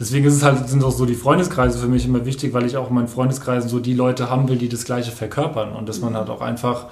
deswegen 0.00 0.26
ist 0.26 0.34
es 0.34 0.42
halt, 0.42 0.68
sind 0.68 0.82
auch 0.82 0.90
so 0.90 1.06
die 1.06 1.14
Freundeskreise 1.14 1.78
für 1.78 1.88
mich 1.88 2.04
immer 2.04 2.26
wichtig, 2.26 2.52
weil 2.52 2.66
ich 2.66 2.76
auch 2.76 2.88
in 2.88 2.94
meinen 2.94 3.08
Freundeskreisen 3.08 3.70
so 3.70 3.78
die 3.78 3.94
Leute 3.94 4.28
haben 4.28 4.48
will, 4.48 4.56
die 4.56 4.68
das 4.68 4.84
Gleiche 4.84 5.12
verkörpern. 5.12 5.72
Und 5.72 5.88
dass 5.88 6.00
man 6.00 6.16
halt 6.16 6.30
auch 6.30 6.40
einfach 6.40 6.86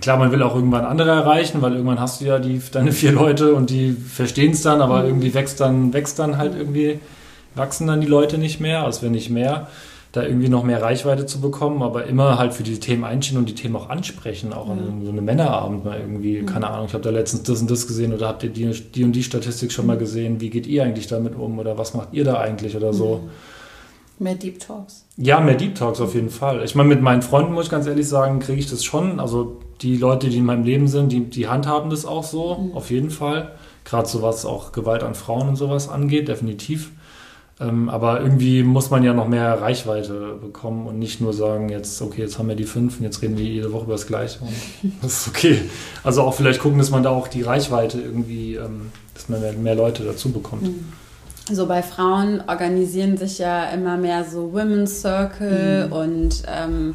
Klar, 0.00 0.18
man 0.18 0.30
will 0.30 0.42
auch 0.42 0.54
irgendwann 0.54 0.84
andere 0.84 1.10
erreichen, 1.10 1.62
weil 1.62 1.72
irgendwann 1.72 2.00
hast 2.00 2.20
du 2.20 2.26
ja 2.26 2.38
die, 2.38 2.60
deine 2.70 2.92
vier 2.92 3.12
Leute 3.12 3.54
und 3.54 3.70
die 3.70 3.92
verstehen 3.92 4.52
es 4.52 4.62
dann, 4.62 4.82
aber 4.82 5.00
mhm. 5.00 5.06
irgendwie 5.06 5.34
wächst 5.34 5.60
dann, 5.60 5.92
wächst 5.92 6.18
dann 6.18 6.36
halt 6.36 6.54
irgendwie, 6.54 7.00
wachsen 7.54 7.86
dann 7.86 8.00
die 8.00 8.06
Leute 8.06 8.38
nicht 8.38 8.60
mehr, 8.60 8.84
als 8.84 9.02
wenn 9.02 9.12
nicht 9.12 9.30
mehr 9.30 9.68
da 10.16 10.22
irgendwie 10.22 10.48
noch 10.48 10.62
mehr 10.62 10.80
Reichweite 10.80 11.26
zu 11.26 11.40
bekommen, 11.40 11.82
aber 11.82 12.06
immer 12.06 12.38
halt 12.38 12.54
für 12.54 12.62
diese 12.62 12.80
Themen 12.80 13.04
einstehen 13.04 13.36
und 13.36 13.48
die 13.50 13.54
Themen 13.54 13.76
auch 13.76 13.90
ansprechen, 13.90 14.54
auch 14.54 14.70
an 14.70 15.02
so 15.04 15.10
einem 15.10 15.24
Männerabend 15.24 15.84
mal 15.84 16.00
irgendwie, 16.00 16.40
mhm. 16.40 16.46
keine 16.46 16.68
Ahnung, 16.68 16.86
ich 16.86 16.94
habe 16.94 17.04
da 17.04 17.10
letztens 17.10 17.42
das 17.42 17.60
und 17.60 17.70
das 17.70 17.86
gesehen 17.86 18.14
oder 18.14 18.28
habt 18.28 18.42
ihr 18.42 18.48
die, 18.48 18.70
die 18.70 19.04
und 19.04 19.12
die 19.12 19.22
Statistik 19.22 19.72
schon 19.72 19.86
mal 19.86 19.98
gesehen, 19.98 20.40
wie 20.40 20.48
geht 20.48 20.66
ihr 20.66 20.84
eigentlich 20.84 21.06
damit 21.06 21.36
um 21.36 21.58
oder 21.58 21.76
was 21.76 21.92
macht 21.92 22.08
ihr 22.12 22.24
da 22.24 22.38
eigentlich 22.38 22.74
oder 22.76 22.94
so. 22.94 23.22
Mhm. 23.24 24.24
Mehr 24.24 24.34
Deep 24.34 24.58
Talks. 24.60 25.04
Ja, 25.18 25.40
mehr 25.40 25.56
Deep 25.56 25.74
Talks 25.74 26.00
auf 26.00 26.14
jeden 26.14 26.30
Fall. 26.30 26.64
Ich 26.64 26.74
meine, 26.74 26.88
mit 26.88 27.02
meinen 27.02 27.20
Freunden 27.20 27.52
muss 27.52 27.66
ich 27.66 27.70
ganz 27.70 27.86
ehrlich 27.86 28.08
sagen, 28.08 28.38
kriege 28.38 28.58
ich 28.58 28.70
das 28.70 28.82
schon. 28.82 29.20
Also 29.20 29.58
die 29.82 29.96
Leute, 29.96 30.28
die 30.28 30.38
in 30.38 30.44
meinem 30.44 30.64
Leben 30.64 30.88
sind, 30.88 31.12
die, 31.12 31.20
die 31.20 31.48
handhaben 31.48 31.90
das 31.90 32.06
auch 32.06 32.24
so, 32.24 32.56
mhm. 32.56 32.76
auf 32.76 32.90
jeden 32.90 33.10
Fall. 33.10 33.52
Gerade 33.84 34.08
so 34.08 34.22
was 34.22 34.44
auch 34.44 34.72
Gewalt 34.72 35.02
an 35.02 35.14
Frauen 35.14 35.48
und 35.48 35.56
sowas 35.56 35.88
angeht, 35.88 36.28
definitiv. 36.28 36.90
Ähm, 37.58 37.88
aber 37.88 38.20
irgendwie 38.20 38.62
muss 38.62 38.90
man 38.90 39.02
ja 39.02 39.14
noch 39.14 39.28
mehr 39.28 39.60
Reichweite 39.62 40.34
bekommen 40.40 40.86
und 40.86 40.98
nicht 40.98 41.22
nur 41.22 41.32
sagen, 41.32 41.70
jetzt, 41.70 42.02
okay, 42.02 42.20
jetzt 42.20 42.38
haben 42.38 42.48
wir 42.48 42.56
die 42.56 42.64
fünf 42.64 42.98
und 42.98 43.04
jetzt 43.04 43.22
reden 43.22 43.38
wir 43.38 43.46
jede 43.46 43.72
Woche 43.72 43.84
über 43.84 43.94
das 43.94 44.06
Gleiche 44.06 44.40
das 45.02 45.20
ist 45.20 45.28
okay. 45.28 45.62
Also 46.04 46.22
auch 46.22 46.34
vielleicht 46.34 46.60
gucken, 46.60 46.78
dass 46.78 46.90
man 46.90 47.02
da 47.02 47.10
auch 47.10 47.28
die 47.28 47.42
Reichweite 47.42 47.98
irgendwie, 47.98 48.56
ähm, 48.56 48.92
dass 49.14 49.30
man 49.30 49.40
mehr, 49.40 49.52
mehr 49.54 49.74
Leute 49.74 50.04
dazu 50.04 50.32
bekommt. 50.32 50.64
Mhm. 50.64 50.92
So 51.50 51.66
bei 51.66 51.82
Frauen 51.82 52.42
organisieren 52.46 53.16
sich 53.16 53.38
ja 53.38 53.70
immer 53.70 53.96
mehr 53.96 54.24
so 54.24 54.52
Women's 54.52 55.00
Circle 55.00 55.86
mhm. 55.86 55.92
und 55.92 56.42
ähm, 56.48 56.94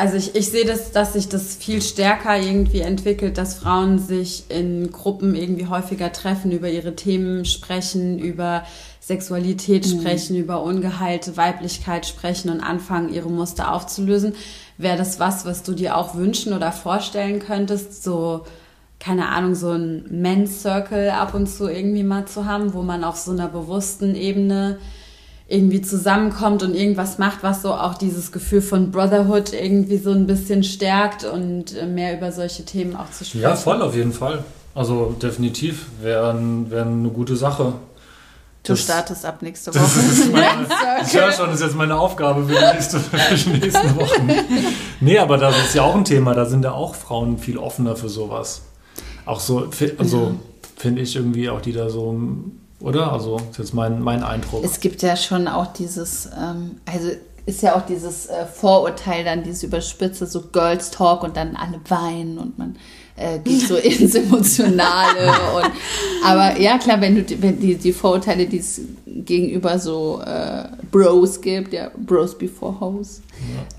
also 0.00 0.16
ich, 0.16 0.34
ich 0.34 0.48
sehe 0.48 0.64
das, 0.64 0.92
dass 0.92 1.12
sich 1.12 1.28
das 1.28 1.56
viel 1.56 1.82
stärker 1.82 2.38
irgendwie 2.38 2.80
entwickelt, 2.80 3.36
dass 3.36 3.56
Frauen 3.56 3.98
sich 3.98 4.44
in 4.48 4.90
Gruppen 4.90 5.34
irgendwie 5.34 5.66
häufiger 5.66 6.10
treffen, 6.10 6.52
über 6.52 6.70
ihre 6.70 6.96
Themen 6.96 7.44
sprechen, 7.44 8.18
über 8.18 8.64
Sexualität 9.00 9.86
mhm. 9.86 10.00
sprechen, 10.00 10.36
über 10.36 10.62
ungeheilte 10.62 11.36
Weiblichkeit 11.36 12.06
sprechen 12.06 12.48
und 12.48 12.62
anfangen, 12.62 13.12
ihre 13.12 13.28
Muster 13.28 13.74
aufzulösen. 13.74 14.34
Wäre 14.78 14.96
das 14.96 15.20
was, 15.20 15.44
was 15.44 15.64
du 15.64 15.74
dir 15.74 15.98
auch 15.98 16.14
wünschen 16.14 16.54
oder 16.54 16.72
vorstellen 16.72 17.38
könntest, 17.38 18.02
so, 18.02 18.46
keine 19.00 19.28
Ahnung, 19.28 19.54
so 19.54 19.72
ein 19.72 20.06
Men's 20.08 20.62
Circle 20.62 21.10
ab 21.10 21.34
und 21.34 21.46
zu 21.46 21.68
irgendwie 21.68 22.04
mal 22.04 22.24
zu 22.24 22.46
haben, 22.46 22.72
wo 22.72 22.80
man 22.80 23.04
auf 23.04 23.18
so 23.18 23.32
einer 23.32 23.48
bewussten 23.48 24.14
Ebene 24.14 24.78
irgendwie 25.50 25.82
zusammenkommt 25.82 26.62
und 26.62 26.74
irgendwas 26.74 27.18
macht, 27.18 27.42
was 27.42 27.60
so 27.62 27.74
auch 27.74 27.94
dieses 27.98 28.30
Gefühl 28.32 28.62
von 28.62 28.90
Brotherhood 28.92 29.52
irgendwie 29.52 29.98
so 29.98 30.12
ein 30.12 30.26
bisschen 30.26 30.62
stärkt 30.62 31.24
und 31.24 31.76
äh, 31.76 31.86
mehr 31.86 32.16
über 32.16 32.30
solche 32.32 32.64
Themen 32.64 32.94
auch 32.96 33.10
zu 33.10 33.24
sprechen. 33.24 33.42
Ja, 33.42 33.56
voll 33.56 33.82
auf 33.82 33.94
jeden 33.96 34.12
Fall. 34.12 34.44
Also 34.74 35.16
definitiv 35.20 35.86
wäre 36.00 36.38
wär 36.70 36.82
eine 36.86 37.08
gute 37.08 37.34
Sache. 37.36 37.72
Du 38.62 38.72
Das- 38.74 38.82
startest 38.82 39.24
ab 39.26 39.42
nächste 39.42 39.70
Das 39.72 39.82
Woche. 39.82 40.06
ist 40.06 40.32
meine, 40.32 40.66
ich 41.04 41.14
höre 41.14 41.32
schon, 41.32 41.46
das 41.46 41.56
ist 41.56 41.66
jetzt 41.66 41.76
meine 41.76 41.98
Aufgabe 41.98 42.44
für 42.46 42.54
die, 42.54 42.72
nächste, 42.74 43.00
für 43.00 43.34
die 43.50 43.58
nächsten 43.58 43.96
Wochen. 43.96 44.30
Nee, 45.00 45.18
aber 45.18 45.36
das 45.36 45.58
ist 45.58 45.74
ja 45.74 45.82
auch 45.82 45.96
ein 45.96 46.04
Thema, 46.04 46.34
da 46.34 46.44
sind 46.44 46.62
ja 46.64 46.72
auch 46.72 46.94
Frauen 46.94 47.38
viel 47.38 47.58
offener 47.58 47.96
für 47.96 48.08
sowas. 48.08 48.62
Auch 49.26 49.40
so, 49.40 49.68
also 49.98 50.36
finde 50.76 51.02
ich 51.02 51.16
irgendwie 51.16 51.48
auch 51.50 51.60
die 51.60 51.72
da 51.72 51.90
so, 51.90 52.16
oder? 52.80 53.12
Also, 53.12 53.36
das 53.36 53.48
ist 53.50 53.58
jetzt 53.58 53.74
mein, 53.74 54.00
mein 54.02 54.22
Eindruck. 54.22 54.64
Es 54.64 54.80
gibt 54.80 55.02
ja 55.02 55.16
schon 55.16 55.48
auch 55.48 55.72
dieses, 55.72 56.26
ähm, 56.26 56.76
also 56.86 57.10
ist 57.46 57.62
ja 57.62 57.74
auch 57.76 57.82
dieses 57.86 58.26
äh, 58.26 58.46
Vorurteil 58.46 59.24
dann, 59.24 59.42
diese 59.42 59.66
Überspitze, 59.66 60.26
so 60.26 60.42
Girls 60.52 60.90
Talk 60.90 61.22
und 61.22 61.36
dann 61.36 61.56
alle 61.56 61.80
weinen 61.88 62.38
und 62.38 62.58
man 62.58 62.76
äh, 63.16 63.38
geht 63.38 63.66
so 63.66 63.76
ins 63.76 64.14
Emotionale. 64.14 65.32
und, 65.56 65.70
aber 66.24 66.60
ja, 66.60 66.78
klar, 66.78 67.00
wenn 67.00 67.14
du 67.16 67.22
die- 67.22 67.42
wenn 67.42 67.58
die, 67.58 67.76
die 67.76 67.92
Vorurteile, 67.92 68.46
die 68.46 68.58
es 68.58 68.80
gegenüber 69.06 69.78
so 69.78 70.20
äh, 70.24 70.64
Bros 70.90 71.40
gibt, 71.40 71.72
ja, 71.72 71.90
Bros 71.96 72.36
before 72.36 72.78
Hoes, 72.80 73.22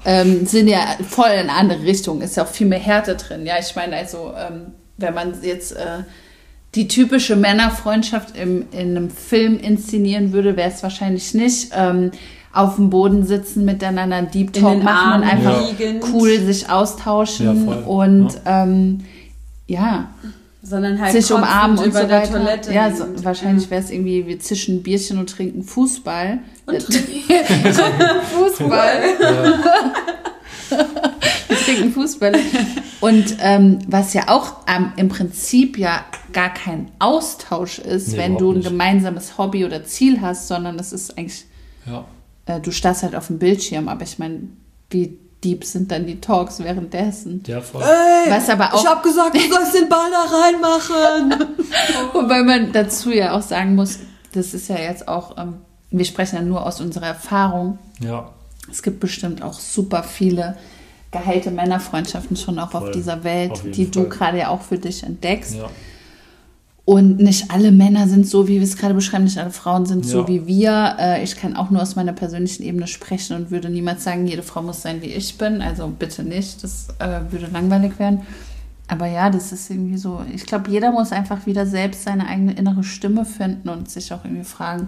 ähm, 0.05 0.45
sind 0.45 0.67
ja 0.67 0.95
voll 1.07 1.27
in 1.29 1.49
eine 1.49 1.53
andere 1.53 1.83
Richtung. 1.83 2.21
Ist 2.21 2.35
ja 2.37 2.43
auch 2.43 2.47
viel 2.49 2.67
mehr 2.67 2.79
Härte 2.79 3.15
drin. 3.15 3.45
Ja, 3.45 3.55
ich 3.59 3.75
meine, 3.75 3.95
also, 3.95 4.33
ähm, 4.37 4.73
wenn 4.97 5.13
man 5.13 5.35
jetzt 5.43 5.71
äh, 5.73 6.03
die 6.75 6.87
typische 6.87 7.35
Männerfreundschaft 7.35 8.37
im, 8.37 8.65
in 8.71 8.95
einem 8.95 9.09
Film 9.09 9.57
inszenieren 9.59 10.31
würde, 10.31 10.55
wäre 10.55 10.69
es 10.71 10.81
wahrscheinlich 10.83 11.33
nicht. 11.33 11.71
Ähm, 11.75 12.11
auf 12.53 12.75
dem 12.75 12.89
Boden 12.89 13.25
sitzen, 13.25 13.63
miteinander 13.63 14.17
einen 14.17 14.29
Deep 14.31 14.51
Talk 14.51 14.83
machen 14.83 14.83
und 14.83 14.87
Armen 14.87 15.23
einfach 15.23 15.69
liegend. 15.69 16.03
cool 16.13 16.37
sich 16.39 16.69
austauschen 16.69 17.67
Ja, 17.69 17.75
und 17.85 18.33
Ja. 18.45 18.63
ähm, 18.63 18.99
ja, 19.67 20.09
Sondern 20.61 20.99
halt 21.01 21.13
sich 21.13 21.31
umarmen 21.31 21.77
und 21.77 21.85
über 21.87 22.01
so 22.01 22.07
der 22.07 22.21
weiter. 22.23 22.33
Toilette. 22.33 22.73
ja, 22.73 22.93
so, 22.93 23.05
wahrscheinlich 23.23 23.69
wäre 23.71 23.81
es 23.81 23.89
irgendwie, 23.89 24.27
wir 24.27 24.37
zischen 24.39 24.83
Bierchen 24.83 25.17
und 25.17 25.29
trinken 25.29 25.63
Fußball. 25.63 26.39
Und 26.65 26.83
Fußball. 28.33 29.01
wir 31.51 31.57
trinken 31.57 31.91
Fußball. 31.93 32.33
Und 33.01 33.35
ähm, 33.39 33.79
was 33.87 34.13
ja 34.13 34.23
auch 34.27 34.57
ähm, 34.67 34.91
im 34.95 35.09
Prinzip 35.09 35.77
ja 35.77 36.03
gar 36.33 36.53
kein 36.53 36.89
Austausch 36.99 37.79
ist, 37.79 38.09
Nee, 38.13 38.17
wenn 38.17 38.37
du 38.37 38.51
ein 38.51 38.57
nicht. 38.57 38.67
gemeinsames 38.69 39.37
Hobby 39.37 39.65
oder 39.65 39.83
Ziel 39.83 40.21
hast, 40.21 40.47
sondern 40.47 40.79
es 40.79 40.91
ist 40.93 41.17
eigentlich, 41.17 41.45
Ja. 41.85 42.05
äh, 42.45 42.59
du 42.59 42.71
starrst 42.71 43.03
halt 43.03 43.15
auf 43.15 43.27
dem 43.27 43.37
Bildschirm, 43.39 43.87
aber 43.87 44.03
ich 44.03 44.17
meine, 44.19 44.41
wie 44.89 45.17
deep 45.43 45.63
sind 45.65 45.91
dann 45.91 46.05
die 46.05 46.21
Talks 46.21 46.59
währenddessen? 46.63 47.43
Ja, 47.47 47.61
voll. 47.61 47.81
Was 48.29 48.49
aber 48.49 48.73
auch, 48.73 48.85
hab 48.85 49.01
gesagt, 49.03 49.35
du 49.35 49.39
sollst 49.39 49.73
den 49.73 49.89
Ball 49.89 50.09
da 50.11 50.37
reinmachen. 50.37 51.55
wobei 52.13 52.43
man 52.43 52.71
dazu 52.71 53.11
ja 53.11 53.33
auch 53.35 53.41
sagen 53.41 53.75
muss, 53.75 53.99
das 54.33 54.53
ist 54.53 54.69
ja 54.69 54.77
jetzt 54.77 55.07
auch, 55.07 55.37
ähm, 55.37 55.55
wir 55.89 56.05
sprechen 56.05 56.35
ja 56.35 56.41
nur 56.43 56.65
aus 56.65 56.79
unserer 56.79 57.07
Erfahrung. 57.07 57.79
Ja. 57.99 58.29
Es 58.69 58.83
gibt 58.83 58.99
bestimmt 58.99 59.41
auch 59.41 59.59
super 59.59 60.03
viele 60.03 60.55
geheilte 61.11 61.51
Männerfreundschaften 61.51 62.37
schon 62.37 62.57
auch 62.59 62.73
auf 62.73 62.83
Voll. 62.83 62.91
dieser 62.91 63.23
Welt, 63.23 63.51
Auf 63.51 63.63
die 63.63 63.91
du 63.91 64.01
Fall. 64.01 64.09
gerade 64.09 64.37
ja 64.39 64.47
auch 64.49 64.61
für 64.61 64.77
dich 64.77 65.03
entdeckst. 65.03 65.55
Ja. 65.55 65.69
Und 66.83 67.19
nicht 67.19 67.51
alle 67.51 67.71
Männer 67.71 68.07
sind 68.07 68.25
so, 68.27 68.47
wie 68.47 68.55
wir 68.55 68.63
es 68.63 68.75
gerade 68.75 68.93
beschreiben, 68.95 69.25
nicht 69.25 69.37
alle 69.37 69.51
Frauen 69.51 69.85
sind 69.85 70.05
so 70.05 70.21
Ja. 70.21 70.27
wie 70.27 70.47
wir. 70.47 70.95
Äh, 70.99 71.23
Ich 71.23 71.35
kann 71.35 71.55
auch 71.55 71.69
nur 71.69 71.81
aus 71.81 71.95
meiner 71.95 72.11
persönlichen 72.13 72.63
Ebene 72.63 72.87
sprechen 72.87 73.35
und 73.35 73.51
würde 73.51 73.69
niemals 73.69 74.03
sagen, 74.03 74.25
jede 74.25 74.41
Frau 74.41 74.61
muss 74.63 74.81
sein, 74.81 75.01
wie 75.01 75.07
ich 75.13 75.37
bin. 75.37 75.61
Also 75.61 75.87
bitte 75.87 76.23
nicht, 76.23 76.63
das 76.63 76.87
äh, 76.99 77.19
würde 77.29 77.47
langweilig 77.51 77.99
werden. 77.99 78.21
Aber 78.87 79.05
ja, 79.05 79.29
das 79.29 79.51
ist 79.53 79.69
irgendwie 79.69 79.97
so, 79.97 80.21
ich 80.33 80.45
glaube, 80.45 80.69
jeder 80.71 80.91
muss 80.91 81.11
einfach 81.11 81.45
wieder 81.45 81.65
selbst 81.65 82.03
seine 82.03 82.27
eigene 82.27 82.53
innere 82.53 82.83
Stimme 82.83 83.23
finden 83.25 83.69
und 83.69 83.89
sich 83.89 84.11
auch 84.11 84.25
irgendwie 84.25 84.43
fragen, 84.43 84.87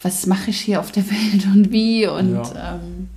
was 0.00 0.26
mache 0.26 0.50
ich 0.50 0.60
hier 0.60 0.80
auf 0.80 0.90
der 0.90 1.04
Welt 1.10 1.46
und 1.54 1.70
wie 1.70 2.06
und 2.08 2.34
Ja. 2.34 2.74
ähm, 2.82 3.08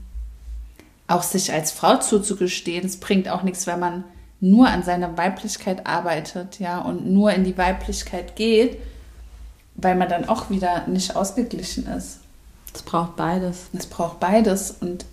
auch 1.09 1.23
sich 1.23 1.51
als 1.51 1.71
Frau 1.71 1.97
zuzugestehen, 1.97 2.85
es 2.85 2.97
bringt 2.97 3.29
auch 3.29 3.43
nichts, 3.43 3.67
wenn 3.67 3.79
man 3.79 4.03
nur 4.39 4.67
an 4.67 4.83
seiner 4.83 5.17
Weiblichkeit 5.17 5.85
arbeitet, 5.85 6.59
ja, 6.59 6.79
und 6.79 7.07
nur 7.07 7.31
in 7.33 7.43
die 7.43 7.57
Weiblichkeit 7.57 8.35
geht, 8.35 8.77
weil 9.75 9.95
man 9.95 10.07
dann 10.07 10.29
auch 10.29 10.49
wieder 10.49 10.87
nicht 10.87 11.15
ausgeglichen 11.15 11.87
ist. 11.87 12.19
Es 12.73 12.83
braucht 12.83 13.15
beides. 13.15 13.67
Es 13.73 13.87
braucht 13.87 14.19
beides 14.19 14.71
und 14.79 15.05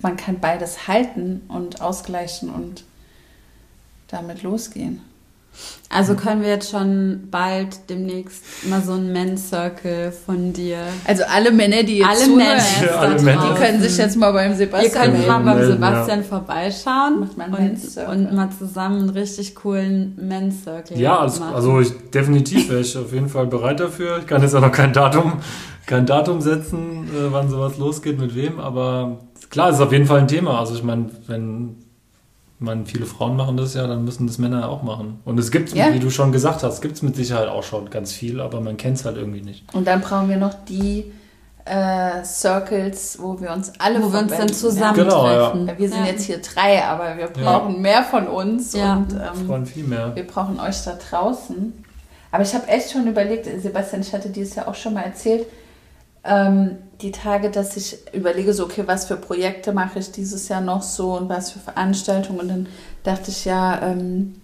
man 0.00 0.16
kann 0.16 0.40
beides 0.40 0.88
halten 0.88 1.42
und 1.48 1.80
ausgleichen 1.80 2.50
und 2.50 2.84
damit 4.08 4.42
losgehen. 4.42 5.00
Also 5.90 6.16
können 6.16 6.42
wir 6.42 6.48
jetzt 6.48 6.70
schon 6.70 7.28
bald 7.30 7.88
demnächst 7.88 8.42
mal 8.68 8.82
so 8.82 8.92
einen 8.92 9.12
Men's 9.12 9.48
Circle 9.48 10.10
von 10.10 10.52
dir. 10.52 10.78
Also 11.06 11.22
alle 11.32 11.52
Männer, 11.52 11.84
die 11.84 11.98
jetzt 11.98 12.08
Alle 12.08 12.18
zuhören, 12.18 12.38
Männer, 12.38 12.62
Ja, 12.84 12.98
alle 12.98 13.16
die 13.16 13.60
können 13.60 13.80
sich 13.80 13.96
jetzt 13.96 14.16
mal 14.16 14.32
beim 14.32 14.50
Ihr 14.50 14.56
Sebastian 14.56 15.12
könnt 15.12 15.28
mal 15.28 15.38
beim 15.40 15.64
Sebastian 15.64 16.24
vorbeischauen 16.24 17.20
Macht 17.20 17.38
einen 17.38 17.54
und, 17.54 17.60
Men's 17.60 17.94
Circle. 17.94 18.12
und 18.12 18.34
mal 18.34 18.48
zusammen 18.50 19.00
einen 19.02 19.10
richtig 19.10 19.54
coolen 19.54 20.18
Men's 20.20 20.64
Circle 20.64 20.98
Ja, 20.98 21.20
also, 21.20 21.44
also 21.44 21.80
ich, 21.80 21.92
definitiv 22.10 22.70
wäre 22.70 22.80
ich 22.80 22.96
auf 22.98 23.12
jeden 23.12 23.28
Fall 23.28 23.46
bereit 23.46 23.78
dafür. 23.78 24.18
Ich 24.18 24.26
kann 24.26 24.42
jetzt 24.42 24.54
auch 24.56 24.62
noch 24.62 24.72
kein 24.72 24.92
Datum, 24.92 25.34
kein 25.86 26.06
Datum 26.06 26.40
setzen, 26.40 27.04
äh, 27.04 27.30
wann 27.30 27.48
sowas 27.48 27.78
losgeht, 27.78 28.18
mit 28.18 28.34
wem, 28.34 28.58
aber 28.58 29.18
klar, 29.50 29.68
es 29.68 29.76
ist 29.76 29.82
auf 29.82 29.92
jeden 29.92 30.06
Fall 30.06 30.20
ein 30.20 30.28
Thema. 30.28 30.58
Also 30.58 30.74
ich 30.74 30.82
meine, 30.82 31.06
wenn 31.28 31.83
man 32.58 32.86
viele 32.86 33.04
Frauen 33.06 33.36
machen 33.36 33.56
das 33.56 33.74
ja, 33.74 33.86
dann 33.86 34.04
müssen 34.04 34.26
das 34.26 34.38
Männer 34.38 34.68
auch 34.68 34.82
machen. 34.82 35.20
Und 35.24 35.38
es 35.38 35.50
gibt, 35.50 35.74
Ja. 35.74 35.92
wie 35.92 35.98
du 35.98 36.10
schon 36.10 36.32
gesagt 36.32 36.62
hast, 36.62 36.80
gibt 36.80 36.94
es 36.96 37.02
mit 37.02 37.16
Sicherheit 37.16 37.48
auch 37.48 37.62
schon 37.64 37.90
ganz 37.90 38.12
viel, 38.12 38.40
aber 38.40 38.60
man 38.60 38.76
kennt 38.76 38.96
es 38.98 39.04
halt 39.04 39.16
irgendwie 39.16 39.40
nicht. 39.42 39.64
Und 39.74 39.86
dann 39.86 40.00
brauchen 40.00 40.28
wir 40.28 40.36
noch 40.36 40.54
die 40.68 41.12
äh, 41.66 42.22
Circles, 42.24 43.18
wo 43.20 43.40
wir 43.40 43.50
uns 43.50 43.72
alle 43.78 44.02
wo 44.02 44.12
wir 44.12 44.18
uns 44.20 44.36
dann 44.36 44.52
zusammentreffen. 44.52 45.66
Ja. 45.66 45.78
Wir 45.78 45.88
sind 45.88 46.00
Ja. 46.04 46.06
jetzt 46.12 46.24
hier 46.24 46.38
drei, 46.42 46.84
aber 46.84 47.16
wir 47.16 47.28
brauchen 47.28 47.80
mehr 47.80 48.02
von 48.02 48.26
uns 48.28 48.74
Ja. 48.74 48.96
und 48.96 49.12
ähm, 49.14 49.46
Frauen 49.46 49.64
viel 49.66 49.84
mehr. 49.84 50.14
wir 50.14 50.26
brauchen 50.26 50.60
euch 50.60 50.82
da 50.84 50.92
draußen. 51.10 51.72
Aber 52.30 52.42
ich 52.42 52.54
habe 52.54 52.68
echt 52.68 52.90
schon 52.92 53.06
überlegt, 53.06 53.46
Sebastian, 53.62 54.02
ich 54.02 54.12
hatte 54.12 54.28
dir 54.28 54.44
das 54.44 54.54
ja 54.56 54.68
auch 54.68 54.74
schon 54.74 54.92
mal 54.92 55.02
erzählt, 55.04 55.46
ähm, 56.24 56.76
die 57.04 57.12
Tage, 57.12 57.50
dass 57.50 57.76
ich 57.76 57.98
überlege, 58.14 58.54
so, 58.54 58.64
okay, 58.64 58.84
was 58.86 59.04
für 59.04 59.16
Projekte 59.16 59.72
mache 59.72 59.98
ich 59.98 60.10
dieses 60.10 60.48
Jahr 60.48 60.62
noch 60.62 60.82
so 60.82 61.16
und 61.16 61.28
was 61.28 61.52
für 61.52 61.58
Veranstaltungen. 61.58 62.40
Und 62.40 62.48
dann 62.48 62.66
dachte 63.04 63.30
ich, 63.30 63.44
ja, 63.44 63.82
ähm, 63.82 64.40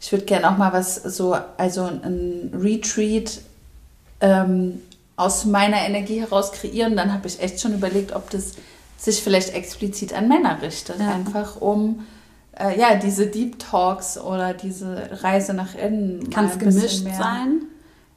ich 0.00 0.10
würde 0.10 0.24
gerne 0.24 0.50
auch 0.50 0.58
mal 0.58 0.72
was 0.72 0.96
so, 0.96 1.36
also 1.56 1.84
ein 1.84 2.52
Retreat 2.54 3.40
ähm, 4.20 4.82
aus 5.14 5.44
meiner 5.44 5.78
Energie 5.78 6.20
heraus 6.20 6.50
kreieren. 6.52 6.96
Dann 6.96 7.12
habe 7.12 7.28
ich 7.28 7.40
echt 7.40 7.60
schon 7.60 7.72
überlegt, 7.72 8.14
ob 8.14 8.28
das 8.30 8.52
sich 8.98 9.22
vielleicht 9.22 9.54
explizit 9.54 10.12
an 10.12 10.28
Männer 10.28 10.60
richtet. 10.60 10.98
Ja. 10.98 11.14
Einfach 11.14 11.60
um 11.60 12.04
äh, 12.58 12.78
ja, 12.78 12.96
diese 12.96 13.28
Deep 13.28 13.60
Talks 13.60 14.18
oder 14.18 14.54
diese 14.54 15.22
Reise 15.22 15.54
nach 15.54 15.76
innen. 15.76 16.30
Kann 16.30 16.46
es 16.46 16.58
gemischt 16.58 17.04
sein? 17.16 17.62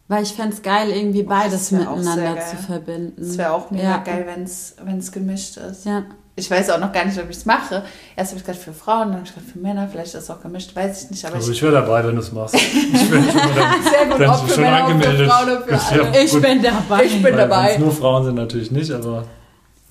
Weil 0.10 0.24
ich 0.24 0.34
fände 0.34 0.56
es 0.56 0.64
geil, 0.64 0.90
irgendwie 0.90 1.22
beides 1.22 1.70
das 1.70 1.72
wär 1.72 1.90
auch 1.90 1.96
miteinander 1.96 2.42
zu 2.42 2.58
verbinden. 2.58 3.22
Es 3.22 3.38
wäre 3.38 3.54
auch 3.54 3.70
mega 3.70 3.84
ja. 3.84 3.98
geil, 4.00 4.26
wenn 4.28 4.98
es 4.98 5.12
gemischt 5.12 5.58
ist. 5.58 5.86
Ja. 5.86 6.04
Ich 6.36 6.50
weiß 6.50 6.72
auch 6.72 6.80
noch 6.80 6.92
gar 6.92 7.06
nicht, 7.06 7.20
ob 7.20 7.30
ich 7.30 7.38
es 7.38 7.46
mache. 7.46 7.84
Erst 8.16 8.32
habe 8.32 8.40
ich 8.40 8.46
gerade 8.46 8.58
für 8.58 8.74
Frauen, 8.74 9.10
dann 9.10 9.18
habe 9.18 9.26
ich 9.26 9.34
gerade 9.34 9.46
für 9.46 9.60
Männer, 9.60 9.88
vielleicht 9.92 10.16
ist 10.16 10.24
es 10.24 10.30
auch 10.32 10.42
gemischt, 10.42 10.76
weiß 10.76 11.04
ich 11.04 11.12
nicht. 11.12 11.26
Aber 11.26 11.36
Also 11.36 11.52
ich, 11.52 11.58
ich 11.58 11.64
wäre 11.64 11.74
dabei, 11.74 12.04
wenn 12.08 12.16
du 12.16 12.22
es 12.22 12.32
machst. 12.32 12.56
Ich 12.56 13.10
bin 13.10 13.24
schon, 13.24 13.36
mal 13.36 13.76
sehr 13.84 14.06
gut, 14.10 14.20
dann 14.20 14.30
ob 14.30 14.48
für 14.48 14.54
schon 14.56 14.64
Männer, 14.64 14.78
ob 14.82 14.88
für 14.88 14.94
angemeldet. 14.94 15.30
Frauen, 15.30 16.12
für. 16.14 16.20
Ich 16.24 16.42
bin 16.42 16.64
dabei. 16.64 17.04
Ich 17.06 17.14
bin 17.14 17.24
Wenn 17.24 17.38
dabei. 17.38 17.74
es 17.74 17.80
nur 17.80 17.92
Frauen 17.92 18.26
sind, 18.26 18.36
natürlich 18.36 18.72
nicht, 18.72 18.92
aber 18.92 19.26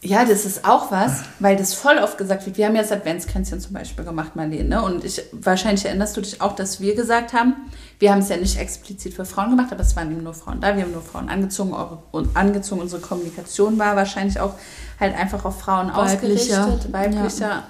Ja, 0.01 0.25
das 0.25 0.45
ist 0.45 0.65
auch 0.65 0.93
was, 0.93 1.25
weil 1.41 1.57
das 1.57 1.75
voll 1.75 1.99
oft 1.99 2.19
gesagt 2.19 2.47
wird. 2.47 2.57
Wir 2.57 2.67
haben 2.67 2.77
ja 2.77 2.83
das 2.83 2.93
Adventskränzchen 2.93 3.61
zum 3.61 3.73
Beispiel 3.73 4.05
gemacht, 4.05 4.37
Marlene. 4.37 4.69
Ne? 4.69 4.83
Und 4.83 5.05
ich, 5.05 5.21
wahrscheinlich 5.33 5.85
erinnerst 5.85 6.17
du 6.17 6.21
dich 6.21 6.41
auch, 6.41 6.55
dass 6.55 6.81
wir 6.81 6.95
gesagt 6.95 7.33
haben, 7.33 7.57
wir 7.99 8.13
haben 8.13 8.21
es 8.21 8.29
ja 8.29 8.37
nicht 8.37 8.57
explizit 8.59 9.15
für 9.15 9.25
Frauen 9.25 9.51
gemacht, 9.51 9.73
aber 9.73 9.81
es 9.81 9.97
waren 9.97 10.13
eben 10.13 10.23
nur 10.23 10.35
Frauen 10.35 10.61
da. 10.61 10.77
Wir 10.77 10.85
haben 10.85 10.93
nur 10.93 11.03
Frauen 11.03 11.29
angezogen. 11.29 11.73
Eure, 11.73 11.99
und 12.13 12.37
angezogen. 12.37 12.81
Unsere 12.81 13.03
Kommunikation 13.03 13.77
war 13.77 13.97
wahrscheinlich 13.97 14.39
auch 14.39 14.55
halt 15.01 15.17
einfach 15.17 15.45
auf 15.45 15.61
Frauen 15.61 15.89
Weiblicher. 15.89 16.65
ausgerichtet. 16.65 16.93
Weiblicher. 16.93 17.65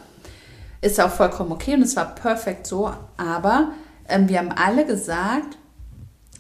Ist 0.83 1.01
auch 1.01 1.11
vollkommen 1.11 1.53
okay 1.53 1.75
und 1.75 1.83
es 1.83 1.97
war 1.97 2.15
perfekt 2.15 2.67
so. 2.67 2.93
Aber 3.17 3.73
ähm, 4.07 4.29
wir 4.29 4.39
haben 4.39 4.53
alle 4.53 4.85
gesagt, 4.85 5.57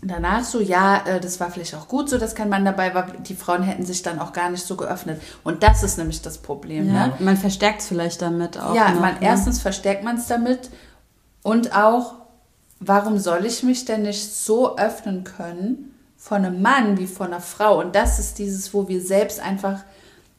danach 0.02 0.44
so, 0.44 0.60
ja, 0.60 1.04
äh, 1.06 1.20
das 1.20 1.40
war 1.40 1.50
vielleicht 1.50 1.74
auch 1.74 1.88
gut 1.88 2.08
so, 2.08 2.18
dass 2.18 2.34
kein 2.34 2.48
Mann 2.48 2.64
dabei 2.64 2.94
war. 2.94 3.06
Die 3.06 3.34
Frauen 3.34 3.62
hätten 3.62 3.84
sich 3.84 4.02
dann 4.02 4.18
auch 4.18 4.32
gar 4.32 4.50
nicht 4.50 4.64
so 4.64 4.76
geöffnet. 4.76 5.20
Und 5.44 5.62
das 5.62 5.82
ist 5.82 5.98
nämlich 5.98 6.22
das 6.22 6.38
Problem. 6.38 6.92
Ja. 6.92 7.08
Ne? 7.08 7.12
Man 7.18 7.36
verstärkt 7.36 7.80
es 7.80 7.88
vielleicht 7.88 8.22
damit 8.22 8.58
auch. 8.58 8.74
Ja, 8.74 8.90
noch, 8.90 9.00
man, 9.00 9.14
ne? 9.14 9.20
erstens 9.22 9.60
verstärkt 9.60 10.04
man 10.04 10.16
es 10.16 10.26
damit 10.26 10.70
und 11.42 11.74
auch, 11.74 12.14
warum 12.80 13.18
soll 13.18 13.44
ich 13.44 13.62
mich 13.62 13.84
denn 13.84 14.02
nicht 14.02 14.34
so 14.34 14.76
öffnen 14.76 15.24
können 15.24 15.94
von 16.16 16.44
einem 16.44 16.62
Mann 16.62 16.98
wie 16.98 17.06
von 17.06 17.28
einer 17.28 17.40
Frau? 17.40 17.80
Und 17.80 17.94
das 17.94 18.18
ist 18.18 18.38
dieses, 18.38 18.74
wo 18.74 18.88
wir 18.88 19.00
selbst 19.00 19.40
einfach 19.40 19.84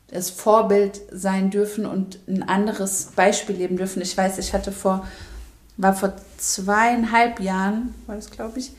das 0.07 0.29
Vorbild 0.29 1.01
sein 1.11 1.51
dürfen 1.51 1.85
und 1.85 2.19
ein 2.27 2.47
anderes 2.47 3.11
Beispiel 3.15 3.55
leben 3.55 3.77
dürfen. 3.77 4.01
Ich 4.01 4.17
weiß, 4.17 4.39
ich 4.39 4.53
hatte 4.53 4.71
vor, 4.71 5.05
war 5.77 5.93
vor 5.93 6.13
zweieinhalb 6.37 7.39
Jahren, 7.39 7.93
war 8.07 8.15
das 8.15 8.31
glaube 8.31 8.59
ich, 8.59 8.71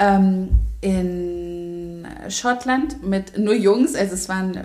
ähm, 0.00 0.48
in 0.80 2.06
Schottland 2.28 3.06
mit 3.06 3.38
nur 3.38 3.54
Jungs, 3.54 3.94
also 3.94 4.14
es 4.14 4.28
waren 4.28 4.58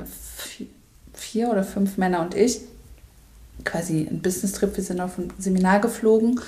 vier 1.13 1.49
oder 1.49 1.63
fünf 1.63 1.97
Männer 1.97 2.21
und 2.21 2.33
ich. 2.33 2.61
Quasi 3.63 4.07
ein 4.09 4.21
Business-Trip, 4.21 4.75
wir 4.75 4.83
sind 4.83 5.01
auf 5.01 5.17
ein 5.17 5.31
Seminar 5.37 5.79
geflogen. 5.79 6.39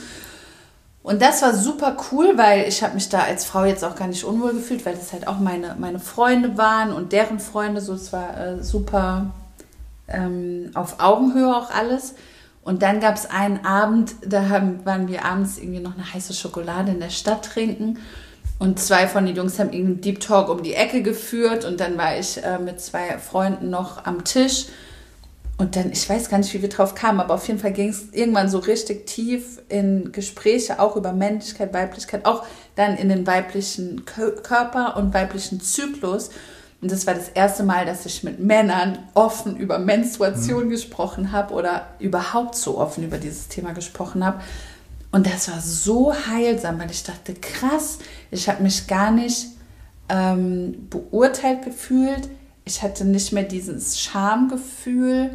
Und 1.04 1.22
das 1.22 1.42
war 1.42 1.54
super 1.54 1.98
cool, 2.12 2.38
weil 2.38 2.68
ich 2.68 2.84
habe 2.84 2.96
mich 2.96 3.10
da 3.10 3.22
als 3.22 3.46
Frau 3.46 3.64
jetzt 3.64 3.84
auch 3.84 3.96
gar 3.96 4.08
nicht 4.08 4.24
unwohl 4.24 4.54
gefühlt, 4.54 4.86
weil 4.86 4.96
das 4.96 5.14
halt 5.14 5.28
auch 5.28 5.40
meine, 5.40 5.76
meine 5.80 6.00
Freunde 6.00 6.58
waren 6.58 6.92
und 6.92 7.12
deren 7.14 7.40
Freunde, 7.40 7.82
so 7.82 7.94
es 7.94 8.12
war 8.12 8.38
äh, 8.38 8.64
super 8.64 9.32
ähm, 10.08 10.72
auf 10.74 11.00
Augenhöhe 11.00 11.56
auch 11.56 11.72
alles. 11.72 12.16
Und 12.62 12.82
dann 12.82 13.00
gab 13.00 13.16
es 13.16 13.26
einen 13.26 13.66
Abend, 13.66 14.16
da 14.26 14.50
haben, 14.50 14.86
waren 14.86 15.08
wir 15.08 15.24
abends 15.24 15.58
irgendwie 15.58 15.80
noch 15.80 15.94
eine 15.94 16.14
heiße 16.14 16.34
Schokolade 16.34 16.92
in 16.92 17.00
der 17.00 17.10
Stadt 17.10 17.46
trinken. 17.46 18.00
Und 18.60 18.80
zwei 18.80 19.08
von 19.08 19.26
den 19.26 19.36
Jungs 19.36 19.60
haben 19.60 19.72
irgendeinen 19.72 20.02
Deep 20.02 20.20
Talk 20.20 20.50
um 20.50 20.64
die 20.64 20.74
Ecke 20.74 21.02
geführt. 21.02 21.66
Und 21.66 21.80
dann 21.80 21.98
war 21.98 22.18
ich 22.18 22.44
äh, 22.44 22.58
mit 22.58 22.82
zwei 22.82 23.18
Freunden 23.20 23.70
noch 23.70 24.06
am 24.06 24.24
Tisch. 24.24 24.66
Und 25.58 25.76
dann, 25.76 25.92
ich 25.92 26.08
weiß 26.08 26.30
gar 26.30 26.38
nicht, 26.38 26.54
wie 26.54 26.62
wir 26.62 26.70
drauf 26.70 26.94
kamen, 26.94 27.20
aber 27.20 27.34
auf 27.34 27.48
jeden 27.48 27.60
Fall 27.60 27.74
ging 27.74 27.90
es 27.90 28.14
irgendwann 28.14 28.48
so 28.48 28.60
richtig 28.60 29.08
tief 29.08 29.60
in 29.70 30.12
Gespräche, 30.12 30.80
auch 30.80 30.96
über 30.96 31.14
Männlichkeit, 31.14 31.74
Weiblichkeit, 31.74 32.26
auch 32.26 32.46
dann 32.76 32.96
in 32.96 33.10
den 33.10 33.26
weiblichen 33.26 34.06
Körper 34.06 34.98
und 34.98 35.16
weiblichen 35.16 35.60
Zyklus. 35.60 36.30
Und 36.80 36.92
das 36.92 37.08
war 37.08 37.16
das 37.16 37.30
erste 37.30 37.64
Mal, 37.64 37.88
dass 37.88 38.06
ich 38.06 38.24
mit 38.24 38.40
Männern 38.40 39.00
offen 39.16 39.58
über 39.58 39.80
Menstruation 39.80 40.66
mhm. 40.66 40.70
gesprochen 40.70 41.32
habe 41.32 41.56
oder 41.56 41.88
überhaupt 41.98 42.54
so 42.56 42.78
offen 42.78 43.04
über 43.04 43.18
dieses 43.18 43.48
Thema 43.48 43.74
gesprochen 43.74 44.24
habe. 44.24 44.42
Und 45.12 45.26
das 45.26 45.50
war 45.50 45.62
so 45.62 46.14
heilsam, 46.14 46.80
weil 46.80 46.92
ich 46.92 47.04
dachte, 47.04 47.34
krass, 47.34 48.00
ich 48.30 48.50
habe 48.50 48.64
mich 48.64 48.88
gar 48.88 49.12
nicht 49.12 49.48
ähm, 50.10 50.88
beurteilt 50.90 51.64
gefühlt. 51.64 52.30
Ich 52.66 52.82
hatte 52.82 53.06
nicht 53.06 53.32
mehr 53.32 53.44
dieses 53.44 54.00
Schamgefühl. 54.00 55.32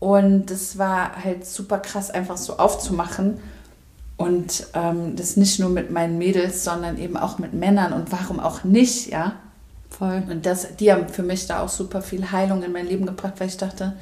Und 0.00 0.50
es 0.50 0.78
war 0.78 1.24
halt 1.24 1.46
super 1.46 1.78
krass, 1.78 2.10
einfach 2.10 2.36
so 2.36 2.58
aufzumachen. 2.58 3.38
Und 4.16 4.66
ähm, 4.74 5.14
das 5.14 5.36
nicht 5.36 5.60
nur 5.60 5.70
mit 5.70 5.90
meinen 5.90 6.18
Mädels, 6.18 6.64
sondern 6.64 6.98
eben 6.98 7.16
auch 7.16 7.38
mit 7.38 7.54
Männern. 7.54 7.92
Und 7.92 8.10
warum 8.10 8.40
auch 8.40 8.64
nicht, 8.64 9.08
ja? 9.10 9.36
Voll. 9.90 10.24
Und 10.28 10.44
das, 10.44 10.76
die 10.76 10.92
haben 10.92 11.08
für 11.08 11.22
mich 11.22 11.46
da 11.46 11.62
auch 11.62 11.68
super 11.68 12.02
viel 12.02 12.30
Heilung 12.30 12.62
in 12.62 12.72
mein 12.72 12.86
Leben 12.86 13.06
gebracht, 13.06 13.34
weil 13.38 13.48
ich 13.48 13.56
dachte, 13.56 13.94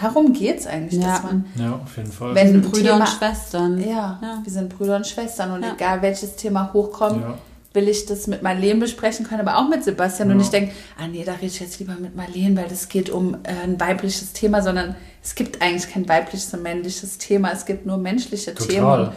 darum 0.00 0.32
geht 0.32 0.60
es 0.60 0.66
eigentlich, 0.66 1.00
ja. 1.00 1.12
dass 1.12 1.22
man. 1.22 1.44
Ja, 1.56 1.80
auf 1.82 1.96
jeden 1.96 2.12
Fall. 2.12 2.34
Wenn 2.34 2.60
Brüder 2.60 2.92
Thema, 2.92 3.00
und 3.00 3.08
Schwestern. 3.08 3.80
Ja, 3.80 4.18
ja, 4.22 4.40
wir 4.42 4.52
sind 4.52 4.76
Brüder 4.76 4.96
und 4.96 5.06
Schwestern 5.06 5.52
und 5.52 5.62
ja. 5.62 5.72
egal 5.74 6.02
welches 6.02 6.36
Thema 6.36 6.72
hochkommt, 6.72 7.20
ja. 7.20 7.38
will 7.72 7.88
ich 7.88 8.06
das 8.06 8.26
mit 8.26 8.42
Marlene 8.42 8.80
besprechen 8.80 9.26
können, 9.26 9.46
aber 9.46 9.58
auch 9.58 9.68
mit 9.68 9.84
Sebastian. 9.84 10.30
Und 10.30 10.40
ich 10.40 10.48
denke, 10.48 10.72
ah 10.98 11.06
nee, 11.06 11.24
da 11.24 11.32
rede 11.32 11.46
ich 11.46 11.60
jetzt 11.60 11.78
lieber 11.78 11.94
mit 11.94 12.16
Marlene, 12.16 12.60
weil 12.60 12.68
das 12.68 12.88
geht 12.88 13.10
um 13.10 13.34
äh, 13.44 13.64
ein 13.64 13.78
weibliches 13.80 14.32
Thema, 14.32 14.62
sondern 14.62 14.96
es 15.22 15.34
gibt 15.34 15.62
eigentlich 15.62 15.90
kein 15.90 16.08
weibliches 16.08 16.52
und 16.52 16.62
männliches 16.62 17.18
Thema, 17.18 17.52
es 17.52 17.64
gibt 17.64 17.86
nur 17.86 17.96
menschliche 17.96 18.54
Total. 18.54 18.66
Themen. 18.68 19.12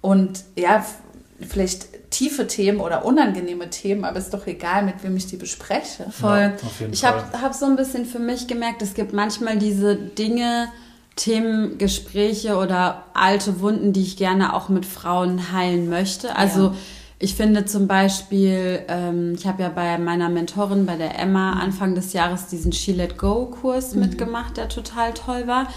Und 0.00 0.44
ja, 0.56 0.84
vielleicht 1.40 2.10
tiefe 2.10 2.46
Themen 2.46 2.80
oder 2.80 3.04
unangenehme 3.04 3.70
Themen, 3.70 4.04
aber 4.04 4.18
ist 4.18 4.32
doch 4.32 4.46
egal, 4.46 4.84
mit 4.84 5.02
wem 5.02 5.16
ich 5.16 5.26
die 5.26 5.36
bespreche. 5.36 6.06
Voll. 6.10 6.52
Ja, 6.80 6.86
ich 6.90 7.04
habe 7.04 7.24
hab 7.40 7.54
so 7.54 7.66
ein 7.66 7.76
bisschen 7.76 8.06
für 8.06 8.20
mich 8.20 8.46
gemerkt, 8.46 8.82
es 8.82 8.94
gibt 8.94 9.12
manchmal 9.12 9.58
diese 9.58 9.96
Dinge, 9.96 10.68
Themen, 11.16 11.78
Gespräche 11.78 12.56
oder 12.56 13.04
alte 13.14 13.60
Wunden, 13.60 13.92
die 13.92 14.02
ich 14.02 14.16
gerne 14.16 14.54
auch 14.54 14.68
mit 14.68 14.84
Frauen 14.84 15.52
heilen 15.52 15.88
möchte. 15.88 16.34
Also 16.34 16.68
ja. 16.68 16.74
ich 17.20 17.34
finde 17.36 17.66
zum 17.66 17.86
Beispiel, 17.86 18.82
ähm, 18.88 19.34
ich 19.34 19.46
habe 19.46 19.62
ja 19.62 19.68
bei 19.68 19.96
meiner 19.98 20.28
Mentorin, 20.28 20.86
bei 20.86 20.96
der 20.96 21.18
Emma, 21.18 21.52
Anfang 21.52 21.94
des 21.94 22.12
Jahres 22.12 22.46
diesen 22.46 22.72
She 22.72 22.92
Let 22.92 23.16
Go 23.16 23.46
Kurs 23.46 23.94
mhm. 23.94 24.00
mitgemacht, 24.00 24.56
der 24.56 24.68
total 24.68 25.14
toll 25.14 25.46
war. 25.46 25.68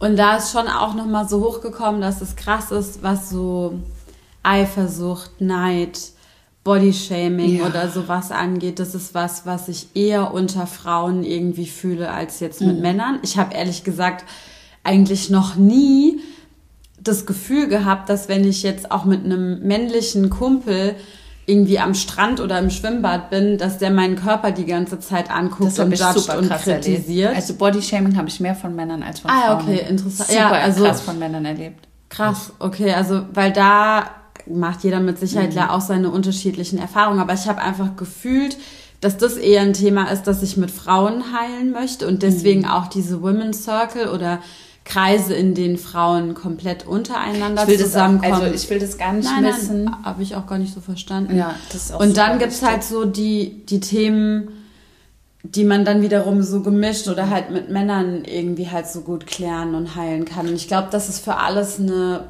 Und 0.00 0.16
da 0.16 0.36
ist 0.36 0.50
schon 0.50 0.66
auch 0.66 0.94
nochmal 0.94 1.28
so 1.28 1.44
hochgekommen, 1.44 2.00
dass 2.00 2.20
es 2.20 2.34
krass 2.34 2.72
ist, 2.72 3.04
was 3.04 3.30
so 3.30 3.78
Eifersucht, 4.42 5.40
Neid, 5.40 5.98
Bodyshaming 6.64 7.58
ja. 7.58 7.66
oder 7.66 7.88
sowas 7.88 8.30
angeht, 8.30 8.78
das 8.78 8.94
ist 8.94 9.14
was, 9.14 9.46
was 9.46 9.68
ich 9.68 9.88
eher 9.94 10.32
unter 10.32 10.66
Frauen 10.66 11.24
irgendwie 11.24 11.66
fühle 11.66 12.10
als 12.10 12.40
jetzt 12.40 12.60
mit 12.60 12.76
mhm. 12.76 12.82
Männern. 12.82 13.18
Ich 13.22 13.36
habe 13.36 13.54
ehrlich 13.54 13.82
gesagt 13.82 14.24
eigentlich 14.84 15.30
noch 15.30 15.56
nie 15.56 16.20
das 17.00 17.26
Gefühl 17.26 17.66
gehabt, 17.68 18.08
dass 18.08 18.28
wenn 18.28 18.44
ich 18.44 18.62
jetzt 18.62 18.92
auch 18.92 19.04
mit 19.04 19.24
einem 19.24 19.60
männlichen 19.66 20.30
Kumpel 20.30 20.94
irgendwie 21.46 21.80
am 21.80 21.94
Strand 21.94 22.40
oder 22.40 22.60
im 22.60 22.70
Schwimmbad 22.70 23.30
bin, 23.30 23.58
dass 23.58 23.78
der 23.78 23.90
meinen 23.90 24.14
Körper 24.14 24.52
die 24.52 24.64
ganze 24.64 25.00
Zeit 25.00 25.28
anguckt 25.28 25.76
und 25.80 25.98
judgt 25.98 26.34
und 26.36 26.48
kritisiert. 26.48 27.30
Erlebt. 27.30 27.36
Also 27.36 27.54
Bodyshaming 27.54 28.16
habe 28.16 28.28
ich 28.28 28.38
mehr 28.38 28.54
von 28.54 28.76
Männern 28.76 29.02
als 29.02 29.18
von 29.20 29.30
ah, 29.32 29.40
Frauen. 29.40 29.58
Ah, 29.58 29.62
okay, 29.62 29.84
interessant. 29.88 30.28
Super 30.30 30.40
ja, 30.40 30.50
also 30.50 30.84
krass 30.84 31.00
von 31.00 31.18
Männern 31.18 31.44
erlebt. 31.44 31.88
Krass, 32.08 32.52
okay, 32.60 32.92
also 32.92 33.24
weil 33.32 33.52
da 33.52 34.21
macht 34.46 34.84
jeder 34.84 35.00
mit 35.00 35.18
Sicherheit 35.18 35.50
mhm. 35.50 35.56
ja 35.56 35.70
auch 35.70 35.80
seine 35.80 36.10
unterschiedlichen 36.10 36.78
Erfahrungen, 36.78 37.20
aber 37.20 37.34
ich 37.34 37.46
habe 37.46 37.60
einfach 37.60 37.96
gefühlt, 37.96 38.56
dass 39.00 39.16
das 39.18 39.36
eher 39.36 39.62
ein 39.62 39.72
Thema 39.72 40.10
ist, 40.10 40.24
das 40.24 40.42
ich 40.42 40.56
mit 40.56 40.70
Frauen 40.70 41.24
heilen 41.32 41.72
möchte 41.72 42.06
und 42.06 42.22
deswegen 42.22 42.60
mhm. 42.60 42.68
auch 42.68 42.86
diese 42.86 43.22
Women's 43.22 43.64
Circle 43.64 44.08
oder 44.08 44.40
Kreise, 44.84 45.34
in 45.34 45.54
denen 45.54 45.78
Frauen 45.78 46.34
komplett 46.34 46.86
untereinander 46.86 47.66
zusammenkommen. 47.66 48.32
Auch, 48.32 48.42
also 48.42 48.54
ich 48.54 48.68
will 48.68 48.80
das 48.80 48.98
gar 48.98 49.12
nicht 49.12 49.30
nein, 49.30 49.44
missen. 49.44 50.04
Habe 50.04 50.22
ich 50.22 50.34
auch 50.34 50.46
gar 50.46 50.58
nicht 50.58 50.74
so 50.74 50.80
verstanden. 50.80 51.36
Ja, 51.36 51.54
das 51.72 51.84
ist 51.84 51.92
auch 51.92 52.00
Und 52.00 52.16
dann 52.16 52.38
gibt 52.38 52.52
es 52.52 52.62
halt 52.62 52.82
so 52.82 53.04
die, 53.04 53.64
die 53.66 53.78
Themen, 53.78 54.48
die 55.44 55.64
man 55.64 55.84
dann 55.84 56.02
wiederum 56.02 56.42
so 56.42 56.62
gemischt 56.62 57.08
oder 57.08 57.30
halt 57.30 57.50
mit 57.50 57.70
Männern 57.70 58.24
irgendwie 58.24 58.70
halt 58.70 58.88
so 58.88 59.02
gut 59.02 59.26
klären 59.26 59.74
und 59.74 59.94
heilen 59.94 60.24
kann. 60.24 60.48
Und 60.48 60.54
ich 60.54 60.66
glaube, 60.68 60.88
das 60.90 61.08
ist 61.08 61.20
für 61.24 61.36
alles 61.36 61.78
eine, 61.78 62.24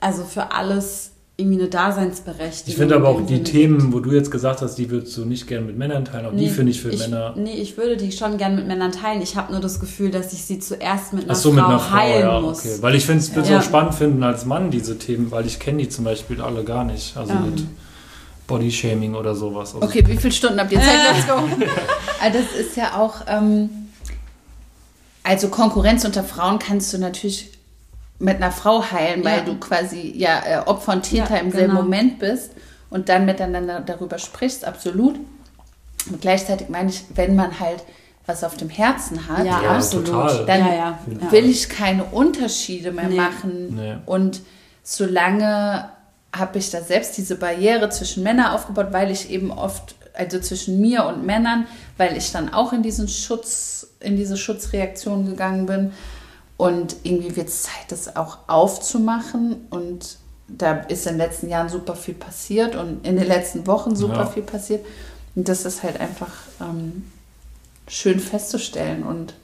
also 0.00 0.24
für 0.24 0.52
alles 0.52 1.12
irgendwie 1.36 1.60
eine 1.60 1.68
Daseinsberechtigung. 1.68 2.68
Ich 2.68 2.76
finde 2.76 2.94
aber 2.94 3.08
auch 3.08 3.20
die 3.26 3.42
Themen, 3.42 3.92
wo 3.92 3.98
du 3.98 4.12
jetzt 4.12 4.30
gesagt 4.30 4.62
hast, 4.62 4.76
die 4.76 4.88
würdest 4.90 5.16
du 5.16 5.24
nicht 5.24 5.48
gerne 5.48 5.66
mit 5.66 5.76
Männern 5.76 6.04
teilen, 6.04 6.26
auch 6.26 6.32
nee, 6.32 6.44
die 6.44 6.48
finde 6.48 6.70
ich 6.70 6.80
für 6.80 6.90
ich, 6.90 7.00
Männer. 7.00 7.34
Nee, 7.36 7.54
ich 7.54 7.76
würde 7.76 7.96
die 7.96 8.12
schon 8.12 8.38
gerne 8.38 8.54
mit 8.54 8.68
Männern 8.68 8.92
teilen. 8.92 9.20
Ich 9.20 9.34
habe 9.34 9.50
nur 9.50 9.60
das 9.60 9.80
Gefühl, 9.80 10.12
dass 10.12 10.32
ich 10.32 10.44
sie 10.44 10.60
zuerst 10.60 11.12
mit 11.12 11.24
einer, 11.24 11.34
so, 11.34 11.50
Frau, 11.50 11.56
mit 11.56 11.64
einer 11.64 11.80
Frau 11.80 11.96
heilen 11.96 12.20
ja, 12.20 12.40
muss. 12.40 12.60
Okay. 12.60 12.76
Weil 12.80 12.94
ich 12.94 13.04
finde 13.04 13.24
es 13.24 13.48
ja. 13.48 13.58
auch 13.58 13.62
spannend 13.62 13.96
finden 13.96 14.22
als 14.22 14.44
Mann, 14.44 14.70
diese 14.70 14.96
Themen, 14.96 15.32
weil 15.32 15.44
ich 15.44 15.58
kenne 15.58 15.78
die 15.78 15.88
zum 15.88 16.04
Beispiel 16.04 16.40
alle 16.40 16.62
gar 16.62 16.84
nicht. 16.84 17.16
Also 17.16 17.32
ja. 17.32 17.40
mit 17.40 17.64
Bodyshaming 18.46 19.16
oder 19.16 19.34
sowas. 19.34 19.74
Also 19.74 19.84
okay, 19.84 20.04
wie 20.06 20.16
viele 20.16 20.32
Stunden 20.32 20.60
habt 20.60 20.70
ihr 20.70 20.80
Zeit? 20.80 20.98
Let's 21.16 21.26
go. 21.26 21.34
Also 22.22 22.38
das 22.38 22.60
ist 22.60 22.76
ja 22.76 22.96
auch, 22.96 23.22
ähm, 23.26 23.70
also 25.24 25.48
Konkurrenz 25.48 26.04
unter 26.04 26.22
Frauen 26.22 26.60
kannst 26.60 26.92
du 26.92 26.98
natürlich 26.98 27.53
mit 28.18 28.36
einer 28.36 28.52
Frau 28.52 28.90
heilen, 28.90 29.24
weil 29.24 29.38
ja. 29.38 29.44
du 29.44 29.58
quasi 29.58 30.12
ja 30.16 30.42
äh, 30.44 30.58
Opfer 30.66 30.92
und 30.92 31.02
Täter 31.02 31.34
ja, 31.34 31.40
im 31.40 31.50
selben 31.50 31.72
genau. 31.72 31.82
Moment 31.82 32.18
bist 32.18 32.52
und 32.90 33.08
dann 33.08 33.26
miteinander 33.26 33.80
darüber 33.80 34.18
sprichst, 34.18 34.64
absolut. 34.64 35.16
Und 36.10 36.20
gleichzeitig 36.20 36.68
meine 36.68 36.90
ich, 36.90 37.04
wenn 37.14 37.34
man 37.34 37.58
halt 37.58 37.82
was 38.26 38.42
auf 38.42 38.56
dem 38.56 38.70
Herzen 38.70 39.28
hat, 39.28 39.44
ja, 39.44 39.58
absolut, 39.60 40.06
total. 40.06 40.46
dann 40.46 40.60
ja, 40.60 40.98
will 41.30 41.44
ich 41.44 41.68
keine 41.68 42.04
Unterschiede 42.04 42.90
mehr 42.90 43.08
nee. 43.08 43.16
machen. 43.16 43.76
Nee. 43.76 43.96
Und 44.06 44.40
solange 44.82 45.90
habe 46.34 46.58
ich 46.58 46.70
da 46.70 46.80
selbst 46.80 47.16
diese 47.18 47.36
Barriere 47.36 47.90
zwischen 47.90 48.22
Männern 48.22 48.52
aufgebaut, 48.52 48.88
weil 48.92 49.10
ich 49.10 49.30
eben 49.30 49.50
oft, 49.50 49.94
also 50.14 50.40
zwischen 50.40 50.80
mir 50.80 51.04
und 51.04 51.26
Männern, 51.26 51.66
weil 51.98 52.16
ich 52.16 52.32
dann 52.32 52.52
auch 52.52 52.72
in 52.72 52.82
diesen 52.82 53.08
Schutz, 53.08 53.88
in 54.00 54.16
diese 54.16 54.36
Schutzreaktion 54.36 55.26
gegangen 55.26 55.66
bin 55.66 55.92
und 56.56 56.96
irgendwie 57.02 57.36
wird 57.36 57.48
es 57.48 57.62
Zeit, 57.62 57.90
das 57.90 58.16
auch 58.16 58.38
aufzumachen. 58.46 59.66
Und 59.70 60.18
da 60.48 60.74
ist 60.74 61.06
in 61.06 61.14
den 61.14 61.18
letzten 61.18 61.48
Jahren 61.48 61.68
super 61.68 61.96
viel 61.96 62.14
passiert 62.14 62.76
und 62.76 63.04
in 63.06 63.16
den 63.16 63.26
letzten 63.26 63.66
Wochen 63.66 63.96
super 63.96 64.14
ja. 64.14 64.26
viel 64.26 64.42
passiert. 64.42 64.84
Und 65.34 65.48
das 65.48 65.64
ist 65.64 65.82
halt 65.82 65.98
einfach 65.98 66.32
ähm, 66.60 67.10
schön 67.88 68.20
festzustellen. 68.20 69.02
Und 69.02 69.34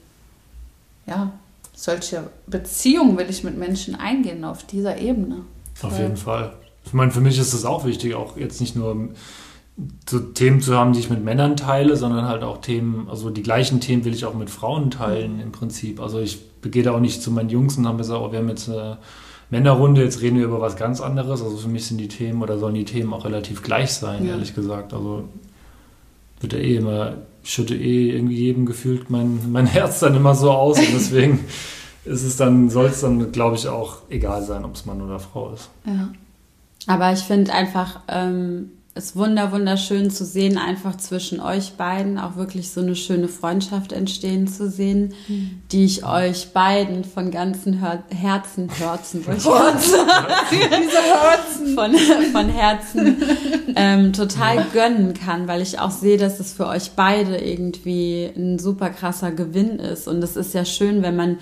ja, 1.05 1.31
solche 1.73 2.29
Beziehungen 2.47 3.17
will 3.17 3.29
ich 3.29 3.43
mit 3.43 3.57
Menschen 3.57 3.95
eingehen 3.95 4.45
auf 4.45 4.63
dieser 4.63 4.97
Ebene. 4.97 5.41
Auf 5.81 5.97
jeden 5.97 6.17
Fall. 6.17 6.53
Ich 6.85 6.93
meine, 6.93 7.11
für 7.11 7.21
mich 7.21 7.37
ist 7.37 7.53
es 7.53 7.65
auch 7.65 7.85
wichtig, 7.85 8.15
auch 8.15 8.37
jetzt 8.37 8.61
nicht 8.61 8.75
nur 8.75 9.09
so 10.09 10.19
Themen 10.19 10.61
zu 10.61 10.75
haben, 10.75 10.93
die 10.93 10.99
ich 10.99 11.09
mit 11.09 11.23
Männern 11.23 11.55
teile, 11.57 11.95
sondern 11.95 12.25
halt 12.25 12.43
auch 12.43 12.61
Themen, 12.61 13.07
also 13.09 13.29
die 13.29 13.43
gleichen 13.43 13.79
Themen 13.79 14.05
will 14.05 14.13
ich 14.13 14.25
auch 14.25 14.33
mit 14.33 14.49
Frauen 14.49 14.91
teilen 14.91 15.39
im 15.39 15.51
Prinzip. 15.51 15.99
Also 15.99 16.19
ich 16.19 16.39
gehe 16.63 16.83
da 16.83 16.91
auch 16.91 16.99
nicht 16.99 17.21
zu 17.21 17.31
meinen 17.31 17.49
Jungs 17.49 17.77
und 17.77 17.87
habe 17.87 17.97
gesagt, 17.97 18.21
oh, 18.21 18.31
wir 18.31 18.39
haben 18.39 18.49
jetzt 18.49 18.69
eine 18.69 18.97
Männerrunde, 19.49 20.03
jetzt 20.03 20.21
reden 20.21 20.37
wir 20.37 20.45
über 20.45 20.61
was 20.61 20.75
ganz 20.75 21.01
anderes. 21.01 21.41
Also 21.41 21.57
für 21.57 21.67
mich 21.67 21.85
sind 21.85 21.97
die 21.97 22.07
Themen 22.07 22.41
oder 22.41 22.57
sollen 22.57 22.75
die 22.75 22.85
Themen 22.85 23.13
auch 23.13 23.25
relativ 23.25 23.63
gleich 23.63 23.93
sein, 23.93 24.25
ja. 24.25 24.31
ehrlich 24.31 24.55
gesagt. 24.55 24.93
Also 24.93 25.25
wird 26.39 26.53
ja 26.53 26.59
eh 26.59 26.75
immer, 26.75 27.13
schütte 27.43 27.75
eh 27.75 28.11
irgendwie 28.11 28.37
jedem 28.37 28.65
gefühlt 28.65 29.09
mein, 29.09 29.51
mein 29.51 29.65
Herz 29.65 29.99
dann 29.99 30.15
immer 30.15 30.35
so 30.35 30.51
aus 30.51 30.79
und 30.79 30.93
deswegen 30.93 31.39
ist 32.05 32.23
es 32.23 32.37
dann, 32.37 32.69
soll 32.69 32.87
es 32.87 33.01
dann, 33.01 33.31
glaube 33.31 33.55
ich, 33.55 33.67
auch 33.67 33.97
egal 34.09 34.43
sein, 34.43 34.65
ob 34.65 34.75
es 34.75 34.85
Mann 34.85 35.01
oder 35.01 35.19
Frau 35.19 35.51
ist. 35.53 35.69
Ja. 35.85 36.09
Aber 36.87 37.13
ich 37.13 37.19
finde 37.19 37.53
einfach, 37.53 37.99
ähm, 38.07 38.71
ist 38.93 39.15
wunder 39.15 39.53
wunderschön 39.53 40.11
zu 40.11 40.25
sehen, 40.25 40.57
einfach 40.57 40.97
zwischen 40.97 41.39
euch 41.39 41.73
beiden 41.73 42.19
auch 42.19 42.35
wirklich 42.35 42.71
so 42.71 42.81
eine 42.81 42.97
schöne 42.97 43.29
Freundschaft 43.29 43.93
entstehen 43.93 44.49
zu 44.49 44.69
sehen, 44.69 45.13
mhm. 45.29 45.61
die 45.71 45.85
ich 45.85 46.05
euch 46.05 46.51
beiden 46.51 47.05
von 47.05 47.31
ganzem 47.31 47.79
Her 47.79 48.03
Herzen, 48.09 48.69
Herzen, 48.69 49.23
von, 51.73 51.95
von 52.33 52.49
Herzen 52.49 53.15
ähm, 53.77 54.11
total 54.11 54.65
gönnen 54.73 55.13
kann, 55.13 55.47
weil 55.47 55.61
ich 55.61 55.79
auch 55.79 55.91
sehe, 55.91 56.17
dass 56.17 56.41
es 56.41 56.51
für 56.51 56.67
euch 56.67 56.91
beide 56.91 57.37
irgendwie 57.37 58.29
ein 58.35 58.59
super 58.59 58.89
krasser 58.89 59.31
Gewinn 59.31 59.79
ist. 59.79 60.09
Und 60.09 60.21
es 60.21 60.35
ist 60.35 60.53
ja 60.53 60.65
schön, 60.65 61.01
wenn 61.01 61.15
man 61.15 61.37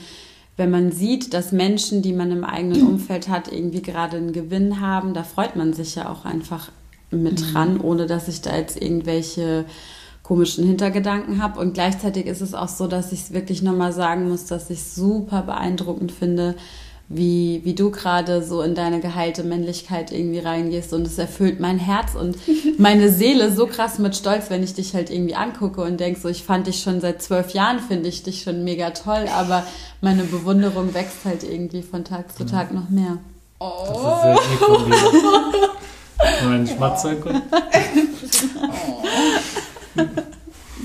wenn 0.56 0.72
man 0.72 0.92
sieht, 0.92 1.34
dass 1.34 1.54
Menschen, 1.54 2.02
die 2.02 2.12
man 2.12 2.32
im 2.32 2.44
eigenen 2.44 2.86
Umfeld 2.88 3.30
hat, 3.30 3.50
irgendwie 3.52 3.82
gerade 3.82 4.18
einen 4.18 4.34
Gewinn 4.34 4.82
haben, 4.82 5.14
da 5.14 5.24
freut 5.24 5.56
man 5.56 5.74
sich 5.74 5.96
ja 5.96 6.10
auch 6.10 6.26
einfach 6.26 6.70
mit 7.12 7.42
mhm. 7.42 7.52
dran, 7.52 7.82
ohne 7.82 8.06
dass 8.06 8.28
ich 8.28 8.42
da 8.42 8.56
jetzt 8.56 8.82
irgendwelche 8.82 9.66
komischen 10.24 10.66
Hintergedanken 10.66 11.42
habe. 11.42 11.60
Und 11.60 11.74
gleichzeitig 11.74 12.28
ist 12.28 12.42
es 12.42 12.54
auch 12.54 12.68
so, 12.68 12.88
dass 12.88 13.12
ich 13.12 13.22
es 13.22 13.34
wirklich 13.34 13.62
nochmal 13.62 13.94
sagen 13.94 14.30
muss, 14.30 14.46
dass 14.46 14.70
ich 14.70 14.84
super 14.84 15.42
beeindruckend 15.42 16.12
finde, 16.12 16.56
wie, 17.12 17.62
wie 17.64 17.74
du 17.74 17.90
gerade 17.90 18.44
so 18.44 18.62
in 18.62 18.76
deine 18.76 19.00
geheilte 19.00 19.44
Männlichkeit 19.44 20.12
irgendwie 20.12 20.38
reingehst 20.38 20.94
und 20.94 21.08
es 21.08 21.18
erfüllt 21.18 21.60
mein 21.60 21.80
Herz 21.80 22.14
und 22.14 22.38
meine 22.78 23.12
Seele 23.12 23.52
so 23.52 23.66
krass 23.66 23.98
mit 23.98 24.16
Stolz, 24.16 24.52
wenn 24.52 24.62
ich 24.62 24.76
dich 24.76 24.94
halt 24.94 25.10
irgendwie 25.10 25.34
angucke 25.34 25.82
und 25.82 26.00
denk 26.00 26.20
so, 26.20 26.30
ich 26.30 26.44
fand 26.44 26.68
dich 26.68 26.84
schon 26.84 27.02
seit 27.02 27.24
zwölf 27.24 27.50
Jahren, 27.56 27.80
finde 27.80 28.08
ich 28.08 28.22
dich 28.22 28.44
schon 28.44 28.64
mega 28.64 28.92
toll, 28.92 29.26
aber 29.36 29.66
meine 30.02 30.24
Bewunderung 30.24 30.94
wächst 30.94 31.26
halt 31.26 31.44
irgendwie 31.44 31.82
von 31.82 32.06
Tag 32.06 32.38
zu 32.38 32.46
Tag 32.46 32.72
noch 32.72 32.90
mehr. 32.90 33.18
Oh. 33.60 33.88
Das 33.92 34.44
ist 34.44 34.60
dir. 34.62 35.70
Mein 36.44 36.68
Schmatzer 36.68 37.16
kommt. 37.16 37.44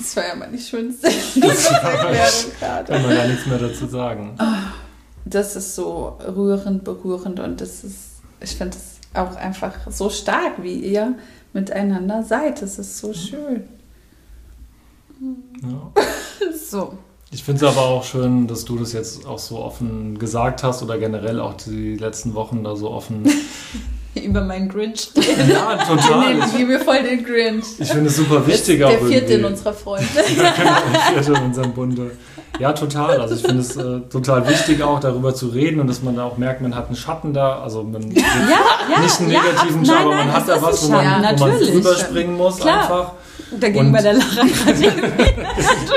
Das 0.05 0.17
war 0.17 0.27
ja 0.29 0.35
mal 0.35 0.51
nicht 0.51 0.69
schönste 0.69 1.07
Erklärung 1.07 2.53
gerade. 2.61 2.93
Kann 2.93 3.03
man 3.03 3.17
gar 3.17 3.27
nichts 3.27 3.47
mehr 3.47 3.59
dazu 3.59 3.87
sagen. 3.87 4.37
Das 5.25 5.57
ist 5.57 5.75
so 5.75 6.19
rührend, 6.27 6.85
berührend 6.85 7.41
und 7.41 7.61
das 7.63 7.85
ist, 7.85 8.21
ich 8.41 8.55
finde 8.55 8.77
es 8.77 9.01
auch 9.19 9.35
einfach 9.37 9.73
so 9.91 10.11
stark, 10.11 10.63
wie 10.63 10.75
ihr 10.75 11.15
miteinander 11.55 12.23
seid. 12.23 12.61
Das 12.61 12.79
ist 12.79 12.99
so 12.99 13.15
schön. 13.15 13.65
Ja. 15.63 15.93
so. 16.71 16.99
Ich 17.31 17.43
finde 17.43 17.65
es 17.65 17.73
aber 17.73 17.87
auch 17.87 18.05
schön, 18.05 18.47
dass 18.47 18.67
du 18.67 18.79
das 18.79 18.93
jetzt 18.93 19.25
auch 19.25 19.39
so 19.39 19.59
offen 19.59 20.19
gesagt 20.19 20.63
hast 20.63 20.83
oder 20.83 20.99
generell 20.99 21.41
auch 21.41 21.55
die 21.55 21.97
letzten 21.97 22.35
Wochen 22.35 22.63
da 22.63 22.77
so 22.77 22.91
offen 22.91 23.27
über 24.23 24.43
meinen 24.43 24.69
Grinch 24.69 25.11
reden. 25.17 25.51
Ja, 25.51 25.77
total. 25.77 26.35
Ich 26.47 26.59
liebe 26.59 26.79
voll 26.79 27.03
den 27.03 27.25
Grinch. 27.25 27.65
Ich 27.79 27.89
finde 27.89 28.09
es 28.09 28.17
super 28.17 28.47
wichtig 28.47 28.83
auch. 28.85 28.91
Der 28.91 29.01
vierte 29.01 29.35
in 29.35 29.45
unserer 29.45 29.73
Freunde. 29.73 30.07
ja, 30.15 30.53
genau, 30.53 30.77
der 30.93 31.23
vierte 31.23 31.41
in 31.41 31.47
unserem 31.47 31.73
Bunde. 31.73 32.11
Ja, 32.61 32.73
total. 32.73 33.21
Also 33.21 33.35
ich 33.35 33.43
finde 33.43 33.61
es 33.61 33.77
äh, 33.77 34.01
total 34.11 34.49
wichtig 34.49 34.83
auch 34.83 35.01
darüber 35.01 35.35
zu 35.35 35.49
reden 35.49 35.81
und 35.81 35.89
dass 35.89 36.03
man 36.03 36.15
da 36.15 36.25
auch 36.25 36.37
merkt, 36.37 36.61
man 36.61 36.77
hat 36.77 36.87
einen 36.87 36.97
Schatten 36.97 37.33
da. 37.35 37.61
Also 37.61 37.83
man 37.83 38.11
ja, 38.13 38.23
ja, 38.91 39.01
nicht 39.01 39.19
einen 39.21 39.29
negativen 39.29 39.85
Schatten, 39.85 40.03
aber 40.03 40.15
man 40.15 40.33
hat 40.33 40.49
da 40.49 40.63
was, 40.63 40.87
wo 40.87 40.93
man, 40.93 41.39
wo 41.39 41.47
man 41.47 41.59
drüber 41.59 41.97
springen 41.97 42.37
muss 42.37 42.59
Klar. 42.59 42.83
einfach. 42.83 43.13
Da 43.61 43.69
ging 43.69 43.93
bei 43.93 44.03
der 44.03 44.15
Lara 44.15 44.47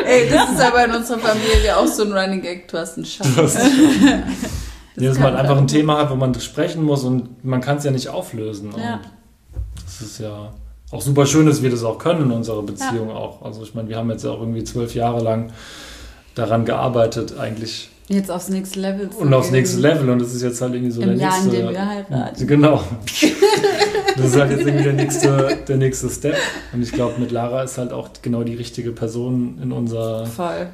Ey, 0.05 0.29
das 0.29 0.51
ist 0.51 0.61
aber 0.61 0.85
in 0.85 0.95
unserer 0.95 1.19
Familie 1.19 1.77
auch 1.77 1.87
so 1.87 2.03
ein 2.03 2.13
Running 2.13 2.41
Gag. 2.41 2.67
Du 2.67 2.77
hast 2.77 2.97
einen 2.97 3.05
Schatten. 3.05 4.23
Das 4.97 5.03
ja, 5.03 5.09
dass 5.11 5.19
man 5.19 5.35
einfach 5.35 5.57
ein 5.57 5.67
Thema 5.67 5.99
hat, 5.99 6.09
wo 6.09 6.15
man 6.15 6.33
sprechen 6.39 6.83
muss 6.83 7.03
und 7.03 7.45
man 7.45 7.61
kann 7.61 7.77
es 7.77 7.83
ja 7.83 7.91
nicht 7.91 8.09
auflösen. 8.09 8.73
Ja. 8.75 8.99
das 9.85 10.01
ist 10.01 10.19
ja 10.19 10.51
auch 10.89 11.01
super 11.01 11.27
schön, 11.27 11.45
dass 11.45 11.61
wir 11.61 11.69
das 11.69 11.83
auch 11.83 11.99
können 11.99 12.23
in 12.23 12.31
unserer 12.31 12.63
Beziehung 12.63 13.09
ja. 13.09 13.15
auch. 13.15 13.43
Also 13.43 13.61
ich 13.61 13.75
meine, 13.75 13.89
wir 13.89 13.97
haben 13.97 14.09
jetzt 14.09 14.23
ja 14.23 14.31
auch 14.31 14.39
irgendwie 14.39 14.63
zwölf 14.63 14.95
Jahre 14.95 15.23
lang 15.23 15.51
daran 16.33 16.65
gearbeitet, 16.65 17.37
eigentlich 17.37 17.91
Jetzt 18.07 18.31
aufs 18.31 18.47
nächste 18.47 18.79
Level 18.79 19.09
zu 19.09 19.19
Und 19.19 19.33
aufs 19.33 19.51
nächste 19.51 19.79
Level 19.81 20.09
und 20.09 20.19
das 20.19 20.33
ist 20.33 20.41
jetzt 20.41 20.61
halt 20.61 20.73
irgendwie 20.73 20.91
so 20.91 21.01
Im 21.01 21.09
der 21.09 21.17
Jahr, 21.17 21.31
nächste. 21.31 21.55
In 21.57 21.65
dem 21.65 21.73
wir 21.73 21.87
heiraten. 21.87 22.47
Genau. 22.47 22.81
das 24.17 24.27
ist 24.27 24.35
halt 24.37 24.51
jetzt 24.51 24.65
irgendwie 24.65 24.83
der 24.83 24.93
nächste, 24.93 25.57
der 25.67 25.77
nächste 25.77 26.09
Step. 26.09 26.35
Und 26.73 26.81
ich 26.81 26.91
glaube, 26.91 27.19
mit 27.19 27.31
Lara 27.31 27.63
ist 27.63 27.77
halt 27.77 27.93
auch 27.93 28.09
genau 28.21 28.43
die 28.43 28.55
richtige 28.55 28.91
Person 28.91 29.59
in 29.61 29.71
unser, 29.71 30.27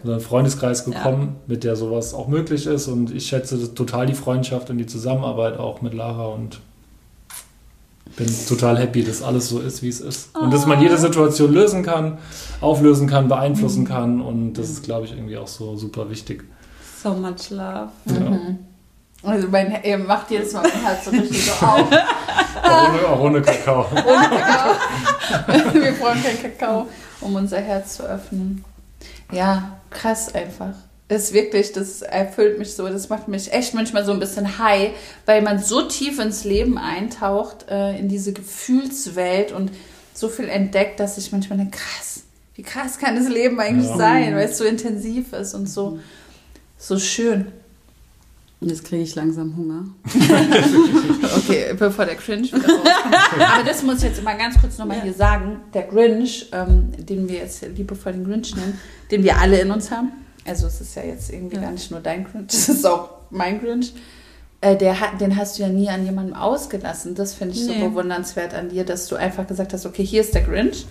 unseren 0.03 0.19
Freundeskreis 0.19 0.85
gekommen, 0.85 1.21
ja. 1.21 1.41
mit 1.47 1.63
der 1.63 1.75
sowas 1.75 2.13
auch 2.13 2.27
möglich 2.27 2.65
ist. 2.65 2.87
Und 2.87 3.13
ich 3.13 3.27
schätze 3.27 3.73
total 3.73 4.05
die 4.05 4.13
Freundschaft 4.13 4.69
und 4.69 4.77
die 4.77 4.85
Zusammenarbeit 4.85 5.57
auch 5.57 5.81
mit 5.81 5.93
Lara 5.93 6.27
und 6.27 6.59
bin 8.15 8.27
total 8.47 8.77
happy, 8.77 9.03
dass 9.03 9.21
alles 9.23 9.49
so 9.49 9.59
ist, 9.59 9.81
wie 9.81 9.89
es 9.89 9.99
ist. 9.99 10.35
Und 10.35 10.53
dass 10.53 10.65
man 10.65 10.81
jede 10.81 10.97
Situation 10.97 11.51
lösen 11.51 11.83
kann, 11.83 12.19
auflösen 12.61 13.07
kann, 13.07 13.27
beeinflussen 13.27 13.81
mhm. 13.81 13.87
kann. 13.87 14.21
Und 14.21 14.53
das 14.53 14.69
ist, 14.69 14.83
glaube 14.83 15.05
ich, 15.05 15.13
irgendwie 15.13 15.37
auch 15.37 15.47
so 15.47 15.75
super 15.75 16.09
wichtig. 16.09 16.43
So 17.01 17.13
much 17.13 17.49
love. 17.49 17.89
Ja. 18.05 18.29
Mhm. 18.29 18.59
Also 19.23 19.47
mein, 19.47 19.79
ihr 19.83 19.97
macht 19.97 20.29
jedes 20.31 20.51
Mal 20.53 20.63
mein 20.63 20.83
Herz 20.83 21.05
so 21.05 21.11
richtig 21.11 21.45
so 21.45 21.65
auf. 21.65 21.87
ohne, 21.87 23.07
auch 23.07 23.19
ohne 23.21 23.41
Kakao. 23.41 23.85
ohne 23.91 24.29
Kakao. 24.29 24.75
Wir 25.73 25.93
brauchen 25.93 26.21
keinen 26.21 26.41
Kakao, 26.41 26.87
um 27.21 27.35
unser 27.35 27.59
Herz 27.59 27.95
zu 27.95 28.03
öffnen. 28.03 28.65
Ja, 29.31 29.77
krass 29.89 30.33
einfach. 30.35 30.73
Das 31.07 31.23
ist 31.23 31.33
wirklich, 31.33 31.71
das 31.71 32.01
erfüllt 32.01 32.59
mich 32.59 32.73
so, 32.75 32.87
das 32.87 33.09
macht 33.09 33.27
mich 33.27 33.51
echt 33.53 33.73
manchmal 33.73 34.03
so 34.03 34.11
ein 34.11 34.19
bisschen 34.19 34.57
high, 34.57 34.91
weil 35.25 35.41
man 35.41 35.59
so 35.59 35.83
tief 35.83 36.19
ins 36.19 36.43
Leben 36.43 36.77
eintaucht, 36.77 37.69
äh, 37.69 37.97
in 37.97 38.09
diese 38.09 38.33
Gefühlswelt 38.33 39.51
und 39.51 39.71
so 40.13 40.27
viel 40.27 40.49
entdeckt, 40.49 40.99
dass 40.99 41.17
ich 41.17 41.31
manchmal 41.31 41.59
denke, 41.59 41.77
krass, 41.77 42.23
wie 42.55 42.63
krass 42.63 42.97
kann 42.97 43.15
das 43.15 43.29
Leben 43.29 43.59
eigentlich 43.59 43.89
ja. 43.89 43.97
sein, 43.97 44.35
weil 44.35 44.49
es 44.49 44.57
so 44.57 44.63
intensiv 44.63 45.33
ist 45.33 45.53
und 45.53 45.67
so. 45.67 45.99
So 46.77 46.99
schön. 46.99 47.51
Jetzt 48.65 48.85
kriege 48.85 49.03
ich 49.03 49.15
langsam 49.15 49.55
Hunger. 49.57 49.85
okay, 51.37 51.73
bevor 51.77 52.05
der 52.05 52.15
Cringe 52.15 52.43
wieder 52.43 52.57
rauskommt. 52.57 53.53
Aber 53.53 53.63
das 53.65 53.83
muss 53.83 53.97
ich 53.97 54.03
jetzt 54.03 54.23
mal 54.23 54.37
ganz 54.37 54.59
kurz 54.59 54.77
nochmal 54.77 54.97
ja. 54.97 55.03
hier 55.03 55.13
sagen. 55.13 55.61
Der 55.73 55.83
Grinch, 55.83 56.49
ähm, 56.51 56.91
den 56.97 57.27
wir 57.27 57.39
jetzt 57.39 57.61
liebevoll 57.75 58.13
den 58.13 58.23
Grinch 58.23 58.55
nennen, 58.55 58.79
den 59.11 59.23
wir 59.23 59.37
alle 59.37 59.59
in 59.59 59.71
uns 59.71 59.91
haben. 59.91 60.11
Also 60.45 60.67
es 60.67 60.81
ist 60.81 60.95
ja 60.95 61.03
jetzt 61.03 61.31
irgendwie 61.31 61.55
ja. 61.55 61.63
gar 61.63 61.71
nicht 61.71 61.91
nur 61.91 61.99
dein 61.99 62.23
Grinch, 62.25 62.47
es 62.53 62.69
ist 62.69 62.85
auch 62.85 63.09
mein 63.29 63.59
Grinch. 63.59 63.93
Äh, 64.61 64.77
der 64.77 64.95
den 65.19 65.35
hast 65.35 65.57
du 65.57 65.63
ja 65.63 65.69
nie 65.69 65.89
an 65.89 66.05
jemandem 66.05 66.35
ausgelassen. 66.35 67.15
Das 67.15 67.33
finde 67.33 67.55
ich 67.55 67.65
nee. 67.65 67.79
so 67.79 67.89
bewundernswert 67.89 68.53
an 68.53 68.69
dir, 68.69 68.85
dass 68.85 69.07
du 69.07 69.15
einfach 69.15 69.45
gesagt 69.45 69.73
hast, 69.73 69.85
okay, 69.85 70.05
hier 70.05 70.21
ist 70.21 70.33
der 70.33 70.43
Grinch. 70.43 70.85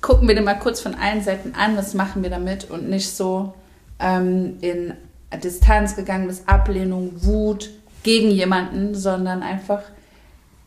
Gucken 0.00 0.26
wir 0.26 0.34
den 0.34 0.44
mal 0.44 0.54
kurz 0.54 0.80
von 0.80 0.94
allen 0.94 1.22
Seiten 1.22 1.54
an, 1.54 1.76
was 1.76 1.94
machen 1.94 2.22
wir 2.22 2.30
damit 2.30 2.70
und 2.70 2.88
nicht 2.88 3.10
so 3.10 3.54
ähm, 4.00 4.56
in 4.60 4.94
Distanz 5.36 5.96
gegangen 5.96 6.26
bist, 6.26 6.48
Ablehnung, 6.48 7.12
Wut 7.24 7.70
gegen 8.02 8.30
jemanden, 8.30 8.94
sondern 8.94 9.42
einfach 9.42 9.82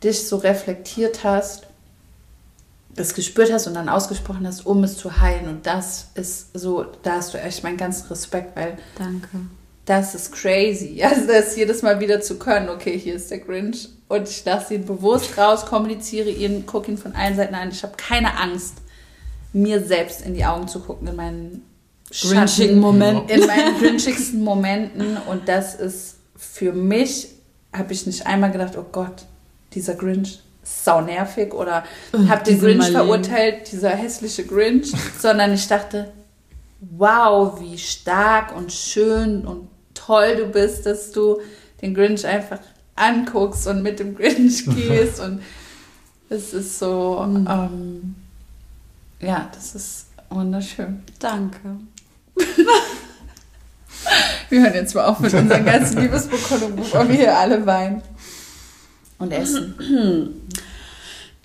dich 0.03 0.27
so 0.27 0.37
reflektiert 0.37 1.23
hast, 1.23 1.67
das 2.95 3.13
gespürt 3.13 3.51
hast 3.51 3.67
und 3.67 3.75
dann 3.75 3.89
ausgesprochen 3.89 4.45
hast, 4.47 4.65
um 4.65 4.83
es 4.83 4.97
zu 4.97 5.19
heilen. 5.19 5.47
Und 5.47 5.65
das 5.65 6.07
ist 6.15 6.49
so, 6.57 6.85
da 7.03 7.13
hast 7.13 7.33
du 7.33 7.39
echt 7.39 7.63
meinen 7.63 7.77
ganzen 7.77 8.07
Respekt, 8.07 8.55
weil 8.55 8.77
Danke. 8.97 9.27
das 9.85 10.15
ist 10.15 10.31
crazy. 10.31 11.01
Also 11.03 11.27
das 11.27 11.55
jedes 11.55 11.83
Mal 11.83 11.99
wieder 11.99 12.21
zu 12.21 12.37
können, 12.37 12.69
okay, 12.69 12.97
hier 12.97 13.15
ist 13.15 13.29
der 13.29 13.39
Grinch 13.39 13.89
und 14.07 14.27
ich 14.27 14.43
lasse 14.45 14.73
ihn 14.75 14.85
bewusst 14.85 15.37
raus, 15.37 15.65
kommuniziere 15.65 16.29
ihn, 16.29 16.65
gucke 16.65 16.91
ihn 16.91 16.97
von 16.97 17.13
allen 17.13 17.35
Seiten 17.35 17.55
an. 17.55 17.69
Ich 17.69 17.83
habe 17.83 17.95
keine 17.97 18.39
Angst, 18.39 18.75
mir 19.53 19.83
selbst 19.83 20.21
in 20.25 20.33
die 20.33 20.45
Augen 20.45 20.67
zu 20.67 20.79
gucken, 20.79 21.07
in 21.07 21.15
meinen 21.15 21.65
grinchigen 22.09 22.79
Momenten. 22.79 23.29
In 23.29 23.47
meinen 23.47 23.77
grinchigsten 23.79 24.43
Momenten. 24.43 25.17
Und 25.29 25.47
das 25.47 25.75
ist 25.75 26.17
für 26.35 26.73
mich, 26.73 27.29
habe 27.73 27.93
ich 27.93 28.05
nicht 28.05 28.25
einmal 28.25 28.51
gedacht, 28.51 28.77
oh 28.77 28.85
Gott, 28.91 29.25
dieser 29.73 29.95
Grinch 29.95 30.39
sau 30.63 31.01
nervig 31.01 31.53
oder 31.53 31.83
habe 32.27 32.43
den 32.43 32.59
Grinch 32.59 32.77
Marlene. 32.77 32.97
verurteilt, 32.97 33.71
dieser 33.71 33.89
hässliche 33.89 34.45
Grinch, 34.45 34.91
sondern 35.19 35.53
ich 35.53 35.67
dachte, 35.67 36.11
wow, 36.79 37.59
wie 37.59 37.77
stark 37.77 38.55
und 38.55 38.71
schön 38.71 39.45
und 39.45 39.69
toll 39.93 40.35
du 40.35 40.45
bist, 40.47 40.85
dass 40.85 41.11
du 41.11 41.39
den 41.81 41.93
Grinch 41.93 42.25
einfach 42.25 42.59
anguckst 42.95 43.67
und 43.67 43.81
mit 43.81 43.99
dem 43.99 44.15
Grinch 44.15 44.65
gehst 44.75 45.19
und 45.19 45.41
es 46.29 46.53
ist 46.53 46.79
so, 46.79 47.25
mhm. 47.25 47.47
ähm, 47.49 48.15
ja, 49.21 49.49
das 49.53 49.75
ist 49.75 50.07
wunderschön. 50.29 51.01
Danke. 51.19 51.77
Wir 54.49 54.61
hören 54.61 54.73
jetzt 54.73 54.95
mal 54.95 55.05
auf 55.05 55.19
mit 55.19 55.33
unseren 55.33 55.65
ganzen 55.65 56.01
Liebesbekundungen, 56.01 56.75
bevor 56.75 57.07
wir 57.07 57.15
hier 57.15 57.37
alle 57.37 57.65
weinen 57.65 58.01
und 59.19 59.31
essen. 59.31 60.41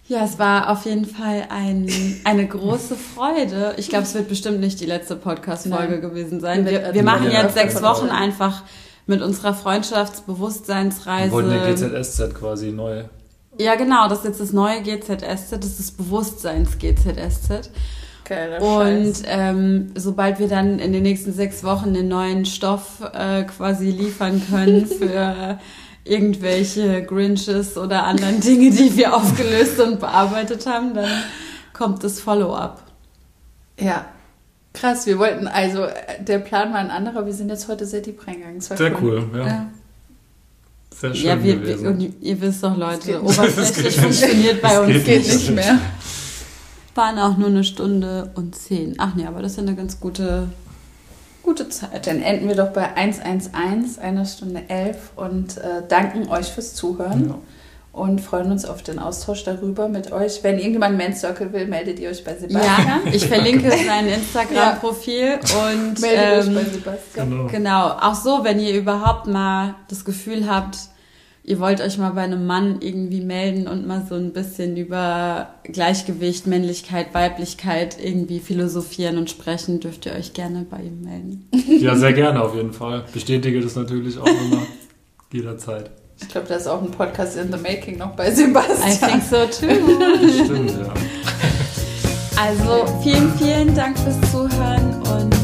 Ja, 0.09 0.25
es 0.25 0.39
war 0.39 0.69
auf 0.71 0.85
jeden 0.85 1.07
Fall 1.07 1.47
ein, 1.49 1.89
eine 2.25 2.47
große 2.47 2.97
Freude. 2.97 3.75
Ich 3.79 3.89
glaube, 3.89 4.05
es 4.05 4.15
wird 4.15 4.29
bestimmt 4.29 4.61
nicht 4.61 4.81
die 4.81 4.87
letzte 4.87 5.17
Podcast-Folge 5.17 6.01
gewesen 6.01 6.41
sein. 6.41 6.67
Wir, 6.67 6.93
wir 6.93 7.03
machen 7.03 7.31
jetzt 7.31 7.55
sechs 7.55 7.81
Wochen 7.83 8.09
einfach 8.09 8.63
mit 9.07 9.23
unserer 9.23 9.55
Freundschaftsbewusstseinsreise. 9.55 11.31
Wir 11.31 11.33
wollten 11.33 11.51
die 11.51 12.03
GZSZ 12.03 12.35
quasi 12.35 12.73
neu 12.73 13.05
Ja, 13.59 13.75
genau, 13.77 14.09
das 14.09 14.19
ist 14.19 14.25
jetzt 14.25 14.41
das 14.41 14.53
neue 14.53 14.83
GZSZ, 14.83 15.53
das 15.53 15.67
ist 15.67 15.79
das 15.79 15.91
Bewusstseins-GZSZ. 15.93 17.71
Geiler 18.35 18.63
Und 18.63 19.15
ähm, 19.27 19.93
sobald 19.95 20.39
wir 20.39 20.49
dann 20.49 20.79
in 20.79 20.93
den 20.93 21.03
nächsten 21.03 21.33
sechs 21.33 21.63
Wochen 21.65 21.95
den 21.95 22.09
neuen 22.09 22.45
Stoff 22.45 23.01
äh, 23.15 23.45
quasi 23.45 23.91
liefern 23.91 24.43
können 24.51 24.87
für 24.99 25.59
irgendwelche 26.05 27.03
Grinches 27.05 27.77
oder 27.77 28.05
anderen 28.05 28.41
Dinge, 28.41 28.71
die 28.71 28.97
wir 28.97 29.15
aufgelöst 29.15 29.79
und 29.81 30.01
bearbeitet 30.01 30.67
haben, 30.67 30.95
dann 30.95 31.09
kommt 31.73 32.03
das 32.05 32.21
Follow-up. 32.21 32.83
Ja. 33.79 34.07
Krass, 34.75 35.07
wir 35.07 35.19
wollten, 35.19 35.47
also 35.49 35.85
äh, 35.85 35.93
der 36.21 36.39
Plan 36.39 36.73
war 36.73 36.79
ein 36.81 36.91
anderer, 36.91 37.27
wir 37.27 37.33
sind 37.35 37.51
jetzt 37.51 37.69
heute 37.69 37.85
sehr 37.87 38.01
deep 38.01 38.27
reingegangen. 38.27 38.61
Sehr 38.61 39.03
cool, 39.03 39.23
ja. 39.35 39.47
Ja. 39.47 39.67
Sehr 40.95 41.15
schön 41.15 41.27
Ja, 41.29 41.43
wir, 41.45 41.57
gewesen. 41.57 41.83
wir, 41.85 41.91
und 41.91 42.15
ihr 42.23 42.41
wisst 42.41 42.63
doch, 42.65 42.77
Leute, 42.77 43.07
geht- 43.13 43.21
oberflächlich 43.23 43.83
geht- 43.85 43.93
funktioniert 44.03 44.63
bei 44.63 44.81
uns 44.81 44.89
geht 44.93 45.05
Geht 45.05 45.19
nicht. 45.27 45.35
nicht 45.35 45.51
mehr. 45.55 45.79
Waren 46.95 47.19
auch 47.19 47.37
nur 47.39 47.49
eine 47.49 47.65
Stunde 47.65 48.31
und 48.35 48.55
zehn. 48.55 48.95
Ach 48.99 49.15
nee, 49.15 49.27
aber 49.27 49.41
das 49.43 49.53
ist 49.53 49.57
ja 49.59 49.63
eine 49.63 49.75
ganz 49.75 49.99
gute, 49.99 50.49
gute 51.43 51.69
Zeit. 51.71 52.07
Dann 52.07 52.21
enden 52.21 52.49
wir 52.49 52.55
doch 52.57 52.69
bei 52.69 52.95
111, 52.95 53.99
einer 53.99 54.25
Stunde 54.27 54.63
11 54.69 54.97
und 55.17 55.57
äh, 55.57 55.83
danken 55.89 56.29
euch 56.29 56.47
fürs 56.49 56.75
Zuhören 56.75 57.29
Ja. 57.31 57.35
und 57.93 58.21
freuen 58.21 58.53
uns 58.53 58.67
auf 58.67 58.83
den 58.83 58.99
Austausch 58.99 59.43
darüber 59.45 59.89
mit 59.89 60.13
euch. 60.13 60.43
Wenn 60.45 60.59
irgendjemand 60.59 60.99
Men's 60.99 61.21
Circle 61.21 61.53
will, 61.55 61.67
meldet 61.67 61.99
ihr 61.99 62.11
euch 62.11 62.23
bei 62.25 62.33
Ja, 62.33 62.39
Sebastian. 62.41 63.01
ich 63.11 63.27
verlinke 63.27 63.71
sein 63.71 64.09
Instagram-Profil 64.09 65.39
und 65.67 65.99
meldet 66.01 66.47
ähm, 66.47 66.57
euch 66.59 66.65
bei 66.65 66.71
Sebastian. 66.71 67.31
Genau. 67.31 67.47
Genau, 67.49 67.89
auch 67.89 68.15
so, 68.15 68.45
wenn 68.45 68.61
ihr 68.61 68.75
überhaupt 68.77 69.27
mal 69.27 69.77
das 69.89 70.05
Gefühl 70.05 70.47
habt, 70.47 70.77
ihr 71.45 71.59
wollt 71.59 71.81
euch 71.81 71.99
mal 71.99 72.11
bei 72.11 72.23
einem 72.23 72.47
Mann 72.47 72.77
irgendwie 72.81 73.21
melden 73.21 73.67
und 73.67 73.87
mal 73.87 74.05
so 74.09 74.15
ein 74.15 74.33
bisschen 74.33 74.77
über 74.77 75.55
Gleichgewicht, 75.65 76.47
Männlichkeit, 76.47 77.15
Weiblichkeit 77.15 77.97
irgendwie 78.03 78.39
philosophieren 78.41 79.19
und 79.19 79.29
sprechen, 79.31 79.81
dürft 79.81 80.07
ihr 80.07 80.13
euch 80.13 80.35
gerne 80.35 80.65
bei 80.69 80.79
ihm 80.79 81.03
melden. 81.03 81.49
Ja, 81.81 81.97
sehr 81.97 82.13
gerne 82.13 82.43
auf 82.43 82.55
jeden 82.55 82.73
Fall. 82.73 83.05
Bestätige 83.13 83.61
das 83.61 83.75
natürlich 83.75 84.19
auch 84.19 84.27
immer 84.27 84.63
jederzeit. 85.33 85.91
Ich 86.21 86.29
glaube, 86.29 86.47
da 86.49 86.55
ist 86.55 86.69
auch 86.69 86.81
ein 86.81 86.91
Podcast 86.93 87.37
in 87.37 87.51
the 87.51 87.59
making 87.59 87.99
noch 87.99 88.15
bei 88.15 88.31
I 88.31 88.35
Sebastian. 88.35 89.11
think 89.11 89.23
so 89.25 89.47
too. 89.47 90.45
Stimmt, 90.45 90.71
ja. 90.71 90.95
Also 92.41 92.87
vielen, 93.03 93.33
vielen 93.35 93.75
Dank 93.75 93.99
fürs 93.99 94.21
Zuhören 94.31 94.95
und 95.03 95.42